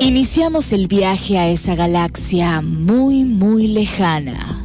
Iniciamos 0.00 0.72
el 0.72 0.86
viaje 0.86 1.38
a 1.38 1.48
esa 1.48 1.74
galaxia 1.74 2.60
muy, 2.60 3.24
muy 3.24 3.66
lejana. 3.68 4.64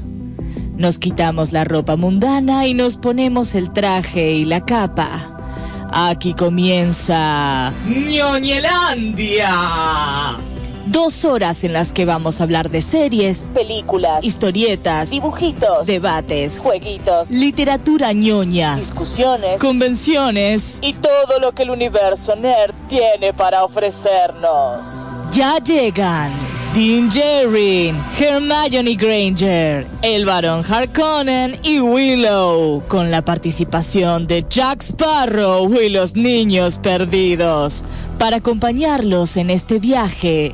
Nos 0.78 0.98
quitamos 1.00 1.52
la 1.52 1.64
ropa 1.64 1.96
mundana 1.96 2.68
y 2.68 2.74
nos 2.74 2.98
ponemos 2.98 3.56
el 3.56 3.72
traje 3.72 4.34
y 4.34 4.46
la 4.46 4.66
capa. 4.66 5.10
Aquí 5.92 6.34
comienza 6.34 7.74
ñoñelandia. 7.88 9.50
Dos 10.92 11.24
horas 11.24 11.64
en 11.64 11.72
las 11.72 11.94
que 11.94 12.04
vamos 12.04 12.42
a 12.42 12.44
hablar 12.44 12.70
de 12.70 12.82
series, 12.82 13.46
películas, 13.54 14.26
historietas, 14.26 15.10
dibujitos, 15.10 15.88
debates, 15.88 16.60
jueguitos, 16.60 17.32
literatura 17.32 18.12
ñoña, 18.12 18.76
discusiones, 18.76 19.62
convenciones 19.62 20.80
y 20.82 20.92
todo 20.92 21.40
lo 21.40 21.54
que 21.54 21.64
el 21.64 21.70
universo 21.70 22.36
nerd 22.36 22.74
tiene 22.90 23.32
para 23.34 23.64
ofrecernos. 23.64 25.14
Ya 25.32 25.60
llegan 25.60 26.34
Dean 26.76 27.10
Jerry, 27.10 27.96
Hermione 28.20 28.96
Granger, 28.96 29.88
el 30.02 30.26
Barón 30.26 30.66
Harkonnen 30.70 31.58
y 31.64 31.80
Willow, 31.80 32.84
con 32.90 33.12
la 33.12 33.22
participación 33.22 34.28
de 34.28 34.46
Jack 34.50 34.82
Sparrow 34.82 35.74
y 35.74 35.88
los 35.88 36.18
niños 36.18 36.80
perdidos, 36.80 37.86
para 38.20 38.38
acompañarlos 38.38 39.38
en 39.38 39.52
este 39.52 39.80
viaje 39.80 40.54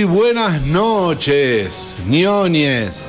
Buenas 0.00 0.62
noches, 0.68 1.98
ñoñes. 2.08 3.08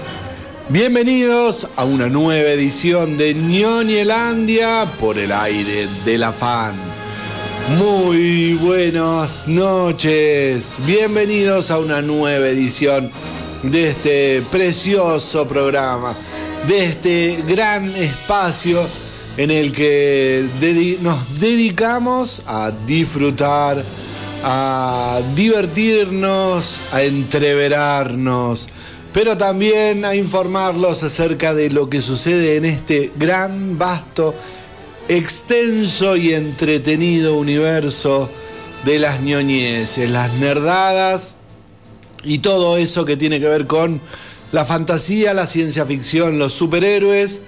Bienvenidos 0.68 1.70
a 1.78 1.86
una 1.86 2.10
nueva 2.10 2.50
edición 2.50 3.18
de 3.18 3.34
Ñoñelandia 3.34 4.86
por 5.00 5.18
el 5.18 5.32
aire 5.32 5.88
del 6.04 6.24
afán. 6.24 6.76
Muy 7.78 8.56
buenas 8.56 9.48
noches. 9.48 10.80
Bienvenidos 10.86 11.72
a 11.72 11.80
una 11.80 12.02
nueva 12.02 12.48
edición 12.50 13.10
de 13.64 13.88
este 13.88 14.42
precioso 14.52 15.48
programa, 15.48 16.18
de 16.68 16.86
este 16.86 17.44
gran 17.48 17.88
espacio 17.96 18.86
en 19.38 19.52
el 19.52 19.72
que 19.72 20.46
nos 21.02 21.40
dedicamos 21.40 22.42
a 22.46 22.74
disfrutar 22.86 23.82
a 24.44 25.22
divertirnos, 25.36 26.80
a 26.92 27.04
entreverarnos, 27.04 28.68
pero 29.14 29.38
también 29.38 30.04
a 30.04 30.16
informarlos 30.16 31.04
acerca 31.04 31.54
de 31.54 31.70
lo 31.70 31.90
que 31.90 32.02
sucede 32.02 32.58
en 32.58 32.66
este 32.66 33.12
gran, 33.16 33.78
vasto, 33.78 34.36
extenso 35.08 36.18
y 36.18 36.34
entretenido 36.34 37.36
universo 37.36 38.30
de 38.84 39.00
las 39.00 39.22
ñoñeces, 39.22 40.10
las 40.10 40.34
nerdadas 40.34 41.36
y 42.24 42.40
todo 42.40 42.78
eso 42.78 43.06
que 43.06 43.16
tiene 43.16 43.40
que 43.40 43.48
ver 43.48 43.66
con 43.66 44.02
la 44.52 44.66
fantasía, 44.66 45.34
la 45.34 45.48
ciencia 45.48 45.86
ficción, 45.86 46.38
los 46.38 46.54
superhéroes, 46.54 47.42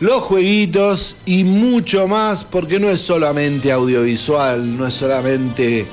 los 0.00 0.22
jueguitos 0.22 1.16
y 1.26 1.44
mucho 1.44 2.08
más, 2.08 2.44
porque 2.44 2.80
no 2.80 2.88
es 2.88 3.00
solamente 3.00 3.70
audiovisual, 3.70 4.76
no 4.76 4.86
es 4.86 4.94
solamente 4.94 5.86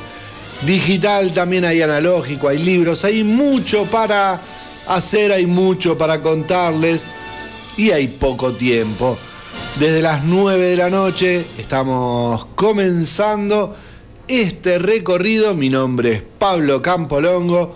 digital, 0.66 1.32
también 1.32 1.66
hay 1.66 1.82
analógico, 1.82 2.48
hay 2.48 2.60
libros, 2.60 3.06
hay 3.06 3.24
mucho 3.24 3.86
para 3.86 4.40
hacer, 4.88 5.32
hay 5.32 5.46
mucho 5.46 5.98
para 5.98 6.22
contarles 6.22 7.08
y 7.78 7.92
hay 7.92 8.08
poco 8.08 8.54
tiempo. 8.54 9.18
Desde 9.80 10.02
las 10.02 10.24
9 10.26 10.68
de 10.68 10.76
la 10.76 10.90
noche 10.90 11.46
estamos 11.58 12.46
comenzando 12.56 13.76
este 14.28 14.78
recorrido. 14.78 15.56
Mi 15.56 15.70
nombre 15.70 16.14
es 16.14 16.24
Pablo 16.38 16.82
Campolongo. 16.82 17.76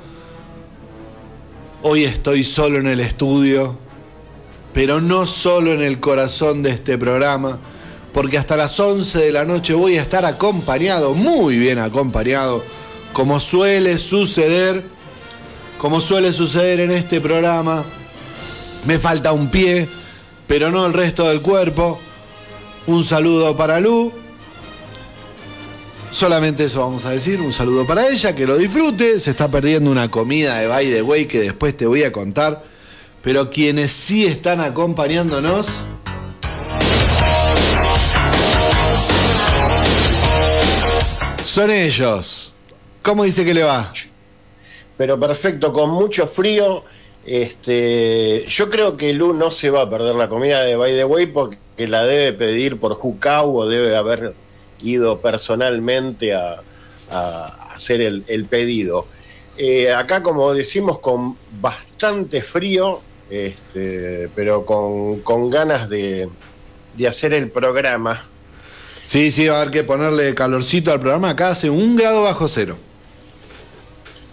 Hoy 1.82 2.04
estoy 2.04 2.44
solo 2.44 2.80
en 2.80 2.88
el 2.88 3.00
estudio, 3.00 3.78
pero 4.74 5.02
no 5.02 5.26
solo 5.26 5.74
en 5.74 5.82
el 5.82 6.00
corazón 6.00 6.64
de 6.64 6.72
este 6.72 6.98
programa, 6.98 7.60
porque 8.14 8.38
hasta 8.38 8.56
las 8.56 8.80
11 8.80 9.20
de 9.20 9.32
la 9.32 9.44
noche 9.44 9.74
voy 9.74 9.98
a 9.98 10.02
estar 10.02 10.24
acompañado, 10.24 11.16
muy 11.16 11.58
bien 11.58 11.80
acompañado, 11.80 12.64
como 13.12 13.40
suele 13.40 13.98
suceder, 13.98 14.84
como 15.80 16.00
suele 16.00 16.32
suceder 16.32 16.80
en 16.80 16.92
este 16.92 17.20
programa. 17.20 17.84
Me 18.86 19.00
falta 19.00 19.32
un 19.32 19.50
pie, 19.50 19.88
pero 20.48 20.70
no 20.70 20.86
el 20.86 20.94
resto 20.94 21.28
del 21.28 21.42
cuerpo. 21.42 22.00
Un 22.86 23.04
saludo 23.04 23.58
para 23.58 23.80
Lu. 23.80 24.12
Solamente 26.12 26.66
eso 26.66 26.82
vamos 26.82 27.06
a 27.06 27.10
decir, 27.10 27.42
un 27.42 27.52
saludo 27.52 27.88
para 27.88 28.08
ella, 28.08 28.36
que 28.36 28.46
lo 28.46 28.58
disfrute. 28.58 29.20
Se 29.20 29.32
está 29.32 29.48
perdiendo 29.48 29.90
una 29.90 30.12
comida 30.12 30.60
de 30.60 30.68
by 30.68 30.86
the 30.86 31.02
way 31.02 31.26
que 31.26 31.40
después 31.40 31.76
te 31.76 31.88
voy 31.88 32.04
a 32.04 32.12
contar. 32.12 32.64
Pero 33.24 33.50
quienes 33.50 33.92
sí 33.92 34.26
están 34.26 34.60
acompañándonos 34.60 35.68
son 41.54 41.70
ellos. 41.70 42.52
¿Cómo 43.04 43.24
dice 43.24 43.46
que 43.46 43.54
le 43.54 43.62
va? 43.62 43.94
pero 44.98 45.20
perfecto, 45.20 45.72
con 45.72 45.92
mucho 45.92 46.26
frío. 46.26 46.84
Este, 47.26 48.44
yo 48.48 48.72
creo 48.72 48.98
que 48.98 49.14
Lu 49.14 49.34
no 49.34 49.52
se 49.52 49.70
va 49.70 49.84
a 49.84 49.90
perder 49.90 50.16
la 50.16 50.30
comida 50.30 50.64
de 50.64 50.76
By 50.76 50.94
the 50.94 51.06
Way 51.06 51.28
porque 51.28 51.58
la 51.88 52.06
debe 52.06 52.34
pedir 52.34 52.80
por 52.80 52.96
Jucau 52.96 53.56
o 53.56 53.68
debe 53.68 53.96
haber 53.96 54.34
ido 54.82 55.20
personalmente 55.20 56.34
a, 56.34 56.60
hacer 57.76 58.02
el, 58.02 58.46
pedido. 58.46 59.06
Eh, 59.56 59.94
acá, 59.94 60.24
como 60.24 60.56
decimos, 60.56 60.98
con 60.98 61.38
bastante 61.62 62.42
frío, 62.42 63.00
este, 63.30 64.28
pero 64.34 64.66
con, 64.66 65.50
ganas 65.52 65.88
de 65.88 66.28
hacer 67.08 67.36
el 67.36 67.52
programa. 67.52 68.33
Sí, 69.06 69.32
sí, 69.32 69.48
va 69.48 69.58
a 69.58 69.62
haber 69.62 69.72
que 69.72 69.84
ponerle 69.84 70.34
calorcito 70.34 70.92
al 70.92 71.00
programa. 71.00 71.32
Acá 71.32 71.50
hace 71.50 71.70
un 71.70 71.96
grado 71.96 72.24
bajo 72.24 72.48
cero. 72.48 72.78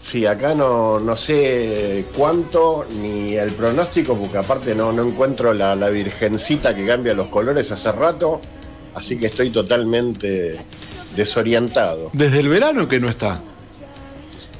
Sí, 0.03 0.27
acá 0.27 0.55
no, 0.55 0.99
no 0.99 1.17
sé 1.17 2.05
cuánto 2.17 2.87
ni 2.91 3.35
el 3.35 3.53
pronóstico, 3.53 4.17
porque 4.17 4.39
aparte 4.39 4.75
no, 4.75 4.93
no 4.93 5.07
encuentro 5.07 5.53
la, 5.53 5.77
la 5.77 5.91
virgencita 5.91 6.75
que 6.75 6.87
cambia 6.87 7.13
los 7.15 7.29
colores 7.29 7.71
hace 7.71 7.93
rato, 7.93 8.41
así 8.95 9.19
que 9.19 9.27
estoy 9.27 9.51
totalmente 9.51 10.59
desorientado. 11.15 12.11
Desde 12.15 12.41
el 12.41 12.49
verano 12.49 12.89
que 12.89 12.99
no 12.99 13.11
está. 13.11 13.43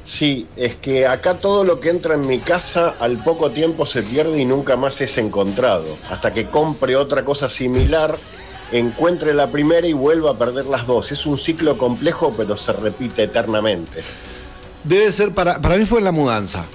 Sí, 0.03 0.47
es 0.55 0.75
que 0.75 1.07
acá 1.07 1.35
todo 1.35 1.63
lo 1.63 1.79
que 1.79 1.89
entra 1.89 2.15
en 2.15 2.25
mi 2.27 2.39
casa 2.39 2.95
al 2.99 3.23
poco 3.23 3.51
tiempo 3.51 3.85
se 3.85 4.03
pierde 4.03 4.39
y 4.39 4.45
nunca 4.45 4.75
más 4.75 4.99
es 5.01 5.17
encontrado, 5.17 5.97
hasta 6.09 6.33
que 6.33 6.49
compre 6.49 6.95
otra 6.95 7.23
cosa 7.23 7.49
similar, 7.49 8.17
encuentre 8.71 9.33
la 9.33 9.51
primera 9.51 9.87
y 9.87 9.93
vuelva 9.93 10.31
a 10.31 10.37
perder 10.37 10.65
las 10.65 10.87
dos. 10.87 11.11
Es 11.11 11.25
un 11.25 11.37
ciclo 11.37 11.77
complejo, 11.77 12.33
pero 12.35 12.57
se 12.57 12.73
repite 12.73 13.23
eternamente. 13.23 14.03
Debe 14.83 15.11
ser 15.11 15.33
para. 15.33 15.61
Para 15.61 15.77
mí 15.77 15.85
fue 15.85 15.99
en 15.99 16.05
la 16.05 16.11
mudanza. 16.11 16.65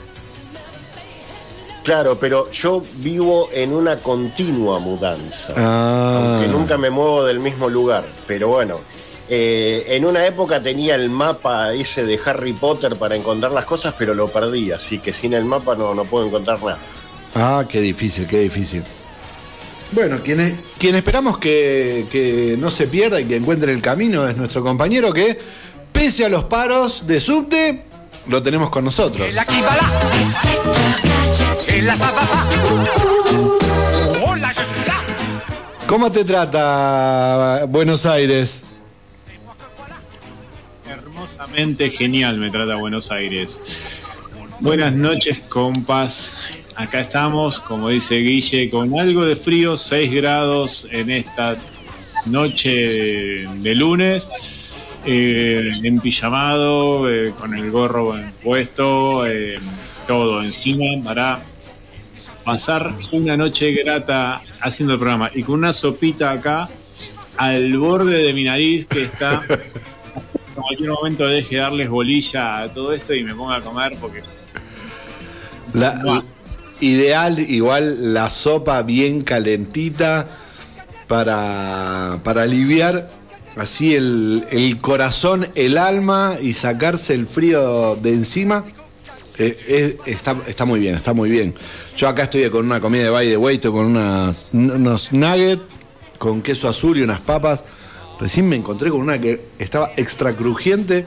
Claro, 1.82 2.19
pero 2.19 2.50
yo 2.50 2.82
vivo 2.96 3.48
en 3.52 3.72
una 3.72 4.02
continua 4.02 4.81
mudanza. 4.81 5.52
Ah. 5.56 6.32
Aunque 6.32 6.48
nunca 6.48 6.76
me 6.78 6.90
muevo 6.90 7.25
del 7.25 7.38
mismo 7.38 7.69
lugar. 7.69 8.04
Pero 8.26 8.48
bueno, 8.48 8.81
eh, 9.28 9.84
en 9.90 10.04
una 10.04 10.26
época 10.26 10.60
tenía 10.60 10.96
el 10.96 11.10
mapa 11.10 11.72
ese 11.75 12.04
de 12.04 12.19
Harry 12.25 12.52
Potter 12.54 12.96
para 12.98 13.14
encontrar 13.14 13.52
las 13.52 13.64
cosas, 13.66 13.94
pero 13.96 14.14
lo 14.14 14.32
perdí. 14.32 14.72
Así 14.72 14.98
que 14.98 15.12
sin 15.12 15.32
el 15.32 15.44
mapa 15.44 15.76
no, 15.76 15.94
no 15.94 16.04
puedo 16.04 16.26
encontrar 16.26 16.60
nada. 16.60 16.81
Ah, 17.34 17.64
qué 17.69 17.81
difícil, 17.81 18.26
qué 18.26 18.38
difícil. 18.38 18.84
Bueno, 19.92 20.18
quien, 20.22 20.60
quien 20.78 20.94
esperamos 20.96 21.38
que, 21.38 22.06
que 22.10 22.56
no 22.58 22.70
se 22.70 22.88
pierda 22.88 23.20
y 23.20 23.24
que 23.24 23.36
encuentre 23.36 23.72
el 23.72 23.80
camino 23.80 24.28
es 24.28 24.36
nuestro 24.36 24.62
compañero 24.62 25.12
que, 25.12 25.38
pese 25.92 26.24
a 26.24 26.28
los 26.28 26.44
paros 26.44 27.06
de 27.06 27.20
subte, 27.20 27.84
lo 28.28 28.42
tenemos 28.42 28.70
con 28.70 28.84
nosotros. 28.84 29.28
¿Cómo 35.86 36.10
te 36.10 36.24
trata 36.24 37.64
Buenos 37.68 38.06
Aires? 38.06 38.62
Hermosamente 40.88 41.90
genial 41.90 42.38
me 42.38 42.50
trata 42.50 42.74
Buenos 42.76 43.10
Aires. 43.12 43.60
Buenas 44.60 44.92
noches, 44.94 45.38
compas. 45.48 46.48
Acá 46.76 47.00
estamos, 47.00 47.58
como 47.58 47.88
dice 47.88 48.17
Guille, 48.17 48.69
con 48.69 48.99
algo 48.99 49.25
de 49.25 49.34
frío, 49.34 49.78
6 49.78 50.12
grados 50.12 50.87
en 50.90 51.11
esta 51.11 51.56
noche 52.26 53.46
de 53.46 53.75
lunes, 53.75 54.76
eh, 55.06 55.70
en 55.82 56.00
pijamado, 56.00 57.11
eh, 57.11 57.32
con 57.38 57.55
el 57.56 57.70
gorro 57.70 58.14
puesto, 58.43 59.26
eh, 59.26 59.58
todo 60.06 60.43
encima 60.43 61.02
para 61.02 61.40
pasar 62.44 62.93
una 63.12 63.38
noche 63.38 63.72
grata 63.72 64.43
haciendo 64.61 64.94
el 64.94 64.99
programa. 64.99 65.31
Y 65.34 65.44
con 65.44 65.55
una 65.55 65.72
sopita 65.72 66.31
acá 66.31 66.69
al 67.38 67.79
borde 67.79 68.22
de 68.22 68.34
mi 68.34 68.44
nariz 68.44 68.84
que 68.84 69.02
está 69.02 69.43
en 69.49 70.62
cualquier 70.62 70.90
momento 70.90 71.26
deje 71.26 71.56
darles 71.56 71.88
bolilla 71.88 72.62
a 72.62 72.69
todo 72.69 72.93
esto 72.93 73.14
y 73.14 73.25
me 73.25 73.34
ponga 73.34 73.56
a 73.56 73.61
comer 73.62 73.96
porque 74.00 74.22
la, 75.72 76.22
ideal 76.81 77.38
igual 77.38 78.14
la 78.14 78.28
sopa 78.28 78.82
bien 78.82 79.23
calentita 79.23 80.26
para, 81.08 82.20
para 82.23 82.43
aliviar 82.43 83.08
así 83.56 83.94
el, 83.94 84.46
el, 84.50 84.78
corazón, 84.78 85.46
el 85.55 85.78
alma 85.78 86.37
y 86.40 86.52
sacarse 86.52 87.14
el 87.14 87.26
frío 87.26 87.96
de 87.96 88.12
encima. 88.12 88.64
Eh, 89.38 89.99
está, 90.06 90.37
está, 90.46 90.64
muy 90.64 90.81
bien, 90.81 90.94
está 90.94 91.12
muy 91.12 91.31
bien. 91.31 91.55
Yo 91.96 92.08
acá 92.08 92.25
estoy 92.25 92.49
con 92.49 92.64
una 92.64 92.81
comida 92.81 93.05
de 93.05 93.11
by 93.11 93.29
the 93.29 93.37
way, 93.37 93.58
con 93.58 93.87
unas, 93.87 94.49
unos 94.52 95.12
nuggets 95.12 95.62
con 96.19 96.43
queso 96.43 96.69
azul 96.69 96.99
y 96.99 97.02
unas 97.02 97.20
papas. 97.20 97.64
Recién 98.19 98.49
me 98.49 98.56
encontré 98.56 98.90
con 98.90 99.00
una 99.00 99.19
que 99.19 99.40
estaba 99.58 99.90
extra 99.96 100.32
crujiente, 100.32 101.05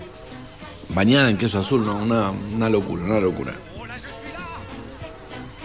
bañada 0.93 1.29
en 1.29 1.37
queso 1.37 1.59
azul, 1.59 1.85
no, 1.85 1.97
una, 1.97 2.31
una 2.31 2.69
locura, 2.69 3.03
una 3.03 3.19
locura. 3.19 3.53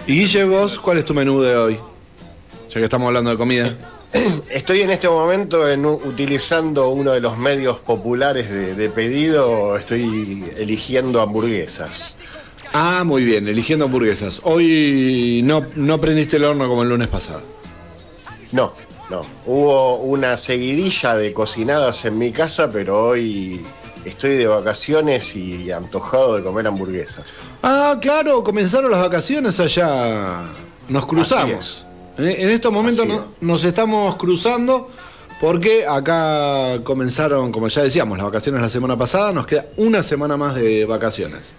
Y 0.07 0.19
Guille, 0.19 0.45
vos, 0.45 0.79
¿cuál 0.81 0.99
es 0.99 1.07
tu 1.07 1.15
menú 1.15 1.41
de 1.41 1.57
hoy? 1.57 1.79
Ya 2.69 2.75
que 2.75 2.85
estamos 2.85 3.07
hablando 3.07 3.31
de 3.31 3.37
comida. 3.39 3.75
Estoy 4.51 4.83
en 4.83 4.91
este 4.91 5.09
momento 5.09 5.67
en, 5.67 5.87
utilizando 5.87 6.91
uno 6.91 7.13
de 7.13 7.23
los 7.23 7.39
medios 7.39 7.79
populares 7.79 8.51
de, 8.77 8.91
pedido, 8.91 9.79
estoy 9.79 10.45
eligiendo 10.59 11.23
hamburguesas. 11.23 12.17
Ah, 12.75 13.03
muy 13.07 13.25
bien, 13.25 13.49
eligiendo 13.49 13.87
hamburguesas. 13.87 14.43
Hoy 14.45 15.41
no, 15.45 15.65
no 15.75 15.99
prendiste 15.99 16.37
el 16.37 16.45
horno 16.45 16.69
como 16.69 16.83
el 16.83 16.91
lunes 16.91 17.09
pasado. 17.09 17.43
No, 18.53 18.75
no. 19.09 19.25
Hubo 19.47 19.97
una 19.97 20.37
seguidilla 20.37 21.17
de 21.17 21.33
cocinadas 21.33 22.05
en 22.05 22.19
mi 22.19 22.31
casa, 22.31 22.71
pero 22.71 23.07
hoy 23.07 23.65
estoy 24.05 24.37
de 24.37 24.47
vacaciones 24.47 25.35
y 25.37 25.71
antojado 25.71 26.37
de 26.37 26.43
comer 26.43 26.67
hamburguesas. 26.67 27.25
Ah, 27.63 27.99
claro, 28.01 28.43
comenzaron 28.45 28.91
las 28.91 29.01
vacaciones 29.01 29.59
allá. 29.61 30.43
Nos 30.89 31.07
cruzamos. 31.07 31.87
En 32.17 32.49
estos 32.49 32.73
momentos 32.73 33.07
nos 33.41 33.65
estamos 33.65 34.17
cruzando 34.17 34.89
porque 35.41 35.85
acá 35.87 36.81
comenzaron, 36.85 37.51
como 37.51 37.69
ya 37.69 37.83
decíamos, 37.83 38.17
las 38.19 38.27
vacaciones 38.27 38.61
la 38.63 38.69
semana 38.69 38.97
pasada. 38.97 39.33
Nos 39.33 39.47
queda 39.47 39.67
una 39.77 40.03
semana 40.03 40.37
más 40.37 40.55
de 40.55 40.85
vacaciones. 40.85 41.55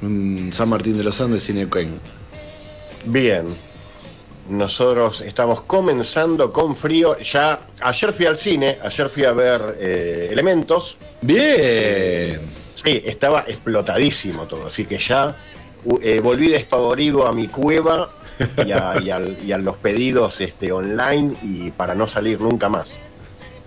San 0.00 0.68
Martín 0.68 0.98
de 0.98 1.04
los 1.04 1.20
Andes 1.20 1.48
y 1.48 1.54
Neuquén. 1.54 1.98
Bien. 3.06 3.46
Nosotros 4.48 5.22
estamos 5.22 5.62
comenzando 5.62 6.52
con 6.52 6.76
frío. 6.76 7.18
Ya 7.18 7.60
ayer 7.80 8.12
fui 8.12 8.26
al 8.26 8.36
cine, 8.36 8.78
ayer 8.82 9.08
fui 9.08 9.24
a 9.24 9.32
ver 9.32 9.76
eh, 9.78 10.28
Elementos. 10.30 10.98
Bien. 11.20 12.40
Sí, 12.74 13.02
estaba 13.04 13.44
explotadísimo 13.48 14.46
todo, 14.46 14.66
así 14.66 14.84
que 14.84 14.98
ya 14.98 15.34
eh, 16.02 16.20
volví 16.20 16.48
despavorido 16.48 17.26
a 17.26 17.32
mi 17.32 17.48
cueva 17.48 18.12
y 18.66 18.70
a, 19.50 19.58
los 19.58 19.76
pedidos 19.78 20.40
este, 20.40 20.70
online 20.72 21.36
y 21.42 21.70
para 21.70 21.94
no 21.94 22.06
salir 22.06 22.40
nunca 22.40 22.68
más. 22.68 22.92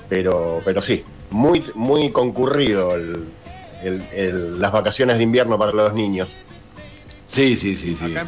Pero, 0.08 0.62
pero 0.64 0.82
sí, 0.82 1.04
muy, 1.32 1.64
muy 1.76 2.12
concurrido 2.12 2.94
las 3.84 4.72
vacaciones 4.72 5.18
de 5.18 5.24
invierno 5.24 5.58
para 5.58 5.72
los 5.72 5.94
niños. 5.94 6.30
Sí, 7.28 7.56
sí, 7.58 7.76
sí, 7.76 7.96
sí. 7.96 8.16
Acá, 8.16 8.28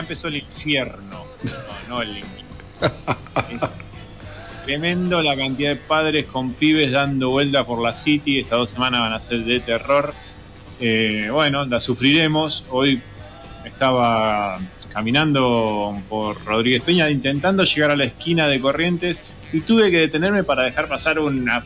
empezó 0.00 0.28
el 0.28 0.36
infierno, 0.36 1.26
no, 1.42 1.88
no 1.88 2.02
el 2.02 2.08
invierno. 2.18 2.42
tremendo 4.64 5.22
la 5.22 5.36
cantidad 5.36 5.70
de 5.70 5.76
padres 5.76 6.26
con 6.26 6.52
pibes 6.52 6.92
dando 6.92 7.30
vueltas 7.30 7.64
por 7.66 7.82
la 7.82 7.94
City. 7.94 8.38
Estas 8.38 8.58
dos 8.58 8.70
semanas 8.70 9.00
van 9.00 9.12
a 9.12 9.20
ser 9.20 9.40
de 9.40 9.60
terror. 9.60 10.14
Eh, 10.80 11.28
bueno, 11.30 11.64
la 11.64 11.80
sufriremos. 11.80 12.64
Hoy 12.70 13.00
estaba 13.64 14.58
caminando 14.92 16.00
por 16.08 16.44
Rodríguez 16.44 16.82
Peña 16.82 17.10
intentando 17.10 17.64
llegar 17.64 17.90
a 17.90 17.96
la 17.96 18.04
esquina 18.04 18.46
de 18.46 18.60
Corrientes 18.60 19.32
y 19.52 19.60
tuve 19.60 19.90
que 19.90 19.98
detenerme 19.98 20.44
para 20.44 20.64
dejar 20.64 20.86
pasar 20.88 21.18
una 21.18 21.64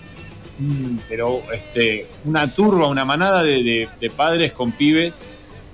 pero 1.09 1.43
este 1.53 2.07
una 2.25 2.49
turba, 2.49 2.89
una 2.89 3.05
manada 3.05 3.43
de, 3.43 3.89
padres 4.17 4.53
con 4.53 4.73
pibes 4.73 5.23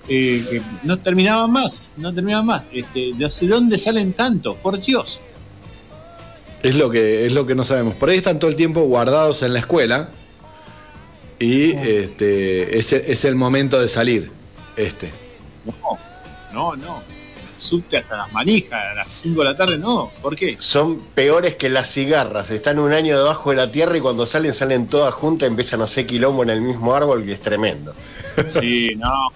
eh, 0.09 0.45
que 0.51 0.63
no 0.83 0.99
terminaban 0.99 1.51
más, 1.51 1.95
no 1.97 2.13
terminaban 2.13 2.47
más. 2.47 2.69
Este, 2.73 3.13
¿De 3.15 3.29
dónde 3.47 3.79
salen 3.79 4.13
tantos? 4.13 4.57
Por 4.57 4.81
Dios. 4.81 5.21
Es 6.63 6.77
lo 6.77 6.91
que, 6.91 7.27
es 7.27 7.33
lo 7.33 7.47
que 7.47 7.55
no 7.55 7.65
sabemos. 7.65 7.95
Por 7.95 8.09
ahí 8.09 8.19
están 8.19 8.39
todo 8.39 8.51
el 8.51 8.57
tiempo 8.57 8.83
guardados 8.83 9.43
en 9.43 9.53
la 9.53 9.59
escuela. 9.61 10.11
Y 11.39 11.73
este, 11.73 12.79
es, 12.79 13.25
el 13.25 13.35
momento 13.35 13.81
de 13.81 13.89
salir. 13.89 14.31
Este. 14.77 15.11
No, 15.65 15.99
no, 16.53 16.77
no. 16.77 17.03
Subte 17.55 17.99
hasta 17.99 18.17
las 18.17 18.33
manijas 18.33 18.81
a 18.93 18.95
las 18.95 19.11
5 19.11 19.41
de 19.41 19.45
la 19.45 19.57
tarde, 19.57 19.77
no. 19.77 20.11
¿Por 20.23 20.37
qué? 20.37 20.57
Son 20.61 21.01
peores 21.15 21.57
que 21.57 21.69
las 21.69 21.91
cigarras. 21.93 22.51
Están 22.51 22.79
un 22.79 22.93
año 22.93 23.19
debajo 23.19 23.51
de 23.51 23.57
la 23.57 23.71
tierra 23.71 23.97
y 23.97 24.01
cuando 24.01 24.25
salen, 24.25 24.55
salen 24.55 24.87
todas 24.87 25.13
juntas, 25.15 25.49
empiezan 25.49 25.81
a 25.81 25.85
hacer 25.85 26.07
quilombo 26.07 26.45
en 26.45 26.51
el 26.51 26.63
mismo 26.63 26.95
árbol, 26.95 27.25
que 27.25 27.33
es 27.33 27.41
tremendo. 27.41 27.93
Sí, 28.49 28.95
no, 28.97 29.31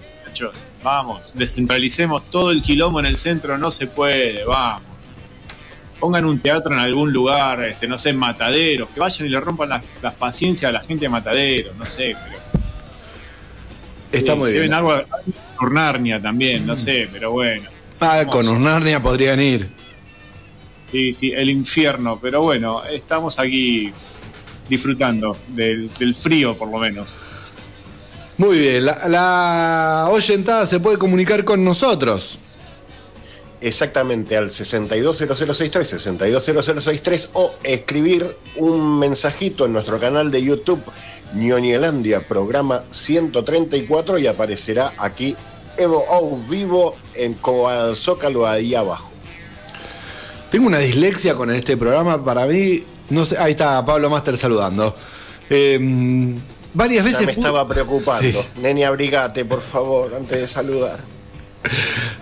Vamos, 0.82 1.34
descentralicemos 1.34 2.30
todo 2.30 2.50
el 2.50 2.62
quilombo 2.62 3.00
en 3.00 3.06
el 3.06 3.16
centro, 3.16 3.58
no 3.58 3.70
se 3.70 3.86
puede, 3.86 4.44
vamos 4.44 4.96
pongan 5.98 6.24
un 6.24 6.38
teatro 6.38 6.72
en 6.72 6.78
algún 6.78 7.12
lugar, 7.12 7.64
este, 7.64 7.86
no 7.86 7.98
sé, 7.98 8.12
mataderos, 8.12 8.88
que 8.90 9.00
vayan 9.00 9.26
y 9.26 9.30
le 9.30 9.40
rompan 9.40 9.68
las, 10.00 10.14
paciencias 10.14 10.68
a 10.68 10.72
la 10.72 10.80
gente 10.80 11.06
de 11.06 11.08
mataderos, 11.08 11.74
no 11.76 11.86
sé, 11.86 12.16
pero. 12.24 12.62
Está 14.12 14.34
muy 14.34 14.52
bien. 14.52 14.72
algo 14.72 14.94
con 15.56 15.74
Narnia 15.74 16.20
también, 16.20 16.66
no 16.66 16.76
sé, 16.76 17.08
pero 17.12 17.32
bueno. 17.32 17.68
Ah, 18.00 18.24
con 18.30 18.62
Narnia 18.62 19.02
podrían 19.02 19.40
ir. 19.40 19.68
Sí, 20.90 21.12
sí, 21.12 21.32
el 21.32 21.50
infierno, 21.50 22.18
pero 22.20 22.42
bueno, 22.42 22.84
estamos 22.84 23.38
aquí 23.38 23.92
disfrutando 24.68 25.36
del, 25.48 25.90
frío 26.14 26.56
por 26.56 26.70
lo 26.70 26.78
menos. 26.78 27.18
Muy 28.38 28.58
bien, 28.58 28.84
la, 28.84 29.08
la 29.08 30.08
oyentada 30.10 30.66
se 30.66 30.80
puede 30.80 30.98
comunicar 30.98 31.44
con 31.44 31.64
nosotros 31.64 32.38
exactamente 33.60 34.36
al 34.36 34.50
620063, 34.52 35.88
620063 35.88 37.30
o 37.32 37.54
escribir 37.62 38.36
un 38.56 38.98
mensajito 38.98 39.64
en 39.66 39.72
nuestro 39.72 39.98
canal 39.98 40.30
de 40.30 40.42
YouTube 40.42 40.82
Ñoñelandia, 41.34 42.26
programa 42.26 42.84
134 42.90 44.18
y 44.18 44.26
aparecerá 44.26 44.92
aquí 44.98 45.36
Evo 45.76 46.40
vivo 46.48 46.96
en 47.14 47.34
Coal 47.34 47.96
Zócalo 47.96 48.46
ahí 48.46 48.74
abajo. 48.74 49.10
Tengo 50.50 50.68
una 50.68 50.78
dislexia 50.78 51.34
con 51.34 51.50
este 51.50 51.76
programa, 51.76 52.24
para 52.24 52.46
mí, 52.46 52.82
no 53.10 53.24
sé, 53.24 53.36
ahí 53.36 53.50
está 53.50 53.84
Pablo 53.84 54.08
Master 54.08 54.36
saludando. 54.38 54.94
Em, 55.50 56.40
varias 56.76 57.04
veces... 57.04 57.26
me 57.26 57.32
estaba 57.32 57.66
preocupando. 57.66 58.44
Neni, 58.60 58.84
abrigate, 58.84 59.44
por 59.44 59.60
favor, 59.60 60.14
antes 60.14 60.38
de 60.38 60.46
saludar. 60.46 61.00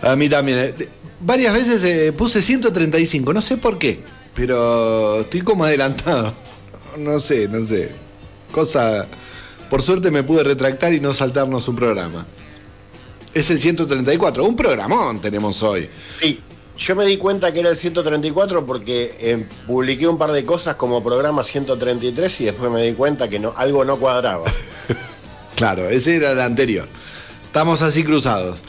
A 0.03 0.17
mí 0.17 0.29
también. 0.29 0.59
Eh, 0.79 0.89
varias 1.21 1.53
veces 1.53 1.83
eh, 1.85 2.13
puse 2.13 2.41
135, 2.41 3.33
no 3.33 3.41
sé 3.41 3.57
por 3.57 3.79
qué, 3.79 4.01
pero 4.35 5.21
estoy 5.21 5.43
como 5.43 5.65
adelantado. 5.65 6.33
No 6.97 7.19
sé, 7.19 7.49
no 7.49 7.67
sé. 7.67 7.91
Cosa. 8.53 9.09
Por 9.69 9.83
suerte 9.83 10.13
me 10.13 10.23
pude 10.23 10.45
retractar 10.45 10.95
y 10.95 11.01
no 11.01 11.13
saltarnos 11.13 11.67
un 11.67 11.75
programa. 11.75 12.25
Es 13.33 13.51
el 13.51 13.59
134, 13.59 14.45
un 14.45 14.55
programón 14.55 15.21
tenemos 15.21 15.61
hoy. 15.65 15.89
Sí, 16.21 16.41
yo 16.77 16.97
me 16.97 17.05
di 17.05 17.17
cuenta 17.17 17.53
que 17.53 17.61
era 17.61 17.71
el 17.71 17.77
134 17.77 18.67
porque 18.67 19.15
eh, 19.21 19.47
publiqué 19.67 20.09
un 20.09 20.19
par 20.19 20.33
de 20.33 20.45
cosas 20.45 20.77
como 20.77 21.03
programa 21.03 21.45
133 21.45 22.41
y 22.41 22.45
después 22.47 22.71
me 22.71 22.83
di 22.83 22.93
cuenta 22.95 23.29
que 23.29 23.39
no, 23.39 23.53
algo 23.57 23.85
no 23.85 23.97
cuadraba. 23.97 24.45
Claro, 25.57 25.89
ese 25.89 26.17
era 26.17 26.33
el 26.33 26.41
anterior. 26.41 26.89
Estamos 27.47 27.81
así 27.81 28.03
cruzados. 28.03 28.65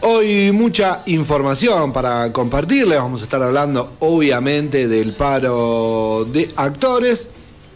Hoy 0.00 0.50
mucha 0.52 1.02
información 1.04 1.92
para 1.92 2.32
compartirles. 2.32 2.98
Vamos 2.98 3.20
a 3.20 3.24
estar 3.24 3.42
hablando 3.42 3.92
obviamente 4.00 4.88
del 4.88 5.12
paro 5.12 6.26
de 6.32 6.50
actores 6.56 7.28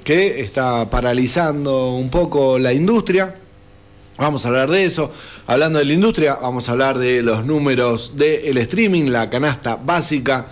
que 0.03 0.41
está 0.41 0.88
paralizando 0.88 1.91
un 1.91 2.09
poco 2.09 2.59
la 2.59 2.73
industria. 2.73 3.35
Vamos 4.16 4.44
a 4.44 4.49
hablar 4.49 4.71
de 4.71 4.85
eso. 4.85 5.12
Hablando 5.47 5.78
de 5.80 5.85
la 5.87 5.92
industria, 5.92 6.38
vamos 6.40 6.68
a 6.68 6.73
hablar 6.73 6.99
de 6.99 7.23
los 7.23 7.44
números 7.44 8.12
del 8.16 8.56
streaming, 8.59 9.11
la 9.11 9.28
canasta 9.28 9.76
básica 9.76 10.47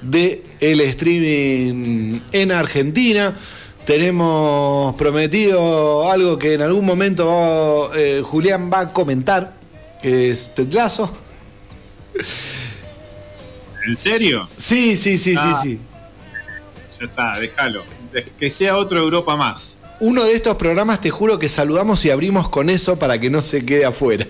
del 0.00 0.42
el 0.60 0.80
streaming 0.80 2.20
en 2.32 2.52
Argentina. 2.52 3.36
Tenemos 3.84 4.94
prometido 4.96 6.10
algo 6.10 6.38
que 6.38 6.54
en 6.54 6.62
algún 6.62 6.84
momento 6.84 7.90
eh, 7.94 8.22
Julián 8.24 8.70
va 8.72 8.80
a 8.80 8.92
comentar, 8.92 9.54
que 10.02 10.30
es 10.30 10.54
Tetlazo. 10.54 11.10
¿En 13.86 13.96
serio? 13.96 14.48
Sí, 14.56 14.96
sí, 14.96 15.16
sí, 15.18 15.34
Ah. 15.38 15.58
sí, 15.62 15.70
sí. 15.70 15.80
Ya 17.00 17.06
está, 17.06 17.38
déjalo. 17.38 17.84
Que 18.38 18.50
sea 18.50 18.76
otro 18.76 18.98
Europa 18.98 19.36
más. 19.36 19.78
Uno 20.00 20.24
de 20.24 20.34
estos 20.34 20.56
programas 20.56 21.00
te 21.00 21.10
juro 21.10 21.38
que 21.38 21.48
saludamos 21.48 22.04
y 22.04 22.10
abrimos 22.10 22.48
con 22.48 22.70
eso 22.70 22.98
para 22.98 23.18
que 23.18 23.30
no 23.30 23.42
se 23.42 23.64
quede 23.66 23.84
afuera. 23.84 24.26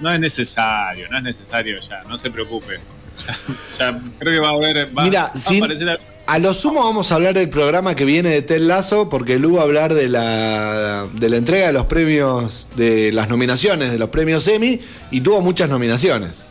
No 0.00 0.10
es 0.12 0.18
necesario, 0.18 1.08
no 1.10 1.18
es 1.18 1.22
necesario 1.22 1.78
ya, 1.80 2.02
no 2.08 2.16
se 2.18 2.30
preocupe. 2.30 2.80
Ya, 3.26 3.38
ya 3.78 4.00
creo 4.18 4.32
que 4.32 4.40
va 4.40 4.48
a 4.48 4.52
haber. 4.52 4.96
Va, 4.96 5.04
Mira, 5.04 5.30
va 5.34 5.54
a 5.54 5.56
aparecer. 5.58 6.00
A 6.26 6.38
lo 6.38 6.54
sumo 6.54 6.82
vamos 6.82 7.12
a 7.12 7.16
hablar 7.16 7.34
del 7.34 7.50
programa 7.50 7.94
que 7.94 8.06
viene 8.06 8.30
de 8.30 8.40
Tel 8.40 8.66
Lazo, 8.66 9.10
porque 9.10 9.38
Lu 9.38 9.56
va 9.56 9.60
a 9.60 9.64
hablar 9.64 9.92
de 9.92 10.08
la, 10.08 11.06
de 11.12 11.28
la 11.28 11.36
entrega 11.36 11.66
de 11.66 11.74
los 11.74 11.84
premios, 11.84 12.66
de 12.76 13.12
las 13.12 13.28
nominaciones 13.28 13.92
de 13.92 13.98
los 13.98 14.08
premios 14.08 14.48
Emmy, 14.48 14.80
y 15.10 15.20
tuvo 15.20 15.42
muchas 15.42 15.68
nominaciones. 15.68 16.46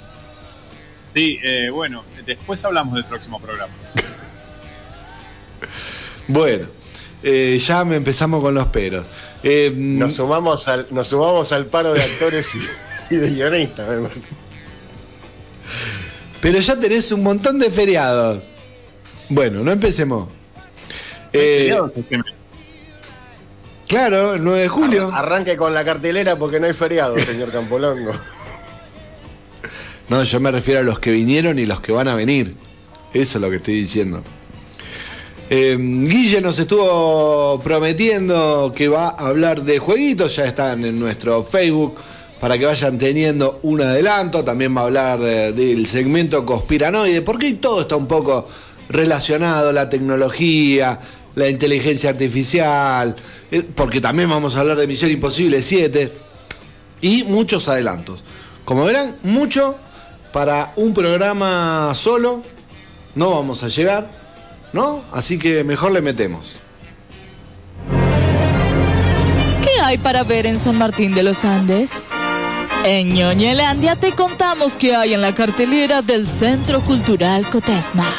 Sí, 1.12 1.40
eh, 1.44 1.72
bueno, 1.72 2.04
después 2.24 2.64
hablamos 2.64 2.94
del 2.94 3.06
próximo 3.06 3.40
programa. 3.40 3.74
Bueno, 6.26 6.68
eh, 7.24 7.60
ya 7.66 7.84
me 7.86 7.96
empezamos 7.96 8.42
con 8.42 8.54
los 8.54 8.68
peros. 8.68 9.06
Eh, 9.44 9.72
Nos 9.76 10.14
sumamos 10.14 10.68
al, 10.68 10.88
nos 10.92 11.08
sumamos 11.08 11.52
al 11.52 11.66
paro 11.68 11.94
de 11.94 12.02
actores 12.02 12.50
y, 12.56 13.14
y 13.16 13.18
de 13.18 13.30
guionistas. 13.32 13.88
me 13.90 14.10
pero 16.42 16.60
ya 16.60 16.78
tenés 16.78 17.10
un 17.14 17.24
montón 17.24 17.58
de 17.58 17.70
feriados. 17.70 18.50
Bueno, 19.30 19.64
no 19.64 19.72
empecemos. 19.72 20.28
Eh, 21.32 21.74
claro, 23.88 24.34
el 24.34 24.44
9 24.44 24.60
de 24.62 24.68
julio. 24.68 25.10
Arranque 25.14 25.56
con 25.56 25.74
la 25.74 25.86
cartelera 25.86 26.38
porque 26.38 26.60
no 26.60 26.68
hay 26.68 26.74
feriado, 26.74 27.18
señor 27.18 27.50
Campolongo. 27.50 28.12
No, 30.10 30.22
yo 30.22 30.40
me 30.42 30.52
refiero 30.52 30.82
a 30.82 30.84
los 30.84 31.00
que 31.00 31.12
vinieron 31.12 31.58
y 31.60 31.66
los 31.66 31.80
que 31.80 31.94
van 31.94 32.10
a 32.10 32.16
venir. 32.16 32.56
Eso 33.14 33.38
es 33.38 33.42
lo 33.42 33.50
que 33.50 33.56
estoy 33.56 33.76
diciendo. 33.76 34.22
Eh, 35.50 35.78
Guille 35.78 36.42
nos 36.42 36.58
estuvo 36.58 37.60
prometiendo 37.64 38.72
que 38.76 38.88
va 38.88 39.10
a 39.10 39.28
hablar 39.28 39.64
de 39.64 39.78
jueguitos, 39.80 40.36
ya 40.36 40.46
están 40.46 40.84
en 40.86 41.00
nuestro 41.00 41.44
Facebook 41.44 41.96
para 42.40 42.58
que 42.58 42.66
vayan 42.66 42.98
teniendo 42.98 43.60
un 43.64 43.82
adelanto. 43.82 44.44
También 44.44 44.76
va 44.76 44.82
a 44.82 44.84
hablar 44.86 45.20
del 45.20 45.86
segmento 45.86 46.46
conspiranoide, 46.46 47.22
porque 47.22 47.54
todo 47.54 47.82
está 47.82 47.96
un 47.96 48.08
poco 48.08 48.48
relacionado, 48.90 49.72
la 49.72 49.90
tecnología, 49.90 51.00
la 51.36 51.50
inteligencia 51.50 52.10
artificial, 52.10 53.16
eh, 53.52 53.64
porque 53.76 54.02
también 54.02 54.30
vamos 54.30 54.56
a 54.56 54.62
hablar 54.62 54.78
de 54.78 54.88
Misión 54.88 55.12
Imposible 55.12 55.62
7 55.62 56.12
y 57.02 57.24
muchos 57.24 57.68
adelantos. 57.68 58.24
Como 58.66 58.86
verán, 58.86 59.16
mucho 59.24 59.76
para 60.32 60.74
un 60.76 60.94
programa 60.94 61.92
solo. 61.96 62.42
No 63.16 63.32
vamos 63.32 63.64
a 63.64 63.68
llegar, 63.68 64.10
¿no? 64.74 65.04
Así 65.12 65.40
que 65.40 65.64
mejor 65.64 65.92
le 65.92 66.02
metemos. 66.02 66.54
¿Qué 69.62 69.82
hay 69.82 69.98
para 69.98 70.24
ver 70.24 70.46
en 70.46 70.60
San 70.60 70.78
Martín 70.78 71.14
de 71.14 71.24
los 71.24 71.46
Andes? 71.46 72.12
En 72.84 73.14
Ñoñelandia 73.14 73.96
te 73.96 74.14
contamos 74.14 74.76
qué 74.76 74.96
hay 74.96 75.14
en 75.14 75.22
la 75.22 75.34
cartelera 75.34 76.02
del 76.02 76.28
Centro 76.28 76.82
Cultural 76.82 77.50
Cotesma. 77.50 78.14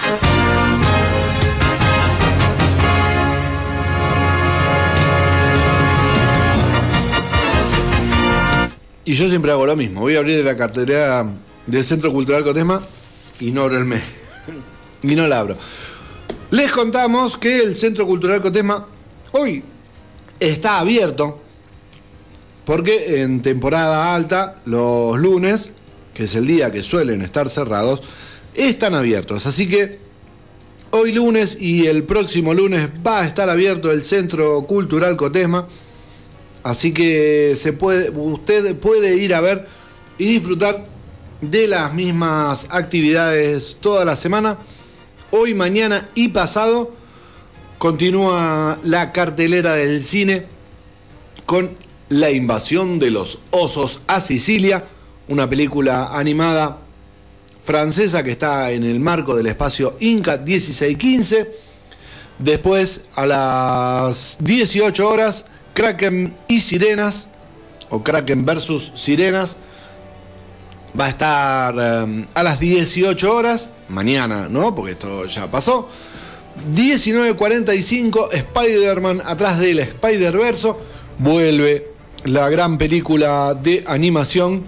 Y 9.06 9.14
yo 9.14 9.28
siempre 9.28 9.50
hago 9.52 9.66
lo 9.66 9.76
mismo. 9.76 10.00
Voy 10.00 10.16
a 10.16 10.20
abrir 10.20 10.42
la 10.42 10.56
cartelera 10.56 11.26
del 11.66 11.84
Centro 11.84 12.10
Cultural 12.10 12.42
Cotesma 12.42 12.80
y 13.38 13.50
no 13.50 13.62
abro 13.62 13.76
el 13.76 13.84
mes. 13.84 14.02
y 15.02 15.14
no 15.14 15.26
la 15.26 15.40
abro. 15.40 15.58
Les 16.54 16.70
contamos 16.70 17.36
que 17.36 17.58
el 17.58 17.74
Centro 17.74 18.06
Cultural 18.06 18.40
Cotesma 18.40 18.86
hoy 19.32 19.64
está 20.38 20.78
abierto 20.78 21.42
porque 22.64 23.22
en 23.22 23.42
temporada 23.42 24.14
alta, 24.14 24.62
los 24.64 25.18
lunes, 25.18 25.72
que 26.14 26.22
es 26.22 26.34
el 26.36 26.46
día 26.46 26.70
que 26.70 26.84
suelen 26.84 27.22
estar 27.22 27.48
cerrados, 27.48 28.04
están 28.54 28.94
abiertos. 28.94 29.46
Así 29.46 29.68
que 29.68 29.98
hoy 30.92 31.10
lunes 31.10 31.58
y 31.60 31.86
el 31.86 32.04
próximo 32.04 32.54
lunes 32.54 32.88
va 33.04 33.22
a 33.22 33.26
estar 33.26 33.50
abierto 33.50 33.90
el 33.90 34.04
Centro 34.04 34.62
Cultural 34.62 35.16
Cotesma. 35.16 35.66
Así 36.62 36.92
que 36.92 37.56
se 37.56 37.72
puede, 37.72 38.10
usted 38.10 38.76
puede 38.76 39.16
ir 39.16 39.34
a 39.34 39.40
ver 39.40 39.66
y 40.18 40.26
disfrutar 40.26 40.86
de 41.40 41.66
las 41.66 41.92
mismas 41.94 42.68
actividades 42.70 43.78
toda 43.80 44.04
la 44.04 44.14
semana. 44.14 44.56
Hoy, 45.36 45.52
mañana 45.52 46.08
y 46.14 46.28
pasado 46.28 46.92
continúa 47.78 48.78
la 48.84 49.10
cartelera 49.10 49.74
del 49.74 50.00
cine 50.00 50.46
con 51.44 51.76
La 52.08 52.30
invasión 52.30 53.00
de 53.00 53.10
los 53.10 53.40
osos 53.50 54.02
a 54.06 54.20
Sicilia, 54.20 54.84
una 55.26 55.50
película 55.50 56.16
animada 56.16 56.78
francesa 57.60 58.22
que 58.22 58.30
está 58.30 58.70
en 58.70 58.84
el 58.84 59.00
marco 59.00 59.34
del 59.34 59.48
espacio 59.48 59.96
Inca 59.98 60.36
1615. 60.36 61.50
Después, 62.38 63.06
a 63.16 63.26
las 63.26 64.36
18 64.38 65.08
horas, 65.08 65.46
Kraken 65.74 66.32
y 66.46 66.60
Sirenas, 66.60 67.26
o 67.90 68.04
Kraken 68.04 68.44
versus 68.44 68.92
Sirenas, 68.94 69.56
va 70.98 71.06
a 71.06 71.08
estar 71.08 71.74
eh, 71.78 72.26
a 72.34 72.42
las 72.42 72.60
18 72.60 73.34
horas, 73.34 73.72
mañana, 73.88 74.48
¿no? 74.48 74.74
Porque 74.74 74.92
esto 74.92 75.26
ya 75.26 75.50
pasó. 75.50 75.88
19.45, 76.72 78.32
Spider-Man 78.32 79.22
atrás 79.24 79.58
del 79.58 79.80
Spider-Verso, 79.80 80.78
vuelve 81.18 81.88
la 82.24 82.48
gran 82.48 82.78
película 82.78 83.54
de 83.54 83.84
animación. 83.86 84.62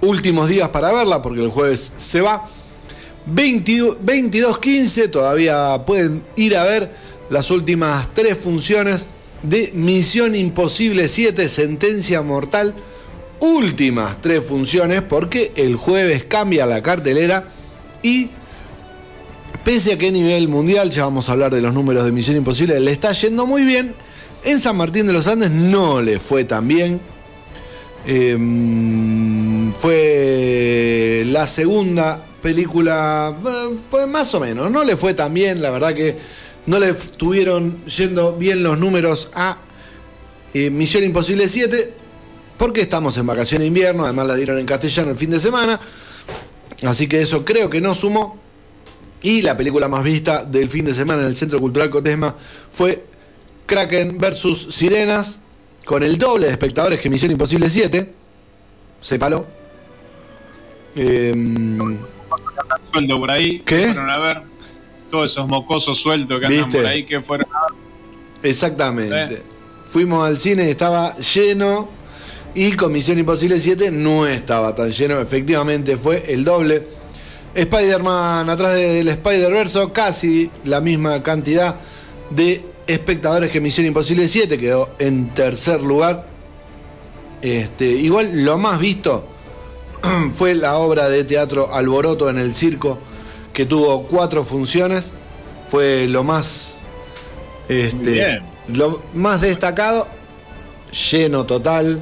Últimos 0.00 0.48
días 0.48 0.68
para 0.68 0.92
verla, 0.92 1.22
porque 1.22 1.42
el 1.42 1.50
jueves 1.50 1.92
se 1.96 2.20
va. 2.20 2.48
20 3.26 3.72
22.15, 4.04 5.10
todavía 5.10 5.82
pueden 5.86 6.22
ir 6.36 6.56
a 6.56 6.64
ver 6.64 6.90
las 7.30 7.50
últimas 7.50 8.12
tres 8.12 8.36
funciones 8.36 9.08
de 9.42 9.70
Misión 9.74 10.34
Imposible 10.34 11.08
7, 11.08 11.48
Sentencia 11.48 12.20
Mortal. 12.20 12.74
Últimas 13.44 14.22
tres 14.22 14.42
funciones, 14.42 15.02
porque 15.02 15.52
el 15.56 15.76
jueves 15.76 16.24
cambia 16.24 16.64
la 16.64 16.82
cartelera 16.82 17.44
y 18.02 18.30
pese 19.62 19.92
a 19.92 19.98
que 19.98 20.08
a 20.08 20.10
nivel 20.10 20.48
mundial, 20.48 20.90
ya 20.90 21.04
vamos 21.04 21.28
a 21.28 21.32
hablar 21.32 21.54
de 21.54 21.60
los 21.60 21.74
números 21.74 22.06
de 22.06 22.12
Misión 22.12 22.38
Imposible, 22.38 22.80
le 22.80 22.90
está 22.90 23.12
yendo 23.12 23.44
muy 23.44 23.64
bien. 23.64 23.94
En 24.44 24.60
San 24.60 24.78
Martín 24.78 25.06
de 25.06 25.12
los 25.12 25.26
Andes 25.26 25.50
no 25.50 26.00
le 26.00 26.18
fue 26.18 26.44
tan 26.44 26.66
bien. 26.66 27.02
Eh, 28.06 28.34
fue 29.78 31.24
la 31.26 31.46
segunda 31.46 32.24
película, 32.40 33.36
fue 33.90 34.06
más 34.06 34.34
o 34.34 34.40
menos, 34.40 34.70
no 34.70 34.84
le 34.84 34.96
fue 34.96 35.12
tan 35.12 35.34
bien, 35.34 35.60
la 35.60 35.70
verdad 35.70 35.92
que 35.92 36.16
no 36.64 36.78
le 36.78 36.88
estuvieron 36.88 37.84
yendo 37.84 38.36
bien 38.36 38.62
los 38.62 38.78
números 38.78 39.28
a 39.34 39.58
eh, 40.54 40.70
Misión 40.70 41.04
Imposible 41.04 41.46
7, 41.46 42.03
porque 42.56 42.80
estamos 42.82 43.16
en 43.18 43.26
vacación 43.26 43.60
de 43.60 43.66
invierno, 43.66 44.04
además 44.04 44.26
la 44.28 44.34
dieron 44.34 44.58
en 44.58 44.66
castellano 44.66 45.10
el 45.10 45.16
fin 45.16 45.30
de 45.30 45.38
semana, 45.38 45.80
así 46.84 47.08
que 47.08 47.20
eso 47.20 47.44
creo 47.44 47.68
que 47.70 47.80
no 47.80 47.94
sumó. 47.94 48.38
Y 49.22 49.40
la 49.42 49.56
película 49.56 49.88
más 49.88 50.04
vista 50.04 50.44
del 50.44 50.68
fin 50.68 50.84
de 50.84 50.92
semana 50.92 51.22
en 51.22 51.28
el 51.28 51.36
Centro 51.36 51.58
Cultural 51.58 51.88
Cotesma 51.88 52.34
fue 52.70 53.04
Kraken 53.64 54.18
versus 54.18 54.74
Sirenas, 54.74 55.40
con 55.86 56.02
el 56.02 56.18
doble 56.18 56.46
de 56.46 56.52
espectadores 56.52 57.00
que 57.00 57.08
Misión 57.08 57.32
Imposible 57.32 57.70
7. 57.70 58.12
Sépalo. 59.00 59.46
Eh, 60.96 61.34
Sueldo 62.92 63.18
por 63.18 63.30
ahí. 63.30 63.60
¿Qué? 63.64 63.86
Fueron 63.86 64.10
a 64.10 64.18
ver 64.18 64.42
todos 65.10 65.30
esos 65.30 65.48
mocosos 65.48 65.98
sueltos 65.98 66.40
que 66.40 66.46
andan 66.46 66.64
¿Viste? 66.64 66.78
por 66.78 66.86
ahí 66.86 67.04
que 67.06 67.20
fueron 67.20 67.46
a 67.52 67.72
ver. 67.72 68.50
exactamente. 68.50 69.42
Fuimos 69.86 70.26
al 70.26 70.38
cine 70.38 70.66
y 70.66 70.70
estaba 70.70 71.16
lleno. 71.16 71.88
Y 72.54 72.72
con 72.72 72.92
Misión 72.92 73.18
Imposible 73.18 73.58
7 73.58 73.90
no 73.90 74.26
estaba 74.26 74.74
tan 74.74 74.90
lleno. 74.90 75.20
Efectivamente 75.20 75.96
fue 75.96 76.32
el 76.32 76.44
doble. 76.44 76.86
Spider-Man 77.54 78.50
atrás 78.50 78.74
del 78.74 79.06
Spider-Verse, 79.06 79.88
casi 79.92 80.50
la 80.64 80.80
misma 80.80 81.22
cantidad 81.22 81.76
de 82.30 82.64
espectadores 82.86 83.50
que 83.50 83.60
Misión 83.60 83.86
Imposible 83.86 84.28
7. 84.28 84.58
Quedó 84.58 84.90
en 84.98 85.30
tercer 85.30 85.82
lugar. 85.82 86.26
Este, 87.42 87.86
igual 87.86 88.44
lo 88.44 88.56
más 88.56 88.80
visto 88.80 89.26
fue 90.36 90.54
la 90.54 90.76
obra 90.76 91.08
de 91.08 91.24
teatro 91.24 91.74
Alboroto 91.74 92.30
en 92.30 92.38
el 92.38 92.54
circo, 92.54 92.98
que 93.52 93.66
tuvo 93.66 94.04
cuatro 94.04 94.44
funciones. 94.44 95.12
Fue 95.66 96.06
lo 96.06 96.24
más 96.24 96.84
este, 97.68 98.42
lo 98.68 99.02
más 99.14 99.40
destacado, 99.40 100.06
lleno 101.10 101.44
total, 101.44 102.00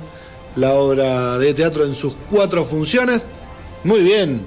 la 0.56 0.74
obra 0.74 1.38
de 1.38 1.54
teatro 1.54 1.84
en 1.84 1.94
sus 1.94 2.14
cuatro 2.30 2.64
funciones. 2.64 3.26
Muy 3.84 4.02
bien, 4.02 4.40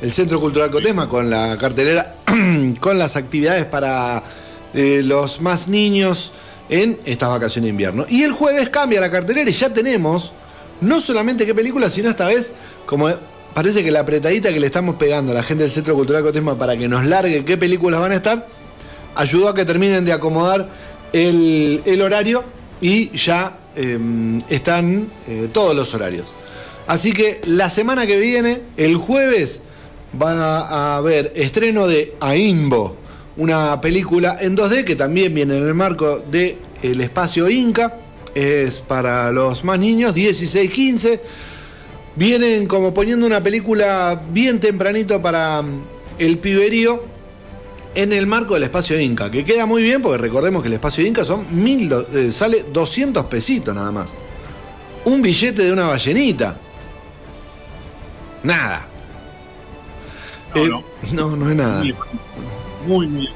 el 0.00 0.12
Centro 0.12 0.40
Cultural 0.40 0.70
Cotesma 0.70 1.08
con 1.08 1.30
la 1.30 1.56
cartelera, 1.58 2.14
con 2.80 2.98
las 2.98 3.16
actividades 3.16 3.64
para 3.64 4.22
eh, 4.74 5.02
los 5.04 5.40
más 5.40 5.68
niños 5.68 6.32
en 6.68 6.98
estas 7.04 7.28
vacaciones 7.28 7.66
de 7.66 7.70
invierno. 7.70 8.06
Y 8.08 8.22
el 8.22 8.32
jueves 8.32 8.68
cambia 8.68 9.00
la 9.00 9.10
cartelera 9.10 9.50
y 9.50 9.52
ya 9.52 9.72
tenemos 9.72 10.32
no 10.80 11.00
solamente 11.00 11.44
qué 11.44 11.54
películas, 11.54 11.92
sino 11.92 12.08
esta 12.08 12.26
vez, 12.26 12.52
como 12.86 13.08
parece 13.54 13.84
que 13.84 13.90
la 13.90 14.00
apretadita 14.00 14.52
que 14.52 14.60
le 14.60 14.66
estamos 14.66 14.96
pegando 14.96 15.32
a 15.32 15.34
la 15.34 15.42
gente 15.42 15.64
del 15.64 15.72
Centro 15.72 15.94
Cultural 15.94 16.22
Cotesma 16.22 16.56
para 16.56 16.76
que 16.76 16.88
nos 16.88 17.04
largue 17.04 17.44
qué 17.44 17.56
películas 17.56 18.00
van 18.00 18.12
a 18.12 18.16
estar, 18.16 18.46
ayudó 19.14 19.48
a 19.48 19.54
que 19.54 19.64
terminen 19.64 20.04
de 20.04 20.12
acomodar 20.12 20.68
el, 21.12 22.00
horario 22.02 22.44
y 22.80 23.10
ya 23.16 23.58
em, 23.76 24.40
están 24.48 25.10
eh, 25.28 25.48
todos 25.52 25.74
los 25.74 25.92
horarios. 25.94 26.26
Así 26.86 27.12
que 27.12 27.40
la 27.46 27.70
semana 27.70 28.06
que 28.06 28.18
viene, 28.18 28.60
el 28.76 28.96
jueves, 28.96 29.62
va 30.20 30.60
a 30.60 30.96
haber 30.96 31.32
estreno 31.36 31.86
de 31.86 32.14
Aimbo, 32.20 32.96
una 33.36 33.80
película 33.80 34.36
en 34.40 34.56
2D 34.56 34.84
que 34.84 34.96
también 34.96 35.32
viene 35.32 35.56
en 35.56 35.66
el 35.66 35.74
marco 35.74 36.18
del 36.30 36.56
el 36.82 37.00
espacio 37.00 37.48
Inca. 37.48 37.96
Es 38.34 38.80
para 38.80 39.30
los 39.32 39.64
más 39.64 39.78
niños, 39.78 40.14
16-15. 40.14 41.20
Vienen 42.16 42.66
como 42.66 42.92
poniendo 42.92 43.26
una 43.26 43.42
película 43.42 44.20
bien 44.30 44.60
tempranito 44.60 45.22
para 45.22 45.62
mm, 45.62 45.82
el 46.18 46.38
piberío 46.38 47.02
en 47.94 48.12
el 48.12 48.26
marco 48.26 48.54
del 48.54 48.62
espacio 48.64 48.98
Inca, 49.00 49.30
que 49.30 49.44
queda 49.44 49.66
muy 49.66 49.82
bien 49.82 50.00
porque 50.02 50.18
recordemos 50.18 50.62
que 50.62 50.68
el 50.68 50.74
espacio 50.74 51.04
Inca 51.06 51.24
son 51.24 51.44
mil, 51.62 51.92
eh, 52.12 52.30
sale 52.30 52.64
200 52.72 53.26
pesitos 53.26 53.74
nada 53.74 53.90
más. 53.90 54.14
Un 55.04 55.22
billete 55.22 55.64
de 55.64 55.72
una 55.72 55.86
ballenita. 55.86 56.56
Nada. 58.42 58.86
No, 60.54 60.64
Eh, 60.64 60.68
no. 60.68 60.84
no, 61.12 61.36
no 61.36 61.50
es 61.50 61.56
nada. 61.56 61.82
Muy, 62.86 63.06
muy. 63.06 63.28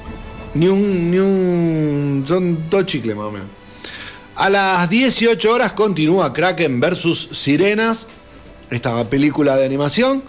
Ni 0.54 0.68
un, 0.68 1.10
ni 1.10 1.18
un. 1.18 2.24
Son 2.26 2.68
dos 2.70 2.86
chicles 2.86 3.16
más 3.16 3.26
o 3.26 3.30
menos. 3.32 3.48
A 4.36 4.48
las 4.50 4.88
18 4.90 5.52
horas 5.52 5.72
continúa 5.72 6.32
Kraken 6.32 6.80
versus 6.80 7.28
Sirenas, 7.32 8.08
esta 8.70 9.08
película 9.08 9.56
de 9.56 9.64
animación. 9.64 10.22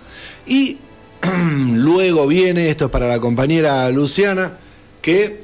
Y 0.45 0.77
luego 1.73 2.27
viene, 2.27 2.69
esto 2.69 2.85
es 2.85 2.91
para 2.91 3.07
la 3.07 3.19
compañera 3.19 3.89
Luciana, 3.89 4.57
que 5.01 5.43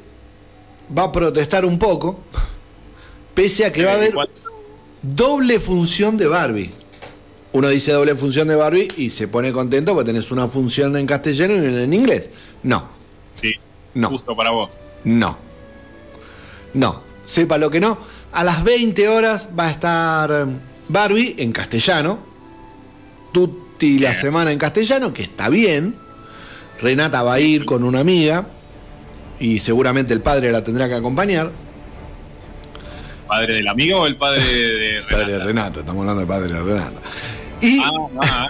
va 0.96 1.04
a 1.04 1.12
protestar 1.12 1.64
un 1.64 1.78
poco, 1.78 2.20
pese 3.34 3.64
a 3.64 3.72
que 3.72 3.84
va 3.84 3.92
a 3.92 3.94
haber 3.94 4.14
doble 5.02 5.60
función 5.60 6.16
de 6.16 6.26
Barbie. 6.26 6.70
Uno 7.54 7.68
dice 7.68 7.92
doble 7.92 8.14
función 8.14 8.48
de 8.48 8.54
Barbie 8.56 8.88
y 8.96 9.10
se 9.10 9.28
pone 9.28 9.52
contento 9.52 9.94
porque 9.94 10.06
tenés 10.10 10.30
una 10.30 10.46
función 10.46 10.96
en 10.96 11.06
castellano 11.06 11.54
y 11.54 11.82
en 11.82 11.92
inglés. 11.92 12.30
No, 12.62 12.84
Sí, 13.40 13.52
no. 13.94 14.08
justo 14.08 14.34
para 14.36 14.50
vos. 14.50 14.70
no. 15.04 15.36
No. 16.74 17.02
Sepa 17.26 17.58
lo 17.58 17.70
que 17.70 17.80
no. 17.80 17.98
A 18.32 18.42
las 18.44 18.64
20 18.64 19.08
horas 19.08 19.50
va 19.58 19.66
a 19.66 19.70
estar 19.70 20.46
Barbie 20.88 21.34
en 21.38 21.52
castellano. 21.52 22.18
La 23.82 24.14
semana 24.14 24.52
en 24.52 24.58
castellano, 24.58 25.12
que 25.12 25.24
está 25.24 25.48
bien. 25.48 25.96
Renata 26.80 27.22
va 27.22 27.34
a 27.34 27.40
ir 27.40 27.64
con 27.64 27.82
una 27.82 28.00
amiga. 28.00 28.46
Y 29.40 29.58
seguramente 29.58 30.14
el 30.14 30.20
padre 30.20 30.52
la 30.52 30.62
tendrá 30.62 30.88
que 30.88 30.94
acompañar. 30.94 31.50
¿Padre 33.26 33.54
del 33.54 33.66
amigo 33.66 34.00
o 34.00 34.06
el 34.06 34.16
padre 34.16 34.40
de 34.44 34.96
El 34.98 35.04
padre 35.10 35.32
de 35.32 35.38
Renata? 35.38 35.46
Renata, 35.46 35.80
estamos 35.80 36.00
hablando 36.00 36.20
del 36.20 36.28
padre 36.28 36.52
de 36.52 36.62
Renata. 36.62 37.00
Y 37.60 37.80
Ah, 37.80 37.90
ah, 38.22 38.48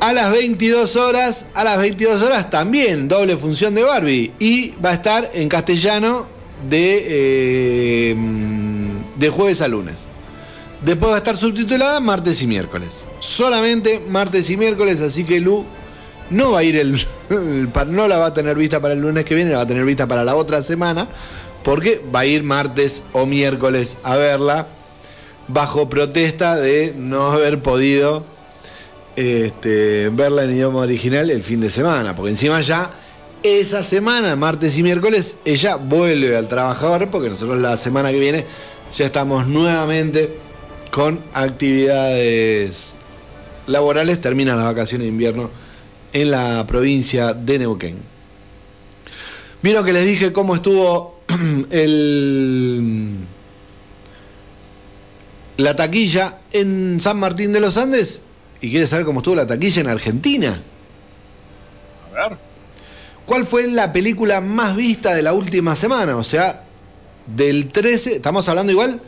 a 0.00 0.12
las 0.12 0.32
22 0.32 0.96
horas, 0.96 1.46
a 1.54 1.62
las 1.62 1.78
22 1.78 2.20
horas 2.22 2.50
también 2.50 3.06
doble 3.06 3.36
función 3.36 3.74
de 3.76 3.84
Barbie. 3.84 4.32
Y 4.40 4.72
va 4.84 4.90
a 4.90 4.94
estar 4.94 5.30
en 5.34 5.48
castellano 5.48 6.26
de, 6.68 7.04
eh, 8.10 8.16
de 9.16 9.28
jueves 9.28 9.62
a 9.62 9.68
lunes. 9.68 10.08
Después 10.84 11.12
va 11.12 11.16
a 11.16 11.18
estar 11.18 11.36
subtitulada 11.36 12.00
martes 12.00 12.42
y 12.42 12.46
miércoles. 12.46 13.04
Solamente 13.20 14.00
martes 14.08 14.50
y 14.50 14.56
miércoles, 14.56 15.00
así 15.00 15.24
que 15.24 15.40
Lu 15.40 15.64
no 16.30 16.52
va 16.52 16.60
a 16.60 16.64
ir 16.64 16.76
el, 16.76 17.00
no 17.88 18.08
la 18.08 18.18
va 18.18 18.26
a 18.26 18.34
tener 18.34 18.56
vista 18.56 18.80
para 18.80 18.94
el 18.94 19.00
lunes 19.00 19.24
que 19.24 19.34
viene, 19.34 19.52
la 19.52 19.58
va 19.58 19.62
a 19.64 19.66
tener 19.66 19.84
vista 19.84 20.08
para 20.08 20.24
la 20.24 20.34
otra 20.34 20.60
semana, 20.62 21.06
porque 21.62 22.02
va 22.14 22.20
a 22.20 22.26
ir 22.26 22.42
martes 22.42 23.04
o 23.12 23.26
miércoles 23.26 23.98
a 24.02 24.16
verla 24.16 24.66
bajo 25.46 25.88
protesta 25.88 26.56
de 26.56 26.94
no 26.96 27.30
haber 27.30 27.62
podido 27.62 28.24
este, 29.14 30.08
verla 30.12 30.44
en 30.44 30.52
idioma 30.52 30.80
original 30.80 31.30
el 31.30 31.44
fin 31.44 31.60
de 31.60 31.70
semana, 31.70 32.16
porque 32.16 32.30
encima 32.30 32.60
ya 32.60 32.90
esa 33.44 33.82
semana, 33.82 34.34
martes 34.36 34.78
y 34.78 34.82
miércoles, 34.82 35.38
ella 35.44 35.76
vuelve 35.76 36.36
al 36.36 36.48
trabajador, 36.48 37.08
porque 37.10 37.28
nosotros 37.28 37.60
la 37.60 37.76
semana 37.76 38.10
que 38.10 38.18
viene 38.18 38.46
ya 38.96 39.06
estamos 39.06 39.46
nuevamente 39.46 40.30
con 40.92 41.18
actividades 41.32 42.92
laborales, 43.66 44.20
terminan 44.20 44.58
las 44.58 44.66
vacaciones 44.66 45.06
de 45.06 45.08
invierno 45.08 45.48
en 46.12 46.30
la 46.30 46.66
provincia 46.66 47.32
de 47.32 47.58
Neuquén. 47.60 47.96
Vieron 49.62 49.86
que 49.86 49.94
les 49.94 50.04
dije 50.04 50.34
cómo 50.34 50.54
estuvo 50.54 51.18
el 51.70 53.16
la 55.56 55.74
taquilla 55.74 56.40
en 56.52 57.00
San 57.00 57.18
Martín 57.18 57.54
de 57.54 57.60
los 57.60 57.78
Andes 57.78 58.24
y 58.60 58.70
quiere 58.70 58.86
saber 58.86 59.06
cómo 59.06 59.20
estuvo 59.20 59.36
la 59.36 59.46
taquilla 59.46 59.80
en 59.80 59.88
Argentina. 59.88 60.60
a 62.14 62.28
ver. 62.28 62.38
¿Cuál 63.24 63.46
fue 63.46 63.66
la 63.66 63.94
película 63.94 64.42
más 64.42 64.76
vista 64.76 65.14
de 65.14 65.22
la 65.22 65.32
última 65.32 65.74
semana? 65.74 66.18
O 66.18 66.24
sea, 66.24 66.64
del 67.34 67.68
13, 67.68 68.16
estamos 68.16 68.46
hablando 68.50 68.72
igual, 68.72 69.00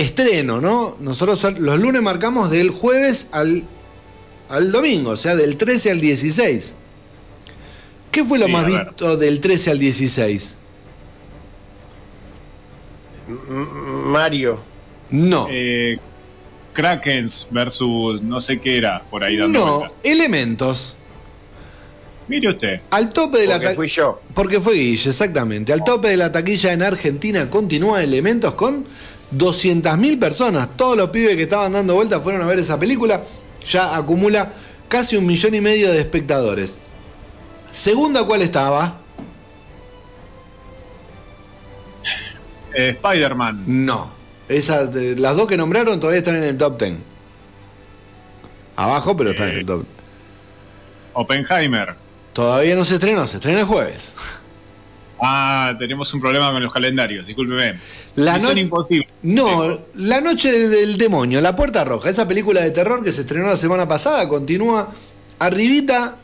estreno, 0.00 0.60
¿no? 0.60 0.96
Nosotros 1.00 1.58
los 1.58 1.80
lunes 1.80 2.02
marcamos 2.02 2.50
del 2.50 2.70
jueves 2.70 3.28
al, 3.32 3.64
al 4.48 4.72
domingo, 4.72 5.10
o 5.10 5.16
sea, 5.16 5.36
del 5.36 5.56
13 5.56 5.90
al 5.92 6.00
16. 6.00 6.74
¿Qué 8.10 8.24
fue 8.24 8.38
lo 8.38 8.46
Sí, 8.46 8.52
más 8.52 8.66
visto 8.66 9.16
del 9.16 9.40
13 9.40 9.70
al 9.70 9.78
16? 9.78 10.56
Mario. 14.06 14.58
No. 15.10 15.46
Eh, 15.50 15.98
Krakens 16.72 17.48
versus 17.50 18.22
no 18.22 18.40
sé 18.40 18.60
qué 18.60 18.78
era 18.78 19.02
por 19.10 19.24
ahí 19.24 19.36
dando 19.36 19.58
no, 19.58 19.78
vuelta. 19.78 19.94
elementos. 20.02 20.96
Mire 22.28 22.48
usted. 22.50 22.80
Al 22.90 23.08
tope 23.12 23.38
de 23.38 23.46
la 23.48 23.54
Porque 23.54 23.68
ta- 23.68 23.74
fui 23.74 23.88
yo. 23.88 24.20
Porque 24.34 24.60
fue 24.60 24.74
Guille, 24.74 25.10
exactamente. 25.10 25.72
Al 25.72 25.82
tope 25.82 26.08
de 26.08 26.16
la 26.16 26.30
taquilla 26.30 26.72
en 26.72 26.82
Argentina 26.82 27.50
continúa 27.50 28.02
Elementos 28.04 28.54
con 28.54 28.86
200.000 29.36 30.18
personas. 30.18 30.68
Todos 30.76 30.96
los 30.96 31.10
pibes 31.10 31.36
que 31.36 31.42
estaban 31.44 31.72
dando 31.72 31.94
vueltas 31.94 32.22
fueron 32.22 32.42
a 32.42 32.46
ver 32.46 32.58
esa 32.58 32.78
película. 32.78 33.22
Ya 33.68 33.96
acumula 33.96 34.52
casi 34.88 35.16
un 35.16 35.26
millón 35.26 35.54
y 35.54 35.60
medio 35.60 35.90
de 35.92 36.00
espectadores. 36.00 36.76
Segunda, 37.72 38.24
¿cuál 38.24 38.42
estaba? 38.42 38.96
Eh, 42.74 42.90
Spider-Man. 42.90 43.64
No. 43.66 44.10
Esas, 44.48 44.92
de- 44.92 45.16
las 45.16 45.36
dos 45.36 45.46
que 45.46 45.56
nombraron 45.56 46.00
todavía 46.00 46.18
están 46.18 46.36
en 46.36 46.44
el 46.44 46.58
top 46.58 46.78
10. 46.80 46.98
Abajo, 48.76 49.16
pero 49.16 49.30
están 49.30 49.48
en 49.50 49.58
el 49.58 49.66
top. 49.66 49.84
Oppenheimer. 51.12 51.94
Todavía 52.32 52.74
no 52.76 52.84
se 52.84 52.94
estrenó, 52.94 53.26
se 53.26 53.36
estrena 53.36 53.60
el 53.60 53.66
jueves. 53.66 54.12
Ah, 55.22 55.74
tenemos 55.78 56.12
un 56.14 56.20
problema 56.20 56.50
con 56.52 56.62
los 56.62 56.72
calendarios, 56.72 57.26
discúlpeme. 57.26 57.74
La 58.16 58.38
no- 58.38 58.52
imposible. 58.52 59.06
No, 59.22 59.78
La 59.96 60.20
Noche 60.20 60.68
del 60.68 60.96
Demonio, 60.96 61.40
La 61.40 61.54
Puerta 61.54 61.84
Roja, 61.84 62.08
esa 62.10 62.26
película 62.26 62.62
de 62.62 62.70
terror 62.70 63.04
que 63.04 63.12
se 63.12 63.22
estrenó 63.22 63.48
la 63.48 63.56
semana 63.56 63.86
pasada, 63.86 64.28
continúa 64.28 64.88
arribita. 65.38 66.16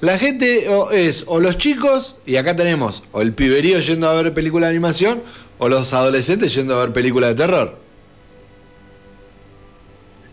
La 0.00 0.18
gente 0.18 0.68
o 0.68 0.90
es 0.90 1.24
o 1.26 1.40
los 1.40 1.56
chicos, 1.56 2.16
y 2.26 2.36
acá 2.36 2.54
tenemos 2.56 3.04
o 3.12 3.22
el 3.22 3.32
piberío 3.32 3.78
yendo 3.80 4.08
a 4.08 4.14
ver 4.14 4.34
película 4.34 4.66
de 4.66 4.72
animación, 4.72 5.22
O 5.58 5.68
los 5.68 5.92
adolescentes 5.94 6.52
yendo 6.52 6.74
a 6.74 6.80
ver 6.84 6.92
películas 6.92 7.30
de 7.30 7.36
terror. 7.36 7.78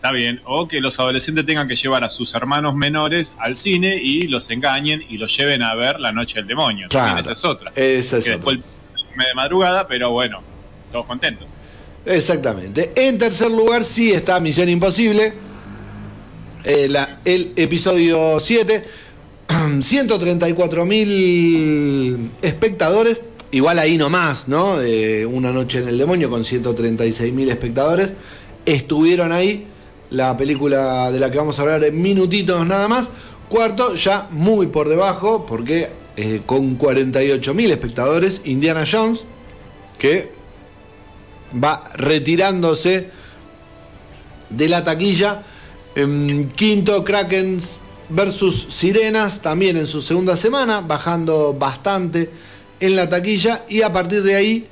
Está 0.02 0.10
bien. 0.10 0.40
O 0.46 0.66
que 0.66 0.80
los 0.80 0.98
adolescentes 0.98 1.46
tengan 1.46 1.68
que 1.68 1.76
llevar 1.76 2.02
a 2.02 2.08
sus 2.08 2.34
hermanos 2.34 2.74
menores 2.74 3.36
al 3.38 3.54
cine 3.54 4.00
y 4.02 4.22
los 4.26 4.50
engañen 4.50 5.00
y 5.08 5.16
los 5.16 5.36
lleven 5.36 5.62
a 5.62 5.76
ver 5.76 6.00
La 6.00 6.10
Noche 6.10 6.40
del 6.40 6.48
Demonio. 6.48 6.88
También 6.88 7.18
esa 7.18 7.30
es 7.34 7.44
otra. 7.44 7.70
Esa 7.76 8.18
es 8.18 8.24
que 8.24 8.34
otra. 8.34 8.50
después 8.52 8.58
de 9.28 9.34
madrugada, 9.36 9.86
pero 9.86 10.10
bueno, 10.10 10.40
todos 10.90 11.06
contentos. 11.06 11.46
Exactamente. 12.04 12.90
En 12.96 13.16
tercer 13.16 13.52
lugar, 13.52 13.84
sí 13.84 14.10
está 14.10 14.40
Misión 14.40 14.68
Imposible. 14.68 15.34
Eh, 16.64 16.88
la- 16.88 17.16
el 17.24 17.52
episodio 17.54 18.40
7. 18.40 18.82
134 19.82 20.84
mil 20.84 22.28
espectadores. 22.42 23.22
Igual 23.52 23.78
ahí 23.78 23.96
nomás, 23.98 24.48
¿no? 24.48 24.78
De 24.78 25.26
Una 25.26 25.52
Noche 25.52 25.78
en 25.78 25.86
el 25.86 25.96
Demonio 25.96 26.28
con 26.28 26.44
136 26.44 27.32
mil 27.32 27.48
espectadores. 27.50 28.14
Estuvieron 28.66 29.30
ahí. 29.30 29.68
La 30.12 30.36
película 30.36 31.10
de 31.10 31.18
la 31.18 31.30
que 31.30 31.38
vamos 31.38 31.58
a 31.58 31.62
hablar 31.62 31.84
en 31.84 32.00
minutitos 32.00 32.66
nada 32.66 32.86
más. 32.86 33.10
Cuarto, 33.48 33.94
ya 33.94 34.28
muy 34.30 34.66
por 34.66 34.90
debajo, 34.90 35.46
porque 35.46 35.88
eh, 36.16 36.42
con 36.44 36.74
48 36.74 37.54
mil 37.54 37.70
espectadores, 37.70 38.42
Indiana 38.44 38.84
Jones, 38.90 39.24
que 39.98 40.30
va 41.62 41.82
retirándose 41.94 43.08
de 44.50 44.68
la 44.68 44.84
taquilla. 44.84 45.42
En 45.94 46.50
quinto, 46.50 47.04
Krakens 47.04 47.80
versus 48.10 48.66
Sirenas, 48.68 49.40
también 49.40 49.78
en 49.78 49.86
su 49.86 50.02
segunda 50.02 50.36
semana, 50.36 50.82
bajando 50.82 51.54
bastante 51.54 52.28
en 52.80 52.96
la 52.96 53.08
taquilla. 53.08 53.64
Y 53.66 53.80
a 53.80 53.90
partir 53.92 54.22
de 54.22 54.36
ahí, 54.36 54.68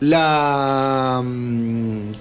la, 0.00 1.22
mm, 1.24 2.12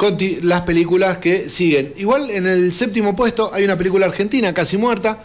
las 0.44 0.62
películas 0.62 1.18
que 1.18 1.50
siguen. 1.50 1.94
Igual 1.98 2.30
en 2.30 2.48
el 2.48 2.74
séptimo 2.74 3.16
puesto 3.16 3.54
hay 3.54 3.64
una 3.66 3.78
película 3.78 4.06
argentina, 4.06 4.54
casi 4.54 4.78
muerta. 4.78 5.22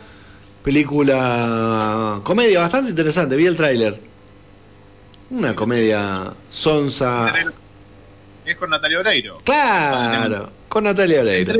Película 0.64 2.20
comedia 2.22 2.60
bastante 2.60 2.90
interesante, 2.90 3.36
vi 3.36 3.46
el 3.46 3.56
tráiler. 3.56 3.98
Una 5.30 5.54
comedia 5.54 6.32
sonsa. 6.50 7.32
Es 8.44 8.56
con 8.56 8.68
Natalia 8.70 8.98
Oreiro. 8.98 9.40
Claro, 9.44 10.50
con 10.68 10.84
Natalia 10.84 11.20
Oreiro. 11.20 11.54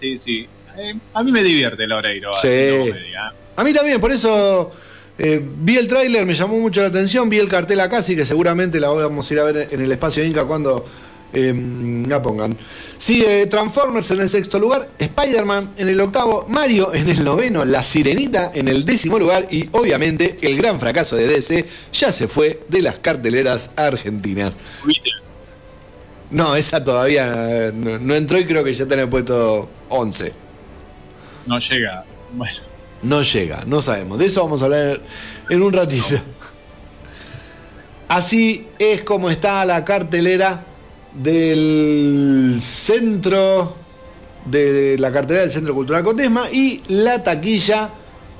Sí, 0.00 0.18
sí. 0.18 0.46
Eh, 0.76 0.94
a 1.14 1.22
mí 1.22 1.32
me 1.32 1.42
divierte 1.42 1.86
la 1.86 1.96
Oreiro 1.96 2.32
Sí. 2.40 2.48
comedia. 2.88 3.32
A 3.56 3.64
mí 3.64 3.72
también, 3.72 4.00
por 4.00 4.12
eso 4.12 4.72
eh, 5.18 5.40
vi 5.58 5.76
el 5.76 5.86
tráiler, 5.86 6.26
me 6.26 6.34
llamó 6.34 6.58
mucho 6.58 6.80
la 6.80 6.88
atención, 6.88 7.28
vi 7.28 7.38
el 7.38 7.48
cartel 7.48 7.80
acá, 7.80 7.98
así 7.98 8.16
que 8.16 8.24
seguramente 8.24 8.80
la 8.80 8.88
vamos 8.88 9.30
a 9.30 9.34
ir 9.34 9.40
a 9.40 9.44
ver 9.44 9.68
en 9.70 9.80
el 9.80 9.92
espacio 9.92 10.24
Inca 10.24 10.44
cuando 10.44 10.84
eh, 11.32 11.54
la 12.08 12.20
pongan. 12.20 12.56
Sigue 12.98 13.46
Transformers 13.46 14.10
en 14.10 14.20
el 14.20 14.28
sexto 14.28 14.58
lugar, 14.58 14.88
Spider-Man 14.98 15.74
en 15.76 15.88
el 15.88 16.00
octavo, 16.00 16.46
Mario 16.48 16.92
en 16.94 17.08
el 17.08 17.24
noveno, 17.24 17.64
La 17.64 17.82
Sirenita 17.82 18.50
en 18.54 18.66
el 18.66 18.84
décimo 18.84 19.18
lugar 19.18 19.46
y 19.50 19.68
obviamente 19.72 20.38
el 20.42 20.56
gran 20.56 20.80
fracaso 20.80 21.14
de 21.14 21.28
DC 21.28 21.64
ya 21.92 22.10
se 22.10 22.26
fue 22.26 22.60
de 22.68 22.82
las 22.82 22.98
carteleras 22.98 23.70
argentinas. 23.76 24.56
No, 26.30 26.56
esa 26.56 26.82
todavía 26.82 27.68
eh, 27.68 27.72
no, 27.72 27.98
no 27.98 28.14
entró 28.14 28.38
y 28.38 28.44
creo 28.46 28.64
que 28.64 28.74
ya 28.74 28.86
tiene 28.86 29.06
puesto 29.06 29.68
11. 29.90 30.32
No 31.46 31.58
llega. 31.60 32.04
Bueno, 32.32 32.58
No 33.04 33.22
llega, 33.22 33.64
no 33.66 33.82
sabemos. 33.82 34.18
De 34.18 34.26
eso 34.26 34.42
vamos 34.42 34.62
a 34.62 34.64
hablar 34.64 35.00
en 35.50 35.62
un 35.62 35.72
ratito. 35.72 36.16
Así 38.08 38.66
es 38.78 39.02
como 39.02 39.30
está 39.30 39.64
la 39.64 39.84
cartelera 39.84 40.64
del 41.12 42.58
centro, 42.60 43.76
de 44.46 44.96
la 44.98 45.12
cartelera 45.12 45.42
del 45.42 45.50
Centro 45.50 45.74
Cultural 45.74 46.02
Condesma 46.02 46.50
y 46.50 46.80
la 46.88 47.22
taquilla 47.22 47.90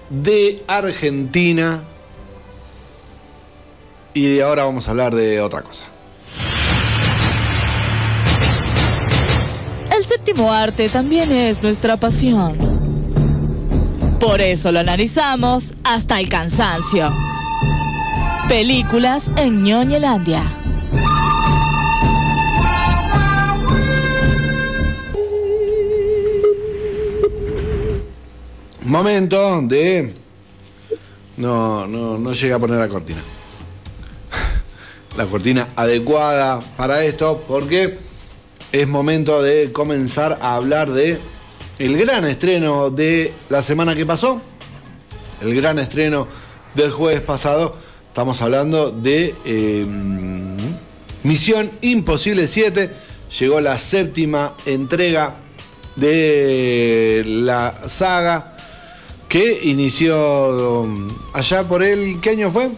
de 0.09 0.63
Argentina. 0.67 1.83
Y 4.15 4.41
ahora 4.41 4.65
vamos 4.65 4.87
a 4.89 4.93
hablar 4.93 5.15
de 5.15 5.41
otra 5.41 5.63
cosa. 5.63 5.85
El 9.97 10.05
séptimo 10.05 10.53
arte 10.53 10.89
también 10.89 11.33
es 11.33 11.63
nuestra 11.63 11.97
pasión. 11.97 12.74
Por 14.25 14.41
eso 14.41 14.73
lo 14.73 14.81
analizamos 14.81 15.75
hasta 15.85 16.19
el 16.19 16.31
cansancio. 16.31 17.15
Películas 18.49 19.31
en 19.37 19.63
Ñoñelandia. 19.63 20.43
Momento 28.85 29.61
de. 29.61 30.15
No, 31.37 31.87
no, 31.87 32.17
no 32.17 32.33
llegué 32.33 32.55
a 32.55 32.59
poner 32.59 32.79
la 32.79 32.89
cortina. 32.89 33.21
La 35.19 35.27
cortina 35.27 35.69
adecuada 35.77 36.61
para 36.79 37.05
esto, 37.05 37.45
porque 37.47 37.99
es 38.73 38.89
momento 38.89 39.43
de 39.43 39.71
comenzar 39.71 40.39
a 40.41 40.55
hablar 40.55 40.91
de 40.91 41.21
el 41.79 41.97
gran 41.97 42.25
estreno 42.25 42.91
de 42.91 43.33
la 43.49 43.63
semana 43.63 43.95
que 43.95 44.07
pasó. 44.07 44.41
El 45.41 45.55
gran 45.55 45.79
estreno 45.79 46.27
del 46.75 46.91
jueves 46.93 47.21
pasado. 47.21 47.77
Estamos 48.09 48.41
hablando 48.43 48.91
de 48.91 49.35
eh, 49.45 49.87
Misión 51.25 51.71
Imposible 51.83 52.47
7. 52.47 52.91
Llegó 53.41 53.61
la 53.61 53.77
séptima 53.77 54.55
entrega 54.67 55.35
de 55.97 57.25
la 57.27 57.75
saga 57.87 58.57
que 59.29 59.65
inició 59.65 60.83
um, 60.83 61.09
allá 61.33 61.67
por 61.67 61.83
el. 61.83 62.21
¿Qué 62.21 62.31
año 62.31 62.51
fue? 62.51 62.71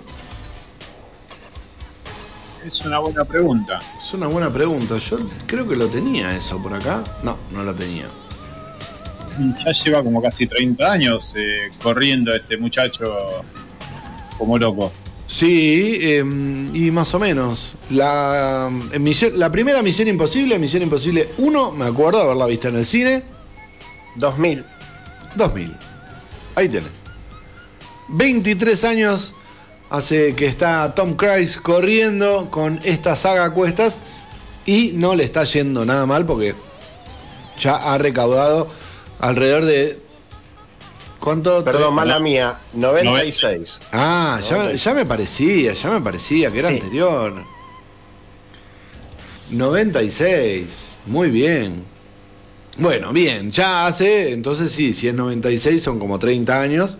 es 2.66 2.84
una 2.84 2.98
buena 2.98 3.24
pregunta. 3.24 3.78
Es 3.98 4.12
una 4.12 4.26
buena 4.26 4.52
pregunta. 4.52 4.98
Yo 4.98 5.18
creo 5.46 5.68
que 5.68 5.76
lo 5.76 5.86
tenía 5.86 6.36
eso 6.36 6.60
por 6.60 6.74
acá. 6.74 7.04
No, 7.22 7.36
no 7.52 7.62
lo 7.62 7.74
tenía. 7.74 8.06
Ya 9.64 9.72
lleva 9.72 10.02
como 10.02 10.20
casi 10.22 10.46
30 10.46 10.90
años 10.90 11.34
eh, 11.36 11.70
corriendo 11.82 12.34
este 12.34 12.56
muchacho 12.56 13.14
como 14.38 14.58
loco. 14.58 14.92
Sí, 15.26 15.98
eh, 16.00 16.20
y 16.74 16.90
más 16.90 17.12
o 17.14 17.18
menos. 17.18 17.72
La, 17.90 18.68
en 18.92 19.02
misión- 19.04 19.34
la 19.36 19.50
primera 19.50 19.82
Misión 19.82 20.08
Imposible, 20.08 20.58
Misión 20.58 20.82
Imposible 20.82 21.28
1, 21.38 21.72
me 21.72 21.84
acuerdo 21.86 22.20
haberla 22.22 22.46
visto 22.46 22.68
en 22.68 22.76
el 22.76 22.84
cine. 22.86 23.22
2000. 24.16 24.64
2000. 25.34 25.76
Ahí 26.54 26.68
tenés. 26.68 26.90
23 28.08 28.84
años 28.84 29.34
hace 29.90 30.34
que 30.34 30.46
está 30.46 30.94
Tom 30.94 31.14
Cruise 31.14 31.56
corriendo 31.58 32.48
con 32.50 32.80
esta 32.84 33.16
saga 33.16 33.46
a 33.46 33.50
cuestas 33.50 33.98
y 34.64 34.92
no 34.94 35.14
le 35.14 35.24
está 35.24 35.44
yendo 35.44 35.84
nada 35.84 36.06
mal 36.06 36.24
porque 36.24 36.54
ya 37.60 37.74
ha 37.92 37.98
recaudado 37.98 38.68
alrededor 39.20 39.64
de... 39.64 39.98
¿Cuánto? 41.20 41.64
Perdón, 41.64 41.94
mala 41.94 42.20
mía. 42.20 42.56
96. 42.74 43.80
Ah, 43.92 44.38
ya, 44.48 44.58
me- 44.58 44.76
ya 44.76 44.94
me 44.94 45.04
parecía, 45.06 45.72
ya 45.72 45.90
me 45.90 46.00
parecía 46.00 46.50
que 46.50 46.58
era 46.60 46.68
Sí. 46.68 46.74
anterior. 46.76 47.34
96, 49.50 50.64
muy 51.06 51.30
bien. 51.30 51.82
Bueno, 52.78 53.12
bien, 53.12 53.50
ya 53.50 53.86
hace, 53.86 54.32
entonces 54.32 54.70
sí, 54.70 54.92
si 54.92 55.08
es 55.08 55.14
96 55.14 55.82
son 55.82 55.98
como 55.98 56.18
30 56.18 56.60
años 56.60 56.98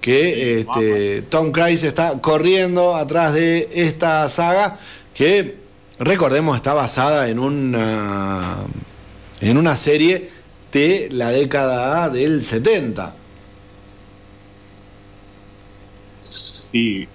que 0.00 0.60
este, 0.60 1.22
Tom 1.22 1.50
Cruise 1.50 1.82
está 1.84 2.20
corriendo 2.20 2.94
atrás 2.94 3.32
de 3.32 3.70
esta 3.72 4.28
saga 4.28 4.78
que, 5.14 5.56
recordemos, 5.98 6.56
está 6.56 6.74
basada 6.74 7.28
en 7.30 7.38
una, 7.38 8.56
en 9.40 9.56
una 9.56 9.74
serie 9.76 10.30
de 10.74 11.08
la 11.12 11.30
década 11.30 12.10
del 12.10 12.44
70. 12.44 13.16
Sí, 16.28 17.08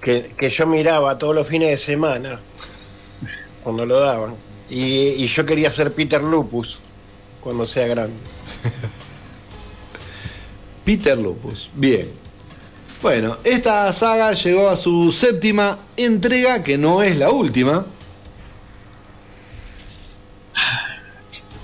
Que, 0.00 0.32
que 0.36 0.50
yo 0.50 0.66
miraba 0.66 1.18
todos 1.18 1.34
los 1.34 1.46
fines 1.46 1.70
de 1.70 1.78
semana. 1.78 2.40
Cuando 3.62 3.86
lo 3.86 4.00
daban. 4.00 4.34
Y, 4.68 4.82
y 5.24 5.26
yo 5.28 5.44
quería 5.46 5.70
ser 5.70 5.92
Peter 5.92 6.22
Lupus. 6.22 6.78
Cuando 7.40 7.66
sea 7.66 7.86
grande. 7.86 8.16
Peter 10.84 11.18
Lupus. 11.18 11.70
Bien. 11.74 12.08
Bueno, 13.02 13.36
esta 13.44 13.92
saga 13.92 14.32
llegó 14.32 14.68
a 14.68 14.76
su 14.76 15.12
séptima 15.12 15.78
entrega, 15.96 16.62
que 16.64 16.78
no 16.78 17.02
es 17.02 17.16
la 17.16 17.30
última. 17.30 17.84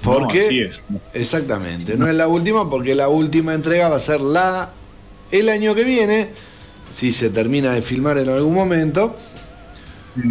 Porque. 0.02 0.38
No, 0.38 0.44
así 0.44 0.60
es. 0.60 0.82
Exactamente, 1.14 1.96
no 1.96 2.08
es 2.08 2.14
la 2.14 2.28
última 2.28 2.68
porque 2.68 2.94
la 2.94 3.08
última 3.08 3.54
entrega 3.54 3.88
va 3.88 3.96
a 3.96 4.00
ser 4.00 4.20
la 4.20 4.70
el 5.30 5.48
año 5.48 5.74
que 5.74 5.82
viene, 5.84 6.28
si 6.92 7.12
se 7.12 7.30
termina 7.30 7.72
de 7.72 7.82
filmar 7.82 8.18
en 8.18 8.28
algún 8.28 8.54
momento. 8.54 9.16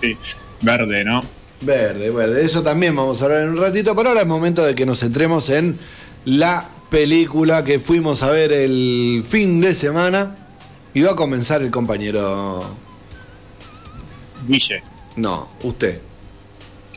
sí, 0.00 0.16
verde, 0.62 1.04
¿no? 1.04 1.22
Verde, 1.60 2.10
verde. 2.10 2.44
Eso 2.44 2.62
también 2.62 2.96
vamos 2.96 3.20
a 3.20 3.26
hablar 3.26 3.42
en 3.42 3.50
un 3.50 3.58
ratito, 3.58 3.94
pero 3.94 4.08
ahora 4.08 4.22
es 4.22 4.26
momento 4.26 4.64
de 4.64 4.74
que 4.74 4.86
nos 4.86 5.00
centremos 5.00 5.50
en 5.50 5.78
la 6.24 6.68
película 6.90 7.64
que 7.64 7.78
fuimos 7.78 8.22
a 8.22 8.30
ver 8.30 8.52
el 8.52 9.24
fin 9.26 9.60
de 9.60 9.74
semana. 9.74 10.34
Y 10.94 11.02
va 11.02 11.12
a 11.12 11.16
comenzar 11.16 11.60
el 11.60 11.70
compañero. 11.70 12.64
Guille. 14.48 14.82
No, 15.16 15.50
usted. 15.62 16.00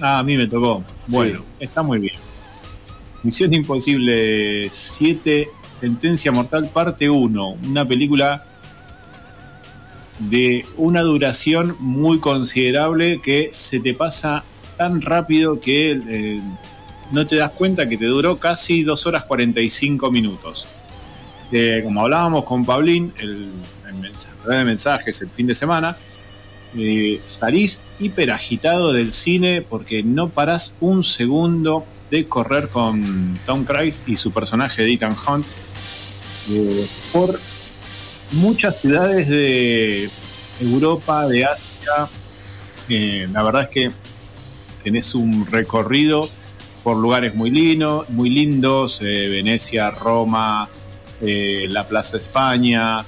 Ah, 0.01 0.19
a 0.19 0.23
mí 0.23 0.38
me 0.38 0.47
tocó. 0.47 0.83
Bueno, 1.07 1.43
está 1.59 1.83
muy 1.83 1.99
bien. 1.99 2.15
Misión 3.23 3.53
Imposible 3.53 4.69
7, 4.71 5.49
Sentencia 5.79 6.31
Mortal, 6.31 6.69
parte 6.69 7.09
1. 7.09 7.57
Una 7.67 7.85
película 7.85 8.45
de 10.19 10.65
una 10.77 11.01
duración 11.01 11.75
muy 11.79 12.19
considerable 12.19 13.21
que 13.21 13.47
se 13.47 13.79
te 13.79 13.93
pasa 13.93 14.43
tan 14.77 15.01
rápido 15.01 15.59
que 15.59 15.91
eh, 15.91 16.41
no 17.12 17.25
te 17.27 17.38
das 17.38 17.51
cuenta 17.51 17.88
que 17.88 17.97
te 17.97 18.05
duró 18.05 18.38
casi 18.38 18.83
2 18.83 19.05
horas 19.05 19.25
45 19.25 20.12
minutos. 20.12 20.67
como 21.83 22.01
hablábamos 22.01 22.45
con 22.45 22.65
Pablín, 22.65 23.13
el, 23.17 23.49
el 23.88 24.49
de 24.49 24.63
mensajes 24.63 25.21
el 25.21 25.29
fin 25.29 25.47
de 25.47 25.55
semana, 25.55 25.97
eh, 26.77 27.19
salís 27.25 27.81
hiper 27.99 28.31
agitado 28.31 28.93
del 28.93 29.12
cine 29.12 29.62
porque 29.62 30.03
no 30.03 30.29
parás 30.29 30.75
un 30.79 31.03
segundo 31.03 31.85
de 32.09 32.25
correr 32.25 32.69
con 32.69 33.38
Tom 33.45 33.65
Cruise 33.65 34.03
y 34.07 34.15
su 34.15 34.31
personaje 34.31 34.83
de 34.83 34.93
Ethan 34.93 35.15
Hunt 35.27 35.45
eh, 36.49 36.88
por 37.12 37.39
muchas 38.31 38.81
ciudades 38.81 39.27
de 39.27 40.09
Europa, 40.59 41.27
de 41.27 41.45
Asia. 41.45 42.07
Eh, 42.89 43.27
la 43.31 43.43
verdad 43.43 43.63
es 43.63 43.69
que 43.69 43.91
tenés 44.83 45.13
un 45.13 45.45
recorrido 45.45 46.29
por 46.83 46.97
lugares 46.97 47.35
muy, 47.35 47.51
lindos, 47.51 48.09
muy 48.09 48.29
lindos, 48.29 49.01
eh, 49.01 49.27
Venecia, 49.29 49.91
Roma, 49.91 50.67
la 51.21 51.85
Plaza 51.85 52.15
España, 52.15 53.03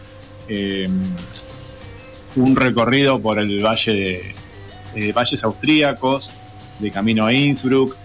un 2.36 2.56
recorrido 2.58 3.21
por 3.21 3.39
el 3.39 3.63
valle 3.65 3.93
de 3.93 4.36
valles 5.13 5.43
austríacos, 5.43 6.32
de 6.80 6.91
camino 6.91 7.25
a 7.25 7.34
Innsbruck. 7.34 7.95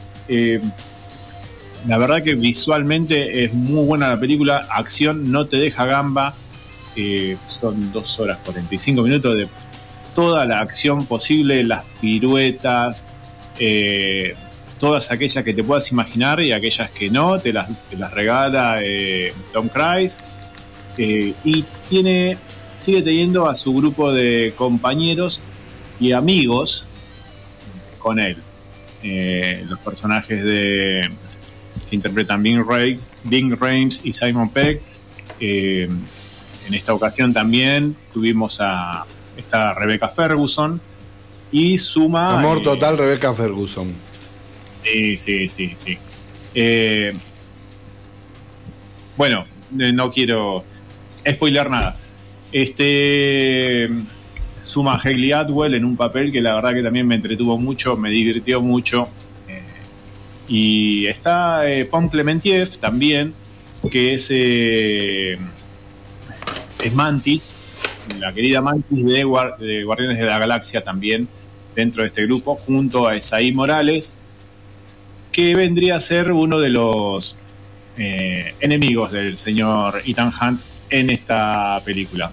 la 1.87 1.99
verdad 1.99 2.23
que 2.23 2.35
visualmente 2.35 3.45
es 3.45 3.53
muy 3.53 3.85
buena 3.85 4.09
la 4.09 4.21
película, 4.21 4.67
acción 4.71 5.31
no 5.31 5.47
te 5.47 5.57
deja 5.57 5.87
gamba, 5.87 6.35
son 7.61 7.93
dos 7.93 8.19
horas 8.21 8.39
45 8.45 9.03
minutos 9.03 9.37
de 9.37 9.49
toda 10.17 10.47
la 10.47 10.61
acción 10.61 11.05
posible, 11.07 11.63
las 11.63 11.85
piruetas, 12.01 13.07
eh, 13.59 14.35
todas 14.81 15.11
aquellas 15.11 15.45
que 15.45 15.53
te 15.53 15.63
puedas 15.63 15.93
imaginar 15.93 16.41
y 16.41 16.53
aquellas 16.53 16.91
que 16.91 17.11
no, 17.11 17.39
te 17.39 17.53
las, 17.53 17.69
regala 18.13 18.79
eh, 18.83 19.33
Tom 19.53 19.69
Cruise. 19.69 20.19
Eh, 20.97 21.35
y 21.45 21.65
tiene, 21.91 22.39
sigue 22.83 23.03
teniendo 23.03 23.47
a 23.47 23.57
su 23.57 23.75
grupo 23.75 24.11
de 24.13 24.55
compañeros 24.57 25.43
y 26.01 26.13
amigos 26.13 26.85
con 27.99 28.19
él. 28.19 28.37
los 29.69 29.79
personajes 29.81 30.43
de 30.43 31.11
que 31.89 31.95
interpretan 31.95 32.43
Bing 32.43 32.65
Rames, 32.67 33.09
Bing 33.25 33.57
Rames 33.59 34.01
y 34.05 34.13
Simon 34.13 34.51
Peck 34.51 34.81
en 36.67 36.75
esta 36.75 36.95
ocasión 36.95 37.33
también 37.33 37.97
tuvimos 38.13 38.59
a 38.61 39.05
esta 39.37 39.73
Rebecca 39.75 40.09
Ferguson 40.09 40.81
y 41.53 41.79
suma... 41.79 42.39
Amor 42.39 42.59
eh, 42.59 42.63
total, 42.63 42.99
Rebecca 42.99 43.33
Ferguson. 43.33 43.93
Sí, 44.83 45.17
sí, 45.17 45.49
sí, 45.49 45.75
sí. 45.77 45.99
Eh, 46.55 47.15
bueno, 49.17 49.45
eh, 49.79 49.93
no 49.93 50.11
quiero 50.11 50.65
spoiler 51.29 51.71
nada. 51.71 51.97
Este 52.51 53.89
suma 54.67 55.01
Hayley 55.03 55.33
Atwell 55.33 55.75
en 55.75 55.85
un 55.85 55.97
papel 55.97 56.31
que 56.33 56.41
la 56.43 56.55
verdad 56.55 56.75
que 56.75 56.83
también 56.83 57.07
me 57.07 57.15
entretuvo 57.15 57.57
mucho, 57.59 57.97
me 57.97 58.11
divirtió 58.11 58.61
mucho. 58.61 59.09
y 60.49 61.07
está 61.07 61.69
eh, 61.69 61.89
Clementiev 62.11 62.77
también, 62.79 63.35
que 63.91 64.15
es 64.15 64.31
es 66.87 66.95
Mantis, 66.95 67.43
la 68.21 68.33
querida 68.33 68.61
Mantis 68.61 69.05
de, 69.05 69.25
Guardianes 69.25 70.19
de 70.19 70.25
la 70.25 70.39
Galaxia 70.39 70.83
también 70.83 71.29
dentro 71.75 72.03
de 72.03 72.09
este 72.09 72.25
grupo, 72.27 72.57
junto 72.57 73.07
a 73.07 73.17
Esaí 73.17 73.53
Morales, 73.53 74.15
que 75.33 75.55
vendría 75.55 75.97
a 75.97 76.01
ser 76.01 76.33
uno 76.33 76.59
de 76.59 76.71
los 76.71 77.39
eh, 77.99 78.55
enemigos 78.61 79.13
del 79.13 79.37
señor 79.37 80.03
Ethan 80.07 80.33
Hunt 80.41 80.61
en 80.89 81.11
esta 81.11 81.81
película. 81.85 82.33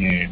Eh, 0.00 0.28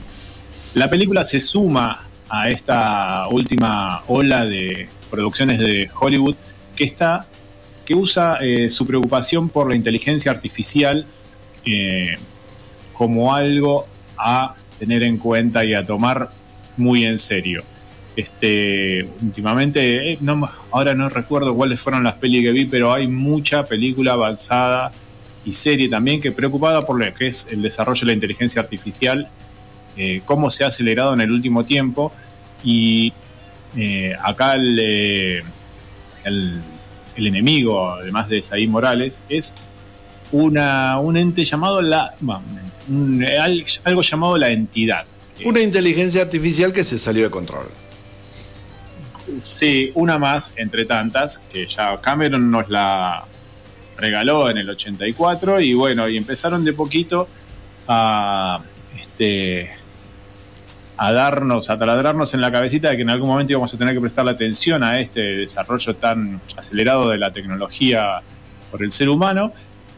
la 0.74 0.88
película 0.88 1.24
se 1.24 1.40
suma 1.40 2.06
a 2.28 2.50
esta 2.50 3.26
última 3.28 4.02
ola 4.06 4.44
de 4.44 4.88
producciones 5.10 5.58
de 5.58 5.90
Hollywood 5.98 6.36
que 6.76 6.84
está 6.84 7.26
que 7.84 7.94
usa 7.94 8.38
eh, 8.40 8.70
su 8.70 8.86
preocupación 8.86 9.48
por 9.48 9.68
la 9.68 9.74
inteligencia 9.74 10.30
artificial 10.30 11.04
como 12.94 13.34
algo 13.34 13.86
a 14.16 14.54
tener 14.78 15.02
en 15.02 15.18
cuenta 15.18 15.64
y 15.64 15.74
a 15.74 15.84
tomar 15.84 16.30
muy 16.76 17.04
en 17.04 17.18
serio. 17.18 17.62
Este, 18.16 19.08
últimamente, 19.22 20.12
eh, 20.12 20.18
no, 20.20 20.48
ahora 20.70 20.94
no 20.94 21.08
recuerdo 21.08 21.54
cuáles 21.54 21.80
fueron 21.80 22.04
las 22.04 22.14
pelis 22.14 22.42
que 22.42 22.52
vi, 22.52 22.64
pero 22.64 22.92
hay 22.92 23.06
mucha 23.06 23.64
película 23.64 24.12
avanzada 24.12 24.90
y 25.44 25.52
serie 25.52 25.88
también 25.88 26.20
que 26.20 26.32
preocupada 26.32 26.84
por 26.84 26.98
lo 26.98 27.14
que 27.14 27.28
es 27.28 27.48
el 27.50 27.62
desarrollo 27.62 28.00
de 28.00 28.06
la 28.06 28.12
inteligencia 28.12 28.60
artificial, 28.60 29.28
eh, 29.96 30.22
cómo 30.24 30.50
se 30.50 30.64
ha 30.64 30.68
acelerado 30.68 31.14
en 31.14 31.20
el 31.20 31.30
último 31.30 31.64
tiempo 31.64 32.12
y 32.62 33.12
eh, 33.76 34.14
acá 34.22 34.54
el, 34.54 34.78
el, 36.24 36.62
enemigo, 37.16 37.90
además 37.90 38.28
de 38.28 38.42
Saí 38.42 38.66
Morales, 38.66 39.22
es 39.28 39.54
una, 40.32 40.98
un 40.98 41.16
ente 41.16 41.44
llamado 41.44 41.82
la 41.82 42.14
algo 43.84 44.02
llamado 44.02 44.38
la 44.38 44.50
entidad. 44.50 45.04
Una 45.44 45.60
inteligencia 45.60 46.22
artificial 46.22 46.72
que 46.72 46.82
se 46.82 46.98
salió 46.98 47.24
de 47.24 47.30
control. 47.30 47.66
Sí, 49.58 49.92
una 49.94 50.18
más 50.18 50.52
entre 50.56 50.84
tantas, 50.84 51.38
que 51.38 51.66
ya 51.66 52.00
Cameron 52.00 52.50
nos 52.50 52.68
la 52.68 53.24
regaló 53.96 54.50
en 54.50 54.58
el 54.58 54.68
84 54.68 55.60
y 55.60 55.74
bueno, 55.74 56.08
y 56.08 56.16
empezaron 56.16 56.64
de 56.64 56.72
poquito 56.72 57.28
a 57.86 58.60
este 58.98 59.70
a 61.02 61.12
darnos, 61.12 61.70
a 61.70 61.78
taladrarnos 61.78 62.34
en 62.34 62.42
la 62.42 62.52
cabecita 62.52 62.90
de 62.90 62.96
que 62.96 63.02
en 63.02 63.08
algún 63.08 63.30
momento 63.30 63.54
íbamos 63.54 63.72
a 63.72 63.78
tener 63.78 63.94
que 63.94 64.02
prestar 64.02 64.26
la 64.26 64.32
atención 64.32 64.84
a 64.84 65.00
este 65.00 65.22
desarrollo 65.38 65.96
tan 65.96 66.38
acelerado 66.58 67.08
de 67.08 67.16
la 67.16 67.30
tecnología 67.30 68.20
por 68.70 68.82
el 68.84 68.92
ser 68.92 69.08
humano 69.08 69.50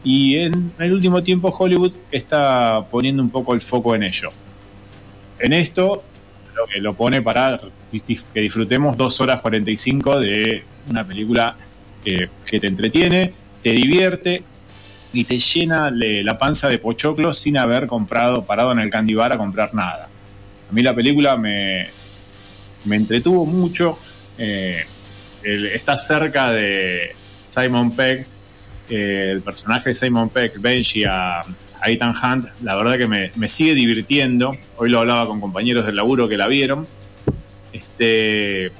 y 0.05 0.37
en 0.37 0.71
el 0.79 0.93
último 0.93 1.21
tiempo 1.21 1.49
Hollywood 1.49 1.93
está 2.09 2.85
poniendo 2.89 3.21
un 3.21 3.29
poco 3.29 3.53
el 3.53 3.59
foco 3.59 3.93
en 3.95 4.03
ello. 4.03 4.29
En 5.39 5.51
esto, 5.51 6.05
lo 6.55 6.67
que 6.67 6.79
lo 6.79 6.93
pone 6.93 7.21
para 7.21 7.59
que 7.91 8.39
disfrutemos 8.39 8.95
dos 8.95 9.19
horas 9.19 9.41
45 9.41 10.21
de 10.21 10.63
una 10.89 11.03
película 11.03 11.57
que 12.01 12.29
te 12.45 12.67
entretiene, 12.67 13.33
te 13.61 13.71
divierte 13.71 14.41
y 15.11 15.25
te 15.25 15.37
llena 15.37 15.91
la 15.91 16.39
panza 16.39 16.69
de 16.69 16.77
pochoclos 16.77 17.39
sin 17.39 17.57
haber 17.57 17.87
comprado, 17.87 18.45
parado 18.45 18.71
en 18.71 18.79
el 18.79 18.89
candy 18.89 19.15
bar 19.15 19.33
a 19.33 19.37
comprar 19.37 19.73
nada. 19.73 20.07
A 20.73 20.75
mí 20.75 20.81
la 20.81 20.95
película 20.95 21.37
me, 21.37 21.87
me 22.85 22.95
entretuvo 22.95 23.45
mucho. 23.45 23.99
Eh, 24.39 24.83
está 25.43 25.99
cerca 25.99 26.51
de 26.51 27.15
Simon 27.49 27.95
Pegg 27.95 28.25
el 28.89 29.41
personaje 29.41 29.89
de 29.89 29.93
Simon 29.93 30.29
Peck, 30.29 30.59
Benji, 30.59 31.03
a, 31.05 31.41
Ethan 31.85 32.15
Hunt, 32.15 32.47
la 32.63 32.75
verdad 32.75 32.97
que 32.97 33.07
me, 33.07 33.49
sigue 33.49 33.75
divirtiendo. 33.75 34.57
Hoy 34.77 34.89
lo 34.89 34.99
hablaba 34.99 35.25
con 35.25 35.41
compañeros 35.41 35.85
del 35.85 35.95
laburo 35.95 36.29
que 36.29 36.37
la 36.37 36.47
vieron. 36.47 36.87
Este, 37.71 38.71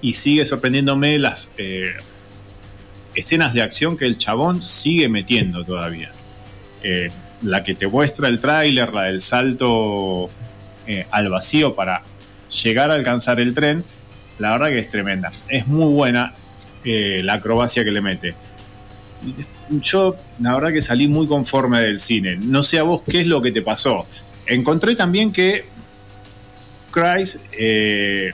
y 0.00 0.12
sigue 0.14 0.46
sorprendiéndome 0.46 1.18
las 1.18 1.50
eh, 1.58 1.92
escenas 3.14 3.54
de 3.54 3.62
acción 3.62 3.96
que 3.96 4.04
el 4.04 4.18
chabón 4.18 4.64
sigue 4.64 5.08
metiendo 5.08 5.64
todavía. 5.64 6.10
Eh, 6.82 7.10
la 7.42 7.62
que 7.62 7.74
te 7.74 7.86
muestra 7.86 8.28
el 8.28 8.40
tráiler, 8.40 8.92
la 8.92 9.04
del 9.04 9.20
salto 9.20 10.28
eh, 10.88 11.06
al 11.12 11.28
vacío 11.28 11.76
para 11.76 12.02
llegar 12.50 12.90
a 12.90 12.94
alcanzar 12.94 13.38
el 13.38 13.54
tren, 13.54 13.84
la 14.40 14.50
verdad 14.50 14.68
que 14.68 14.80
es 14.80 14.90
tremenda. 14.90 15.30
Es 15.48 15.68
muy 15.68 15.92
buena 15.92 16.34
la 16.84 17.34
acrobacia 17.34 17.84
que 17.84 17.90
le 17.90 18.00
mete 18.00 18.34
yo 19.70 20.16
la 20.40 20.54
verdad 20.54 20.72
que 20.72 20.82
salí 20.82 21.08
muy 21.08 21.26
conforme 21.26 21.80
del 21.80 22.00
cine. 22.00 22.36
No 22.36 22.62
sé 22.62 22.78
a 22.78 22.82
vos 22.82 23.02
qué 23.08 23.20
es 23.20 23.26
lo 23.26 23.42
que 23.42 23.52
te 23.52 23.62
pasó. 23.62 24.06
Encontré 24.46 24.94
también 24.94 25.32
que 25.32 25.64
Cruise 26.90 27.40
eh, 27.52 28.32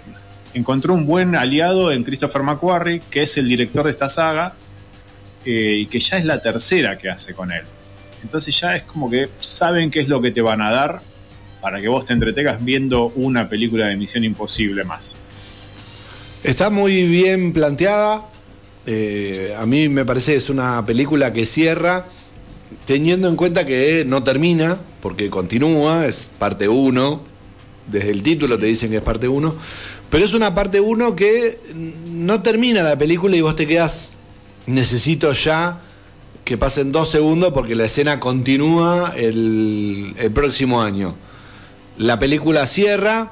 encontró 0.53 0.95
un 0.95 1.07
buen 1.07 1.35
aliado 1.35 1.91
en 1.91 2.05
Christopher 2.05 2.43
McQuarrie, 2.43 3.03
que 3.11 3.23
es 3.23 3.37
el 3.37 3.49
director 3.49 3.85
de 3.85 3.91
esta 3.91 4.09
saga, 4.09 4.55
eh, 5.45 5.79
y 5.81 5.87
que 5.87 6.01
ya 6.01 6.19
es 6.19 6.25
la 6.25 6.41
tercera 6.41 6.97
que 6.97 7.11
hace 7.11 7.35
con 7.35 7.51
él. 7.51 7.65
Entonces 8.23 8.59
ya 8.59 8.77
es 8.77 8.85
como 8.85 9.11
que 9.11 9.29
saben 9.41 9.91
qué 9.91 10.01
es 10.01 10.09
lo 10.09 10.21
que 10.23 10.31
te 10.31 10.41
van 10.41 10.63
a 10.63 10.71
dar 10.71 11.01
para 11.65 11.81
que 11.81 11.89
vos 11.89 12.05
te 12.05 12.13
entretengas 12.13 12.63
viendo 12.63 13.07
una 13.17 13.49
película 13.49 13.87
de 13.87 13.97
Misión 13.97 14.23
Imposible 14.23 14.85
más. 14.85 15.17
Está 16.43 16.69
muy 16.69 17.07
bien 17.07 17.55
planteada. 17.55 18.23
Eh, 18.85 19.57
a 19.59 19.65
mí 19.65 19.89
me 19.89 20.05
parece 20.05 20.33
que 20.33 20.37
es 20.37 20.51
una 20.51 20.85
película 20.85 21.33
que 21.33 21.47
cierra 21.47 22.05
teniendo 22.85 23.29
en 23.31 23.37
cuenta 23.37 23.65
que 23.65 24.05
no 24.07 24.23
termina, 24.23 24.77
porque 25.01 25.31
continúa, 25.31 26.05
es 26.05 26.29
parte 26.39 26.69
1. 26.69 27.23
Desde 27.91 28.11
el 28.11 28.23
título 28.23 28.59
te 28.59 28.67
dicen 28.67 28.91
que 28.91 28.99
es 28.99 29.03
parte 29.03 29.27
1. 29.27 29.55
Pero 30.11 30.23
es 30.23 30.35
una 30.35 30.55
parte 30.55 30.81
1 30.81 31.17
que 31.17 31.59
no 32.11 32.43
termina 32.43 32.83
la 32.83 32.99
película 32.99 33.37
y 33.37 33.41
vos 33.41 33.57
te 33.57 33.67
quedas, 33.67 34.11
necesito 34.67 35.33
ya 35.33 35.81
que 36.45 36.59
pasen 36.59 36.93
dos 36.93 37.09
segundos 37.09 37.55
porque 37.55 37.75
la 37.75 37.87
escena 37.87 38.21
continúa 38.21 39.15
el, 39.17 40.13
el 40.19 40.31
próximo 40.31 40.83
año. 40.83 41.15
La 41.99 42.19
película 42.19 42.67
cierra, 42.67 43.31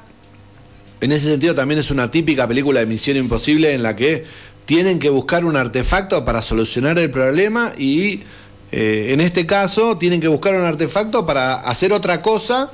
en 1.01 1.11
ese 1.11 1.31
sentido 1.31 1.55
también 1.55 1.81
es 1.81 1.91
una 1.91 2.13
típica 2.13 2.47
película 2.47 2.79
de 2.79 2.87
Misión 2.87 3.17
Imposible 3.17 3.73
en 3.75 3.83
la 3.83 3.97
que 3.97 4.25
tienen 4.67 5.01
que 5.01 5.11
buscar 5.11 5.45
un 5.45 5.57
artefacto 5.57 6.25
para 6.25 6.43
solucionar 6.43 6.97
el 7.01 7.11
problema 7.11 7.73
y 7.77 8.23
eh, 8.71 9.09
en 9.11 9.21
este 9.21 9.47
caso 9.47 9.99
tienen 9.99 10.21
que 10.21 10.29
buscar 10.29 10.55
un 10.55 10.65
artefacto 10.65 11.27
para 11.27 11.55
hacer 11.55 11.93
otra 11.93 12.23
cosa 12.23 12.71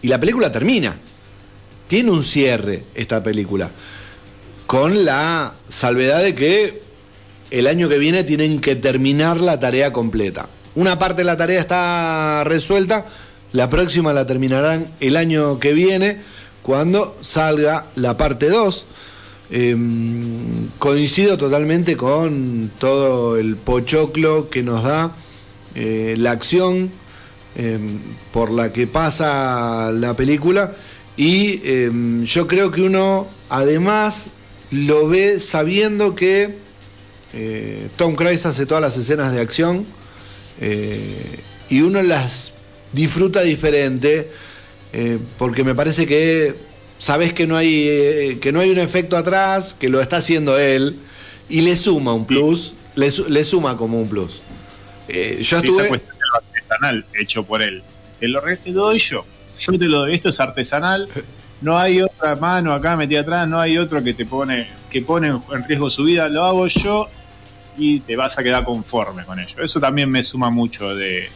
y 0.00 0.06
la 0.06 0.20
película 0.20 0.52
termina. 0.52 0.94
Tiene 1.88 2.12
un 2.12 2.22
cierre 2.22 2.84
esta 2.94 3.20
película, 3.20 3.68
con 4.68 5.04
la 5.04 5.52
salvedad 5.68 6.22
de 6.22 6.36
que 6.36 6.80
el 7.50 7.66
año 7.66 7.88
que 7.88 7.98
viene 7.98 8.22
tienen 8.22 8.60
que 8.60 8.76
terminar 8.76 9.40
la 9.40 9.58
tarea 9.58 9.92
completa. 9.92 10.48
Una 10.76 11.00
parte 11.00 11.22
de 11.22 11.24
la 11.24 11.36
tarea 11.36 11.60
está 11.60 12.44
resuelta, 12.44 13.04
la 13.52 13.68
próxima 13.68 14.12
la 14.12 14.26
terminarán 14.26 14.86
el 15.00 15.16
año 15.16 15.58
que 15.58 15.72
viene, 15.72 16.18
cuando 16.62 17.16
salga 17.20 17.86
la 17.96 18.16
parte 18.16 18.48
2. 18.48 18.84
Em, 19.52 20.68
coincido 20.78 21.36
totalmente 21.36 21.96
con 21.96 22.70
todo 22.78 23.36
el 23.36 23.56
pochoclo 23.56 24.48
que 24.48 24.62
nos 24.62 24.84
da 24.84 25.12
eh, 25.74 26.14
la 26.16 26.30
acción 26.30 26.88
em, 27.56 27.98
por 28.32 28.52
la 28.52 28.72
que 28.72 28.86
pasa 28.86 29.90
la 29.90 30.14
película 30.14 30.72
y 31.16 31.60
em, 31.64 32.24
yo 32.24 32.46
creo 32.46 32.70
que 32.70 32.82
uno 32.82 33.26
además 33.48 34.26
lo 34.70 35.08
ve 35.08 35.40
sabiendo 35.40 36.14
que 36.14 36.54
eh, 37.32 37.88
Tom 37.96 38.14
Cruise 38.14 38.46
hace 38.46 38.66
todas 38.66 38.82
las 38.82 38.96
escenas 38.96 39.32
de 39.32 39.40
acción 39.40 39.84
eh, 40.60 41.40
y 41.68 41.82
uno 41.82 42.02
las 42.02 42.52
disfruta 42.92 43.42
diferente 43.42 44.30
porque 45.38 45.62
me 45.64 45.74
parece 45.74 46.06
que 46.06 46.54
sabes 47.00 47.32
que 47.32 47.46
no 47.46 47.56
hay 47.56 47.88
eh, 47.88 48.38
que 48.40 48.52
no 48.52 48.60
hay 48.60 48.70
un 48.70 48.78
efecto 48.78 49.16
atrás, 49.16 49.74
que 49.74 49.88
lo 49.88 50.00
está 50.00 50.18
haciendo 50.18 50.56
él 50.58 50.96
y 51.48 51.62
le 51.62 51.74
suma 51.74 52.12
un 52.12 52.26
plus, 52.26 52.74
le, 52.94 53.10
suma 53.42 53.76
como 53.76 54.00
un 54.00 54.08
plus. 54.08 54.38
Eh, 55.08 55.40
yo 55.42 55.56
estuve... 55.56 55.80
Esa 55.80 55.88
cuestión 55.88 56.16
de 56.16 56.24
lo 56.24 56.36
artesanal 56.36 57.04
hecho 57.18 57.42
por 57.42 57.62
él. 57.62 57.82
Te 58.20 58.28
lo, 58.28 58.40
te 58.40 58.70
lo 58.70 58.82
doy 58.82 58.98
yo. 58.98 59.24
Yo 59.58 59.72
te 59.72 59.86
lo 59.86 59.98
doy. 60.00 60.14
Esto 60.14 60.28
es 60.28 60.38
artesanal. 60.38 61.08
No 61.60 61.76
hay 61.76 62.02
otra 62.02 62.36
mano 62.36 62.72
acá 62.72 62.96
metida 62.96 63.20
atrás, 63.20 63.48
no 63.48 63.58
hay 63.58 63.76
otro 63.78 64.02
que 64.04 64.14
te 64.14 64.24
pone 64.24 64.68
que 64.88 65.02
pone 65.02 65.28
en 65.28 65.64
riesgo 65.66 65.90
su 65.90 66.04
vida. 66.04 66.28
Lo 66.28 66.44
hago 66.44 66.66
yo 66.68 67.08
y 67.76 68.00
te 68.00 68.14
vas 68.14 68.38
a 68.38 68.42
quedar 68.42 68.64
conforme 68.64 69.24
con 69.24 69.40
ello. 69.40 69.62
Eso 69.62 69.80
también 69.80 70.08
me 70.08 70.22
suma 70.22 70.50
mucho 70.50 70.94
de, 70.94 71.28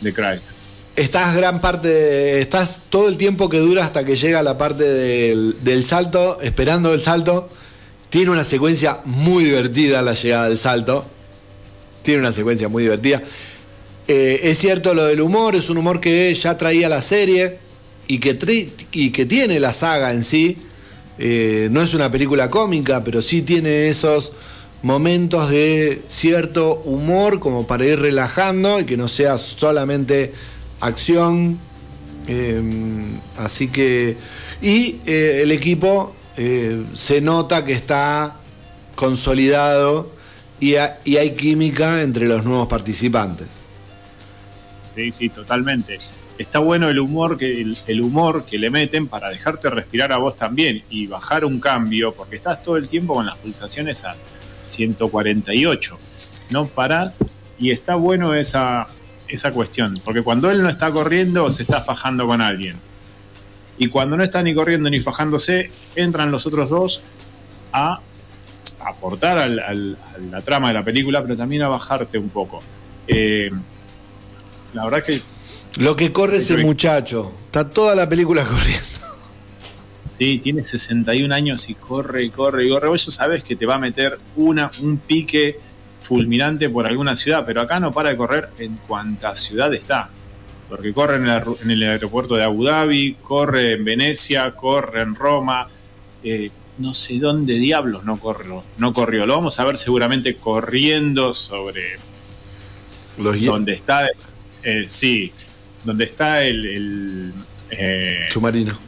de 0.00 0.12
Christ 0.12 0.61
estás 0.96 1.34
gran 1.34 1.60
parte, 1.60 2.40
estás 2.40 2.82
todo 2.90 3.08
el 3.08 3.16
tiempo 3.16 3.48
que 3.48 3.58
dura 3.58 3.84
hasta 3.84 4.04
que 4.04 4.16
llega 4.16 4.42
la 4.42 4.58
parte 4.58 4.84
del, 4.84 5.84
salto, 5.84 6.38
esperando 6.40 6.92
el 6.92 7.00
salto. 7.00 7.48
Tiene 8.10 8.30
una 8.30 8.44
secuencia 8.44 9.00
muy 9.04 9.44
divertida 9.44 10.02
la 10.02 10.14
llegada 10.14 10.48
del 10.48 10.58
salto. 10.58 11.04
Tiene 12.02 12.20
una 12.20 12.32
secuencia 12.32 12.68
muy 12.68 12.82
divertida. 12.82 13.22
Eh, 14.08 14.40
es 14.44 14.58
cierto 14.58 14.92
lo 14.92 15.04
del 15.04 15.20
humor, 15.20 15.54
es 15.54 15.70
un 15.70 15.78
humor 15.78 16.00
que 16.00 16.32
ya 16.34 16.58
traía 16.58 16.88
la 16.88 17.00
serie 17.00 17.58
y 18.08 18.18
que, 18.18 18.36
y 18.92 19.10
que 19.10 19.26
tiene 19.26 19.60
la 19.60 19.72
saga 19.72 20.12
en 20.12 20.24
sí. 20.24 20.58
Eh, 21.18 21.68
no 21.70 21.82
es 21.82 21.94
una 21.94 22.10
película 22.10 22.50
cómica, 22.50 23.02
pero 23.04 23.22
sí 23.22 23.42
tiene 23.42 23.88
esos 23.88 24.32
momentos 24.82 25.48
de 25.48 26.02
cierto 26.08 26.82
humor 26.84 27.38
como 27.38 27.66
para 27.66 27.86
ir 27.86 28.00
relajando 28.00 28.80
y 28.80 28.84
que 28.84 28.96
no 28.96 29.06
sea 29.06 29.38
solamente 29.38 30.32
acción. 30.82 31.58
Em, 32.26 33.18
así 33.38 33.68
que. 33.68 34.16
Y 34.60 35.00
eh, 35.06 35.40
el 35.42 35.50
equipo 35.50 36.14
eh, 36.36 36.84
se 36.94 37.20
nota 37.20 37.64
que 37.64 37.72
está 37.72 38.36
consolidado 38.94 40.12
y, 40.60 40.76
hay 40.76 41.30
química 41.36 42.02
entre 42.02 42.28
los 42.28 42.44
nuevos 42.44 42.68
participantes. 42.68 43.48
Sí, 44.94 45.10
sí, 45.10 45.28
totalmente. 45.28 45.98
Está 46.38 46.60
bueno 46.60 46.88
el 46.88 47.00
humor 47.00 47.36
que 47.36 47.60
el, 47.86 48.00
humor 48.00 48.44
que 48.44 48.58
le 48.58 48.70
meten 48.70 49.08
para 49.08 49.28
dejarte 49.28 49.70
respirar 49.70 50.12
a 50.12 50.18
vos 50.18 50.36
también 50.36 50.82
y 50.88 51.06
bajar 51.06 51.44
un 51.44 51.58
cambio, 51.58 52.14
porque 52.14 52.36
estás 52.36 52.62
todo 52.62 52.76
el 52.76 52.88
tiempo 52.88 53.14
con 53.14 53.26
las 53.26 53.36
pulsaciones 53.36 54.04
a 54.04 54.14
148, 54.64 55.98
no 56.50 56.66
parar 56.66 57.12
y 57.58 57.70
está 57.70 57.96
bueno 57.96 58.34
esa 58.34 58.86
esa 59.32 59.52
cuestión. 59.52 60.00
Porque 60.04 60.22
cuando 60.22 60.50
él 60.50 60.62
no 60.62 60.68
está 60.68 60.90
corriendo, 60.90 61.50
se 61.50 61.62
está 61.62 61.82
fajando 61.82 62.26
con 62.26 62.40
alguien. 62.40 62.76
Y 63.78 63.88
cuando 63.88 64.16
no 64.16 64.22
está 64.22 64.42
ni 64.42 64.54
corriendo 64.54 64.90
ni 64.90 65.00
fajándose, 65.00 65.70
entran 65.96 66.30
los 66.30 66.46
otros 66.46 66.70
dos 66.70 67.02
a 67.72 68.00
aportar 68.84 69.38
a 69.38 69.48
la 69.48 70.40
trama 70.44 70.68
de 70.68 70.74
la 70.74 70.84
película, 70.84 71.22
pero 71.22 71.36
también 71.36 71.62
a 71.62 71.68
bajarte 71.68 72.18
un 72.18 72.28
poco. 72.28 72.62
Eh, 73.06 73.50
la 74.74 74.84
verdad 74.84 75.04
que... 75.04 75.20
Lo 75.76 75.96
que 75.96 76.12
corre 76.12 76.36
ese 76.36 76.58
muchacho, 76.58 77.32
está 77.46 77.68
toda 77.68 77.94
la 77.94 78.08
película 78.08 78.44
corriendo. 78.48 78.86
Sí, 80.08 80.38
tiene 80.38 80.64
61 80.64 81.34
años 81.34 81.70
y 81.70 81.74
corre 81.74 82.22
y 82.24 82.30
corre 82.30 82.66
y 82.66 82.70
corre. 82.70 82.88
Vos 82.88 83.06
ya 83.06 83.12
sabes 83.12 83.42
que 83.42 83.56
te 83.56 83.64
va 83.64 83.76
a 83.76 83.78
meter 83.78 84.18
una, 84.36 84.70
un 84.82 84.98
pique 84.98 85.58
fulminante 86.12 86.68
por 86.68 86.86
alguna 86.86 87.16
ciudad, 87.16 87.42
pero 87.46 87.62
acá 87.62 87.80
no 87.80 87.90
para 87.90 88.10
de 88.10 88.18
correr 88.18 88.50
en 88.58 88.76
cuanta 88.86 89.34
ciudad 89.34 89.72
está. 89.72 90.10
Porque 90.68 90.92
corre 90.92 91.16
en 91.16 91.70
el, 91.70 91.82
aeropuerto 91.82 92.34
de 92.34 92.44
Abu 92.44 92.64
Dhabi, 92.64 93.14
corre 93.22 93.72
en 93.72 93.84
Venecia, 93.86 94.50
corre 94.50 95.00
en 95.00 95.14
Roma, 95.14 95.68
eh, 96.22 96.50
no 96.76 96.92
sé 96.92 97.18
dónde 97.18 97.54
diablos 97.54 98.04
no 98.04 98.20
corrió, 98.20 98.62
no 98.76 98.92
corrió. 98.92 99.24
Lo 99.24 99.36
vamos 99.36 99.58
a 99.58 99.64
ver 99.64 99.78
seguramente 99.78 100.34
corriendo 100.34 101.32
sobre 101.32 101.96
donde 103.16 103.72
está, 103.72 104.06
eh, 104.62 104.84
sí, 104.86 105.32
donde 105.82 106.04
está 106.04 106.44
el, 106.44 107.32
eh, 107.70 108.26
submarino. 108.30 108.78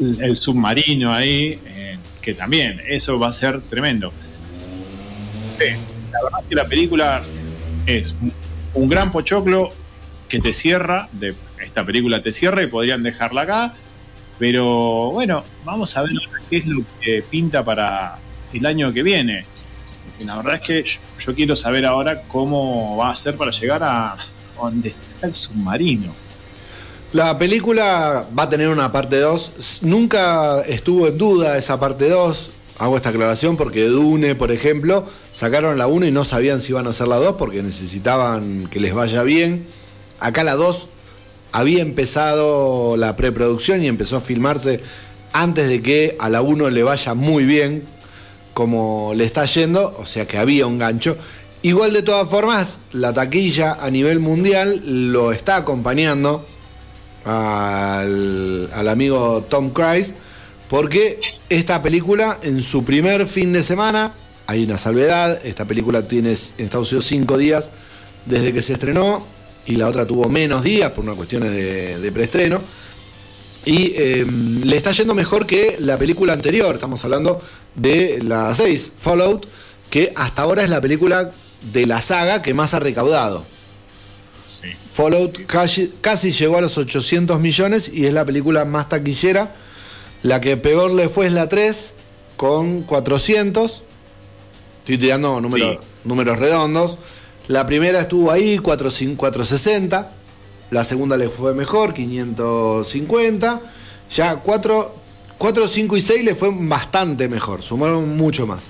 El, 0.00 0.34
submarino 0.34 1.12
ahí, 1.12 1.58
que 2.22 2.32
también, 2.32 2.80
eso 2.88 3.18
va 3.18 3.28
a 3.28 3.32
ser 3.34 3.60
tremendo. 3.60 4.10
Sí, 5.58 5.76
la 6.12 6.22
verdad 6.22 6.40
es 6.42 6.48
que 6.48 6.54
la 6.54 6.66
película 6.66 7.22
es 7.86 8.16
un 8.74 8.88
gran 8.88 9.10
pochoclo 9.12 9.70
que 10.28 10.40
te 10.40 10.52
cierra, 10.52 11.08
de 11.12 11.34
esta 11.64 11.84
película 11.84 12.22
te 12.22 12.32
cierra 12.32 12.62
y 12.62 12.66
podrían 12.66 13.02
dejarla 13.02 13.42
acá, 13.42 13.74
pero 14.38 15.10
bueno, 15.12 15.44
vamos 15.64 15.96
a 15.96 16.02
ver 16.02 16.12
qué 16.48 16.56
es 16.56 16.66
lo 16.66 16.82
que 17.00 17.22
pinta 17.28 17.64
para 17.64 18.16
el 18.52 18.66
año 18.66 18.92
que 18.92 19.02
viene. 19.02 19.44
la 20.24 20.36
verdad 20.36 20.54
es 20.54 20.60
que 20.60 20.84
yo, 21.18 21.34
quiero 21.34 21.56
saber 21.56 21.86
ahora 21.86 22.22
cómo 22.22 22.96
va 22.96 23.10
a 23.10 23.14
ser 23.14 23.36
para 23.36 23.50
llegar 23.50 23.82
a 23.82 24.16
donde 24.56 24.88
está 24.88 25.26
el 25.26 25.34
submarino. 25.34 26.12
La 27.12 27.36
película 27.36 28.26
va 28.36 28.44
a 28.44 28.48
tener 28.48 28.68
una 28.68 28.90
parte 28.90 29.18
2. 29.20 29.80
Nunca 29.82 30.62
estuvo 30.62 31.08
en 31.08 31.18
duda 31.18 31.58
esa 31.58 31.78
parte 31.78 32.08
2 32.08 32.50
hago 32.78 32.96
esta 32.96 33.10
aclaración 33.10 33.56
porque 33.56 33.84
Dune, 33.84 34.34
por 34.34 34.52
ejemplo, 34.52 35.06
sacaron 35.32 35.78
la 35.78 35.86
1 35.86 36.06
y 36.06 36.10
no 36.10 36.24
sabían 36.24 36.60
si 36.60 36.72
iban 36.72 36.86
a 36.86 36.90
hacer 36.90 37.08
la 37.08 37.16
2 37.16 37.36
porque 37.36 37.62
necesitaban 37.62 38.66
que 38.68 38.80
les 38.80 38.94
vaya 38.94 39.22
bien. 39.22 39.66
Acá 40.20 40.44
la 40.44 40.54
2 40.54 40.88
había 41.52 41.82
empezado 41.82 42.96
la 42.96 43.16
preproducción 43.16 43.82
y 43.82 43.88
empezó 43.88 44.16
a 44.16 44.20
filmarse 44.20 44.80
antes 45.32 45.68
de 45.68 45.82
que 45.82 46.16
a 46.18 46.28
la 46.28 46.42
1 46.42 46.70
le 46.70 46.82
vaya 46.82 47.14
muy 47.14 47.44
bien 47.44 47.84
como 48.54 49.12
le 49.14 49.24
está 49.24 49.44
yendo, 49.44 49.94
o 49.98 50.06
sea 50.06 50.26
que 50.26 50.38
había 50.38 50.66
un 50.66 50.78
gancho. 50.78 51.16
Igual 51.62 51.92
de 51.92 52.02
todas 52.02 52.28
formas, 52.28 52.80
la 52.92 53.12
taquilla 53.12 53.78
a 53.80 53.88
nivel 53.90 54.18
mundial 54.18 54.82
lo 55.12 55.32
está 55.32 55.56
acompañando 55.56 56.44
al, 57.24 58.68
al 58.74 58.88
amigo 58.88 59.46
Tom 59.48 59.70
Cruise, 59.70 60.14
porque 60.72 61.20
esta 61.50 61.82
película 61.82 62.38
en 62.40 62.62
su 62.62 62.82
primer 62.82 63.26
fin 63.26 63.52
de 63.52 63.62
semana, 63.62 64.10
hay 64.46 64.64
una 64.64 64.78
salvedad, 64.78 65.38
esta 65.44 65.66
película 65.66 66.08
tiene 66.08 66.30
en 66.30 66.64
Estados 66.64 66.90
Unidos 66.92 67.04
cinco 67.08 67.36
días 67.36 67.72
desde 68.24 68.54
que 68.54 68.62
se 68.62 68.72
estrenó 68.72 69.22
y 69.66 69.76
la 69.76 69.86
otra 69.86 70.06
tuvo 70.06 70.30
menos 70.30 70.64
días 70.64 70.90
por 70.92 71.04
unas 71.04 71.16
cuestiones 71.16 71.52
de, 71.52 71.98
de 71.98 72.10
preestreno. 72.10 72.58
Y 73.66 73.92
eh, 73.98 74.26
le 74.64 74.74
está 74.74 74.92
yendo 74.92 75.14
mejor 75.14 75.46
que 75.46 75.76
la 75.78 75.98
película 75.98 76.32
anterior, 76.32 76.74
estamos 76.74 77.04
hablando 77.04 77.42
de 77.74 78.22
la 78.22 78.54
6, 78.54 78.92
Fallout, 78.98 79.46
que 79.90 80.14
hasta 80.16 80.40
ahora 80.40 80.64
es 80.64 80.70
la 80.70 80.80
película 80.80 81.32
de 81.70 81.86
la 81.86 82.00
saga 82.00 82.40
que 82.40 82.54
más 82.54 82.72
ha 82.72 82.78
recaudado. 82.78 83.44
Sí. 84.58 84.68
Fallout 84.90 85.44
casi, 85.44 85.92
casi 86.00 86.30
llegó 86.30 86.56
a 86.56 86.62
los 86.62 86.78
800 86.78 87.38
millones 87.40 87.90
y 87.92 88.06
es 88.06 88.14
la 88.14 88.24
película 88.24 88.64
más 88.64 88.88
taquillera. 88.88 89.54
La 90.22 90.40
que 90.40 90.56
peor 90.56 90.92
le 90.92 91.08
fue 91.08 91.26
es 91.26 91.32
la 91.32 91.48
3 91.48 91.94
con 92.36 92.82
400. 92.82 93.82
Estoy 94.80 94.98
tirando 94.98 95.40
números, 95.40 95.78
Sí. 95.80 95.88
números 96.04 96.38
redondos. 96.38 96.98
La 97.48 97.66
primera 97.66 98.00
estuvo 98.00 98.30
ahí, 98.30 98.58
400 98.58 99.18
460. 99.18 100.10
La 100.70 100.84
segunda 100.84 101.16
le 101.16 101.28
fue 101.28 101.54
mejor, 101.54 101.92
550. 101.92 103.60
Ya 104.14 104.36
4, 104.36 104.94
4 105.38 105.68
5 105.68 105.96
y 105.96 106.00
6 106.00 106.24
le 106.24 106.34
fue 106.34 106.50
bastante 106.52 107.28
mejor. 107.28 107.62
Sumaron 107.62 108.16
mucho 108.16 108.46
más. 108.46 108.62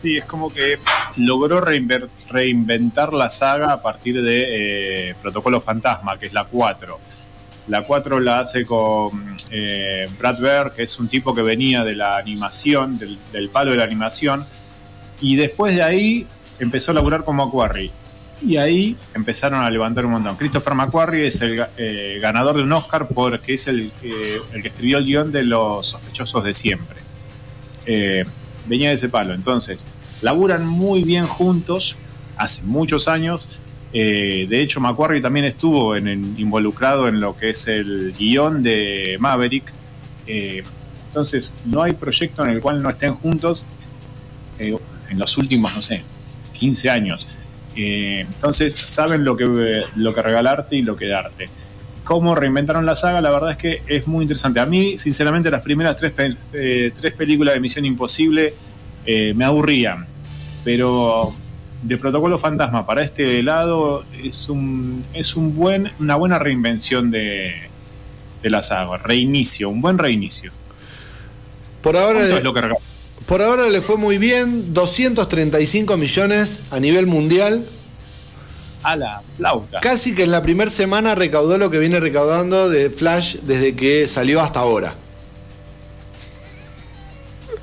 Sí, 0.00 0.16
es 0.16 0.24
como 0.24 0.52
que 0.52 0.78
logró 1.18 1.60
reinventar 1.60 3.12
la 3.12 3.30
saga 3.30 3.72
a 3.72 3.82
partir 3.82 4.20
de 4.22 5.10
eh, 5.10 5.14
Protocolo 5.22 5.60
Fantasma, 5.60 6.18
que 6.18 6.26
es 6.26 6.32
la 6.32 6.44
4. 6.44 6.98
La 7.68 7.82
4 7.82 8.18
la 8.20 8.40
hace 8.40 8.66
con 8.66 9.36
eh, 9.50 10.08
Brad 10.18 10.38
Bear, 10.40 10.72
que 10.74 10.82
es 10.82 10.98
un 10.98 11.08
tipo 11.08 11.34
que 11.34 11.42
venía 11.42 11.84
de 11.84 11.94
la 11.94 12.16
animación, 12.16 12.98
del, 12.98 13.48
palo 13.50 13.70
de 13.70 13.76
la 13.76 13.84
animación, 13.84 14.44
y 15.20 15.36
después 15.36 15.76
de 15.76 15.82
ahí 15.82 16.26
empezó 16.58 16.90
a 16.90 16.94
laburar 16.94 17.24
con 17.24 17.36
Macquarie. 17.36 17.90
Y 18.44 18.56
ahí 18.56 18.96
empezaron 19.14 19.62
a 19.62 19.70
levantar 19.70 20.04
un 20.04 20.12
montón. 20.12 20.34
Christopher 20.36 20.74
McQuarrie 20.74 21.28
es 21.28 21.40
el 21.42 21.64
eh, 21.76 22.18
ganador 22.20 22.56
de 22.56 22.64
un 22.64 22.72
Oscar 22.72 23.06
porque 23.06 23.54
es 23.54 23.68
el, 23.68 23.92
que- 24.00 24.38
el 24.52 24.62
que 24.62 24.68
escribió 24.68 24.98
el 24.98 25.04
guion 25.04 25.30
de 25.30 25.44
Los 25.44 25.86
sospechosos 25.90 26.42
de 26.42 26.52
siempre. 26.52 26.96
Eh, 27.86 28.24
venía 28.66 28.88
de 28.88 28.96
ese 28.96 29.08
palo. 29.08 29.32
Entonces, 29.34 29.86
laburan 30.22 30.66
muy 30.66 31.04
bien 31.04 31.28
juntos 31.28 31.94
hace 32.36 32.62
muchos 32.62 33.06
años. 33.06 33.48
Eh, 33.92 34.46
de 34.48 34.62
hecho, 34.62 34.80
Macquarie 34.80 35.20
también 35.20 35.44
estuvo 35.44 35.96
involucrado 35.96 37.08
en 37.08 37.20
lo 37.20 37.36
que 37.36 37.50
es 37.50 37.68
el 37.68 38.14
guion 38.18 38.62
de 38.62 39.16
Maverick. 39.20 39.70
Eh, 40.26 40.62
entonces, 41.08 41.52
no 41.66 41.82
hay 41.82 41.92
proyecto 41.92 42.42
en 42.44 42.50
el 42.50 42.60
cual 42.60 42.82
no 42.82 42.88
estén 42.88 43.14
juntos 43.14 43.66
eh, 44.58 44.76
en 45.10 45.18
los 45.18 45.36
últimos, 45.36 45.76
no 45.76 45.82
sé, 45.82 46.02
15 46.54 46.90
años. 46.90 47.26
Entonces, 47.74 48.74
saben 48.74 49.24
lo 49.24 49.36
que, 49.36 49.46
regalarte 49.94 50.76
y 50.76 50.82
lo 50.82 50.96
que 50.96 51.08
darte. 51.08 51.48
Cómo 52.04 52.34
reinventaron 52.34 52.84
la 52.84 52.94
saga, 52.94 53.20
la 53.20 53.30
verdad 53.30 53.52
es 53.52 53.56
que 53.56 53.82
es 53.86 54.06
muy 54.06 54.22
interesante. 54.22 54.60
A 54.60 54.66
mí, 54.66 54.98
sinceramente, 54.98 55.50
las 55.50 55.62
primeras 55.62 55.96
tres, 55.96 56.12
tres 56.12 57.14
películas 57.14 57.54
de 57.54 57.60
Misión 57.60 57.84
Imposible 57.84 58.54
me 59.06 59.44
aburrían. 59.44 60.06
Pero 60.64 61.34
de 61.82 61.96
Protocolo 61.98 62.38
Fantasma 62.38 62.86
para 62.86 63.02
este 63.02 63.42
lado 63.42 64.04
es 64.22 64.48
un 64.48 65.04
es 65.14 65.34
un 65.36 65.54
buen 65.54 65.90
una 65.98 66.14
buena 66.16 66.38
reinvención 66.38 67.10
de, 67.10 67.52
de 68.42 68.50
la 68.50 68.62
saga, 68.62 68.96
reinicio, 68.98 69.68
un 69.68 69.80
buen 69.80 69.98
reinicio. 69.98 70.52
Por 71.82 71.96
ahora, 71.96 72.20
¿Cuánto 72.20 72.36
es 72.38 72.44
lo 72.44 72.54
que 72.54 72.60
rega- 72.60 72.76
por 73.26 73.42
ahora 73.42 73.68
le 73.68 73.80
fue 73.80 73.96
muy 73.96 74.18
bien, 74.18 74.72
235 74.74 75.96
millones 75.96 76.60
a 76.70 76.78
nivel 76.80 77.06
mundial. 77.06 77.64
a 78.84 78.96
la 78.96 79.20
flauta? 79.36 79.80
Casi 79.80 80.14
que 80.14 80.24
en 80.24 80.30
la 80.30 80.42
primera 80.42 80.70
semana 80.70 81.14
recaudó 81.14 81.58
lo 81.58 81.70
que 81.70 81.78
viene 81.78 81.98
recaudando 82.00 82.68
de 82.68 82.90
Flash 82.90 83.36
desde 83.42 83.74
que 83.74 84.06
salió 84.06 84.40
hasta 84.40 84.60
ahora. 84.60 84.94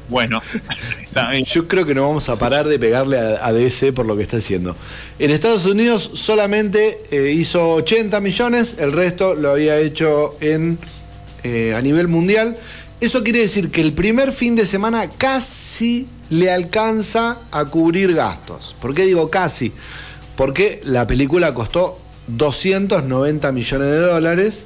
Bueno, 0.09 0.41
está 1.03 1.29
bien. 1.29 1.45
Yo 1.45 1.67
creo 1.67 1.85
que 1.85 1.93
no 1.93 2.07
vamos 2.07 2.29
a 2.29 2.37
parar 2.37 2.67
de 2.67 2.79
pegarle 2.79 3.17
a, 3.19 3.45
a 3.45 3.53
DC 3.53 3.93
por 3.93 4.05
lo 4.05 4.17
que 4.17 4.23
está 4.23 4.37
haciendo. 4.37 4.75
En 5.19 5.31
Estados 5.31 5.65
Unidos 5.65 6.11
solamente 6.13 7.01
eh, 7.11 7.31
hizo 7.31 7.73
80 7.73 8.19
millones, 8.19 8.75
el 8.79 8.91
resto 8.91 9.35
lo 9.35 9.51
había 9.51 9.77
hecho 9.77 10.35
en 10.41 10.79
eh, 11.43 11.73
a 11.75 11.81
nivel 11.81 12.07
mundial. 12.07 12.57
Eso 12.99 13.23
quiere 13.23 13.39
decir 13.39 13.71
que 13.71 13.81
el 13.81 13.93
primer 13.93 14.33
fin 14.33 14.55
de 14.55 14.65
semana 14.65 15.09
casi 15.09 16.05
le 16.29 16.51
alcanza 16.51 17.37
a 17.51 17.65
cubrir 17.65 18.13
gastos. 18.13 18.75
¿Por 18.81 18.93
qué 18.93 19.05
digo 19.05 19.29
casi? 19.29 19.71
Porque 20.35 20.81
la 20.83 21.07
película 21.07 21.53
costó 21.53 21.97
290 22.27 23.51
millones 23.53 23.87
de 23.87 23.99
dólares 23.99 24.65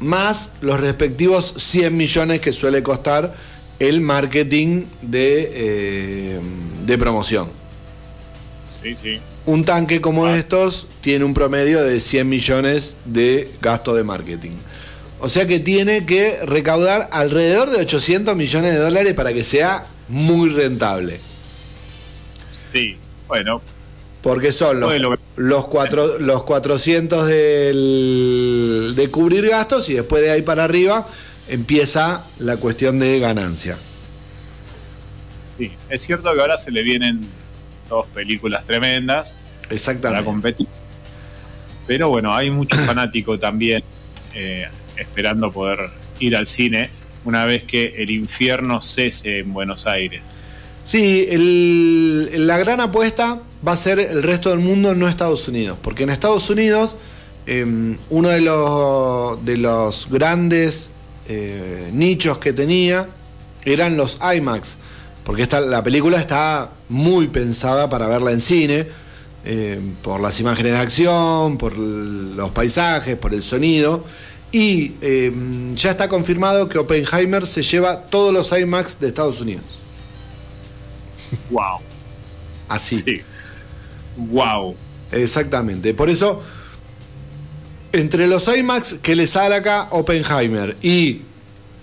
más 0.00 0.52
los 0.60 0.80
respectivos 0.80 1.54
100 1.56 1.96
millones 1.96 2.40
que 2.40 2.52
suele 2.52 2.82
costar 2.82 3.34
el 3.78 4.00
marketing 4.00 4.84
de, 5.02 5.50
eh, 5.54 6.40
de 6.86 6.98
promoción. 6.98 7.48
Sí, 8.82 8.96
sí. 9.02 9.20
Un 9.46 9.64
tanque 9.64 10.00
como 10.00 10.28
estos 10.28 10.86
tiene 11.00 11.24
un 11.24 11.34
promedio 11.34 11.82
de 11.82 12.00
100 12.00 12.28
millones 12.28 12.96
de 13.04 13.48
gasto 13.62 13.94
de 13.94 14.04
marketing. 14.04 14.52
O 15.20 15.28
sea 15.28 15.46
que 15.46 15.58
tiene 15.58 16.06
que 16.06 16.38
recaudar 16.44 17.08
alrededor 17.12 17.70
de 17.70 17.78
800 17.78 18.36
millones 18.36 18.72
de 18.72 18.78
dólares 18.78 19.14
para 19.14 19.32
que 19.32 19.42
sea 19.42 19.84
muy 20.08 20.50
rentable. 20.50 21.18
Sí, 22.72 22.96
bueno, 23.26 23.60
Porque 24.22 24.52
son 24.52 24.78
los, 24.80 24.92
los, 25.36 25.66
cuatro, 25.68 26.18
los 26.18 26.42
400 26.44 27.26
del- 27.26 28.92
de 28.96 29.10
cubrir 29.10 29.48
gastos 29.48 29.88
y 29.88 29.94
después 29.94 30.22
de 30.22 30.30
ahí 30.30 30.42
para 30.42 30.64
arriba 30.64 31.06
empieza 31.48 32.24
la 32.38 32.56
cuestión 32.56 32.98
de 32.98 33.18
ganancia. 33.18 33.76
sí. 35.56 35.72
Es 35.88 36.02
cierto 36.02 36.32
que 36.34 36.40
ahora 36.40 36.58
se 36.58 36.70
le 36.70 36.82
vienen 36.82 37.20
dos 37.88 38.06
películas 38.08 38.64
tremendas 38.66 39.38
para 39.62 39.74
Exactamente. 39.74 40.24
competir. 40.24 40.66
Pero 41.86 42.08
bueno, 42.10 42.34
hay 42.34 42.50
mucho 42.50 42.76
fanático 42.86 43.38
también 43.38 43.82
eh, 44.34 44.66
esperando 44.96 45.50
poder 45.50 45.90
ir 46.20 46.36
al 46.36 46.46
cine 46.46 46.90
una 47.24 47.44
vez 47.44 47.64
que 47.64 47.94
el 48.02 48.10
infierno 48.10 48.80
cese 48.82 49.40
en 49.40 49.52
Buenos 49.52 49.86
Aires. 49.86 50.22
Sí, 50.84 51.26
el- 51.30 52.46
la 52.46 52.56
gran 52.58 52.80
apuesta 52.80 53.40
va 53.66 53.72
a 53.72 53.76
ser 53.76 53.98
el 53.98 54.22
resto 54.22 54.50
del 54.50 54.60
mundo, 54.60 54.94
no 54.94 55.08
Estados 55.08 55.48
Unidos. 55.48 55.78
Porque 55.82 56.04
en 56.04 56.10
Estados 56.10 56.48
Unidos, 56.50 56.96
eh, 57.46 57.96
uno 58.10 58.28
de 58.28 58.40
los, 58.40 59.44
de 59.44 59.56
los 59.56 60.08
grandes 60.10 60.90
eh, 61.28 61.90
nichos 61.92 62.38
que 62.38 62.52
tenía 62.52 63.08
eran 63.64 63.96
los 63.96 64.18
IMAX. 64.34 64.76
Porque 65.24 65.42
esta, 65.42 65.60
la 65.60 65.82
película 65.82 66.18
está 66.18 66.70
muy 66.88 67.28
pensada 67.28 67.90
para 67.90 68.08
verla 68.08 68.32
en 68.32 68.40
cine, 68.40 68.86
eh, 69.44 69.78
por 70.02 70.20
las 70.20 70.40
imágenes 70.40 70.72
de 70.72 70.78
acción, 70.78 71.58
por 71.58 71.76
los 71.76 72.50
paisajes, 72.50 73.16
por 73.16 73.34
el 73.34 73.42
sonido. 73.42 74.04
Y 74.50 74.94
eh, 75.02 75.30
ya 75.74 75.90
está 75.90 76.08
confirmado 76.08 76.68
que 76.68 76.78
Oppenheimer 76.78 77.46
se 77.46 77.62
lleva 77.62 78.06
todos 78.06 78.32
los 78.32 78.58
IMAX 78.58 78.98
de 79.00 79.08
Estados 79.08 79.40
Unidos. 79.40 79.64
¡Wow! 81.50 81.80
Así. 82.68 83.02
Sí. 83.02 83.20
¡Wow! 84.16 84.74
Exactamente. 85.12 85.92
Por 85.92 86.08
eso, 86.08 86.42
entre 87.92 88.26
los 88.26 88.48
IMAX 88.54 88.94
que 89.02 89.16
le 89.16 89.26
sale 89.26 89.56
acá 89.56 89.88
Oppenheimer 89.90 90.76
y 90.82 91.22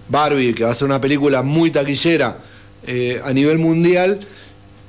Barbie, 0.10 0.54
que 0.54 0.64
va 0.64 0.72
a 0.72 0.74
ser 0.74 0.86
una 0.86 1.02
película 1.02 1.42
muy 1.42 1.72
taquillera 1.72 2.38
eh, 2.86 3.22
a 3.24 3.34
nivel 3.34 3.58
mundial, 3.58 4.20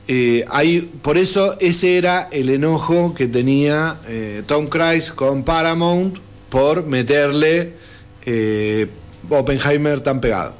eh, 0.08 0.44
hay, 0.48 0.80
por 1.02 1.18
eso 1.18 1.56
ese 1.58 1.98
era 1.98 2.28
el 2.30 2.50
enojo 2.50 3.12
que 3.14 3.26
tenía 3.26 3.96
eh, 4.06 4.42
Tom 4.46 4.68
Cruise 4.68 5.10
con 5.10 5.42
Paramount 5.42 6.18
por 6.48 6.86
meterle 6.86 7.72
eh, 8.24 8.86
Oppenheimer 9.28 10.00
tan 10.00 10.20
pegado. 10.20 10.54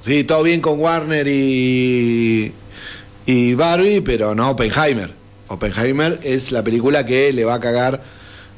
Sí, 0.00 0.24
todo 0.24 0.42
bien 0.42 0.60
con 0.60 0.80
Warner 0.80 1.28
y, 1.28 2.52
y 3.26 3.54
Barbie, 3.54 4.00
pero 4.00 4.34
no 4.34 4.50
Oppenheimer. 4.50 5.12
Oppenheimer 5.46 6.18
es 6.24 6.50
la 6.50 6.64
película 6.64 7.06
que 7.06 7.32
le 7.32 7.44
va 7.44 7.54
a 7.54 7.60
cagar, 7.60 8.02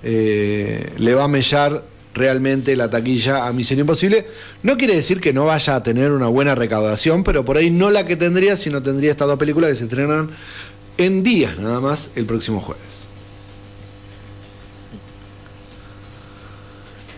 eh, 0.03 0.93
le 0.99 1.15
va 1.15 1.25
a 1.25 1.29
mellar 1.29 1.83
realmente 2.15 2.77
la 2.77 2.91
taquilla 2.91 3.47
a 3.47 3.53
Misión 3.53 3.81
Imposible. 3.81 4.27
No 4.63 4.77
quiere 4.77 4.95
decir 4.95 5.21
que 5.21 5.33
no 5.33 5.47
vaya 5.47 5.77
a 5.77 5.83
tener 5.83 6.13
una 6.13 6.27
buena 6.27 6.55
recaudación, 6.55 7.25
pero 7.25 7.45
por 7.45 7.57
ahí 7.57 7.71
no 7.71 7.91
la 7.91 8.07
que 8.07 8.17
tendría, 8.17 8.57
sino 8.57 8.83
tendría 8.83 9.11
estas 9.11 9.29
dos 9.29 9.39
películas 9.39 9.71
que 9.71 9.77
se 9.77 9.85
estrenan 9.85 10.31
en 10.99 11.23
días 11.23 11.59
nada 11.59 11.81
más 11.81 12.11
el 12.17 12.27
próximo 12.27 12.61
jueves. 12.61 13.07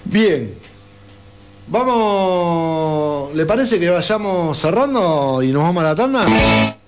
Bien. 0.05 0.55
Vamos. 1.67 3.35
¿Le 3.35 3.47
parece 3.47 3.81
que 3.81 3.89
vayamos 3.89 4.59
cerrando 4.59 5.43
y 5.43 5.49
nos 5.49 5.63
vamos 5.63 5.83
a 5.83 5.87
la 5.87 5.97
tanda? 5.97 6.79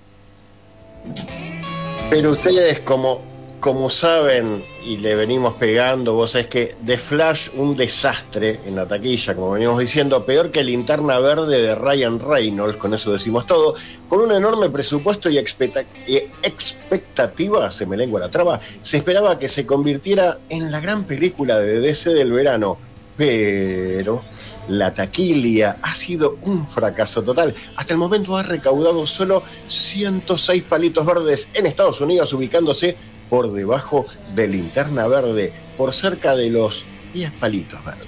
Pero 2.09 2.31
ustedes, 2.31 2.79
como, 2.81 3.21
como 3.67 3.89
saben 3.89 4.63
y 4.85 4.95
le 4.95 5.15
venimos 5.15 5.55
pegando, 5.55 6.13
vos 6.13 6.31
sabés 6.31 6.47
que 6.47 6.73
The 6.85 6.97
Flash, 6.97 7.49
un 7.57 7.75
desastre 7.75 8.61
en 8.65 8.77
la 8.77 8.85
taquilla, 8.85 9.35
como 9.35 9.51
venimos 9.51 9.77
diciendo, 9.77 10.25
peor 10.25 10.51
que 10.51 10.63
Linterna 10.63 11.19
Verde 11.19 11.61
de 11.61 11.75
Ryan 11.75 12.17
Reynolds, 12.17 12.77
con 12.77 12.93
eso 12.93 13.11
decimos 13.11 13.45
todo, 13.45 13.75
con 14.07 14.21
un 14.21 14.31
enorme 14.31 14.69
presupuesto 14.69 15.29
y, 15.29 15.37
expectativa, 15.37 17.69
se 17.69 17.85
me 17.85 17.97
lengua 17.97 18.21
la 18.21 18.29
traba, 18.29 18.61
se 18.81 18.95
esperaba 18.95 19.37
que 19.37 19.49
se 19.49 19.65
convirtiera 19.65 20.39
en 20.47 20.71
la 20.71 20.79
gran 20.79 21.03
película 21.03 21.59
de 21.59 21.81
DC 21.81 22.11
del 22.11 22.31
verano, 22.31 22.77
pero 23.17 24.21
la 24.69 24.93
taquilia 24.93 25.77
ha 25.81 25.93
sido 25.93 26.37
un 26.43 26.65
fracaso 26.65 27.21
total. 27.21 27.53
Hasta 27.75 27.91
el 27.91 27.99
momento 27.99 28.37
ha 28.37 28.43
recaudado 28.43 29.05
solo 29.05 29.43
106 29.67 30.63
palitos 30.63 31.05
verdes 31.05 31.49
en 31.53 31.65
Estados 31.65 31.99
Unidos, 31.99 32.31
ubicándose 32.31 32.95
por 33.29 33.51
debajo 33.51 34.05
de 34.35 34.47
linterna 34.47 35.07
verde, 35.07 35.53
por 35.77 35.93
cerca 35.93 36.35
de 36.35 36.49
los 36.49 36.85
10 37.13 37.31
palitos 37.33 37.83
verdes. 37.83 38.07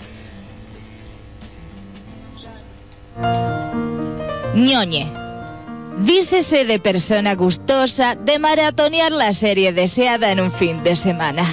ñoñe. 4.56 5.08
Dícese 6.00 6.64
de 6.66 6.80
persona 6.80 7.36
gustosa 7.36 8.16
de 8.16 8.40
maratonear 8.40 9.12
la 9.12 9.34
serie 9.34 9.74
deseada 9.74 10.32
en 10.32 10.40
un 10.40 10.52
fin 10.52 10.82
de 10.84 10.96
semana 10.96 11.44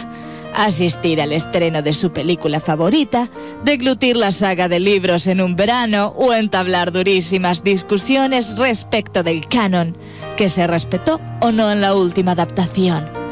asistir 0.57 1.21
al 1.21 1.33
estreno 1.33 1.83
de 1.83 1.93
su 1.93 2.13
película 2.13 2.61
favorita, 2.61 3.29
deglutir 3.63 4.17
la 4.17 4.33
saga 4.33 4.69
de 4.69 4.81
libros 4.81 5.27
en 5.27 5.41
un 5.41 5.55
verano 5.55 6.15
o 6.17 6.33
entablar 6.33 6.93
durísimas 6.93 7.63
discusiones 7.63 8.57
respecto 8.57 9.23
del 9.23 9.47
canon, 9.47 9.97
que 10.37 10.49
se 10.49 10.67
respetó 10.67 11.21
o 11.41 11.53
no 11.53 11.71
en 11.71 11.83
la 11.83 11.95
última 11.95 12.33
adaptación. 12.33 13.26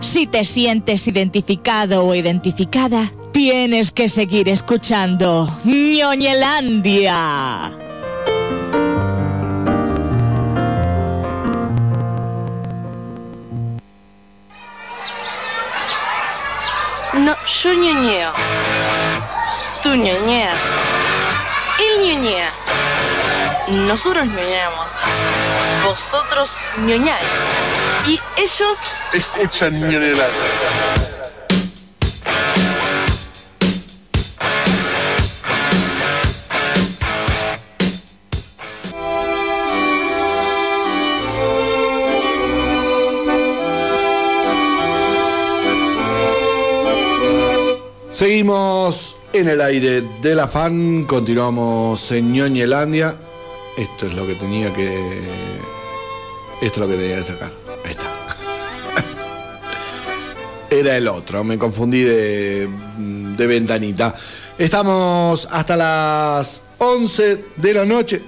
Si 0.00 0.26
te 0.26 0.44
sientes 0.46 1.06
identificado 1.06 2.06
o 2.06 2.14
identificada, 2.14 3.12
tienes 3.32 3.92
que 3.92 4.08
seguir 4.08 4.48
escuchando 4.48 5.46
ñoñelandia. 5.64 7.70
No, 17.12 17.36
yo 17.44 17.74
ñoñeo. 17.74 18.32
Tú 19.82 19.94
ñoñeas. 19.94 20.62
Él 21.78 22.06
ñoñea. 22.06 22.59
Nosotros 23.70 24.26
ñoñamos. 24.26 24.92
Vosotros 25.84 26.58
ñoñáis. 26.78 27.40
Y 28.08 28.18
ellos... 28.36 28.78
Escuchan 29.12 29.80
ñoñelar. 29.80 30.30
Seguimos 48.08 49.16
en 49.32 49.48
el 49.48 49.60
aire 49.60 50.02
de 50.20 50.34
la 50.34 50.48
fan, 50.48 51.04
continuamos 51.04 52.10
en 52.10 52.32
Ñoñelandia. 52.32 53.16
Esto 53.76 54.06
es 54.06 54.14
lo 54.14 54.26
que 54.26 54.34
tenía 54.34 54.72
que. 54.72 55.20
Esto 56.60 56.66
es 56.66 56.78
lo 56.78 56.88
que 56.88 56.96
tenía 56.96 57.16
que 57.16 57.24
sacar. 57.24 57.52
Ahí 57.84 57.92
está. 57.92 58.10
Era 60.70 60.96
el 60.96 61.08
otro, 61.08 61.42
me 61.44 61.58
confundí 61.58 62.02
de, 62.02 62.68
de 63.36 63.46
ventanita. 63.46 64.14
Estamos 64.58 65.48
hasta 65.50 65.76
las 65.76 66.62
11 66.78 67.44
de 67.56 67.74
la 67.74 67.84
noche. 67.84 68.20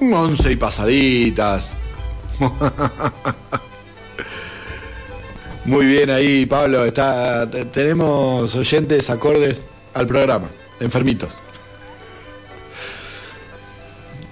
11 0.00 0.52
y 0.52 0.56
pasaditas. 0.56 1.74
Muy 5.64 5.86
bien 5.86 6.10
ahí, 6.10 6.46
Pablo. 6.46 6.84
Está, 6.84 7.48
tenemos 7.50 8.54
oyentes 8.54 9.08
acordes 9.08 9.62
al 9.94 10.06
programa, 10.06 10.48
enfermitos. 10.80 11.40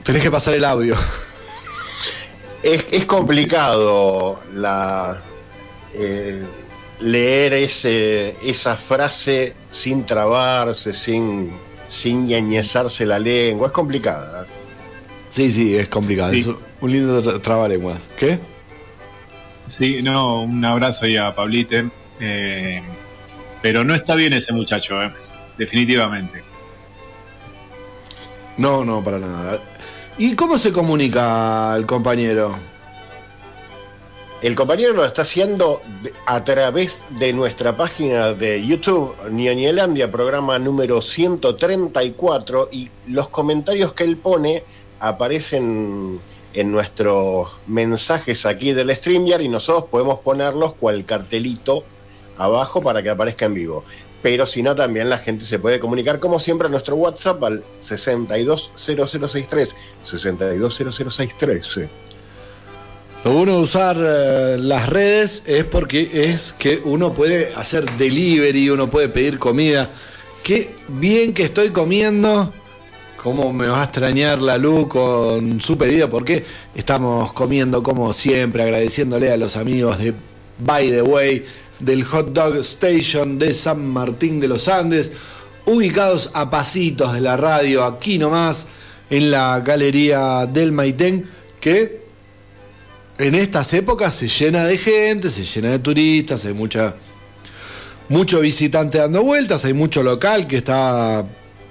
Tenés 0.03 0.23
que 0.23 0.31
pasar 0.31 0.55
el 0.55 0.65
audio. 0.65 0.97
Es, 2.63 3.05
complicado 3.07 4.41
la, 4.55 5.21
eh, 5.95 6.43
leer 7.01 7.55
ese, 7.55 8.37
esa 8.45 8.77
frase 8.77 9.55
sin 9.71 10.07
trabarse, 10.07 10.95
sin, 10.95 11.53
sin 11.89 12.27
ñañezarse 12.27 13.05
la 13.05 13.19
lengua. 13.19 13.67
Es 13.67 13.73
complicada. 13.73 14.47
Sí, 15.31 15.51
sí, 15.51 15.77
es 15.77 15.89
complicado. 15.89 16.33
un 16.81 16.93
lindo 16.93 17.41
trabalenguas. 17.41 17.99
¿Qué? 18.17 18.39
Sí, 19.67 20.03
no, 20.03 20.43
un 20.43 20.65
abrazo 20.65 21.07
ahí 21.07 21.17
a 21.17 21.35
Pablite. 21.35 21.89
Eh, 22.21 22.83
pero 23.61 23.85
no 23.85 23.95
está 23.95 24.15
bien 24.15 24.33
ese 24.33 24.53
muchacho, 24.53 25.03
eh, 25.03 25.11
definitivamente. 25.59 26.43
No, 28.59 28.85
no, 28.85 29.03
para 29.03 29.19
nada. 29.19 29.59
¿Y 30.19 30.37
cómo 30.37 30.59
se 30.59 30.73
comunica 30.73 31.75
el 31.75 31.87
compañero? 31.87 32.55
El 34.43 34.55
compañero 34.55 34.93
lo 34.93 35.07
está 35.07 35.23
haciendo 35.23 35.81
a 36.27 36.45
través 36.45 37.05
de 37.19 37.33
nuestra 37.33 37.77
página 37.77 38.35
de 38.35 38.65
YouTube, 38.67 39.15
Ñoñelandia, 39.31 40.13
programa 40.13 40.59
número 40.59 41.01
134, 41.01 42.69
y 42.71 42.91
los 43.07 43.31
comentarios 43.31 43.95
que 43.95 44.05
él 44.05 44.19
pone 44.19 44.65
aparecen 45.01 46.21
en 46.53 46.73
nuestros 46.73 47.49
mensajes 47.67 48.45
aquí 48.45 48.73
del 48.73 48.95
StreamYard 48.95 49.41
y 49.41 49.49
nosotros 49.49 49.89
podemos 49.91 50.19
ponerlos 50.19 50.75
cual 50.75 51.07
cartelito 51.07 51.85
abajo 52.37 52.83
para 52.83 53.03
que 53.03 53.09
aparezca 53.09 53.47
en 53.47 53.55
vivo. 53.55 53.85
Pero 54.23 54.47
si 54.47 54.63
no, 54.63 54.75
también 54.75 55.11
la 55.11 55.19
gente 55.19 55.45
se 55.45 55.59
puede 55.59 55.81
comunicar 55.81 56.21
como 56.21 56.39
siempre 56.39 56.69
a 56.69 56.71
nuestro 56.71 56.97
WhatsApp 56.97 57.43
al 57.43 57.65
620063. 57.81 59.77
620063. 60.05 61.89
Lo 63.25 63.33
bueno 63.33 63.57
de 63.57 63.63
usar 63.63 63.97
eh, 64.01 64.57
las 64.59 64.89
redes 64.89 65.45
es 65.47 65.65
porque 65.65 66.33
es 66.33 66.55
que 66.59 66.81
uno 66.85 67.13
puede 67.13 67.53
hacer 67.55 67.85
delivery, 67.97 68.71
uno 68.71 68.89
puede 68.89 69.09
pedir 69.09 69.39
comida. 69.39 69.89
Qué 70.43 70.75
bien 70.89 71.33
que 71.33 71.45
estoy 71.45 71.71
comiendo 71.71 72.53
cómo 73.23 73.53
me 73.53 73.69
va 73.69 73.83
a 73.83 73.85
extrañar 73.85 74.43
la 74.43 74.59
luz 74.59 74.89
con 74.89 75.61
su 75.61 75.79
pedido, 75.79 76.11
porque 76.11 76.45
estamos 76.75 77.33
comiendo 77.33 77.83
como 77.83 78.13
siempre, 78.13 78.65
agradeciéndole 78.65 79.31
a 79.31 79.37
los 79.37 79.57
amigos 79.57 79.99
de 79.99 80.15
By 80.59 80.91
the 80.91 81.03
Way, 81.03 81.45
del 81.83 82.05
Hot 82.05 82.33
Dog 82.33 82.57
Station 82.59 83.39
de 83.39 83.53
San 83.53 83.87
Martín 83.87 84.41
de 84.41 84.49
los 84.49 84.69
Andes, 84.69 85.13
ubicados 85.67 86.31
a 86.35 86.51
pasitos 86.51 87.13
de 87.13 87.21
la 87.21 87.37
radio, 87.37 87.85
aquí 87.85 88.19
nomás, 88.19 88.67
en 89.11 89.31
la 89.31 89.61
galería 89.61 90.47
del 90.47 90.73
Maitén, 90.73 91.29
que 91.61 92.03
en 93.19 93.35
estas 93.35 93.73
épocas 93.75 94.15
se 94.15 94.29
llena 94.29 94.65
de 94.65 94.79
gente, 94.79 95.29
se 95.29 95.45
llena 95.45 95.71
de 95.71 95.79
turistas, 95.79 96.45
hay 96.45 96.55
mucha, 96.55 96.95
mucho 98.09 98.41
visitante 98.41 98.99
dando 98.99 99.23
vueltas, 99.23 99.65
hay 99.65 99.75
mucho 99.75 100.03
local 100.03 100.47
que 100.47 100.57
está 100.57 101.25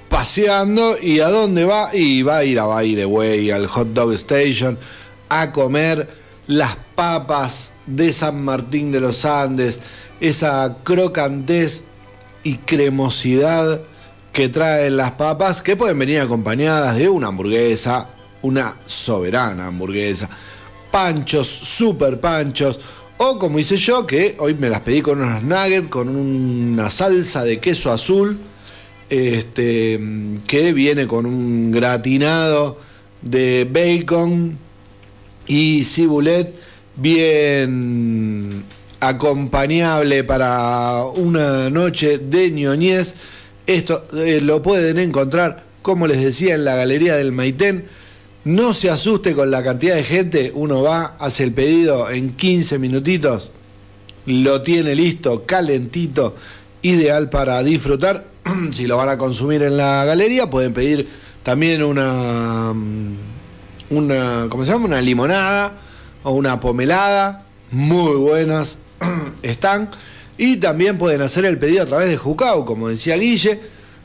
paseando 0.07 0.97
y 1.01 1.19
a 1.19 1.29
dónde 1.29 1.65
va 1.65 1.95
y 1.95 2.21
va 2.21 2.37
a 2.37 2.43
ir 2.43 2.59
a 2.59 2.65
By 2.65 2.95
the 2.95 3.05
Way, 3.05 3.49
al 3.51 3.67
Hot 3.67 3.87
Dog 3.93 4.13
Station, 4.13 4.77
a 5.29 5.51
comer 5.51 6.07
las 6.47 6.75
papas 6.95 7.71
de 7.85 8.13
San 8.13 8.43
Martín 8.43 8.91
de 8.91 8.99
los 8.99 9.25
Andes, 9.25 9.79
esa 10.21 10.77
crocantez 10.83 11.85
y 12.43 12.55
cremosidad 12.57 13.81
que 14.31 14.47
traen 14.47 14.95
las 14.95 15.11
papas, 15.11 15.61
que 15.61 15.75
pueden 15.75 15.99
venir 15.99 16.19
acompañadas 16.19 16.95
de 16.95 17.09
una 17.09 17.27
hamburguesa, 17.27 18.07
una 18.41 18.77
soberana 18.85 19.67
hamburguesa, 19.67 20.29
panchos, 20.91 21.47
super 21.47 22.19
panchos, 22.19 22.79
o 23.17 23.37
como 23.37 23.59
hice 23.59 23.75
yo, 23.77 24.07
que 24.07 24.35
hoy 24.39 24.53
me 24.53 24.69
las 24.69 24.81
pedí 24.81 25.01
con 25.01 25.21
unos 25.21 25.43
nuggets, 25.43 25.89
con 25.89 26.07
una 26.07 26.89
salsa 26.89 27.43
de 27.43 27.59
queso 27.59 27.91
azul, 27.91 28.39
este, 29.09 29.99
que 30.47 30.71
viene 30.73 31.05
con 31.07 31.25
un 31.25 31.71
gratinado 31.71 32.79
de 33.21 33.67
bacon 33.69 34.57
y 35.45 35.83
cibulet 35.83 36.53
bien 36.95 38.63
acompañable 39.01 40.23
para 40.23 41.03
una 41.15 41.69
noche 41.69 42.19
de 42.19 42.51
ñoñez 42.51 43.15
Esto 43.65 44.05
eh, 44.13 44.39
lo 44.41 44.61
pueden 44.61 44.99
encontrar, 44.99 45.63
como 45.81 46.07
les 46.07 46.21
decía, 46.21 46.55
en 46.55 46.63
la 46.63 46.75
Galería 46.75 47.15
del 47.15 47.31
Maitén. 47.31 47.85
No 48.43 48.73
se 48.73 48.89
asuste 48.89 49.33
con 49.35 49.51
la 49.51 49.63
cantidad 49.63 49.95
de 49.95 50.03
gente, 50.03 50.51
uno 50.55 50.81
va, 50.81 51.15
hace 51.19 51.43
el 51.43 51.51
pedido 51.51 52.09
en 52.09 52.31
15 52.31 52.79
minutitos, 52.79 53.51
lo 54.25 54.63
tiene 54.63 54.95
listo, 54.95 55.45
calentito, 55.45 56.35
ideal 56.81 57.29
para 57.29 57.61
disfrutar. 57.63 58.25
si 58.71 58.87
lo 58.87 58.97
van 58.97 59.09
a 59.09 59.17
consumir 59.17 59.61
en 59.61 59.77
la 59.77 60.05
galería, 60.05 60.49
pueden 60.49 60.73
pedir 60.73 61.07
también 61.43 61.83
una, 61.83 62.73
mm, 62.73 63.15
una 63.91 64.47
¿cómo 64.49 64.65
se 64.65 64.71
llama? 64.71 64.85
Una 64.85 65.01
limonada 65.01 65.77
o 66.23 66.31
una 66.31 66.59
pomelada, 66.59 67.45
muy 67.71 68.15
buenas 68.15 68.79
están. 69.41 69.89
Y 70.37 70.57
también 70.57 70.97
pueden 70.97 71.21
hacer 71.21 71.45
el 71.45 71.57
pedido 71.57 71.83
a 71.83 71.85
través 71.85 72.09
de 72.09 72.17
Jucau, 72.17 72.65
como 72.65 72.89
decía 72.89 73.17
Guille. 73.17 73.59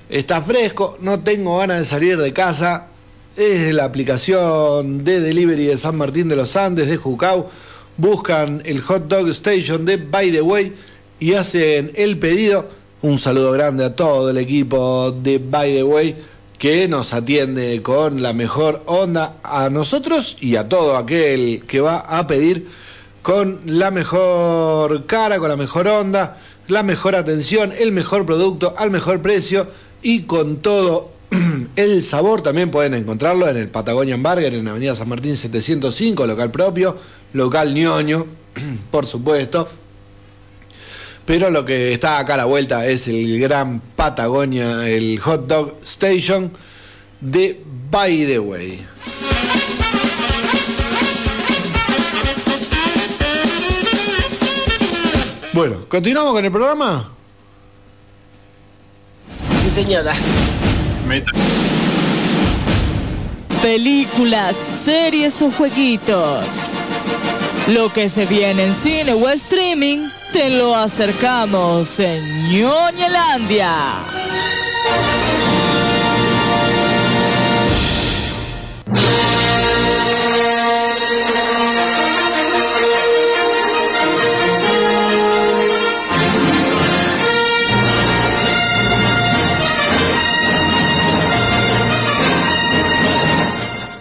Está 0.09 0.41
fresco, 0.41 0.97
no 1.01 1.21
tengo 1.21 1.59
ganas 1.59 1.79
de 1.79 1.85
salir 1.85 2.19
de 2.19 2.33
casa. 2.33 2.89
Es 3.37 3.73
la 3.75 3.85
aplicación 3.85 5.05
de 5.05 5.21
delivery 5.21 5.67
de 5.67 5.77
San 5.77 5.97
Martín 5.97 6.29
de 6.29 6.37
los 6.37 6.57
Andes, 6.57 6.89
de 6.89 6.97
Jucau. 6.97 7.49
Buscan 7.97 8.63
el 8.65 8.81
Hot 8.83 9.09
Dog 9.09 9.29
Station 9.31 9.85
de 9.85 9.97
By 9.97 10.31
the 10.31 10.43
Way 10.43 10.75
y 11.21 11.35
hacen 11.35 11.93
el 11.95 12.19
pedido. 12.19 12.69
Un 13.03 13.19
saludo 13.19 13.53
grande 13.53 13.85
a 13.85 13.95
todo 13.95 14.31
el 14.31 14.39
equipo 14.39 15.13
de 15.13 15.39
By 15.39 15.75
the 15.75 15.83
Way 15.83 16.17
que 16.59 16.89
nos 16.89 17.13
atiende 17.13 17.83
con 17.83 18.23
la 18.23 18.33
mejor 18.33 18.83
onda 18.87 19.37
a 19.43 19.69
nosotros 19.69 20.37
y 20.41 20.57
a 20.57 20.69
todo 20.69 20.97
aquel 20.97 21.63
que 21.67 21.81
va 21.81 21.99
a 21.99 22.27
pedir 22.27 22.67
con 23.27 23.61
la 23.67 23.91
mejor 23.91 25.05
cara, 25.07 25.41
con 25.41 25.49
la 25.49 25.57
mejor 25.57 25.89
onda, 25.89 26.37
la 26.69 26.85
mejor 26.85 27.17
atención, 27.17 27.73
el 27.77 27.91
mejor 27.91 28.25
producto 28.25 28.77
al 28.79 28.93
mejor 28.93 29.21
precio 29.21 29.67
y 30.01 30.23
con 30.23 30.59
todo 30.59 31.11
el 31.75 32.05
sabor. 32.05 32.43
También 32.43 32.71
pueden 32.71 32.95
encontrarlo 32.95 33.49
en 33.49 33.57
el 33.57 33.69
Patagonian 33.69 34.23
Burger 34.23 34.55
en 34.55 34.69
Avenida 34.69 34.95
San 34.95 35.09
Martín 35.09 35.37
705, 35.37 36.25
local 36.25 36.53
propio, 36.53 36.97
local 37.33 37.75
ñoño, 37.75 38.27
por 38.93 39.09
supuesto. 39.09 39.69
Pero 41.25 41.51
lo 41.51 41.65
que 41.65 41.93
está 41.95 42.21
acá 42.21 42.35
a 42.35 42.37
la 42.37 42.45
vuelta 42.45 42.87
es 42.87 43.09
el 43.09 43.41
gran 43.41 43.81
Patagonia, 43.81 44.89
el 44.89 45.19
Hot 45.19 45.49
Dog 45.49 45.75
Station 45.83 46.53
de 47.21 47.61
By 47.91 48.25
the 48.25 48.39
Way. 48.39 48.87
Bueno, 55.57 55.79
¿continuamos 55.89 56.35
con 56.35 56.45
el 56.45 56.53
programa? 56.53 57.09
Sí, 59.75 59.87
Películas, 63.63 64.55
series 64.55 65.41
o 65.41 65.51
jueguitos. 65.51 66.79
Lo 67.69 67.91
que 67.91 68.11
se 68.11 68.27
viene 68.27 68.67
en 68.67 68.75
cine 68.75 69.15
o 69.15 69.31
streaming, 69.31 70.11
te 70.31 70.51
lo 70.51 70.77
acercamos 70.77 72.01
en 72.01 72.51
Ñoñelandia. 72.51 73.73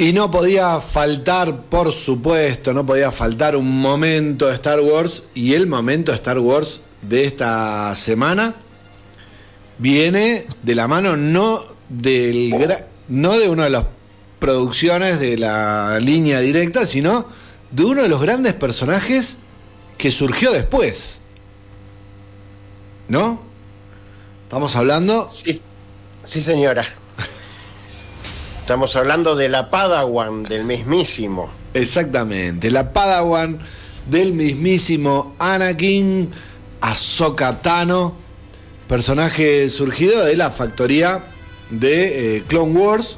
Y 0.06 0.14
no 0.14 0.30
podía 0.30 0.80
faltar, 0.80 1.64
por 1.64 1.92
supuesto, 1.92 2.76
no 2.76 2.86
podía 2.86 3.10
faltar 3.10 3.56
un 3.56 3.82
momento 3.82 4.46
de 4.46 4.54
Star 4.54 4.80
Wars. 4.80 5.24
Y 5.34 5.54
el 5.54 5.66
momento 5.66 6.12
de 6.12 6.18
Star 6.18 6.38
Wars 6.38 6.82
de 7.02 7.26
esta 7.26 7.96
semana 7.96 8.54
viene 9.80 10.46
de 10.62 10.76
la 10.76 10.88
mano 10.88 11.18
no, 11.18 11.60
del, 11.90 12.54
no 13.08 13.36
de 13.40 13.50
una 13.50 13.64
de 13.64 13.72
las 13.72 13.86
producciones 14.38 15.20
de 15.20 15.40
la 15.40 16.00
línea 16.00 16.40
directa, 16.40 16.86
sino 16.86 17.26
de 17.72 17.84
uno 17.86 18.04
de 18.04 18.08
los 18.08 18.22
grandes 18.22 18.54
personajes 18.54 19.38
que 19.98 20.12
surgió 20.12 20.52
después. 20.52 21.18
¿No? 23.08 23.42
Estamos 24.44 24.76
hablando. 24.76 25.32
Sí, 25.34 25.60
sí 26.26 26.44
señora. 26.44 26.86
Estamos 28.66 28.96
hablando 28.96 29.36
de 29.36 29.48
la 29.48 29.70
Padawan, 29.70 30.42
del 30.42 30.64
mismísimo. 30.64 31.52
Exactamente, 31.76 32.72
la 32.72 32.94
Padawan 32.94 33.60
del 34.08 34.34
mismísimo 34.34 35.36
Anakin 35.38 36.32
Ahsoka 36.82 37.62
Tano, 37.62 38.16
personaje 38.90 39.70
surgido 39.70 40.26
de 40.26 40.36
la 40.36 40.50
factoría 40.50 41.24
de 41.70 42.38
eh, 42.38 42.44
Clone 42.48 42.74
Wars, 42.74 43.18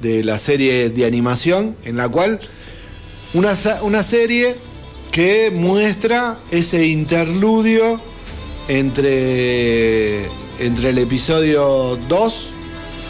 de 0.00 0.22
la 0.22 0.38
serie 0.38 0.90
de 0.90 1.04
animación, 1.04 1.74
en 1.82 1.96
la 1.96 2.08
cual 2.08 2.38
una, 3.34 3.54
una 3.82 4.04
serie 4.04 4.54
que 5.10 5.50
muestra 5.52 6.38
ese 6.52 6.86
interludio 6.86 8.00
entre, 8.68 10.26
entre 10.60 10.90
el 10.90 10.98
episodio 10.98 11.98
2 12.08 12.52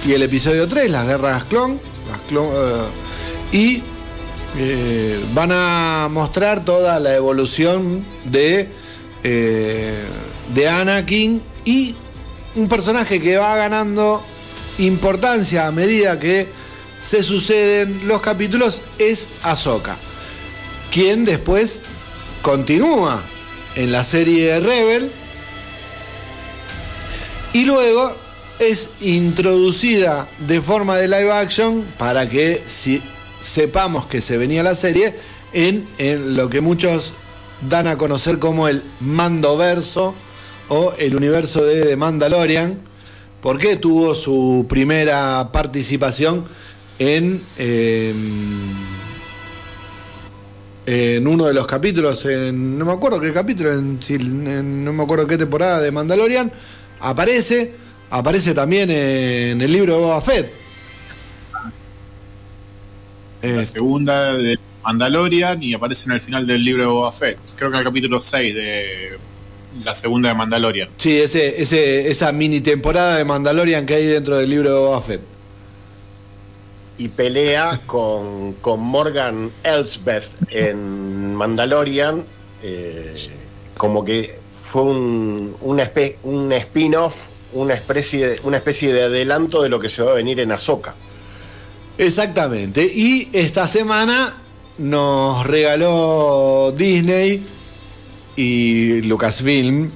y 0.07 0.13
el 0.13 0.23
episodio 0.23 0.69
3, 0.69 0.91
las 0.91 1.07
guerras 1.07 1.45
clon, 1.45 1.81
las 2.11 2.21
clon 2.23 2.51
eh, 2.55 2.83
y 3.53 3.83
eh, 4.57 5.21
van 5.35 5.51
a 5.53 6.09
mostrar 6.11 6.65
toda 6.65 6.99
la 7.01 7.15
evolución 7.15 8.05
de, 8.25 8.69
eh, 9.25 10.05
de 10.55 10.69
Anakin 10.69 11.43
y 11.65 11.95
un 12.55 12.69
personaje 12.69 13.21
que 13.21 13.37
va 13.37 13.57
ganando 13.57 14.23
importancia 14.79 15.67
a 15.67 15.73
medida 15.73 16.19
que 16.19 16.49
se 17.01 17.23
suceden 17.23 18.07
los 18.07 18.21
capítulos 18.21 18.83
es 18.99 19.29
Ahsoka, 19.43 19.97
quien 20.93 21.25
después 21.25 21.81
continúa 22.43 23.23
en 23.75 23.93
la 23.93 24.03
serie 24.03 24.59
Rebel 24.61 25.11
y 27.53 27.65
luego 27.65 28.28
es 28.59 28.91
introducida 29.01 30.29
de 30.47 30.61
forma 30.61 30.97
de 30.97 31.09
live 31.09 31.33
action 31.33 31.85
para 31.99 32.29
que 32.29 32.55
si 32.55 33.03
sepamos 33.41 34.07
que 34.07 34.21
se 34.21 34.37
venía 34.37 34.63
la 34.63 34.75
serie 34.75 35.15
en, 35.53 35.87
en 35.99 36.37
lo 36.37 36.51
que 36.51 36.61
muchos 36.61 37.15
dan 37.69 37.87
a 37.87 37.97
conocer 37.97 38.39
como 38.39 38.69
el 38.69 38.83
Mandoverso 39.01 40.15
o 40.69 40.93
el 40.99 41.17
universo 41.17 41.65
de 41.65 41.87
The 41.87 41.97
Mandalorian, 41.97 42.79
porque 43.41 43.77
tuvo 43.77 44.15
su 44.15 44.67
primera 44.69 45.51
participación 45.53 46.45
en, 46.99 47.41
em, 47.57 48.75
en 50.87 51.27
uno 51.27 51.47
de 51.47 51.55
los 51.55 51.67
capítulos, 51.67 52.25
en, 52.27 52.79
no 52.79 52.85
me 52.85 52.93
acuerdo 52.93 53.21
qué 53.21 53.33
capítulo, 53.33 53.73
en, 53.73 54.85
no 54.85 54.93
me 54.93 55.03
acuerdo 55.03 55.27
qué 55.27 55.39
temporada 55.39 55.81
de 55.81 55.91
Mandalorian, 55.93 56.51
aparece 57.01 57.75
Aparece 58.11 58.55
también 58.55 58.91
en 58.91 59.61
el 59.61 59.73
libro 59.73 59.95
de 59.95 60.01
Boba 60.01 60.21
Fett. 60.21 60.51
La 63.43 63.65
segunda 63.65 64.35
de 64.35 64.59
Mandalorian 64.83 65.63
y 65.63 65.75
aparece 65.75 66.07
en 66.07 66.13
el 66.13 66.21
final 66.21 66.47
del 66.47 66.65
libro 66.65 66.83
de 66.83 66.89
Boba 66.89 67.13
Fett. 67.13 67.39
Creo 67.57 67.71
que 67.71 67.77
en 67.77 67.81
el 67.81 67.85
capítulo 67.85 68.19
6 68.19 68.55
de 68.55 69.19
la 69.85 69.93
segunda 69.93 70.31
de 70.31 70.35
Mandalorian. 70.35 70.89
Sí, 70.97 71.21
ese, 71.21 71.61
ese, 71.61 72.09
esa 72.09 72.33
mini 72.33 72.61
temporada 72.61 73.17
de 73.17 73.25
Mandalorian 73.25 73.85
que 73.85 73.95
hay 73.95 74.07
dentro 74.07 74.39
del 74.39 74.49
libro 74.49 74.71
de 74.71 74.79
Boba 74.79 75.03
Fett. 75.03 75.21
Y 76.97 77.09
pelea 77.09 77.81
con, 77.87 78.57
Morgan 78.79 79.51
Elsbeth 79.63 80.35
en 80.51 81.35
Mandalorian, 81.35 82.25
eh, 82.63 83.15
como 83.77 84.05
que 84.05 84.37
fue 84.65 84.83
un, 84.83 85.57
un 85.61 86.53
spin-off 86.53 87.29
una 87.53 87.75
especie, 87.75 88.27
de, 88.27 88.41
una 88.45 88.57
especie 88.59 88.93
de 88.93 89.05
adelanto 89.05 89.63
de 89.63 89.69
lo 89.69 89.81
que 89.81 89.89
se 89.89 90.03
va 90.03 90.13
a 90.13 90.15
venir 90.15 90.41
en 90.41 90.53
Azoka. 90.53 90.95
Exactamente. 91.97 92.85
Y 92.85 93.29
esta 93.33 93.67
semana 93.67 94.39
nos 94.79 95.47
regaló 95.47 96.73
Disney 96.77 97.43
y 98.37 99.03
Lucasfilm 99.03 99.91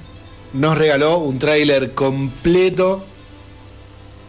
nos 0.53 0.77
regaló 0.77 1.17
un 1.17 1.39
tráiler 1.39 1.93
completo 1.93 3.03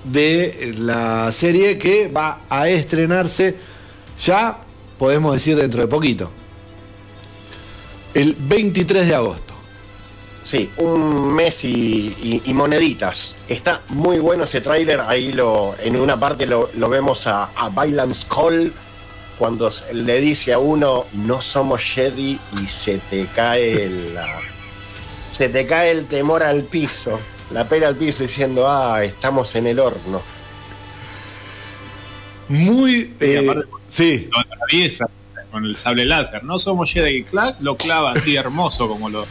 de 0.04 0.74
la 0.78 1.30
serie 1.32 1.78
que 1.78 2.08
va 2.08 2.42
a 2.48 2.68
estrenarse 2.68 3.56
ya, 4.22 4.58
podemos 4.98 5.34
decir, 5.34 5.56
dentro 5.56 5.82
de 5.82 5.86
poquito. 5.86 6.30
El 8.14 8.36
23 8.38 9.08
de 9.08 9.14
agosto. 9.14 9.43
Sí, 10.44 10.70
un 10.76 11.32
mes 11.34 11.64
y, 11.64 12.42
moneditas. 12.48 13.34
Está 13.48 13.80
muy 13.88 14.18
bueno 14.18 14.44
ese 14.44 14.60
tráiler. 14.60 15.00
Ahí 15.00 15.32
lo, 15.32 15.74
en 15.82 15.96
una 15.96 16.20
parte 16.20 16.46
lo, 16.46 16.68
vemos 16.88 17.26
a, 17.26 17.44
a 17.56 17.70
Violence 17.70 18.26
Call 18.28 18.72
cuando 19.38 19.70
le 19.92 20.20
dice 20.20 20.52
a 20.52 20.58
uno 20.58 21.06
no 21.12 21.40
somos 21.40 21.82
Jedi 21.82 22.38
y 22.62 22.68
se 22.68 22.98
te 22.98 23.26
cae 23.26 23.88
la, 24.14 24.26
se 25.30 25.48
te 25.48 25.66
cae 25.66 25.90
el 25.90 26.06
temor 26.06 26.42
al 26.42 26.62
piso, 26.62 27.18
la 27.50 27.68
pera 27.68 27.88
al 27.88 27.96
piso 27.96 28.22
diciendo 28.22 28.68
ah 28.68 29.02
estamos 29.02 29.54
en 29.56 29.66
el 29.66 29.80
horno. 29.80 30.22
Muy 32.48 33.12
sí, 33.12 33.14
eh, 33.20 34.28
Lo 34.30 34.38
atraviesa 34.38 35.08
con 35.50 35.64
el 35.64 35.76
sable 35.76 36.04
láser. 36.04 36.44
No 36.44 36.58
somos 36.58 36.92
Jedi 36.92 37.16
y 37.16 37.24
Clark 37.24 37.56
lo 37.60 37.76
clava 37.76 38.12
así 38.12 38.36
hermoso 38.36 38.86
como 38.86 39.08
lo 39.08 39.26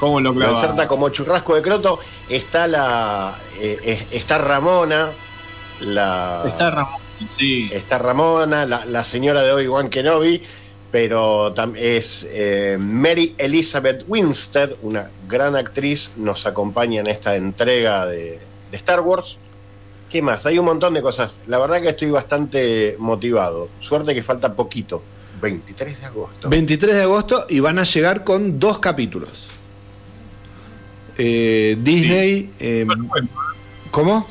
¿Cómo 0.00 0.18
lo 0.18 0.34
clava? 0.34 0.88
como 0.88 1.10
churrasco 1.10 1.54
de 1.54 1.60
croto. 1.60 1.98
Está 2.30 2.66
la. 2.66 3.36
Eh, 3.60 4.06
está 4.10 4.38
Ramona. 4.38 5.10
La, 5.80 6.42
está 6.46 6.70
Ramona, 6.70 6.98
sí. 7.26 7.68
Está 7.70 7.98
Ramona, 7.98 8.64
la, 8.64 9.04
señora 9.04 9.42
de 9.42 9.52
Obi-Wan 9.52 9.90
Kenobi. 9.90 10.42
Pero 10.90 11.54
es 11.76 12.26
eh, 12.30 12.76
Mary 12.80 13.34
Elizabeth 13.38 14.04
Winstead, 14.08 14.70
una 14.82 15.08
gran 15.28 15.54
actriz, 15.54 16.10
nos 16.16 16.46
acompaña 16.46 17.00
en 17.00 17.06
esta 17.06 17.36
entrega 17.36 18.06
de, 18.06 18.40
de 18.70 18.76
Star 18.76 19.00
Wars. 19.00 19.36
¿Qué 20.10 20.20
más? 20.22 20.46
Hay 20.46 20.58
un 20.58 20.64
montón 20.64 20.94
de 20.94 21.02
cosas. 21.02 21.36
La 21.46 21.58
verdad 21.58 21.80
que 21.80 21.90
estoy 21.90 22.10
bastante 22.10 22.96
motivado. 22.98 23.68
Suerte 23.80 24.14
que 24.14 24.22
falta 24.22 24.54
poquito. 24.54 25.02
23 25.40 26.00
de 26.00 26.06
agosto. 26.06 26.48
23 26.48 26.94
de 26.94 27.02
agosto 27.02 27.46
y 27.48 27.60
van 27.60 27.78
a 27.78 27.84
llegar 27.84 28.24
con 28.24 28.58
dos 28.58 28.78
capítulos. 28.80 29.59
Eh, 31.22 31.76
Disney. 31.78 32.50
Eh, 32.58 32.86
¿Cómo? 33.90 34.26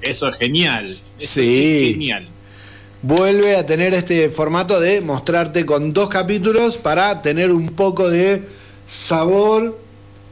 Eso 0.00 0.28
es 0.28 0.38
genial. 0.38 0.88
sí. 1.18 1.90
genial. 1.92 2.26
Vuelve 3.02 3.54
a 3.54 3.66
tener 3.66 3.92
este 3.92 4.30
formato 4.30 4.80
de 4.80 5.02
mostrarte 5.02 5.66
con 5.66 5.92
dos 5.92 6.08
capítulos 6.08 6.78
para 6.78 7.20
tener 7.20 7.52
un 7.52 7.68
poco 7.68 8.08
de 8.10 8.42
sabor 8.86 9.78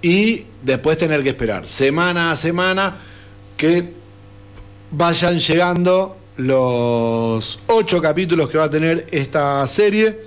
y 0.01 0.45
después 0.63 0.97
tener 0.97 1.23
que 1.23 1.29
esperar 1.29 1.69
semana 1.69 2.33
a 2.33 2.37
semana 2.37 2.97
que 3.57 3.93
vayan 4.91 5.39
llegando 5.39 6.17
los 6.39 7.61
ocho 7.67 8.03
capítulos 8.03 8.49
que 8.49 8.59
va 8.59 8.65
a 8.65 8.71
tener 8.71 9.07
esta 9.13 9.65
serie 9.67 10.19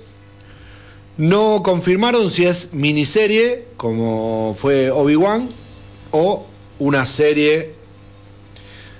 no 1.20 1.62
confirmaron 1.62 2.30
si 2.30 2.46
es 2.46 2.72
miniserie, 2.72 3.66
como 3.80 4.54
fue 4.58 4.90
Obi-Wan, 4.90 5.48
o 6.10 6.46
una 6.80 7.06
serie 7.06 7.72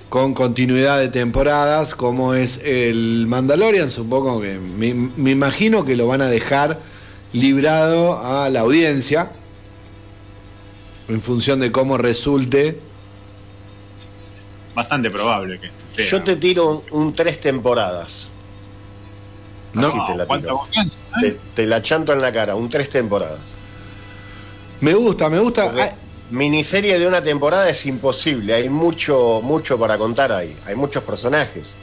con 0.08 0.32
continuidad 0.32 0.98
de 0.98 1.10
temporadas, 1.10 1.94
como 1.94 2.32
es 2.32 2.62
el 2.64 3.26
Mandalorian. 3.26 3.90
Supongo 3.90 4.40
que 4.40 4.58
me, 4.58 5.30
imagino 5.30 5.84
que 5.84 5.96
lo 5.96 6.06
van 6.06 6.22
a 6.22 6.30
dejar 6.30 6.78
librado 7.34 8.24
a 8.24 8.48
la 8.48 8.60
audiencia 8.60 9.30
en 11.08 11.20
función 11.20 11.60
de 11.60 11.70
cómo 11.70 11.98
resulte. 11.98 12.80
Bastante 14.74 15.10
probable 15.10 15.60
que 15.60 15.66
esté. 15.66 16.06
Yo 16.06 16.22
te 16.22 16.36
tiro 16.36 16.84
un 16.90 17.12
tres 17.12 17.38
temporadas. 17.38 18.30
No, 19.74 19.92
te, 21.20 21.38
te, 21.54 21.66
la 21.66 21.82
chanto 21.82 22.14
en 22.14 22.22
la 22.22 22.32
cara, 22.32 22.54
un 22.54 22.70
tres 22.70 22.88
temporadas. 22.88 23.59
Me 24.80 24.94
gusta, 24.94 25.28
me 25.28 25.38
gusta. 25.38 25.72
miniserie 26.30 26.98
de 26.98 27.06
una 27.06 27.22
temporada 27.22 27.68
es 27.68 27.86
imposible, 27.86 28.54
hay 28.54 28.68
mucho, 28.68 29.40
mucho 29.42 29.78
para 29.78 29.98
contar 29.98 30.32
ahí, 30.32 30.56
hay 30.66 30.74
muchos 30.74 31.02
personajes. 31.02 31.74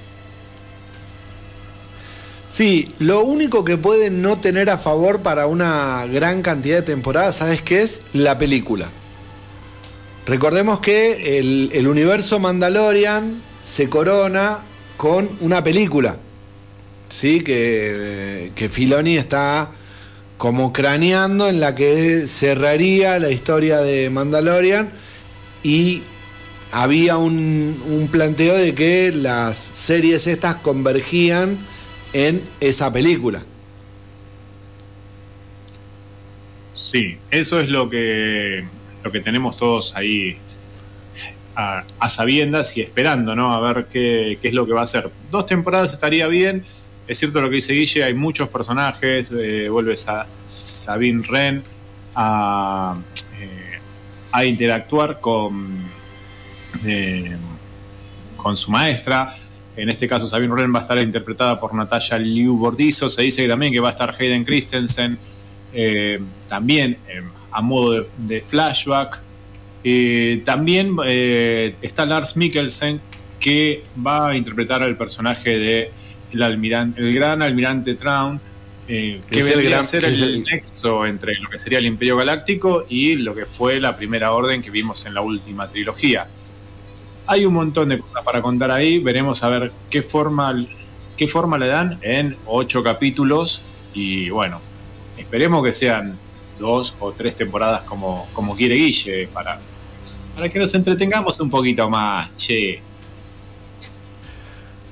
Sí, 2.49 2.87
lo 2.99 3.23
único 3.23 3.65
que 3.65 3.77
puede 3.77 4.09
no 4.09 4.39
tener 4.39 4.69
a 4.69 4.77
favor 4.77 5.21
para 5.21 5.47
una 5.47 6.05
gran 6.07 6.41
cantidad 6.41 6.77
de 6.77 6.83
temporadas, 6.83 7.35
¿sabes 7.35 7.61
qué 7.61 7.81
es? 7.81 8.01
La 8.13 8.37
película. 8.37 8.87
Recordemos 10.25 10.79
que 10.79 11.39
el, 11.39 11.69
el 11.73 11.87
universo 11.87 12.39
Mandalorian 12.39 13.41
se 13.61 13.89
corona 13.89 14.59
con 14.95 15.29
una 15.41 15.63
película 15.63 16.17
¿sí? 17.09 17.41
que, 17.41 18.51
que 18.55 18.69
Filoni 18.69 19.17
está 19.17 19.71
como 20.37 20.71
craneando 20.71 21.49
en 21.49 21.59
la 21.59 21.73
que 21.73 22.27
cerraría 22.27 23.19
la 23.19 23.31
historia 23.31 23.79
de 23.79 24.09
Mandalorian 24.09 24.89
y 25.63 26.03
había 26.71 27.17
un, 27.17 27.81
un, 27.87 28.07
planteo 28.09 28.55
de 28.55 28.75
que 28.75 29.11
las 29.11 29.57
series 29.57 30.27
estas 30.27 30.55
convergían 30.55 31.57
en 32.13 32.41
esa 32.59 32.91
película. 32.91 33.43
Sí, 36.75 37.17
eso 37.31 37.59
es 37.59 37.69
lo 37.69 37.89
que, 37.89 38.63
lo 39.03 39.11
que 39.11 39.19
tenemos 39.21 39.57
todos 39.57 39.95
ahí 39.95 40.37
a, 41.55 41.83
sabiendas 42.09 42.77
y 42.77 42.81
esperando, 42.81 43.35
¿no? 43.35 43.53
A 43.53 43.59
ver 43.59 43.87
qué, 43.91 44.37
qué 44.41 44.49
es 44.49 44.53
lo 44.53 44.67
que 44.67 44.73
va 44.73 44.81
a 44.81 44.83
hacer. 44.83 45.09
Dos 45.31 45.47
temporadas 45.47 45.91
estaría 45.91 46.27
bien 46.27 46.63
es 47.07 47.17
cierto 47.17 47.41
lo 47.41 47.49
que 47.49 47.55
dice 47.55 47.73
Guille, 47.73 48.03
hay 48.03 48.13
muchos 48.13 48.49
personajes, 48.49 49.31
eh, 49.31 49.69
vuelves 49.69 50.07
a 50.09 50.27
Sabine 50.45 51.23
eh, 51.31 51.61
a 52.15 52.97
interactuar 54.45 55.21
con, 55.21 55.77
eh, 56.85 57.37
con 58.35 58.57
su 58.57 58.71
maestra. 58.71 59.35
En 59.77 59.89
este 59.89 60.07
caso, 60.07 60.27
Sabine 60.27 60.53
Wren 60.53 60.73
va 60.73 60.79
a 60.79 60.81
estar 60.81 60.97
interpretada 60.97 61.59
por 61.59 61.73
Natalia 61.73 62.17
Liu 62.17 62.57
Bordizo. 62.57 63.09
Se 63.09 63.21
dice 63.21 63.47
también 63.47 63.71
que 63.71 63.79
va 63.79 63.89
a 63.89 63.91
estar 63.91 64.15
Hayden 64.19 64.43
Christensen, 64.43 65.19
también 66.49 66.97
a 67.51 67.61
modo 67.61 68.07
de, 68.17 68.41
flashback. 68.41 69.19
también 70.43 70.97
está 71.81 72.07
Lars 72.07 72.35
Mikkelsen, 72.35 72.99
que 73.39 73.83
va 74.05 74.29
a 74.29 74.35
interpretar 74.35 74.81
al 74.81 74.97
personaje 74.97 75.59
de 75.59 75.91
el, 76.33 76.41
almirante, 76.41 77.01
el 77.01 77.13
gran 77.13 77.41
almirante 77.41 77.95
Traun, 77.95 78.39
eh, 78.89 79.19
que 79.29 79.43
vendría 79.43 79.81
a 79.81 79.83
ser 79.83 80.05
el, 80.05 80.43
nexo 80.43 81.05
entre 81.05 81.35
lo 81.35 81.49
que 81.49 81.59
sería 81.59 81.79
el 81.79 81.85
Imperio 81.85 82.15
Galáctico 82.15 82.85
y 82.87 83.15
lo 83.15 83.35
que 83.35 83.45
fue 83.45 83.81
la 83.81 83.97
primera 83.97 84.31
orden 84.31 84.61
que 84.61 84.71
vimos 84.71 85.05
en 85.05 85.13
la 85.13 85.21
última 85.21 85.67
trilogía. 85.67 86.27
Hay 87.25 87.45
un 87.45 87.53
montón 87.53 87.89
de 87.89 87.99
cosas 87.99 88.23
para 88.23 88.41
contar 88.41 88.71
ahí, 88.71 88.99
veremos 88.99 89.43
a 89.43 89.49
ver 89.49 89.71
qué 89.89 90.01
forma, 90.01 90.65
qué 91.17 91.27
forma 91.27 91.57
le 91.57 91.67
dan 91.67 91.99
en 92.01 92.37
ocho 92.45 92.81
capítulos 92.81 93.61
y 93.93 94.29
bueno, 94.29 94.61
esperemos 95.17 95.65
que 95.65 95.73
sean 95.73 96.17
dos 96.57 96.95
o 96.99 97.11
tres 97.11 97.35
temporadas 97.35 97.81
como, 97.81 98.27
como 98.31 98.55
quiere 98.55 98.75
Guille 98.75 99.27
para, 99.27 99.59
para 100.33 100.47
que 100.47 100.59
nos 100.59 100.73
entretengamos 100.73 101.39
un 101.41 101.49
poquito 101.49 101.89
más, 101.89 102.33
che. 102.37 102.86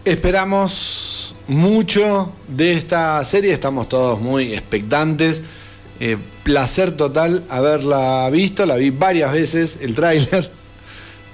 Esperamos 0.06 1.34
mucho 1.48 2.32
de 2.48 2.74
esta 2.74 3.26
serie, 3.26 3.52
estamos 3.52 3.90
todos 3.90 4.22
muy 4.22 4.54
expectantes. 4.54 5.42
Eh, 6.00 6.18
placer 6.44 6.92
total 6.92 7.44
haberla 7.50 8.30
visto, 8.30 8.68
la 8.68 8.76
vi 8.76 8.92
varias 8.92 9.32
veces, 9.32 9.80
el 9.82 9.96
tráiler. 9.96 10.52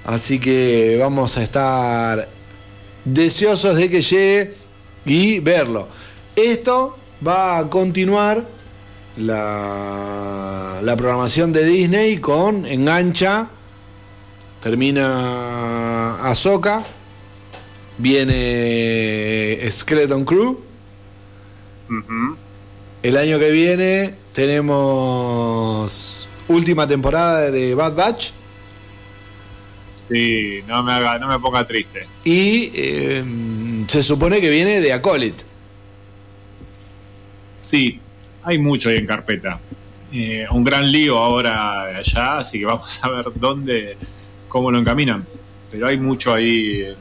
Así 0.06 0.38
que 0.38 0.96
vamos 0.98 1.36
a 1.36 1.42
estar 1.42 2.30
deseosos 3.04 3.76
de 3.76 3.90
que 3.90 4.00
llegue 4.00 4.54
y 5.04 5.40
verlo. 5.40 5.86
Esto 6.34 6.96
va 7.26 7.58
a 7.58 7.68
continuar 7.68 8.42
la, 9.18 10.78
la 10.82 10.96
programación 10.96 11.52
de 11.52 11.66
Disney 11.66 12.16
con 12.16 12.64
Engancha. 12.64 13.50
Termina 14.62 16.26
Azoka 16.26 16.82
viene 17.98 19.58
Skeleton 19.70 20.24
Crew. 20.24 20.60
El 23.02 23.16
año 23.16 23.38
que 23.38 23.50
viene 23.50 24.14
tenemos 24.32 26.28
última 26.48 26.86
temporada 26.86 27.50
de 27.50 27.74
Bad 27.74 27.94
Batch. 27.94 28.30
Sí, 30.08 30.60
no 30.66 30.82
me, 30.82 30.92
haga, 30.92 31.18
no 31.18 31.28
me 31.28 31.38
ponga 31.38 31.66
triste. 31.66 32.06
Y 32.24 32.70
eh, 32.74 33.24
se 33.86 34.02
supone 34.02 34.40
que 34.40 34.50
viene 34.50 34.80
de 34.80 34.92
Acolyte. 34.92 35.44
Sí, 37.56 38.00
hay 38.42 38.58
mucho 38.58 38.88
ahí 38.88 38.98
en 38.98 39.06
carpeta. 39.06 39.58
Eh, 40.12 40.46
un 40.50 40.64
gran 40.64 40.90
lío 40.90 41.16
ahora 41.16 41.96
allá, 41.96 42.38
así 42.38 42.58
que 42.58 42.66
vamos 42.66 43.02
a 43.02 43.08
ver 43.08 43.26
dónde, 43.36 43.96
cómo 44.48 44.70
lo 44.70 44.78
encaminan. 44.78 45.24
Pero 45.70 45.86
hay 45.86 45.96
mucho 45.96 46.34
ahí 46.34 46.94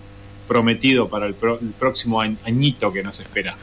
prometido 0.51 1.07
para 1.07 1.27
el, 1.27 1.33
próximo 1.33 2.19
añito 2.19 2.91
que 2.91 3.01
nos 3.01 3.21
espera. 3.21 3.55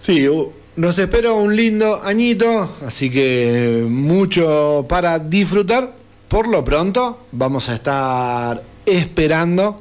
Sí, 0.00 0.26
nos 0.74 0.98
espera 0.98 1.30
un 1.34 1.54
lindo 1.54 2.02
añito, 2.02 2.76
así 2.84 3.10
que 3.10 3.86
mucho 3.88 4.86
para 4.88 5.20
disfrutar. 5.20 5.94
Por 6.26 6.48
lo 6.48 6.64
pronto, 6.64 7.26
vamos 7.30 7.68
a 7.68 7.76
estar 7.76 8.60
esperando 8.84 9.80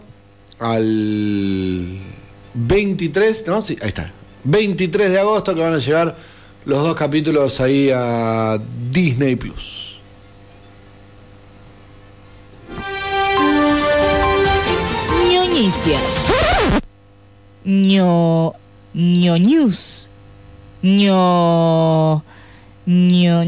al 0.60 1.98
23, 2.54 3.48
¿no? 3.48 3.64
Sí, 3.64 3.76
ahí 3.82 3.88
está. 3.88 4.14
23 4.44 5.10
de 5.10 5.20
agosto 5.20 5.56
que 5.56 5.62
van 5.62 5.74
a 5.74 5.80
llegar 5.80 6.16
los 6.66 6.84
dos 6.84 6.96
capítulos 6.96 7.60
ahí 7.60 7.90
a 7.92 8.60
Disney 8.92 9.36
Plus. 9.36 9.85
Ñoñicias. 15.56 16.34
Ño. 17.64 18.54
Ño 18.94 19.38
News. 19.38 20.10
Ño. 20.84 22.26
Ño. 22.86 23.44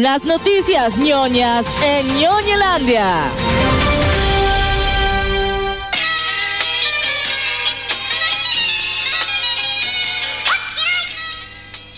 Las 0.00 0.24
noticias 0.24 0.96
ñoñas 0.98 1.66
en 1.84 2.06
Ñoñelandia. 2.20 3.24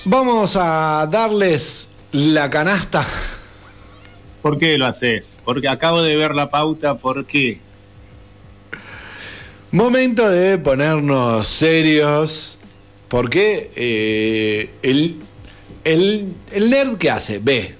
Vamos 0.07 0.57
a 0.57 1.07
darles 1.11 1.89
la 2.13 2.49
canasta. 2.49 3.05
¿Por 4.41 4.57
qué 4.57 4.79
lo 4.79 4.87
haces? 4.87 5.39
Porque 5.45 5.69
acabo 5.69 6.01
de 6.01 6.17
ver 6.17 6.35
la 6.35 6.49
pauta, 6.49 6.95
¿por 6.95 7.27
qué? 7.27 7.61
Momento 9.75 10.31
de 10.31 10.57
ponernos 10.59 11.49
serios. 11.49 12.59
Porque 13.09 13.71
eh, 13.75 14.71
el, 14.83 15.17
el, 15.83 16.33
el 16.53 16.71
nerd 16.71 16.97
que 16.97 17.11
hace, 17.11 17.39
ve. 17.41 17.75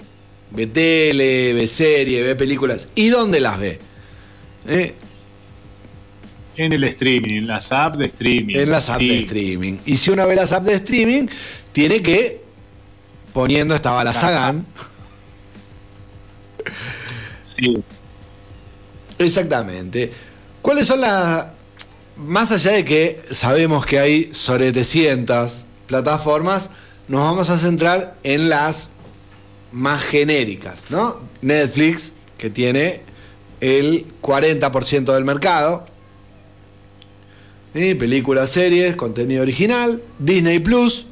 Ve 0.51 0.67
tele, 0.67 1.53
ve 1.53 1.67
serie, 1.67 2.21
ve 2.21 2.35
películas. 2.35 2.89
¿Y 2.95 3.07
dónde 3.07 3.39
las 3.39 3.57
ve? 3.59 3.79
Eh, 4.67 4.93
En 6.57 6.73
el 6.73 6.83
streaming, 6.83 7.33
en 7.39 7.47
las 7.47 7.71
apps 7.71 7.97
de 7.97 8.05
streaming. 8.07 8.55
en 8.55 8.71
las 8.71 8.89
apps 8.89 8.99
Sí. 8.99 9.07
de 9.07 9.19
streaming. 9.19 9.77
Y 9.85 9.95
si 9.97 10.11
uno 10.11 10.27
ve 10.27 10.35
las 10.35 10.51
apps 10.51 10.65
de 10.67 10.75
streaming, 10.75 11.27
tiene 11.71 12.01
que, 12.01 12.41
poniendo 13.33 13.73
estaba 13.73 14.03
la 14.03 14.13
Sagan, 14.13 14.65
Sí. 17.41 17.77
Exactamente. 19.17 20.11
¿Cuáles 20.61 20.87
son 20.87 20.99
las... 21.01 21.54
Más 22.17 22.51
allá 22.51 22.71
de 22.71 22.85
que 22.85 23.21
sabemos 23.31 23.85
que 23.85 23.99
hay 23.99 24.33
sobre 24.33 24.71
300 24.71 25.65
plataformas, 25.87 26.69
nos 27.09 27.21
vamos 27.21 27.49
a 27.49 27.57
centrar 27.57 28.15
en 28.23 28.49
las 28.49 28.89
más 29.73 30.03
genéricas, 30.03 30.85
¿no? 30.89 31.19
Netflix, 31.41 32.13
que 32.37 32.49
tiene 32.49 33.01
el 33.59 34.05
40% 34.21 35.13
del 35.13 35.25
mercado. 35.25 35.85
¿sí? 37.73 37.95
Películas, 37.95 38.49
series, 38.49 38.95
contenido 38.95 39.41
original. 39.41 40.01
Disney 40.17 40.59
Plus, 40.59 41.07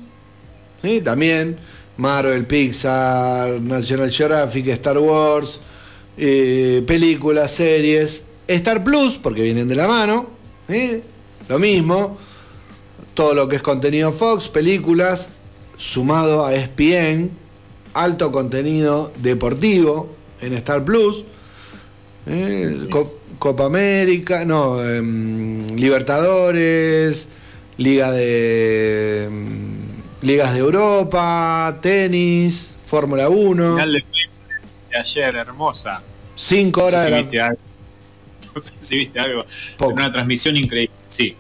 ¿sí? 0.81 1.01
también. 1.01 1.57
Marvel, 1.97 2.45
Pixar, 2.45 3.61
National 3.61 4.09
Geographic, 4.09 4.67
Star 4.69 4.97
Wars, 4.97 5.59
eh, 6.17 6.83
películas, 6.87 7.51
series. 7.51 8.23
Star 8.47 8.83
Plus, 8.83 9.15
porque 9.15 9.41
vienen 9.41 9.67
de 9.67 9.75
la 9.75 9.87
mano. 9.87 10.32
¿Sí? 10.69 11.01
Lo 11.47 11.59
mismo. 11.59 12.17
Todo 13.13 13.33
lo 13.35 13.47
que 13.47 13.57
es 13.57 13.61
contenido 13.61 14.11
Fox, 14.11 14.47
películas, 14.49 15.29
sumado 15.77 16.45
a 16.45 16.53
ESPN, 16.55 17.29
alto 17.93 18.31
contenido 18.31 19.11
deportivo 19.17 20.15
en 20.41 20.53
Star 20.53 20.83
Plus. 20.83 21.23
¿eh? 22.27 22.87
Co- 22.89 23.19
Copa 23.39 23.65
América, 23.65 24.45
no, 24.45 24.81
em, 24.83 25.67
Libertadores, 25.75 27.27
Liga 27.77 28.11
de 28.11 29.25
em, 29.25 29.83
Ligas 30.21 30.53
de 30.53 30.59
Europa, 30.59 31.77
tenis, 31.81 32.75
Fórmula 32.85 33.27
1, 33.29 33.73
Final 33.75 33.91
de, 33.93 34.03
de 34.91 34.97
ayer, 34.97 35.35
hermosa. 35.35 36.01
5 36.35 36.79
No 36.79 36.85
horas 36.87 37.03
de 37.05 37.09
la-. 37.11 37.55
No 38.55 38.61
sé 38.61 38.73
si 38.79 38.95
viste 38.97 39.19
algo. 39.19 39.45
Poco. 39.77 39.93
Una 39.93 40.11
transmisión 40.11 40.57
increíble. 40.57 40.93
Sí. 41.07 41.35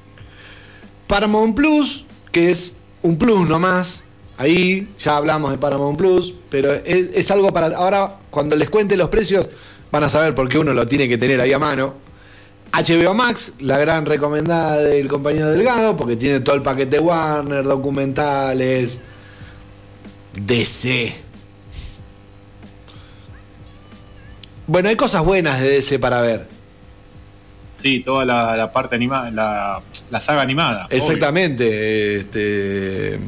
Paramount 1.07 1.55
Plus, 1.55 2.05
que 2.31 2.49
es 2.49 2.77
un 3.01 3.17
plus 3.17 3.47
nomás. 3.47 4.03
Ahí 4.37 4.87
ya 4.99 5.17
hablamos 5.17 5.51
de 5.51 5.57
Paramount 5.57 5.97
Plus, 5.97 6.33
pero 6.49 6.73
es, 6.73 7.09
es 7.13 7.31
algo 7.31 7.53
para. 7.53 7.67
Ahora, 7.75 8.17
cuando 8.29 8.55
les 8.55 8.69
cuente 8.69 8.97
los 8.97 9.09
precios, 9.09 9.47
van 9.91 10.03
a 10.03 10.09
saber 10.09 10.33
por 10.33 10.49
qué 10.49 10.57
uno 10.57 10.73
lo 10.73 10.87
tiene 10.87 11.07
que 11.07 11.17
tener 11.17 11.39
ahí 11.39 11.53
a 11.53 11.59
mano. 11.59 11.93
HBO 12.73 13.13
Max, 13.13 13.53
la 13.59 13.77
gran 13.77 14.07
recomendada 14.07 14.77
del 14.77 15.07
compañero 15.07 15.51
Delgado, 15.51 15.95
porque 15.95 16.15
tiene 16.15 16.39
todo 16.39 16.55
el 16.55 16.63
paquete 16.63 16.97
Warner, 16.97 17.63
documentales, 17.63 19.01
DC. 20.33 21.13
Bueno, 24.65 24.89
hay 24.89 24.95
cosas 24.95 25.23
buenas 25.23 25.61
de 25.61 25.69
DC 25.69 25.99
para 25.99 26.21
ver. 26.21 26.52
Sí, 27.75 28.01
toda 28.01 28.23
la, 28.23 28.71
parte 28.71 28.95
animada, 28.95 29.81
la, 30.09 30.19
saga 30.19 30.41
animada. 30.41 30.87
Exactamente. 30.89 32.17
Este, 32.17 33.19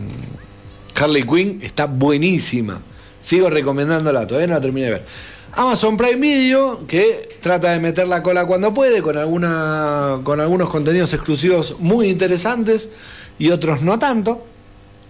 Harley 0.95 1.23
Quinn 1.23 1.59
está 1.63 1.85
buenísima. 1.85 2.79
Sigo 3.21 3.49
recomendándola, 3.49 4.27
todavía 4.27 4.47
no 4.47 4.53
la 4.53 4.61
terminé 4.61 4.85
de 4.85 4.91
ver. 4.93 5.05
Amazon 5.53 5.97
Prime 5.97 6.17
Video, 6.17 6.85
que 6.85 7.37
trata 7.41 7.71
de 7.71 7.79
meter 7.79 8.07
la 8.07 8.21
cola 8.21 8.45
cuando 8.45 8.73
puede, 8.73 9.01
con, 9.01 9.17
alguna, 9.17 10.19
con 10.23 10.39
algunos 10.39 10.69
contenidos 10.69 11.13
exclusivos 11.13 11.77
muy 11.79 12.09
interesantes 12.09 12.91
y 13.39 13.49
otros 13.49 13.81
no 13.81 13.97
tanto. 13.97 14.45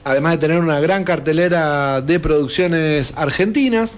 Además 0.05 0.33
de 0.33 0.37
tener 0.37 0.59
una 0.59 0.79
gran 0.79 1.03
cartelera 1.03 1.99
de 2.01 2.19
producciones 2.19 3.13
argentinas. 3.15 3.97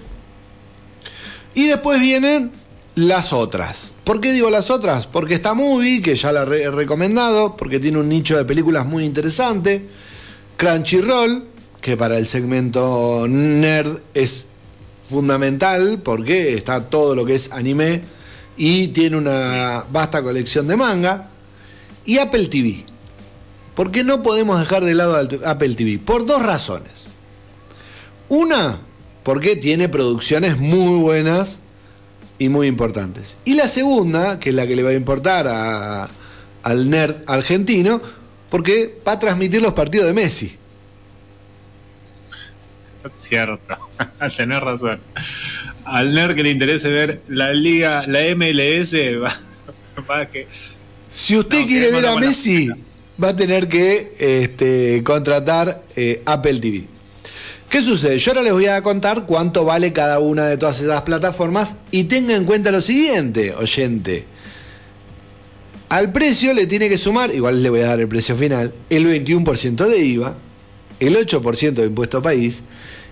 Y 1.54 1.66
después 1.66 2.00
vienen 2.00 2.50
las 2.94 3.32
otras. 3.32 3.92
¿Por 4.08 4.22
qué 4.22 4.32
digo 4.32 4.48
las 4.48 4.70
otras? 4.70 5.06
Porque 5.06 5.34
está 5.34 5.52
Movie, 5.52 6.00
que 6.00 6.16
ya 6.16 6.32
la 6.32 6.44
he 6.44 6.70
recomendado, 6.70 7.54
porque 7.56 7.78
tiene 7.78 7.98
un 7.98 8.08
nicho 8.08 8.38
de 8.38 8.46
películas 8.46 8.86
muy 8.86 9.04
interesante. 9.04 9.86
Crunchyroll, 10.56 11.44
que 11.82 11.94
para 11.94 12.16
el 12.16 12.26
segmento 12.26 13.26
nerd 13.28 14.00
es 14.14 14.46
fundamental, 15.06 16.00
porque 16.02 16.54
está 16.54 16.88
todo 16.88 17.14
lo 17.14 17.26
que 17.26 17.34
es 17.34 17.52
anime 17.52 18.00
y 18.56 18.88
tiene 18.88 19.18
una 19.18 19.84
vasta 19.92 20.22
colección 20.22 20.68
de 20.68 20.78
manga. 20.78 21.28
Y 22.06 22.16
Apple 22.16 22.46
TV. 22.46 22.86
¿Por 23.74 23.90
qué 23.90 24.04
no 24.04 24.22
podemos 24.22 24.58
dejar 24.58 24.86
de 24.86 24.94
lado 24.94 25.18
Apple 25.44 25.74
TV? 25.74 25.98
Por 25.98 26.24
dos 26.24 26.42
razones. 26.42 27.08
Una, 28.30 28.80
porque 29.22 29.54
tiene 29.54 29.90
producciones 29.90 30.56
muy 30.56 30.98
buenas 30.98 31.60
y 32.38 32.48
muy 32.48 32.66
importantes. 32.66 33.36
Y 33.44 33.54
la 33.54 33.68
segunda, 33.68 34.38
que 34.38 34.50
es 34.50 34.54
la 34.54 34.66
que 34.66 34.76
le 34.76 34.82
va 34.82 34.90
a 34.90 34.94
importar 34.94 35.46
a- 35.48 36.08
al 36.62 36.90
nerd 36.90 37.16
argentino, 37.26 38.00
porque 38.50 38.98
va 39.06 39.12
a 39.12 39.18
transmitir 39.18 39.60
los 39.62 39.72
partidos 39.74 40.06
de 40.06 40.12
Messi. 40.14 40.54
Cierto, 43.16 43.76
tenés 44.36 44.60
razón. 44.60 45.00
Al 45.84 46.12
nerd 46.12 46.34
que 46.34 46.42
le 46.42 46.50
interese 46.50 46.90
ver 46.90 47.22
la 47.28 47.52
liga, 47.52 48.04
la 48.06 48.20
MLS, 48.34 48.92
va, 49.22 49.32
va 50.10 50.26
que 50.26 50.46
Si 51.10 51.36
usted 51.36 51.60
No, 51.60 51.66
quiere 51.66 51.90
ver 51.90 52.06
a 52.06 52.16
Messi, 52.16 52.68
va 53.22 53.28
a 53.30 53.36
tener 53.36 53.68
que 53.68 54.12
este, 54.18 55.02
contratar 55.04 55.82
eh, 55.96 56.22
Apple 56.26 56.60
TV. 56.60 56.84
¿Qué 57.70 57.82
sucede? 57.82 58.18
Yo 58.18 58.30
ahora 58.30 58.42
les 58.42 58.52
voy 58.52 58.66
a 58.66 58.82
contar 58.82 59.26
cuánto 59.26 59.64
vale 59.64 59.92
cada 59.92 60.20
una 60.20 60.46
de 60.46 60.56
todas 60.56 60.80
esas 60.80 61.02
plataformas 61.02 61.76
y 61.90 62.04
tenga 62.04 62.34
en 62.34 62.46
cuenta 62.46 62.70
lo 62.70 62.80
siguiente, 62.80 63.54
oyente. 63.54 64.24
Al 65.90 66.10
precio 66.12 66.54
le 66.54 66.66
tiene 66.66 66.88
que 66.88 66.96
sumar, 66.96 67.34
igual 67.34 67.62
le 67.62 67.68
voy 67.68 67.80
a 67.80 67.88
dar 67.88 68.00
el 68.00 68.08
precio 68.08 68.36
final, 68.36 68.72
el 68.88 69.06
21% 69.06 69.86
de 69.86 69.98
IVA, 69.98 70.34
el 71.00 71.16
8% 71.16 71.72
de 71.72 71.86
impuesto 71.86 72.22
país 72.22 72.62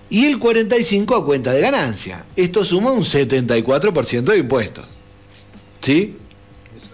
y 0.09 0.25
el 0.25 0.39
45% 0.39 1.21
a 1.21 1.25
cuenta 1.25 1.53
de 1.53 1.61
ganancia. 1.61 2.25
Esto 2.35 2.63
suma 2.63 2.91
un 2.91 3.03
74% 3.03 4.23
de 4.23 4.37
impuestos. 4.39 4.85
¿Sí? 5.81 6.15
eso, 6.75 6.93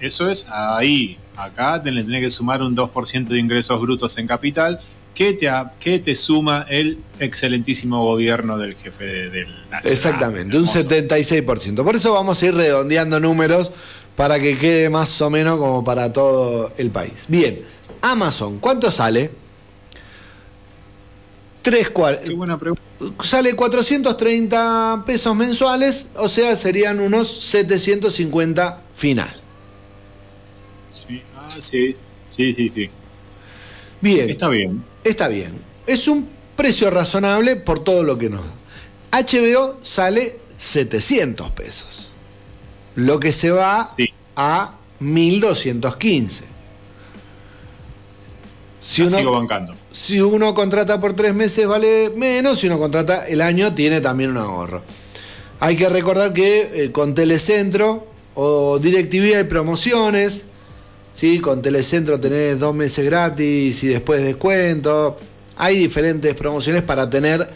eso 0.00 0.30
es 0.30 0.46
ahí. 0.50 1.16
Acá 1.36 1.80
le 1.84 2.02
tenés 2.02 2.22
que 2.22 2.30
sumar 2.30 2.60
un 2.62 2.76
2% 2.76 3.28
de 3.28 3.38
ingresos 3.38 3.80
brutos 3.80 4.18
en 4.18 4.26
capital 4.26 4.78
que 5.14 5.32
te, 5.34 5.48
que 5.78 5.98
te 6.00 6.14
suma 6.14 6.66
el 6.68 6.98
excelentísimo 7.20 8.04
gobierno 8.04 8.58
del 8.58 8.74
jefe 8.74 9.04
de- 9.04 9.30
del 9.30 9.48
nacional. 9.70 9.92
Exactamente, 9.92 10.56
un 10.56 10.64
Hermoso. 10.68 10.88
76%. 10.88 11.84
Por 11.84 11.94
eso 11.96 12.12
vamos 12.12 12.42
a 12.42 12.46
ir 12.46 12.54
redondeando 12.54 13.20
números 13.20 13.70
para 14.16 14.38
que 14.40 14.58
quede 14.58 14.90
más 14.90 15.20
o 15.22 15.30
menos 15.30 15.58
como 15.58 15.84
para 15.84 16.12
todo 16.12 16.72
el 16.76 16.90
país. 16.90 17.12
Bien, 17.28 17.60
Amazon, 18.02 18.58
¿cuánto 18.58 18.90
sale? 18.90 19.30
Tres 21.62 21.88
Qué 22.22 22.34
buena 22.34 22.58
pregunta. 22.58 22.82
sale 23.22 23.56
430 23.56 25.02
pesos 25.06 25.34
mensuales, 25.34 26.08
o 26.16 26.28
sea, 26.28 26.54
serían 26.56 27.00
unos 27.00 27.26
750 27.28 28.80
final. 28.94 29.30
Sí. 30.92 31.22
Ah, 31.34 31.48
sí, 31.50 31.96
sí, 32.28 32.52
sí, 32.52 32.68
sí. 32.68 32.90
Bien, 34.02 34.28
Está 34.28 34.48
bien. 34.50 34.82
Está 35.04 35.28
bien. 35.28 35.52
Es 35.86 36.08
un 36.08 36.28
precio 36.56 36.90
razonable 36.90 37.56
por 37.56 37.82
todo 37.84 38.02
lo 38.02 38.18
que 38.18 38.30
nos 38.30 38.40
da. 38.40 39.20
HBO 39.22 39.78
sale 39.82 40.38
700 40.56 41.50
pesos, 41.52 42.10
lo 42.96 43.20
que 43.20 43.32
se 43.32 43.50
va 43.50 43.84
Sí. 43.86 44.08
a 44.36 44.74
1215. 45.00 46.44
Si 48.80 49.02
uno, 49.02 49.16
sigo 49.16 49.32
bancando. 49.32 49.74
si 49.92 50.20
uno 50.20 50.52
contrata 50.54 51.00
por 51.00 51.14
tres 51.14 51.34
meses 51.34 51.66
vale 51.66 52.10
menos, 52.16 52.60
si 52.60 52.66
uno 52.66 52.78
contrata 52.78 53.26
el 53.26 53.40
año 53.40 53.74
tiene 53.74 54.00
también 54.00 54.30
un 54.30 54.36
ahorro. 54.38 54.82
Hay 55.60 55.76
que 55.76 55.88
recordar 55.88 56.32
que 56.34 56.84
eh, 56.84 56.92
con 56.92 57.14
Telecentro 57.14 58.06
o 58.34 58.78
DirecTV 58.78 59.36
hay 59.38 59.44
promociones, 59.44 60.46
¿sí? 61.14 61.38
con 61.38 61.62
Telecentro 61.62 62.20
tenés 62.20 62.58
dos 62.58 62.74
meses 62.74 63.04
gratis 63.04 63.82
y 63.84 63.88
después 63.88 64.22
descuento. 64.22 65.18
Hay 65.56 65.78
diferentes 65.78 66.34
promociones 66.34 66.82
para 66.82 67.08
tener, 67.08 67.48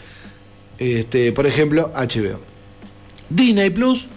este, 0.77 1.31
por 1.31 1.45
ejemplo, 1.45 1.91
HBO. 1.93 2.39
Disney 3.29 3.69
Plus 3.69 4.07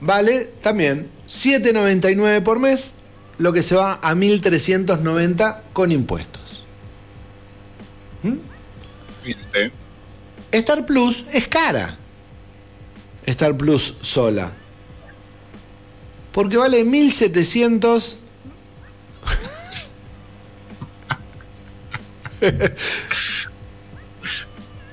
vale 0.00 0.50
también 0.60 1.08
7.99 1.28 2.42
por 2.42 2.58
mes, 2.58 2.92
lo 3.38 3.52
que 3.52 3.62
se 3.62 3.74
va 3.74 3.94
a 3.94 4.14
1.390 4.14 5.58
con 5.72 5.92
impuestos. 5.92 6.64
Usted. 9.26 9.72
Star 10.52 10.86
Plus 10.86 11.24
es 11.32 11.48
cara. 11.48 11.96
Star 13.26 13.56
Plus 13.56 13.96
sola. 14.02 14.52
Porque 16.34 16.56
vale 16.56 16.84
1.700... 16.84 18.16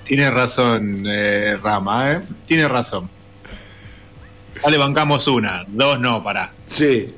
Tiene 0.06 0.30
razón, 0.30 1.04
eh, 1.08 1.58
Rama, 1.62 2.12
¿eh? 2.12 2.22
Tiene 2.46 2.68
razón. 2.68 3.10
Vale, 4.64 4.78
bancamos 4.78 5.28
una, 5.28 5.66
dos 5.68 6.00
no, 6.00 6.24
pará. 6.24 6.54
Sí. 6.68 7.12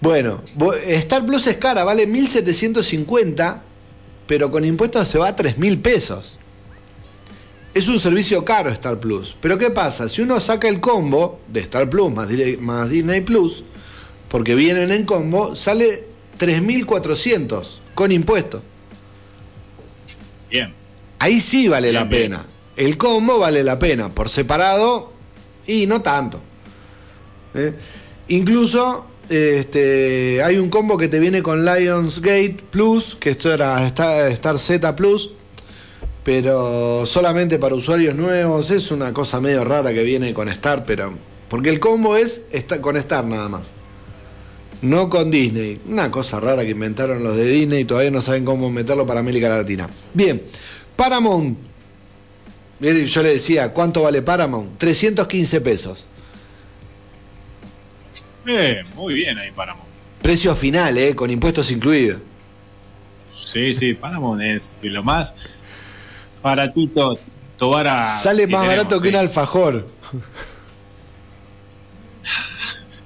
Bueno, 0.00 0.40
Star 0.86 1.26
Plus 1.26 1.48
es 1.48 1.56
cara, 1.56 1.82
vale 1.82 2.08
1.750, 2.08 3.58
pero 4.28 4.52
con 4.52 4.64
impuestos 4.64 5.08
se 5.08 5.18
va 5.18 5.28
a 5.28 5.36
3.000 5.36 5.82
pesos. 5.82 6.37
Es 7.78 7.86
un 7.86 8.00
servicio 8.00 8.44
caro 8.44 8.70
Star 8.70 8.98
Plus. 8.98 9.36
Pero 9.40 9.56
¿qué 9.56 9.70
pasa? 9.70 10.08
Si 10.08 10.20
uno 10.20 10.40
saca 10.40 10.66
el 10.68 10.80
combo 10.80 11.38
de 11.46 11.60
Star 11.60 11.88
Plus 11.88 12.12
más, 12.12 12.28
Disney 12.28 13.20
Plus, 13.20 13.62
porque 14.28 14.56
vienen 14.56 14.90
en 14.90 15.04
combo, 15.04 15.54
sale 15.54 16.04
3.400 16.40 17.78
con 17.94 18.10
impuestos. 18.10 18.62
Bien. 20.50 20.74
Ahí 21.20 21.40
sí 21.40 21.68
vale 21.68 21.92
Bien, 21.92 22.02
la 22.02 22.08
bien. 22.08 22.22
pena. 22.22 22.46
El 22.74 22.98
combo 22.98 23.38
vale 23.38 23.62
la 23.62 23.78
pena. 23.78 24.08
Por 24.08 24.28
separado, 24.28 25.12
y 25.64 25.86
no 25.86 26.02
tanto. 26.02 26.40
¿Eh? 27.54 27.74
Incluso 28.26 29.06
este, 29.28 30.42
hay 30.42 30.56
un 30.56 30.68
combo 30.68 30.98
que 30.98 31.06
te 31.06 31.20
viene 31.20 31.44
con 31.44 31.64
Lionsgate 31.64 32.56
Plus, 32.72 33.16
que 33.20 33.30
esto 33.30 33.52
era 33.52 33.86
Star, 33.86 34.32
Star 34.32 34.58
Z 34.58 34.96
Plus, 34.96 35.30
pero 36.28 37.06
solamente 37.06 37.58
para 37.58 37.74
usuarios 37.74 38.14
nuevos. 38.14 38.70
Es 38.70 38.90
una 38.90 39.14
cosa 39.14 39.40
medio 39.40 39.64
rara 39.64 39.94
que 39.94 40.02
viene 40.02 40.34
con 40.34 40.50
Star, 40.50 40.84
pero. 40.84 41.10
Porque 41.48 41.70
el 41.70 41.80
combo 41.80 42.18
es 42.18 42.42
con 42.82 42.98
Star 42.98 43.24
nada 43.24 43.48
más. 43.48 43.72
No 44.82 45.08
con 45.08 45.30
Disney. 45.30 45.80
Una 45.86 46.10
cosa 46.10 46.38
rara 46.38 46.66
que 46.66 46.72
inventaron 46.72 47.24
los 47.24 47.34
de 47.34 47.46
Disney 47.46 47.80
y 47.80 47.84
todavía 47.86 48.10
no 48.10 48.20
saben 48.20 48.44
cómo 48.44 48.68
meterlo 48.68 49.06
para 49.06 49.20
América 49.20 49.48
Latina. 49.48 49.88
Bien, 50.12 50.42
Paramount. 50.96 51.56
Yo 52.78 53.22
le 53.22 53.30
decía, 53.30 53.72
¿cuánto 53.72 54.02
vale 54.02 54.20
Paramount? 54.20 54.76
315 54.76 55.62
pesos. 55.62 56.06
Bien, 58.44 58.84
muy 58.94 59.14
bien 59.14 59.38
ahí 59.38 59.50
Paramount. 59.50 59.88
Precio 60.20 60.54
final, 60.54 60.98
¿eh? 60.98 61.14
Con 61.14 61.30
impuestos 61.30 61.70
incluidos. 61.70 62.20
Sí, 63.30 63.72
sí, 63.72 63.94
Paramount 63.94 64.42
es 64.42 64.74
de 64.82 64.90
lo 64.90 65.02
más 65.02 65.34
baratito. 66.48 67.18
Tobara. 67.56 68.02
Sale 68.02 68.46
más 68.46 68.62
tenemos, 68.62 68.66
barato 68.68 69.00
que 69.00 69.08
un 69.08 69.16
alfajor. 69.16 69.86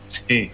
Sí. 0.06 0.50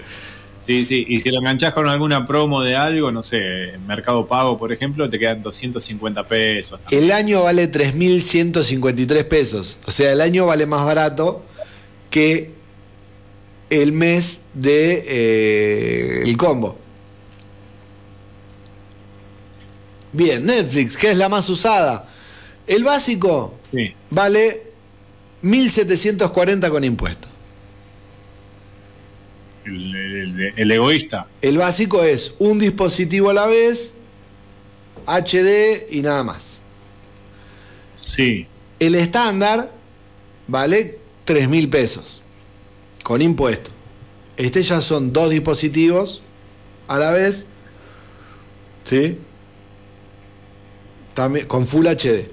Sí, 0.58 0.84
sí, 0.84 1.06
y 1.08 1.20
si 1.20 1.30
lo 1.30 1.38
enganchás 1.38 1.72
con 1.72 1.88
alguna 1.88 2.26
promo 2.26 2.62
de 2.62 2.76
algo, 2.76 3.10
no 3.10 3.22
sé, 3.22 3.72
Mercado 3.86 4.26
Pago, 4.26 4.58
por 4.58 4.70
ejemplo, 4.70 5.08
te 5.08 5.18
quedan 5.18 5.42
250 5.42 6.28
pesos. 6.28 6.80
El 6.90 7.10
año 7.10 7.44
vale 7.44 7.72
3.153 7.72 9.24
pesos. 9.24 9.78
O 9.86 9.90
sea, 9.90 10.12
el 10.12 10.20
año 10.20 10.44
vale 10.46 10.66
más 10.66 10.84
barato 10.84 11.42
que 12.10 12.50
el 13.70 13.92
mes 13.92 14.42
de 14.52 15.04
eh, 15.08 16.22
el 16.24 16.36
combo. 16.36 16.78
Bien, 20.12 20.44
Netflix, 20.44 20.96
que 20.96 21.10
es 21.10 21.16
la 21.16 21.30
más 21.30 21.48
usada. 21.48 22.08
El 22.68 22.84
básico 22.84 23.54
Sí. 23.72 23.94
vale 24.10 24.62
1.740 25.42 26.70
con 26.70 26.84
impuestos. 26.84 27.28
El, 29.64 29.94
el- 29.94 30.52
el 30.56 30.70
egoísta. 30.72 31.26
El 31.42 31.58
básico 31.58 32.02
es 32.02 32.34
un 32.38 32.58
dispositivo 32.58 33.30
a 33.30 33.34
la 33.34 33.46
vez, 33.46 33.94
HD 35.06 35.86
y 35.90 36.00
nada 36.02 36.22
más. 36.24 36.60
Sí. 37.96 38.46
El 38.78 38.94
estándar 38.94 39.70
vale 40.46 40.98
3 41.24 41.48
mil 41.48 41.68
pesos 41.68 42.22
con 43.02 43.20
impuesto. 43.22 43.70
Este 44.36 44.62
ya 44.62 44.80
son 44.80 45.12
dos 45.12 45.30
dispositivos 45.30 46.22
a 46.86 46.98
la 46.98 47.10
vez. 47.10 47.46
¿Sí? 48.84 49.18
También 51.14 51.46
con 51.46 51.66
Full 51.66 51.86
HD. 51.88 52.30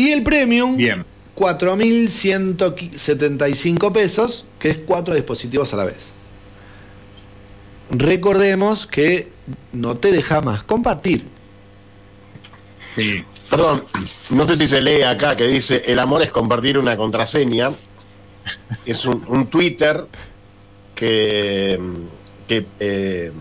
Y 0.00 0.12
el 0.12 0.22
Premium, 0.22 0.78
Bien. 0.78 1.04
4.175 1.36 3.92
pesos, 3.92 4.46
que 4.58 4.70
es 4.70 4.78
cuatro 4.78 5.14
dispositivos 5.14 5.74
a 5.74 5.76
la 5.76 5.84
vez. 5.84 6.12
Recordemos 7.90 8.86
que 8.86 9.28
no 9.74 9.98
te 9.98 10.10
deja 10.10 10.40
más 10.40 10.62
compartir. 10.62 11.26
Sí. 12.88 13.22
Perdón, 13.50 13.84
no 14.30 14.46
sé 14.46 14.56
si 14.56 14.68
se 14.68 14.80
lee 14.80 15.02
acá 15.02 15.36
que 15.36 15.46
dice 15.46 15.82
el 15.88 15.98
amor 15.98 16.22
es 16.22 16.30
compartir 16.30 16.78
una 16.78 16.96
contraseña. 16.96 17.70
Es 18.86 19.04
un, 19.04 19.22
un 19.28 19.48
Twitter 19.48 20.06
que, 20.94 21.78
que, 22.48 22.64
eh, 22.80 23.32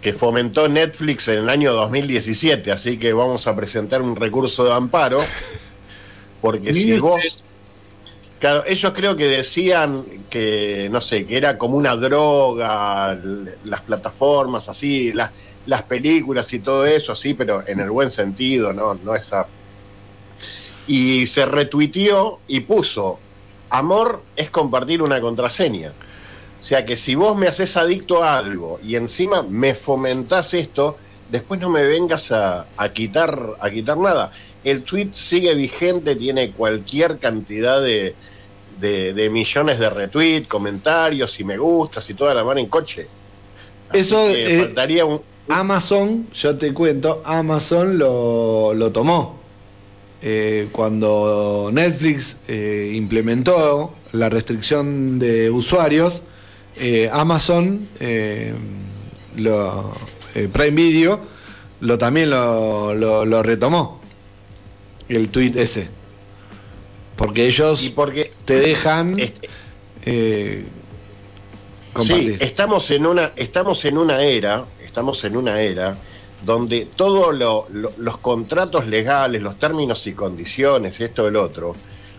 que 0.00 0.12
fomentó 0.12 0.68
Netflix 0.68 1.28
en 1.28 1.38
el 1.38 1.48
año 1.48 1.72
2017, 1.72 2.72
así 2.72 2.98
que 2.98 3.12
vamos 3.12 3.46
a 3.46 3.54
presentar 3.54 4.02
un 4.02 4.16
recurso 4.16 4.64
de 4.64 4.72
amparo, 4.72 5.22
porque 6.40 6.74
si 6.74 6.98
vos... 6.98 7.24
usted. 7.24 7.40
Claro, 8.38 8.64
ellos 8.66 8.92
creo 8.94 9.16
que 9.16 9.28
decían 9.28 10.04
que, 10.28 10.88
no 10.90 11.00
sé, 11.00 11.24
que 11.24 11.38
era 11.38 11.56
como 11.56 11.78
una 11.78 11.96
droga, 11.96 13.18
las 13.64 13.80
plataformas 13.80 14.68
así, 14.68 15.10
las, 15.14 15.30
las 15.64 15.82
películas 15.82 16.52
y 16.52 16.58
todo 16.58 16.84
eso, 16.84 17.14
sí, 17.14 17.32
pero 17.32 17.64
en 17.66 17.80
el 17.80 17.90
buen 17.90 18.10
sentido, 18.10 18.74
no, 18.74 18.94
no 18.94 19.14
esa. 19.14 19.46
Y 20.86 21.26
se 21.26 21.46
retuiteó 21.46 22.40
y 22.46 22.60
puso, 22.60 23.18
amor 23.70 24.22
es 24.36 24.50
compartir 24.50 25.00
una 25.00 25.18
contraseña. 25.20 25.92
O 26.60 26.64
sea 26.64 26.84
que 26.84 26.96
si 26.96 27.14
vos 27.14 27.36
me 27.36 27.48
haces 27.48 27.76
adicto 27.76 28.22
a 28.22 28.36
algo 28.36 28.78
y 28.82 28.96
encima 28.96 29.42
me 29.42 29.74
fomentás 29.74 30.52
esto, 30.52 30.98
después 31.30 31.58
no 31.58 31.70
me 31.70 31.84
vengas 31.84 32.32
a, 32.32 32.66
a 32.76 32.88
quitar, 32.90 33.54
a 33.60 33.70
quitar 33.70 33.96
nada. 33.96 34.30
El 34.66 34.82
tweet 34.82 35.10
sigue 35.12 35.54
vigente, 35.54 36.16
tiene 36.16 36.50
cualquier 36.50 37.18
cantidad 37.18 37.80
de, 37.80 38.14
de- 38.80 39.14
de 39.14 39.30
millones 39.30 39.78
de 39.78 39.88
retweets, 39.88 40.48
comentarios 40.48 41.38
y 41.38 41.44
me 41.44 41.56
gustas 41.56 42.10
y 42.10 42.14
toda 42.14 42.34
la 42.34 42.42
mano 42.42 42.58
en 42.58 42.66
coche. 42.66 43.06
Así 43.90 44.00
Eso, 44.00 44.28
eh, 44.28 44.62
faltaría 44.64 45.04
un, 45.04 45.20
Amazon, 45.48 46.26
yo 46.34 46.56
te 46.56 46.74
cuento, 46.74 47.22
Amazon 47.24 47.96
lo, 47.96 48.74
lo 48.74 48.90
tomó. 48.90 49.36
Eh, 50.20 50.68
cuando 50.72 51.70
Netflix 51.72 52.38
eh, 52.48 52.92
implementó 52.96 53.94
la 54.12 54.28
restricción 54.28 55.20
de 55.20 55.48
usuarios, 55.50 56.22
eh, 56.80 57.08
Amazon, 57.12 57.86
eh, 58.00 58.52
lo- 59.36 59.92
Prime 60.52 60.70
Video, 60.76 61.20
lo 61.80 61.96
también 61.98 62.30
lo, 62.30 62.94
lo, 62.94 63.24
lo 63.24 63.42
retomó. 63.44 64.00
El 65.08 65.28
tuit 65.28 65.56
ese. 65.56 65.88
Porque 67.16 67.46
ellos 67.46 67.82
Y 67.82 67.90
porque 67.90 68.32
te 68.44 68.58
dejan 68.58 69.18
Este- 69.18 69.48
eh, 70.04 70.64
Sí, 72.02 72.36
estamos 72.40 72.90
en 72.90 73.06
una, 73.06 73.32
estamos 73.36 73.82
en 73.86 73.96
una 73.96 74.22
era, 74.22 74.66
estamos 74.84 75.24
en 75.24 75.34
una 75.34 75.60
era 75.62 75.96
donde 76.44 76.86
todos 76.94 77.34
los 77.34 78.16
contratos 78.18 78.86
legales, 78.86 79.40
los 79.40 79.58
términos 79.58 80.06
y 80.06 80.12
condiciones, 80.12 81.00
esto 81.00 81.26
el 81.26 81.36
otro, 81.36 81.74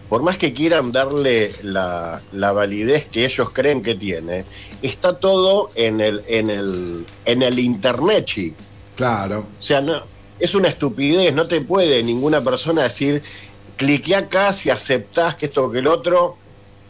por 0.10 0.24
más 0.24 0.40
que 0.40 0.52
quieran 0.52 0.92
darle 0.92 1.54
la, 1.62 2.22
la 2.32 2.52
validez 2.54 3.06
que 3.06 3.26
ellos 3.26 3.52
creen 3.52 3.84
que 3.84 3.94
tiene, 3.94 4.46
está 4.82 5.20
todo 5.20 5.70
en 5.76 6.02
el, 6.02 6.24
en 6.28 6.50
el, 6.50 7.06
en 7.26 7.44
el 7.44 7.60
internet, 7.60 8.26
chi. 8.26 8.54
Claro. 8.96 9.46
O 9.60 9.62
sea, 9.62 9.80
no, 9.82 10.02
es 10.40 10.56
una 10.56 10.68
estupidez, 10.68 11.34
no 11.34 11.48
te 11.48 11.62
puede 11.62 12.04
ninguna 12.04 12.44
persona 12.44 12.84
decir, 12.84 13.24
clique 13.76 14.16
acá 14.16 14.54
si 14.54 14.70
aceptás 14.70 15.36
que 15.36 15.48
esto 15.48 15.72
que 15.72 15.80
el 15.80 15.88
otro. 15.88 16.38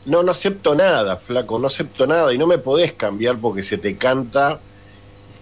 No, 0.05 0.23
no 0.23 0.31
acepto 0.31 0.73
nada, 0.73 1.17
flaco, 1.17 1.59
no 1.59 1.67
acepto 1.67 2.07
nada 2.07 2.33
y 2.33 2.37
no 2.37 2.47
me 2.47 2.57
podés 2.57 2.93
cambiar 2.93 3.37
porque 3.37 3.61
se 3.61 3.77
te 3.77 3.97
canta. 3.97 4.59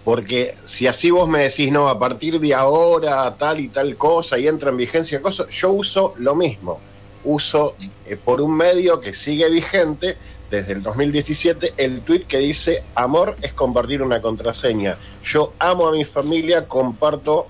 Porque 0.04 0.54
si 0.64 0.86
así 0.86 1.10
vos 1.10 1.28
me 1.28 1.42
decís, 1.42 1.72
no, 1.72 1.88
a 1.88 1.98
partir 1.98 2.38
de 2.38 2.54
ahora 2.54 3.36
tal 3.36 3.58
y 3.60 3.68
tal 3.68 3.96
cosa 3.96 4.38
y 4.38 4.46
entra 4.46 4.70
en 4.70 4.76
vigencia 4.76 5.20
cosa, 5.20 5.48
yo 5.48 5.72
uso 5.72 6.14
lo 6.18 6.34
mismo. 6.34 6.80
Uso 7.24 7.74
eh, 8.06 8.16
por 8.16 8.40
un 8.40 8.56
medio 8.56 9.00
que 9.00 9.14
sigue 9.14 9.48
vigente 9.50 10.16
desde 10.50 10.74
el 10.74 10.82
2017 10.82 11.74
el 11.76 12.02
tweet 12.02 12.22
que 12.22 12.38
dice, 12.38 12.84
amor 12.94 13.36
es 13.42 13.52
compartir 13.52 14.02
una 14.02 14.22
contraseña. 14.22 14.96
Yo 15.24 15.52
amo 15.58 15.88
a 15.88 15.92
mi 15.92 16.04
familia, 16.04 16.68
comparto 16.68 17.48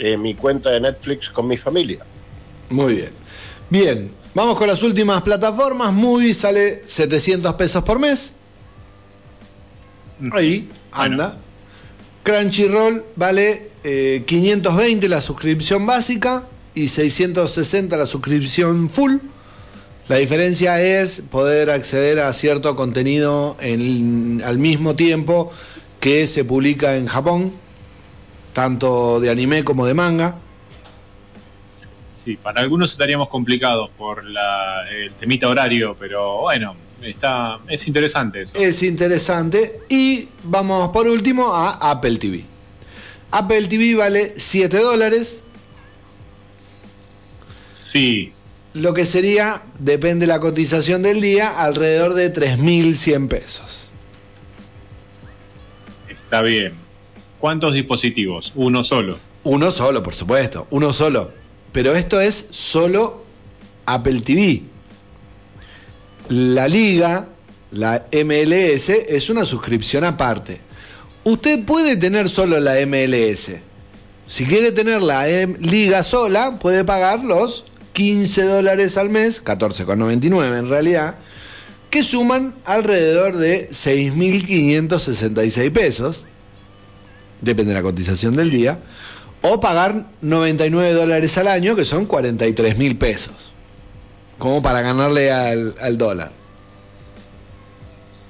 eh, 0.00 0.16
mi 0.16 0.34
cuenta 0.34 0.70
de 0.70 0.80
Netflix 0.80 1.28
con 1.30 1.46
mi 1.46 1.56
familia. 1.56 2.00
Muy 2.70 2.94
bien. 2.94 3.10
Bien, 3.68 4.10
vamos 4.34 4.56
con 4.56 4.66
las 4.66 4.82
últimas 4.82 5.22
plataformas. 5.22 5.92
Movie 5.92 6.34
sale 6.34 6.82
700 6.86 7.54
pesos 7.54 7.84
por 7.84 7.98
mes. 7.98 8.32
Ahí, 10.32 10.68
anda. 10.92 11.36
Crunchyroll 12.22 13.04
vale 13.16 13.70
eh, 13.84 14.22
520 14.26 15.08
la 15.08 15.20
suscripción 15.20 15.86
básica 15.86 16.44
y 16.74 16.88
660 16.88 17.96
la 17.96 18.06
suscripción 18.06 18.90
full. 18.90 19.16
La 20.08 20.16
diferencia 20.16 20.80
es 20.82 21.22
poder 21.30 21.70
acceder 21.70 22.18
a 22.20 22.32
cierto 22.32 22.74
contenido 22.76 23.56
en- 23.60 24.42
al 24.44 24.58
mismo 24.58 24.94
tiempo 24.96 25.50
que 26.00 26.26
se 26.26 26.44
publica 26.44 26.96
en 26.96 27.06
Japón, 27.06 27.52
tanto 28.52 29.20
de 29.20 29.30
anime 29.30 29.64
como 29.64 29.86
de 29.86 29.94
manga. 29.94 30.36
Sí, 32.12 32.36
para 32.36 32.60
algunos 32.60 32.92
estaríamos 32.92 33.28
complicados 33.28 33.90
por 33.96 34.24
la, 34.24 34.88
el 34.90 35.12
temita 35.12 35.48
horario, 35.48 35.96
pero 35.98 36.42
bueno, 36.42 36.76
está, 37.02 37.58
es 37.68 37.86
interesante 37.88 38.42
eso. 38.42 38.54
Es 38.56 38.82
interesante. 38.82 39.80
Y 39.88 40.28
vamos 40.44 40.90
por 40.90 41.08
último 41.08 41.54
a 41.54 41.90
Apple 41.90 42.16
TV. 42.16 42.44
Apple 43.30 43.68
TV 43.68 43.94
vale 43.94 44.34
7 44.36 44.76
dólares, 44.78 45.42
Sí, 47.70 48.32
lo 48.74 48.94
que 48.94 49.06
sería, 49.06 49.62
depende 49.78 50.26
de 50.26 50.32
la 50.32 50.40
cotización 50.40 51.02
del 51.02 51.20
día, 51.20 51.60
alrededor 51.60 52.14
de 52.14 52.32
3.100 52.32 53.28
pesos. 53.28 53.90
está 56.08 56.42
bien. 56.42 56.74
¿Cuántos 57.40 57.72
dispositivos? 57.72 58.52
Uno 58.54 58.84
solo. 58.84 59.18
Uno 59.44 59.70
solo, 59.70 60.02
por 60.02 60.14
supuesto, 60.14 60.66
uno 60.70 60.92
solo. 60.92 61.32
Pero 61.72 61.94
esto 61.94 62.20
es 62.20 62.48
solo 62.50 63.24
Apple 63.86 64.20
TV. 64.20 64.62
La 66.28 66.68
liga, 66.68 67.28
la 67.70 68.04
MLS, 68.12 68.90
es 68.90 69.30
una 69.30 69.46
suscripción 69.46 70.04
aparte. 70.04 70.60
Usted 71.24 71.64
puede 71.64 71.96
tener 71.96 72.28
solo 72.28 72.60
la 72.60 72.74
MLS. 72.86 73.52
Si 74.26 74.44
quiere 74.44 74.72
tener 74.72 75.00
la 75.00 75.26
em- 75.28 75.56
liga 75.60 76.02
sola, 76.02 76.58
puede 76.58 76.84
pagar 76.84 77.24
los 77.24 77.64
15 77.94 78.44
dólares 78.44 78.98
al 78.98 79.08
mes, 79.08 79.42
14,99 79.42 80.58
en 80.58 80.68
realidad, 80.68 81.14
que 81.88 82.02
suman 82.02 82.54
alrededor 82.66 83.38
de 83.38 83.70
6.566 83.70 85.72
pesos 85.72 86.26
depende 87.40 87.72
de 87.72 87.78
la 87.78 87.82
cotización 87.82 88.36
del 88.36 88.50
día, 88.50 88.78
o 89.42 89.60
pagar 89.60 90.06
99 90.20 90.92
dólares 90.92 91.38
al 91.38 91.48
año, 91.48 91.74
que 91.74 91.84
son 91.84 92.06
43 92.06 92.78
mil 92.78 92.96
pesos, 92.96 93.52
como 94.38 94.62
para 94.62 94.82
ganarle 94.82 95.30
al, 95.32 95.74
al 95.80 95.98
dólar. 95.98 96.32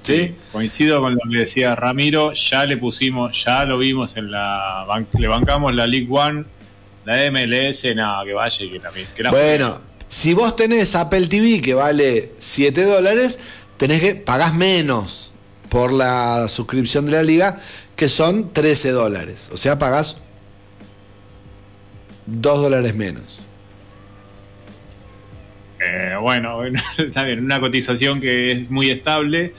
Sí, 0.03 0.35
coincido 0.51 1.01
con 1.01 1.15
lo 1.15 1.21
que 1.31 1.39
decía 1.39 1.75
Ramiro, 1.75 2.33
ya 2.33 2.65
le 2.65 2.77
pusimos, 2.77 3.45
ya 3.45 3.65
lo 3.65 3.79
vimos 3.79 4.17
en 4.17 4.31
la 4.31 4.87
le 5.19 5.29
bancamos 5.29 5.75
la 5.75 5.87
League 5.87 6.09
One, 6.11 6.45
la 7.05 7.31
MLS, 7.31 7.85
nada, 7.95 8.25
que 8.25 8.33
vaya 8.33 8.65
y 8.65 8.71
que 8.71 8.81
también. 8.81 9.07
que 9.15 9.23
la 9.23 9.31
Bueno, 9.31 9.79
si 10.09 10.35
vos 10.35 10.57
tenés 10.57 10.95
Apple 10.95 11.27
TV 11.27 11.61
que 11.61 11.75
vale 11.75 12.33
7 12.39 12.83
dólares, 12.85 13.39
tenés 13.77 14.01
que 14.01 14.15
pagás 14.15 14.55
menos 14.55 15.31
por 15.69 15.93
la 15.93 16.49
suscripción 16.49 17.07
de 17.07 17.13
la 17.13 17.23
liga, 17.23 17.61
que 18.01 18.09
son 18.09 18.51
13 18.55 18.93
dólares. 18.93 19.49
O 19.53 19.59
sea, 19.59 19.79
pagás 19.79 20.17
2 22.25 22.63
dólares 22.63 22.95
menos. 22.95 23.41
Eh, 25.87 26.15
bueno, 26.19 26.61
está 26.99 27.25
bien, 27.25 27.45
una 27.45 27.61
cotización 27.61 28.19
que 28.19 28.53
es 28.53 28.71
muy 28.71 28.91
estable, 28.91 29.53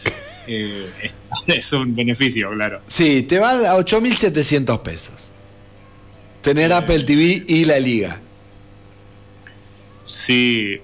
eh, 0.47 0.89
es, 1.03 1.15
es 1.55 1.71
un 1.73 1.95
beneficio, 1.95 2.49
claro. 2.49 2.81
Sí, 2.87 3.21
te 3.21 3.37
va 3.37 3.51
a 3.51 3.77
8.700 3.77 4.81
pesos. 4.81 5.29
Tener 6.41 6.73
Apple 6.73 7.03
TV 7.03 7.43
y 7.47 7.65
la 7.65 7.77
liga. 7.79 8.19
Si 10.07 10.81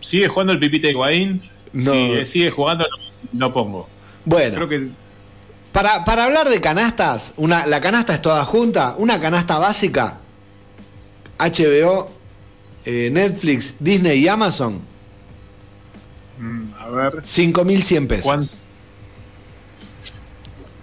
sigue 0.00 0.28
jugando 0.28 0.54
el 0.54 0.58
Pipita 0.58 0.88
Higuaín, 0.88 1.42
No. 1.74 1.92
si 1.92 2.24
sigue 2.24 2.50
jugando, 2.50 2.86
no 3.34 3.52
pongo. 3.52 3.90
Bueno. 4.24 4.54
Creo 4.56 4.68
que 4.70 5.03
Para, 5.74 6.04
para 6.04 6.26
hablar 6.26 6.48
de 6.48 6.60
canastas, 6.60 7.32
una, 7.36 7.66
la 7.66 7.80
canasta 7.80 8.14
es 8.14 8.22
toda 8.22 8.44
junta, 8.44 8.94
una 8.96 9.20
canasta 9.20 9.58
básica, 9.58 10.18
HBO, 11.36 12.08
eh, 12.84 13.10
Netflix, 13.10 13.74
Disney 13.80 14.20
y 14.20 14.28
Amazon, 14.28 14.80
mm, 16.38 16.74
a 16.78 16.88
ver, 16.90 17.22
5.100 17.24 18.06
pesos. 18.06 18.24
¿cuánto? 18.24 18.52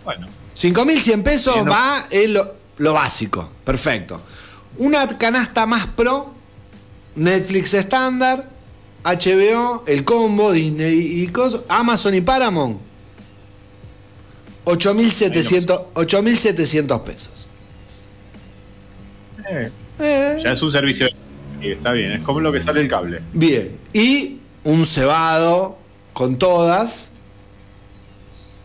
Bueno, 0.04 0.28
5.100 0.58 1.24
pesos 1.24 1.56
no. 1.64 1.72
va 1.72 2.08
en 2.10 2.34
lo, 2.34 2.54
lo 2.80 2.92
básico, 2.92 3.50
perfecto. 3.64 4.20
Una 4.78 5.08
canasta 5.18 5.66
más 5.66 5.88
pro, 5.88 6.34
Netflix 7.16 7.76
estándar, 7.76 8.50
HBO, 9.06 9.86
el 9.88 10.04
combo, 10.04 10.52
Disney 10.52 11.24
y 11.24 11.28
cosas, 11.28 11.62
Amazon 11.70 12.14
y 12.14 12.20
Paramount. 12.20 12.91
8.700 14.66 15.94
8.700 15.94 17.04
pesos. 17.04 17.48
eh, 19.50 19.70
Eh, 20.00 20.40
ya 20.44 20.52
es 20.54 20.62
un 20.62 20.72
servicio 20.72 21.08
y 21.62 21.72
está 21.72 21.92
bien, 21.92 22.12
es 22.14 22.22
como 22.22 22.40
lo 22.40 22.52
que 22.52 22.60
sale 22.62 22.82
el 22.82 22.88
cable. 22.88 23.22
Bien. 23.34 23.78
Y 23.94 24.38
un 24.64 24.86
cebado 24.86 25.78
con 26.14 26.38
todas, 26.40 27.12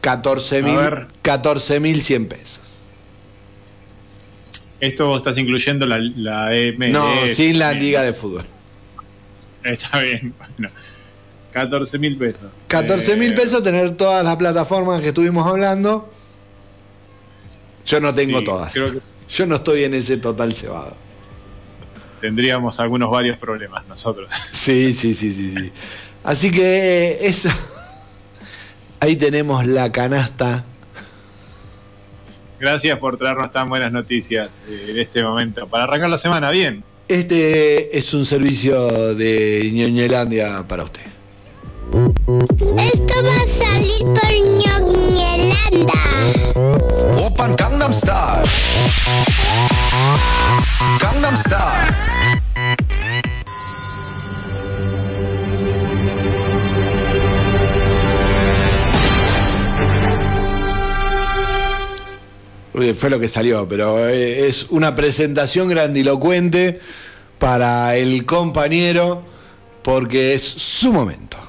14.000 0.03 0.69
A 0.79 0.81
ver. 0.91 1.07
14.100 1.23 2.29
pesos. 2.29 2.61
Esto 4.81 5.17
estás 5.17 5.37
incluyendo 5.39 5.87
la, 5.87 5.99
la 5.99 6.51
MLS. 6.77 6.93
No, 6.93 7.27
sin 7.29 7.59
la 7.59 7.73
liga 7.73 8.03
de 8.03 8.13
fútbol. 8.13 8.45
Está 9.65 10.01
bien, 10.01 10.35
bueno. 10.39 10.73
14 11.57 11.99
mil 11.99 12.19
pesos. 12.19 12.51
14 12.69 13.17
mil 13.17 13.33
Eh, 13.33 13.35
pesos 13.35 13.63
tener 13.63 13.97
todas 13.97 14.23
las 14.23 14.37
plataformas 14.37 15.01
que 15.01 15.09
estuvimos 15.09 15.47
hablando. 15.47 16.07
Yo 17.87 17.99
no 17.99 18.13
tengo 18.13 18.41
Sí, 18.41 18.45
todas. 18.45 18.73
creo 18.75 18.93
que- 18.93 18.99
Yo 19.31 19.47
no 19.47 19.57
estoy 19.57 19.85
en 19.85 19.95
ese 19.95 20.19
total 20.19 20.55
cebado. 20.55 20.95
Tendríamos 22.21 22.79
algunos 22.79 23.11
varios 23.11 23.39
problemas 23.39 23.87
nosotros. 23.89 24.29
Sí, 24.53 24.93
sí, 24.93 25.15
sí, 25.15 25.33
sí, 25.33 25.55
sí. 25.57 25.73
Así 26.25 26.51
que 26.51 27.21
eso. 27.23 27.49
Ahí 29.01 29.17
tenemos 29.17 29.65
la 29.67 29.91
canasta. 29.91 30.63
Gracias 32.61 32.99
por 32.99 33.17
traernos 33.17 33.51
tan 33.53 33.69
buenas 33.71 33.93
noticias 33.93 34.63
eh, 34.69 34.89
en 34.91 34.99
este 34.99 35.23
momento. 35.23 35.67
Para 35.69 35.85
arrancar 35.85 36.11
la 36.11 36.19
semana, 36.19 36.51
bien. 36.51 36.85
Este 37.09 37.97
es 37.97 38.13
un 38.13 38.27
servicio 38.27 39.15
de 39.15 39.71
ñoñelandia 39.73 40.65
para 40.69 40.85
usted. 40.85 41.03
Esto 41.87 43.15
va 43.23 43.37
a 43.37 43.47
salir 43.47 44.03
por 44.03 44.33
ñoñelanda. 44.61 46.03
Open 47.25 47.55
Gangnam 47.57 47.93
Style. 47.93 48.43
Gangnam 51.01 51.37
Style. 51.37 51.95
Uy, 62.75 62.95
Fue 62.95 63.11
lo 63.11 63.21
que 63.21 63.29
salió, 63.29 63.69
pero 63.69 64.09
eh, 64.09 64.49
es 64.49 64.67
una 64.71 64.95
presentación 64.97 65.69
grandilocuente 65.69 66.81
para 67.39 67.97
el 67.97 68.27
compañero 68.27 69.23
porque 69.83 70.35
es 70.35 70.43
su 70.43 70.93
momento. 70.93 71.46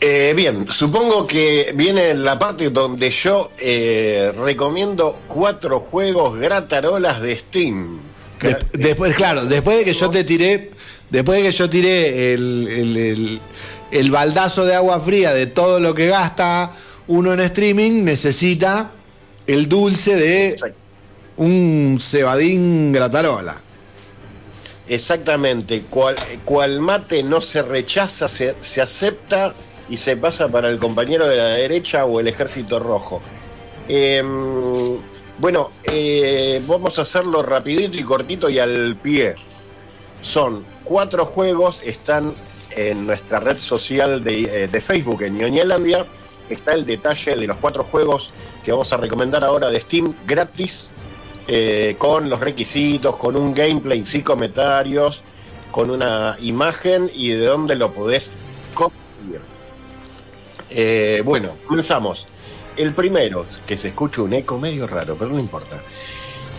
Eh, 0.00 0.34
bien, 0.36 0.66
supongo 0.70 1.26
que 1.26 1.72
viene 1.74 2.12
la 2.14 2.38
parte 2.38 2.68
donde 2.70 3.10
yo 3.10 3.50
eh, 3.58 4.30
recomiendo 4.36 5.20
cuatro 5.26 5.80
juegos 5.80 6.38
gratarolas 6.38 7.20
de 7.22 7.36
Steam. 7.36 8.00
De- 8.40 8.56
después, 8.74 9.14
claro, 9.14 9.46
después 9.46 9.78
de 9.78 9.84
que 9.86 9.94
yo 9.94 10.10
te 10.10 10.22
tiré, 10.22 10.70
después 11.08 11.38
de 11.42 11.48
que 11.48 11.52
yo 11.52 11.70
tiré 11.70 12.34
el, 12.34 12.68
el- 12.70 12.96
el- 12.98 13.40
el 13.90 14.10
baldazo 14.10 14.66
de 14.66 14.74
agua 14.74 15.00
fría 15.00 15.32
de 15.32 15.46
todo 15.46 15.80
lo 15.80 15.94
que 15.94 16.08
gasta 16.08 16.72
uno 17.06 17.32
en 17.32 17.40
streaming, 17.40 18.04
necesita 18.04 18.90
el 19.46 19.66
dulce 19.68 20.16
de 20.16 20.56
un 21.38 21.98
cebadín 22.02 22.92
gratarola. 22.92 23.56
Exactamente, 24.88 25.82
cual, 25.88 26.14
cual 26.44 26.80
mate 26.80 27.22
no 27.22 27.40
se 27.40 27.62
rechaza, 27.62 28.28
se, 28.28 28.54
se 28.60 28.80
acepta 28.82 29.52
y 29.88 29.96
se 29.96 30.16
pasa 30.16 30.48
para 30.48 30.68
el 30.68 30.78
compañero 30.78 31.28
de 31.28 31.36
la 31.36 31.48
derecha 31.48 32.04
o 32.04 32.20
el 32.20 32.28
ejército 32.28 32.78
rojo. 32.78 33.20
Em, 33.88 34.98
bueno, 35.38 35.70
eh, 35.84 36.62
vamos 36.66 36.98
a 36.98 37.02
hacerlo 37.02 37.42
rapidito 37.42 37.96
y 37.96 38.02
cortito 38.02 38.48
y 38.48 38.58
al 38.58 38.96
pie. 38.96 39.34
Son 40.20 40.64
cuatro 40.82 41.24
juegos, 41.24 41.82
están 41.84 42.34
en 42.70 43.06
nuestra 43.06 43.40
red 43.40 43.58
social 43.58 44.24
de, 44.24 44.64
eh, 44.64 44.68
de 44.68 44.80
Facebook, 44.80 45.22
en 45.22 45.38
Ñoñelandia. 45.38 46.06
Está 46.48 46.74
el 46.74 46.86
detalle 46.86 47.36
de 47.36 47.46
los 47.46 47.58
cuatro 47.58 47.84
juegos 47.84 48.32
que 48.64 48.72
vamos 48.72 48.92
a 48.92 48.96
recomendar 48.96 49.44
ahora 49.44 49.68
de 49.70 49.80
Steam 49.80 50.14
gratis, 50.26 50.90
eh, 51.48 51.94
con 51.98 52.28
los 52.28 52.40
requisitos, 52.40 53.16
con 53.16 53.36
un 53.36 53.54
gameplay 53.54 54.04
sin 54.04 54.22
comentarios, 54.22 55.22
con 55.70 55.90
una 55.90 56.36
imagen 56.40 57.10
y 57.14 57.30
de 57.30 57.46
dónde 57.46 57.76
lo 57.76 57.92
podés 57.92 58.32
conseguir. 58.74 59.55
Eh, 60.70 61.22
bueno, 61.24 61.56
comenzamos. 61.66 62.26
El 62.76 62.92
primero, 62.92 63.46
que 63.66 63.78
se 63.78 63.88
escucha 63.88 64.22
un 64.22 64.34
eco 64.34 64.58
medio 64.58 64.86
raro, 64.86 65.16
pero 65.18 65.30
no 65.30 65.38
importa. 65.38 65.80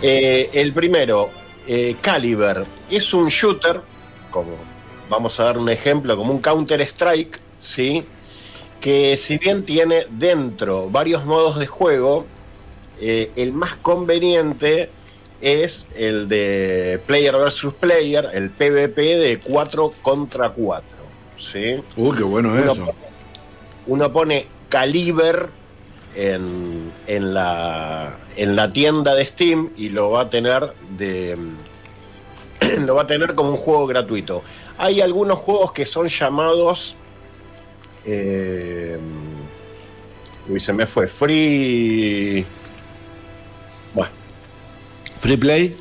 Eh, 0.01 0.49
el 0.53 0.73
primero, 0.73 1.29
eh, 1.67 1.95
Caliber, 2.01 2.65
es 2.89 3.13
un 3.13 3.27
shooter, 3.27 3.81
como 4.31 4.51
vamos 5.09 5.39
a 5.39 5.45
dar 5.45 5.57
un 5.57 5.69
ejemplo, 5.69 6.15
como 6.15 6.31
un 6.33 6.39
Counter 6.39 6.81
Strike, 6.81 7.39
¿sí? 7.61 8.03
Que 8.81 9.17
si 9.17 9.37
bien 9.37 9.63
tiene 9.63 10.05
dentro 10.09 10.89
varios 10.89 11.25
modos 11.25 11.59
de 11.59 11.67
juego, 11.67 12.25
eh, 12.99 13.31
el 13.35 13.53
más 13.53 13.75
conveniente 13.75 14.89
es 15.41 15.87
el 15.95 16.27
de 16.27 16.99
player 17.05 17.35
versus 17.35 17.73
player, 17.73 18.27
el 18.33 18.49
PvP 18.49 19.17
de 19.17 19.39
4 19.39 19.93
contra 20.01 20.49
4. 20.49 20.97
¿sí? 21.37 21.81
Uy, 21.95 22.17
qué 22.17 22.23
bueno 22.23 22.49
Uno 22.49 22.71
eso. 22.71 22.95
Uno 23.87 24.11
pone 24.11 24.47
Caliber 24.69 25.49
en, 26.15 26.91
en 27.07 27.33
la, 27.33 28.17
en 28.35 28.55
la 28.55 28.71
tienda 28.73 29.15
de 29.15 29.25
Steam 29.25 29.71
y 29.77 29.89
lo 29.89 30.11
va 30.11 30.21
a 30.21 30.29
tener 30.29 30.73
de 30.97 31.37
lo 32.85 32.95
va 32.95 33.03
a 33.03 33.07
tener 33.07 33.35
como 33.35 33.51
un 33.51 33.57
juego 33.57 33.87
gratuito. 33.87 34.43
Hay 34.77 35.01
algunos 35.01 35.39
juegos 35.39 35.71
que 35.71 35.85
son 35.85 36.07
llamados 36.07 36.95
eh, 38.05 38.97
uy, 40.47 40.59
se 40.59 40.71
me 40.73 40.85
fue 40.87 41.07
free 41.07 42.45
bueno 43.93 44.11
Free 45.19 45.37
Play. 45.37 45.75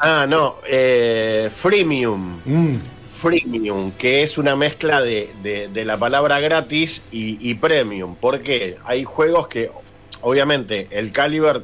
ah 0.00 0.26
no 0.28 0.56
eh, 0.68 1.48
freemium 1.50 2.40
Mm. 2.44 2.76
Freemium, 3.16 3.92
que 3.92 4.22
es 4.22 4.38
una 4.38 4.54
mezcla 4.56 5.02
de, 5.02 5.30
de- 5.42 5.84
la 5.84 5.96
palabra 5.98 6.38
gratis 6.40 7.04
y, 7.10 7.54
premium, 7.54 8.14
porque 8.20 8.76
hay 8.84 9.04
juegos 9.04 9.48
que, 9.48 9.70
obviamente, 10.20 10.88
el 10.90 11.12
Caliber 11.12 11.62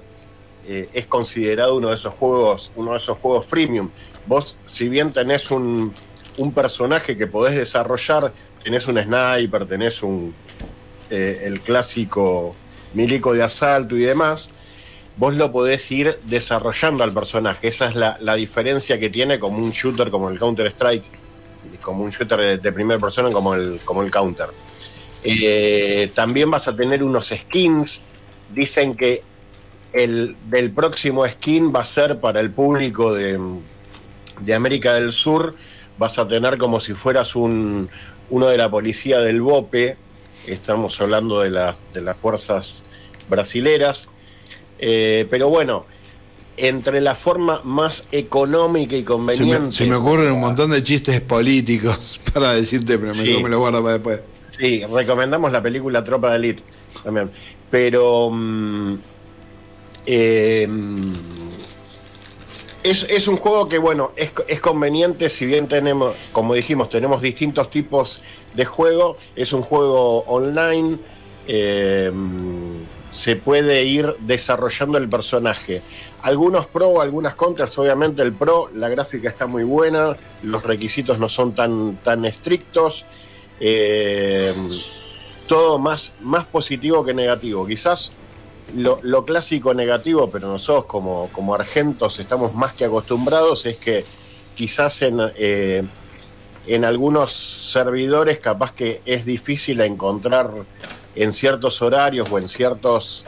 eh, 0.66 0.88
es 0.92 1.06
considerado 1.06 1.76
uno 1.76 1.88
de 1.88 1.94
esos 1.96 2.14
juegos, 2.14 2.70
uno 2.76 2.92
de 2.92 2.96
esos 2.98 3.18
juegos 3.18 3.46
freemium. 3.46 3.90
Vos, 4.26 4.56
si 4.66 4.88
bien 4.88 5.12
tenés 5.12 5.50
un, 5.50 5.92
un 6.38 6.52
personaje 6.52 7.16
que 7.16 7.26
podés 7.26 7.56
desarrollar, 7.56 8.32
tenés 8.62 8.86
un 8.88 8.98
sniper, 9.02 9.66
tenés 9.66 10.02
un 10.02 10.34
eh, 11.10 11.42
el 11.44 11.60
clásico 11.60 12.54
milico 12.94 13.32
de 13.34 13.42
asalto 13.42 13.96
y 13.96 14.02
demás, 14.02 14.50
vos 15.16 15.34
lo 15.34 15.50
podés 15.52 15.90
ir 15.90 16.16
desarrollando 16.24 17.04
al 17.04 17.12
personaje. 17.12 17.68
Esa 17.68 17.88
es 17.88 17.96
la, 17.96 18.16
la 18.20 18.34
diferencia 18.34 18.98
que 18.98 19.10
tiene 19.10 19.38
como 19.38 19.58
un 19.58 19.72
shooter 19.72 20.10
como 20.10 20.30
el 20.30 20.38
Counter 20.38 20.66
Strike, 20.68 21.04
como 21.80 22.04
un 22.04 22.10
shooter 22.10 22.60
de, 22.60 22.72
primera 22.72 22.98
persona 22.98 23.30
como 23.30 23.54
el, 23.54 23.80
como 23.84 24.02
el 24.02 24.10
Counter. 24.10 24.48
Eh, 25.24 26.10
también 26.14 26.50
vas 26.50 26.68
a 26.68 26.76
tener 26.76 27.02
unos 27.02 27.28
skins. 27.28 28.02
Dicen 28.52 28.96
que 28.96 29.22
el 29.92 30.36
del 30.48 30.70
próximo 30.72 31.26
skin 31.26 31.72
va 31.74 31.80
a 31.80 31.84
ser 31.84 32.20
para 32.20 32.40
el 32.40 32.50
público 32.50 33.12
de, 33.14 33.38
de 34.40 34.54
América 34.54 34.94
del 34.94 35.12
Sur. 35.12 35.54
Vas 35.98 36.18
a 36.18 36.26
tener 36.26 36.58
como 36.58 36.80
si 36.80 36.94
fueras 36.94 37.36
un, 37.36 37.88
uno 38.30 38.46
de 38.46 38.56
la 38.56 38.70
policía 38.70 39.20
del 39.20 39.42
BOPE. 39.42 39.96
Estamos 40.46 41.00
hablando 41.00 41.40
de, 41.40 41.50
las 41.50 41.80
de 41.92 42.00
las 42.00 42.16
fuerzas 42.16 42.82
brasileras. 43.28 44.08
Eh, 44.78 45.26
pero 45.30 45.48
bueno, 45.48 45.86
entre 46.56 47.00
la 47.00 47.14
forma 47.14 47.60
más 47.64 48.08
económica 48.12 48.94
y 48.94 49.00
Se 49.00 49.04
conveniente. 49.04 49.60
me, 49.60 49.72
se 49.72 49.86
me 49.86 49.94
ocurren 49.96 50.32
un 50.32 50.40
montón 50.40 50.70
de 50.70 50.82
chistes 50.82 51.20
políticos 51.20 52.20
para 52.34 52.52
decirte, 52.54 52.98
pero 52.98 53.14
Sí. 53.14 53.38
me 53.42 53.48
lo 53.48 53.58
guardo 53.58 53.82
para 53.82 53.94
después. 53.94 54.20
Sí, 54.50 54.82
recomendamos 54.92 55.50
la 55.50 55.62
película 55.62 56.04
Tropa 56.04 56.30
de 56.30 56.36
Elite 56.36 56.62
también. 57.02 57.30
Pero 57.70 58.28
mm, 58.30 58.94
eh, 60.06 60.66
mm, 60.68 61.00
es, 62.82 63.04
es 63.08 63.28
un 63.28 63.36
juego 63.38 63.68
que, 63.68 63.78
bueno, 63.78 64.12
es, 64.16 64.30
es 64.48 64.60
conveniente, 64.60 65.28
si 65.30 65.46
bien 65.46 65.68
tenemos, 65.68 66.14
como 66.32 66.54
dijimos, 66.54 66.90
tenemos 66.90 67.22
distintos 67.22 67.70
tipos 67.70 68.22
de 68.54 68.64
juego, 68.66 69.16
es 69.36 69.52
un 69.52 69.62
juego 69.62 70.20
online, 70.24 70.98
eh, 71.46 72.10
mm, 72.12 72.76
se 73.12 73.36
puede 73.36 73.84
ir 73.84 74.16
desarrollando 74.20 74.98
el 74.98 75.08
personaje. 75.08 75.82
Algunos 76.22 76.66
pro, 76.66 77.00
algunas 77.00 77.34
contras, 77.34 77.78
obviamente 77.78 78.22
el 78.22 78.32
pro, 78.32 78.68
la 78.74 78.88
gráfica 78.88 79.28
está 79.28 79.46
muy 79.46 79.64
buena, 79.64 80.16
los 80.42 80.62
requisitos 80.62 81.18
no 81.18 81.28
son 81.28 81.54
tan, 81.54 81.96
tan 82.02 82.24
estrictos. 82.24 83.04
Eh, 83.60 84.52
todo 85.46 85.78
más, 85.78 86.14
más 86.22 86.46
positivo 86.46 87.04
que 87.04 87.12
negativo. 87.12 87.66
Quizás 87.66 88.12
lo, 88.74 89.24
clásico 89.26 89.74
negativo, 89.74 90.30
pero 90.30 90.48
nosotros 90.48 90.86
como, 90.86 91.28
como 91.32 91.54
argentos 91.54 92.18
estamos 92.18 92.54
más 92.54 92.72
que 92.72 92.86
acostumbrados, 92.86 93.66
es 93.66 93.76
que 93.76 94.04
quizás 94.54 95.02
en, 95.02 95.18
eh, 95.36 95.82
en 96.66 96.84
algunos 96.86 97.32
servidores 97.32 98.38
capaz 98.38 98.72
que 98.72 99.02
es 99.04 99.26
difícil 99.26 99.82
encontrar 99.82 100.50
en 101.16 101.32
ciertos 101.32 101.82
horarios 101.82 102.28
o 102.30 102.38
en 102.38 102.48
ciertos 102.48 103.24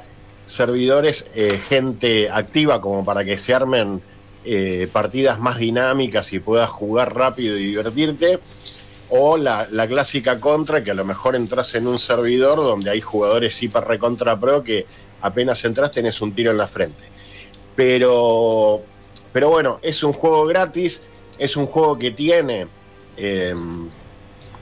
servidores 0.47 1.31
eh, 1.35 1.61
gente 1.69 2.31
activa 2.31 2.81
como 2.81 3.05
para 3.05 3.25
que 3.25 3.39
se 3.39 3.55
armen 3.55 4.03
eh, 4.45 4.89
partidas 4.93 5.41
más 5.41 5.59
dinámicas 5.59 6.33
y 6.33 6.39
puedas 6.39 6.71
jugar 6.71 7.15
rápido 7.15 7.57
y 7.57 7.67
divertirte. 7.67 8.39
O 9.11 9.37
la, 9.37 9.69
la 9.71 9.87
clásica 9.87 10.41
contra, 10.41 10.83
que 10.83 10.91
a 10.91 10.95
lo 10.95 11.05
mejor 11.05 11.37
entras 11.37 11.75
en 11.75 11.87
un 11.87 11.99
servidor 11.99 12.57
donde 12.57 12.91
hay 12.91 13.01
jugadores 13.01 13.63
hiper 13.63 13.85
recontra 13.85 14.41
pro 14.41 14.65
que 14.65 14.87
apenas 15.21 15.65
entras 15.65 15.93
tenés 15.93 16.21
un 16.21 16.35
tiro 16.35 16.51
en 16.51 16.59
la 16.59 16.67
frente. 16.67 17.05
Pero, 17.77 18.83
pero 19.33 19.51
bueno, 19.51 19.79
es 19.83 20.03
un 20.03 20.13
juego 20.13 20.47
gratis, 20.47 21.03
es 21.39 21.57
un 21.57 21.67
juego 21.67 21.99
que 21.99 22.11
tiene 22.11 22.67
eh, 23.17 23.55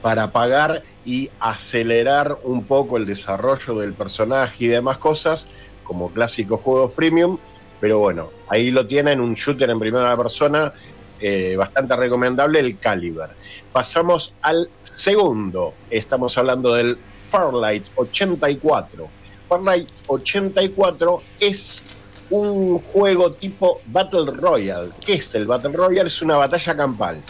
para 0.03 0.33
pagar 0.33 0.83
y 1.05 1.31
acelerar 1.41 2.37
un 2.43 2.65
poco 2.65 2.97
el 2.97 3.07
desarrollo 3.07 3.77
del 3.77 3.95
personaje 3.95 4.65
y 4.65 4.66
demás 4.66 4.99
cosas, 4.99 5.49
como 5.85 6.11
clásico 6.11 6.59
juego 6.59 6.89
freemium. 6.89 7.39
Pero 7.81 7.99
bueno, 7.99 8.31
ahí 8.49 8.70
lo 8.70 8.87
tienen, 8.87 9.20
un 9.20 9.35
shooter 9.35 9.70
en 9.70 9.79
primera 9.79 10.16
persona 10.16 10.73
eh, 11.20 11.55
bastante 11.57 11.95
recomendable, 11.95 12.59
el 12.59 12.79
Caliber. 12.79 13.31
Pasamos 13.73 14.35
al 14.43 14.69
segundo, 14.83 15.74
estamos 15.89 16.37
hablando 16.37 16.74
del 16.74 16.99
Farlight 17.31 17.85
84. 17.95 19.09
Farlight 19.49 19.89
84 20.07 21.23
es 21.41 21.83
un 22.31 22.79
juego 22.81 23.33
tipo 23.33 23.81
Battle 23.87 24.33
Royale. 24.33 24.91
¿Qué 25.05 25.15
es 25.15 25.35
el 25.35 25.47
Battle 25.47 25.73
Royale? 25.73 26.09
Es 26.09 26.23
una 26.23 26.37
batalla 26.37 26.77
campal. 26.77 27.23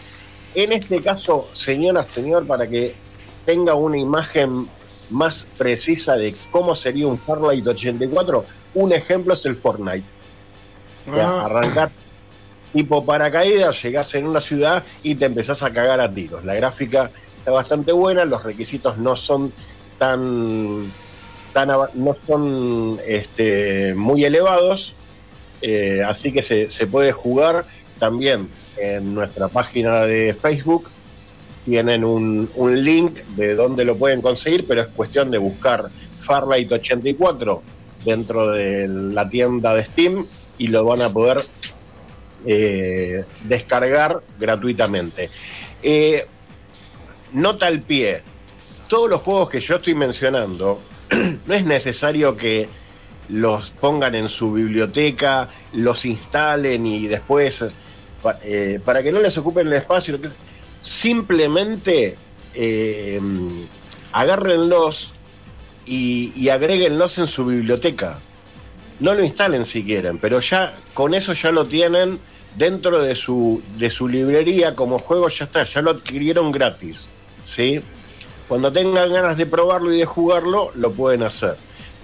En 0.55 0.73
este 0.73 1.03
caso, 1.03 1.49
señora, 1.55 2.07
señor, 2.07 2.47
para 2.47 2.67
que 2.67 2.95
tenga 3.47 3.75
una 3.75 3.99
imagen 3.99 4.69
más 5.11 5.49
precisa 5.57 6.17
de 6.17 6.35
cómo 6.51 6.77
sería 6.77 7.07
un 7.07 7.19
Farlight 7.19 7.67
84, 7.67 8.45
un 8.75 8.93
ejemplo 8.93 9.35
es 9.35 9.47
el 9.47 9.57
Fortnite. 9.57 10.05
Ah. 11.11 11.43
Arrancar 11.47 11.91
tipo 12.73 13.05
paracaídas, 13.05 13.83
llegás 13.83 14.15
en 14.15 14.27
una 14.27 14.41
ciudad 14.41 14.83
y 15.03 15.15
te 15.15 15.27
empezás 15.27 15.63
a 15.63 15.73
cagar 15.73 16.01
a 16.01 16.13
tiros. 16.13 16.45
La 16.45 16.55
gráfica 16.55 17.11
está 17.39 17.51
bastante 17.51 17.93
buena, 17.93 18.25
los 18.25 18.43
requisitos 18.43 18.99
no 18.99 19.17
son 19.17 19.53
tan, 19.99 20.91
tan 21.53 21.69
no 21.69 22.17
son 22.27 22.99
este, 23.07 23.95
muy 23.95 24.25
elevados, 24.25 24.95
eh, 25.61 26.03
así 26.07 26.33
que 26.33 26.43
se, 26.43 26.71
se 26.71 26.87
puede 26.87 27.13
jugar 27.13 27.65
también 27.99 28.49
en 28.77 29.15
nuestra 29.15 29.49
página 29.49 30.03
de 30.03 30.35
Facebook. 30.41 30.89
Tienen 31.65 32.05
un, 32.05 32.51
un 32.57 32.85
link 32.85 33.19
de 33.37 33.55
dónde 33.55 33.85
lo 33.85 33.97
pueden 33.97 34.21
conseguir, 34.21 34.67
pero 34.67 34.81
es 34.81 34.89
cuestión 34.89 35.31
de 35.31 35.39
buscar 35.39 35.89
Farlight 36.21 36.73
84 36.73 37.63
dentro 38.05 38.51
de 38.51 38.89
la 38.89 39.29
tienda 39.29 39.75
de 39.75 39.85
Steam 39.85 40.27
y 40.59 40.69
lo 40.69 40.85
van 40.85 41.03
a 41.03 41.09
poder 41.09 41.45
eh, 42.45 43.25
descargar 43.45 44.21
gratuitamente. 44.39 45.31
Eh, 45.83 46.27
nota 47.33 47.67
al 47.67 47.81
pie, 47.81 48.23
todos 48.89 49.09
los 49.09 49.23
juegos 49.23 49.49
que 49.49 49.61
yo 49.61 49.77
estoy 49.77 49.95
mencionando, 49.95 50.81
no 51.47 51.55
es 51.55 51.65
necesario 51.65 52.37
que 52.37 52.69
los 53.29 53.71
pongan 53.71 54.15
en 54.15 54.29
su 54.29 54.53
biblioteca, 54.53 55.49
los 55.73 56.05
instalen 56.05 56.85
y 56.87 57.07
después, 57.07 57.65
eh, 58.43 58.81
para 58.85 59.03
que 59.03 59.13
no 59.13 59.21
les 59.21 59.37
ocupen 59.39 59.67
el 59.67 59.73
espacio, 59.75 60.19
simplemente 60.83 62.17
eh, 62.55 63.21
agárrenlos 64.13 65.13
y, 65.87 66.33
y 66.37 66.49
agréguenlos 66.49 67.19
en 67.19 67.27
su 67.27 67.47
biblioteca. 67.47 68.19
No 69.01 69.15
lo 69.15 69.25
instalen 69.25 69.65
si 69.65 69.85
quieren, 69.85 70.19
pero 70.19 70.41
ya 70.41 70.75
con 70.95 71.15
eso 71.15 71.33
ya 71.33 71.51
lo 71.51 71.67
tienen 71.67 72.19
dentro 72.57 73.03
de 73.03 73.17
su, 73.17 73.63
de 73.79 73.91
su 73.91 74.09
librería 74.09 74.75
como 74.75 74.99
juego, 74.99 75.29
ya 75.29 75.47
está, 75.47 75.65
ya 75.65 75.83
lo 75.83 75.91
adquirieron 75.91 76.53
gratis. 76.53 77.01
¿sí? 77.47 77.81
Cuando 78.49 78.73
tengan 78.73 79.13
ganas 79.13 79.37
de 79.37 79.47
probarlo 79.47 79.93
y 79.93 79.99
de 79.99 80.05
jugarlo, 80.05 80.71
lo 80.75 80.93
pueden 80.93 81.23
hacer. 81.23 81.57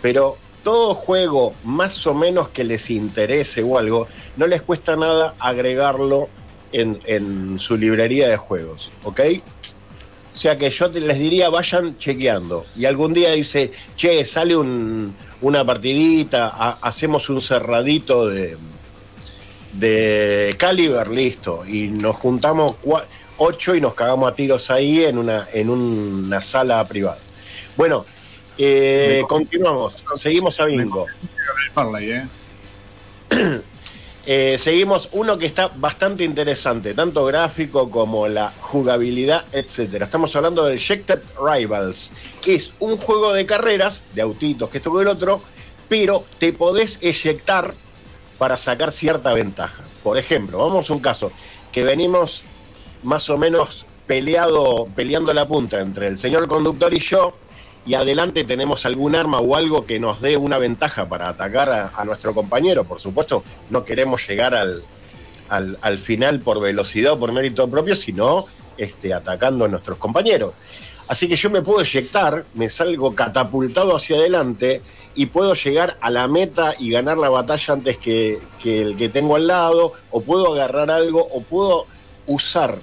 Pero 0.03 0.37
todo 0.69 0.95
juego 0.95 1.55
más 1.65 2.07
o 2.07 2.13
menos 2.13 2.51
que 2.51 2.63
les 2.63 2.91
interese 2.91 3.63
o 3.63 3.79
algo, 3.79 4.07
no 4.37 4.47
les 4.47 4.61
cuesta 4.61 4.97
nada 4.97 5.33
agregarlo 5.39 6.29
en, 6.73 7.59
su 7.59 7.79
librería 7.79 8.29
de 8.29 8.37
juegos, 8.37 8.91
¿ok? 9.03 9.21
O 10.37 10.39
sea 10.39 10.59
que 10.59 10.69
yo 10.69 10.91
te- 10.91 11.01
les 11.01 11.21
diría, 11.21 11.49
vayan 11.49 11.97
chequeando. 11.97 12.67
Y 12.77 12.85
algún 12.85 13.15
día 13.15 13.31
dice, 13.33 13.73
che, 13.97 14.27
sale 14.27 14.55
un- 14.59 15.15
una 15.41 15.65
partidita, 15.65 16.49
ha- 16.55 16.77
hacemos 16.83 17.31
un 17.31 17.41
cerradito 17.41 18.27
de, 18.29 18.59
de 19.73 20.55
Caliber, 20.59 21.09
listo. 21.09 21.65
Y 21.67 21.89
nos 21.89 22.15
juntamos 22.15 22.75
ocho 23.39 23.75
y 23.75 23.81
nos 23.81 23.95
cagamos 23.95 24.31
a 24.31 24.35
tiros 24.35 24.71
ahí 24.71 25.03
en 25.07 25.17
una, 25.17 25.49
en 25.55 25.71
una 25.71 26.43
sala 26.43 26.87
privada. 26.87 27.19
Bueno, 27.79 28.05
eh, 28.59 29.23
continuamos. 29.29 30.03
Seguimos 30.17 30.59
a 30.61 30.67
Bingo. 30.67 31.07
Farley, 31.73 32.13
¿eh? 32.13 32.27
Eh, 34.31 34.59
seguimos 34.59 35.09
uno 35.13 35.39
que 35.39 35.47
está 35.47 35.69
bastante 35.77 36.23
interesante, 36.23 36.93
tanto 36.93 37.25
gráfico 37.25 37.91
como 37.91 38.29
la 38.29 38.53
jugabilidad, 38.61 39.43
etcétera. 39.53 40.05
Estamos 40.05 40.37
hablando 40.37 40.67
del 40.67 40.77
Ejected 40.77 41.19
Rivals, 41.41 42.13
que 42.43 42.55
es 42.55 42.73
un 42.79 42.99
juego 42.99 43.33
de 43.33 43.47
carreras, 43.47 44.05
de 44.15 44.21
autitos, 44.21 44.69
que 44.69 44.77
esto 44.77 44.93
que 44.93 45.01
el 45.01 45.09
otro, 45.09 45.41
pero 45.89 46.23
te 46.37 46.53
podés 46.53 46.99
eyectar 47.01 47.73
para 48.37 48.59
sacar 48.59 48.93
cierta 48.93 49.33
ventaja. 49.33 49.83
Por 50.03 50.19
ejemplo, 50.19 50.59
vamos 50.59 50.91
a 50.91 50.93
un 50.93 51.01
caso 51.01 51.33
que 51.73 51.85
venimos 51.85 52.43
más 53.03 53.31
o 53.31 53.39
menos 53.39 53.87
peleado, 54.07 54.89
peleando 54.95 55.33
la 55.33 55.49
punta 55.49 55.81
entre 55.81 56.07
el 56.09 56.19
señor 56.19 56.49
conductor 56.49 56.93
y 56.93 57.01
yo, 57.01 57.33
y 57.87 57.95
adelante 57.95 58.45
tenemos 58.45 58.85
algún 58.85 59.15
arma 59.15 59.41
o 59.41 59.57
algo 59.57 59.87
que 59.87 59.99
nos 59.99 60.21
dé 60.21 60.37
una 60.37 60.59
ventaja 60.59 61.09
para 61.09 61.29
atacar 61.29 61.91
a, 61.95 62.05
nuestro 62.05 62.35
compañero. 62.35 62.85
Por 62.85 63.01
supuesto, 63.01 63.43
no 63.71 63.85
queremos 63.85 64.27
llegar 64.29 64.55
al, 64.55 64.83
al, 65.49 65.79
al 65.81 65.99
final 65.99 66.41
por 66.41 66.61
velocidad 66.61 67.13
o 67.13 67.19
por 67.19 67.33
mérito 67.33 67.69
propio, 67.69 67.97
sino 67.97 68.47
este, 68.77 69.15
atacando 69.15 69.65
a 69.65 69.69
nuestros 69.69 69.99
compañeros. 69.99 70.53
Así 71.09 71.27
que 71.27 71.37
yo 71.37 71.49
me 71.49 71.63
puedo 71.63 71.81
eyectar, 71.81 72.45
me 72.55 72.69
salgo 72.69 73.15
catapultado 73.15 73.97
hacia 73.97 74.17
adelante 74.17 74.83
y 75.15 75.27
puedo 75.27 75.55
llegar 75.55 75.97
a 76.01 76.11
la 76.11 76.29
meta 76.29 76.75
y 76.79 76.91
ganar 76.91 77.17
la 77.17 77.31
batalla 77.31 77.75
antes 77.75 77.97
que, 77.97 78.39
que 78.63 78.83
el 78.83 78.97
que 78.97 79.09
tengo 79.09 79.37
al 79.37 79.47
lado, 79.47 79.93
o 80.11 80.21
puedo 80.21 80.53
agarrar 80.53 80.91
algo, 80.91 81.27
o 81.33 81.41
puedo 81.41 81.87
usar 82.27 82.79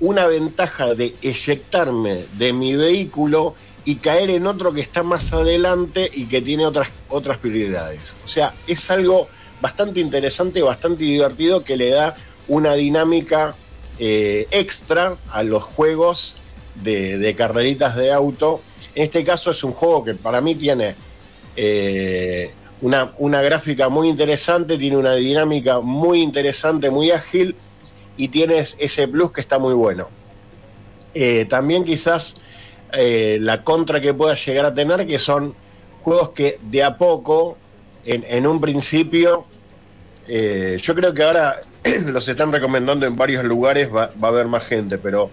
una 0.00 0.26
ventaja 0.26 0.94
de 0.94 1.14
eyectarme 1.20 2.24
de 2.38 2.52
mi 2.52 2.76
vehículo 2.76 3.54
y 3.84 3.96
caer 3.96 4.30
en 4.30 4.46
otro 4.46 4.72
que 4.72 4.80
está 4.80 5.02
más 5.02 5.32
adelante 5.32 6.10
y 6.12 6.26
que 6.26 6.40
tiene 6.40 6.66
otras, 6.66 6.88
otras 7.08 7.38
prioridades. 7.38 8.00
O 8.24 8.28
sea, 8.28 8.54
es 8.66 8.90
algo 8.90 9.28
bastante 9.60 10.00
interesante, 10.00 10.62
bastante 10.62 11.04
divertido 11.04 11.64
que 11.64 11.76
le 11.76 11.90
da 11.90 12.16
una 12.48 12.74
dinámica 12.74 13.54
eh, 13.98 14.46
extra 14.50 15.16
a 15.30 15.42
los 15.42 15.62
juegos 15.62 16.34
de, 16.82 17.18
de 17.18 17.34
carreritas 17.34 17.96
de 17.96 18.12
auto. 18.12 18.62
En 18.94 19.04
este 19.04 19.24
caso 19.24 19.50
es 19.50 19.62
un 19.64 19.72
juego 19.72 20.04
que 20.04 20.14
para 20.14 20.40
mí 20.40 20.54
tiene 20.54 20.94
eh, 21.56 22.52
una, 22.80 23.12
una 23.18 23.40
gráfica 23.42 23.88
muy 23.88 24.08
interesante, 24.08 24.78
tiene 24.78 24.96
una 24.96 25.14
dinámica 25.14 25.80
muy 25.80 26.22
interesante, 26.22 26.90
muy 26.90 27.10
ágil 27.10 27.54
y 28.16 28.28
tienes 28.28 28.76
ese 28.78 29.08
plus 29.08 29.32
que 29.32 29.40
está 29.40 29.58
muy 29.58 29.74
bueno. 29.74 30.08
Eh, 31.14 31.46
también 31.48 31.84
quizás 31.84 32.36
eh, 32.96 33.38
la 33.40 33.62
contra 33.62 34.00
que 34.00 34.14
pueda 34.14 34.34
llegar 34.34 34.66
a 34.66 34.74
tener, 34.74 35.06
que 35.06 35.18
son 35.18 35.54
juegos 36.00 36.30
que 36.30 36.58
de 36.62 36.82
a 36.82 36.96
poco, 36.96 37.56
en, 38.04 38.46
un 38.46 38.60
principio, 38.60 39.46
eh, 40.28 40.78
yo 40.80 40.94
creo 40.94 41.14
que 41.14 41.22
ahora 41.22 41.58
los 42.06 42.28
están 42.28 42.52
recomendando 42.52 43.06
en 43.06 43.16
varios 43.16 43.44
lugares, 43.44 43.88
va, 43.88 44.10
va 44.22 44.28
a 44.28 44.30
haber 44.30 44.46
más 44.46 44.64
gente, 44.64 44.98
pero 44.98 45.30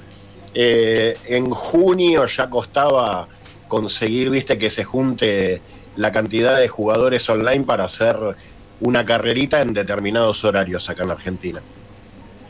eh, 0.54 1.18
en 1.28 1.50
junio 1.50 2.26
ya 2.26 2.50
costaba 2.50 3.28
conseguir, 3.68 4.30
viste, 4.30 4.58
que 4.58 4.70
se 4.70 4.84
junte 4.84 5.62
la 5.96 6.12
cantidad 6.12 6.58
de 6.58 6.68
jugadores 6.68 7.30
online 7.30 7.64
para 7.64 7.86
hacer 7.86 8.18
una 8.82 9.06
carrerita 9.06 9.62
en 9.62 9.74
determinados 9.74 10.44
horarios 10.44 10.90
acá 10.90 11.04
en 11.04 11.12
Argentina. 11.12 11.62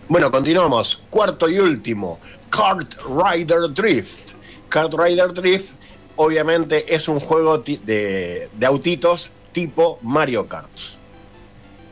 Bueno, 0.07 0.31
continuamos. 0.31 1.01
Cuarto 1.09 1.47
y 1.47 1.59
último, 1.59 2.19
Kart 2.49 2.95
Rider 3.05 3.73
Drift. 3.73 4.31
Kart 4.71 4.93
Rider 4.93 5.33
Drift, 5.33 5.73
obviamente, 6.15 6.95
es 6.95 7.07
un 7.07 7.19
juego 7.19 7.59
de, 7.59 8.49
de 8.51 8.65
autitos 8.65 9.29
tipo 9.51 9.99
Mario 10.01 10.47
Kart. 10.47 10.69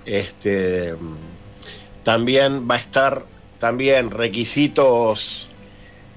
Este, 0.05 0.95
también 2.03 2.67
va 2.69 2.75
a 2.75 2.79
estar 2.79 3.25
también 3.59 4.09
requisitos 4.09 5.47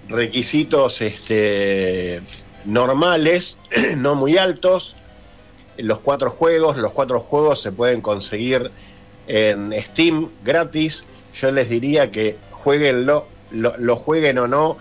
requisitos 0.09 1.01
este, 1.01 2.20
normales, 2.64 3.59
no 3.97 4.14
muy 4.14 4.36
altos. 4.36 4.97
Los 5.76 6.01
cuatro 6.01 6.30
juegos, 6.30 6.76
los 6.76 6.93
cuatro 6.93 7.20
juegos 7.20 7.60
se 7.60 7.72
pueden 7.72 8.01
conseguir 8.01 8.70
en 9.26 9.72
Steam 9.72 10.28
gratis. 10.44 11.05
Yo 11.34 11.51
les 11.51 11.70
diría 11.70 12.10
que 12.10 12.36
jueguenlo, 12.51 13.26
lo, 13.51 13.76
lo 13.78 13.97
jueguen 13.97 14.39
o 14.39 14.47
no, 14.47 14.76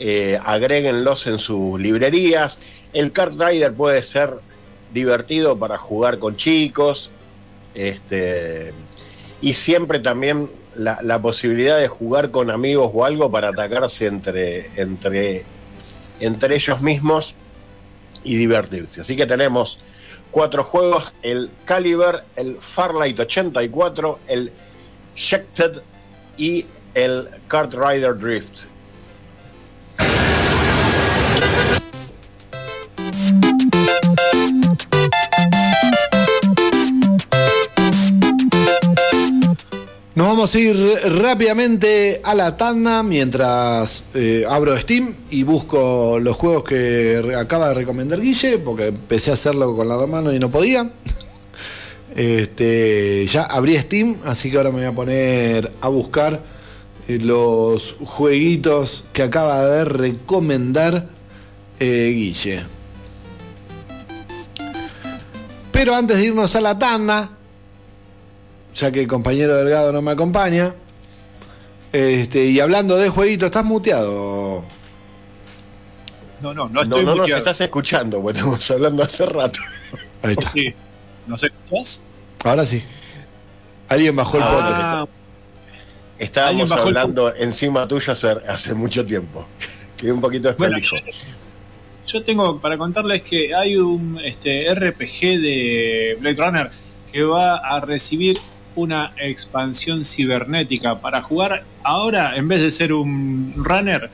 eh, 0.00 0.38
agréguenlos 0.44 1.26
en 1.26 1.38
sus 1.38 1.80
librerías. 1.80 2.60
El 2.92 3.12
Kart 3.12 3.40
Rider 3.40 3.72
puede 3.72 4.02
ser 4.02 4.30
divertido 4.92 5.58
para 5.58 5.78
jugar 5.78 6.18
con 6.18 6.36
chicos. 6.36 7.10
Este, 7.74 8.72
y 9.40 9.54
siempre 9.54 9.98
también 9.98 10.48
la, 10.74 11.18
posibilidad 11.20 11.78
de 11.78 11.88
jugar 11.88 12.30
con 12.30 12.50
amigos 12.50 12.90
o 12.94 13.04
algo 13.04 13.30
para 13.30 13.48
atacarse 13.48 14.06
entre, 14.06 14.70
entre, 14.80 15.44
entre 16.20 16.54
ellos 16.54 16.80
mismos 16.80 17.34
y 18.24 18.36
divertirse. 18.36 19.00
Así 19.00 19.16
que 19.16 19.26
tenemos 19.26 19.78
cuatro 20.30 20.64
juegos, 20.64 21.12
el 21.22 21.50
Caliber, 21.64 22.24
el 22.36 22.56
Farlight 22.60 23.18
84, 23.20 24.18
el 24.28 24.52
Shected 25.14 25.82
y 26.36 26.66
el 26.94 27.28
Kart 27.48 27.72
Rider 27.74 28.18
Drift. 28.18 28.64
Vamos 40.46 40.54
a 40.54 40.60
ir 40.60 40.76
rápidamente 41.22 42.20
a 42.22 42.32
la 42.32 42.56
tanda 42.56 43.02
mientras 43.02 44.04
eh, 44.14 44.44
abro 44.48 44.76
Steam 44.76 45.12
y 45.28 45.42
busco 45.42 46.20
los 46.20 46.36
juegos 46.36 46.62
que 46.62 47.34
acaba 47.36 47.70
de 47.70 47.74
recomendar 47.74 48.20
Guille, 48.20 48.58
porque 48.58 48.86
empecé 48.86 49.32
a 49.32 49.34
hacerlo 49.34 49.74
con 49.74 49.88
las 49.88 49.98
dos 49.98 50.08
manos 50.08 50.34
y 50.34 50.38
no 50.38 50.48
podía. 50.48 50.88
Este, 52.14 53.26
ya 53.26 53.42
abrí 53.42 53.76
Steam, 53.76 54.18
así 54.24 54.48
que 54.48 54.56
ahora 54.56 54.70
me 54.70 54.76
voy 54.76 54.86
a 54.86 54.92
poner 54.92 55.72
a 55.80 55.88
buscar 55.88 56.40
eh, 57.08 57.18
los 57.18 57.96
jueguitos 58.04 59.02
que 59.12 59.24
acaba 59.24 59.66
de 59.66 59.84
recomendar 59.84 61.08
eh, 61.80 62.12
Guille. 62.14 62.62
Pero 65.72 65.92
antes 65.92 66.18
de 66.18 66.26
irnos 66.26 66.54
a 66.54 66.60
la 66.60 66.78
tanda, 66.78 67.35
ya 68.76 68.90
que 68.92 69.00
el 69.00 69.08
compañero 69.08 69.56
Delgado 69.56 69.92
no 69.92 70.02
me 70.02 70.10
acompaña, 70.12 70.74
este, 71.92 72.44
y 72.46 72.60
hablando 72.60 72.96
de 72.96 73.08
jueguitos, 73.08 73.46
estás 73.46 73.64
muteado. 73.64 74.62
No, 76.42 76.52
no, 76.52 76.68
no 76.68 76.68
No, 76.68 76.82
estoy 76.82 77.04
no 77.04 77.10
nos 77.12 77.18
muteado. 77.20 77.38
estás 77.38 77.60
escuchando, 77.62 78.20
porque 78.20 78.38
estamos 78.38 78.70
hablando 78.70 79.02
hace 79.02 79.26
rato. 79.26 79.60
Ahí 80.22 80.32
está. 80.32 80.48
Sí. 80.48 80.74
¿Nos 81.26 81.42
escuchás? 81.42 82.02
Ahora 82.44 82.66
sí. 82.66 82.82
Alguien 83.88 84.14
bajó 84.14 84.36
el 84.36 84.42
Ah, 84.42 84.50
pote. 84.50 84.70
Ah, 84.72 85.06
Estábamos 86.18 86.70
el 86.70 86.78
hablando 86.78 87.34
encima 87.34 87.86
tuyo 87.88 88.12
hace, 88.12 88.28
hace 88.48 88.74
mucho 88.74 89.04
tiempo. 89.04 89.46
Quedé 89.96 90.12
un 90.12 90.20
poquito 90.20 90.54
Bueno, 90.56 90.76
desprolijo. 90.76 91.12
Yo 92.06 92.22
tengo 92.22 92.60
para 92.60 92.78
contarles 92.78 93.22
que 93.22 93.54
hay 93.54 93.76
un 93.76 94.20
este, 94.22 94.72
RPG 94.74 95.20
de 95.40 96.16
Blade 96.20 96.36
Runner 96.36 96.70
que 97.12 97.22
va 97.24 97.56
a 97.56 97.80
recibir 97.80 98.38
una 98.76 99.12
expansión 99.16 100.04
cibernética 100.04 101.00
para 101.00 101.22
jugar 101.22 101.64
ahora, 101.82 102.36
en 102.36 102.46
vez 102.48 102.62
de 102.62 102.70
ser 102.70 102.92
un 102.92 103.52
runner, 103.56 104.10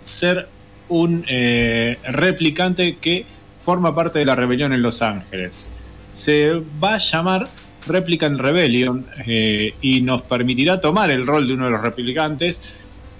ser 0.00 0.48
un 0.88 1.24
eh, 1.28 1.98
replicante 2.04 2.96
que 3.00 3.24
forma 3.64 3.94
parte 3.94 4.18
de 4.18 4.24
la 4.24 4.34
rebelión 4.34 4.72
en 4.72 4.82
Los 4.82 5.02
Ángeles. 5.02 5.70
Se 6.12 6.52
va 6.82 6.94
a 6.94 6.98
llamar 6.98 7.48
Replicant 7.86 8.40
Rebellion 8.40 9.06
eh, 9.26 9.74
y 9.80 10.00
nos 10.00 10.22
permitirá 10.22 10.80
tomar 10.80 11.10
el 11.10 11.26
rol 11.26 11.46
de 11.46 11.54
uno 11.54 11.66
de 11.66 11.70
los 11.72 11.80
replicantes. 11.82 12.74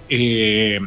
eh, 0.09 0.79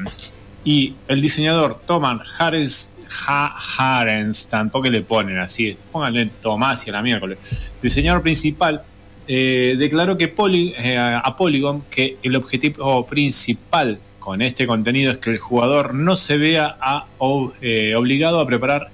y 0.65 0.95
el 1.09 1.23
diseñador 1.23 1.81
Thomas 1.87 2.20
Harens, 2.39 2.93
Ha- 3.27 3.55
Harenstan, 3.78 4.70
¿por 4.70 4.82
qué 4.82 4.91
le 4.91 5.01
ponen 5.01 5.39
así? 5.39 5.74
Pónganle 5.91 6.31
Tomás 6.43 6.87
y 6.87 6.91
a 6.91 6.93
la 6.93 7.03
miércoles. 7.03 7.39
Diseñador 7.82 8.23
principal 8.23 8.82
eh, 9.32 9.77
declaró 9.78 10.19
que 10.19 10.35
eh, 10.35 10.98
a 10.98 11.36
Polygon 11.36 11.85
que 11.89 12.16
el 12.24 12.35
objetivo 12.35 13.07
principal 13.07 14.01
con 14.19 14.43
este 14.43 14.66
contenido 14.66 15.12
es 15.12 15.19
que 15.19 15.31
el 15.31 15.39
jugador 15.39 15.94
no 15.94 16.16
se 16.16 16.36
vea 16.36 16.77
eh, 17.61 17.94
obligado 17.94 18.40
a 18.40 18.47
preparar 18.48 18.89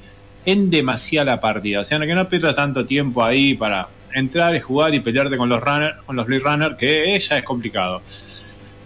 en 0.45 0.69
demasiada 0.69 1.33
la 1.33 1.41
partida. 1.41 1.81
O 1.81 1.87
sea, 1.87 1.99
que 2.01 2.15
no 2.15 2.29
pierdas 2.29 2.55
tanto 2.55 2.85
tiempo 2.85 3.25
ahí 3.25 3.55
para 3.55 3.89
entrar 4.13 4.55
y 4.55 4.61
jugar 4.61 4.95
y 4.95 5.01
pelearte 5.01 5.39
con 5.39 5.49
los 5.49 5.63
runner, 5.63 5.95
con 6.05 6.17
los 6.17 6.27
Blade 6.27 6.43
Runner, 6.43 6.77
que 6.77 7.19
ya 7.19 7.39
es 7.39 7.43
complicado. 7.43 8.03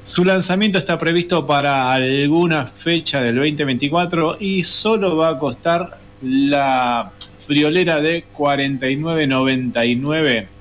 Su 0.04 0.24
lanzamiento 0.24 0.78
está 0.78 1.00
previsto 1.00 1.48
para 1.48 1.90
alguna 1.90 2.64
fecha 2.64 3.20
del 3.20 3.34
2024 3.34 4.36
y 4.38 4.62
solo 4.62 5.16
va 5.16 5.30
a 5.30 5.38
costar 5.40 5.98
la 6.22 7.10
friolera 7.40 8.00
de 8.00 8.22
49.99 8.38 10.59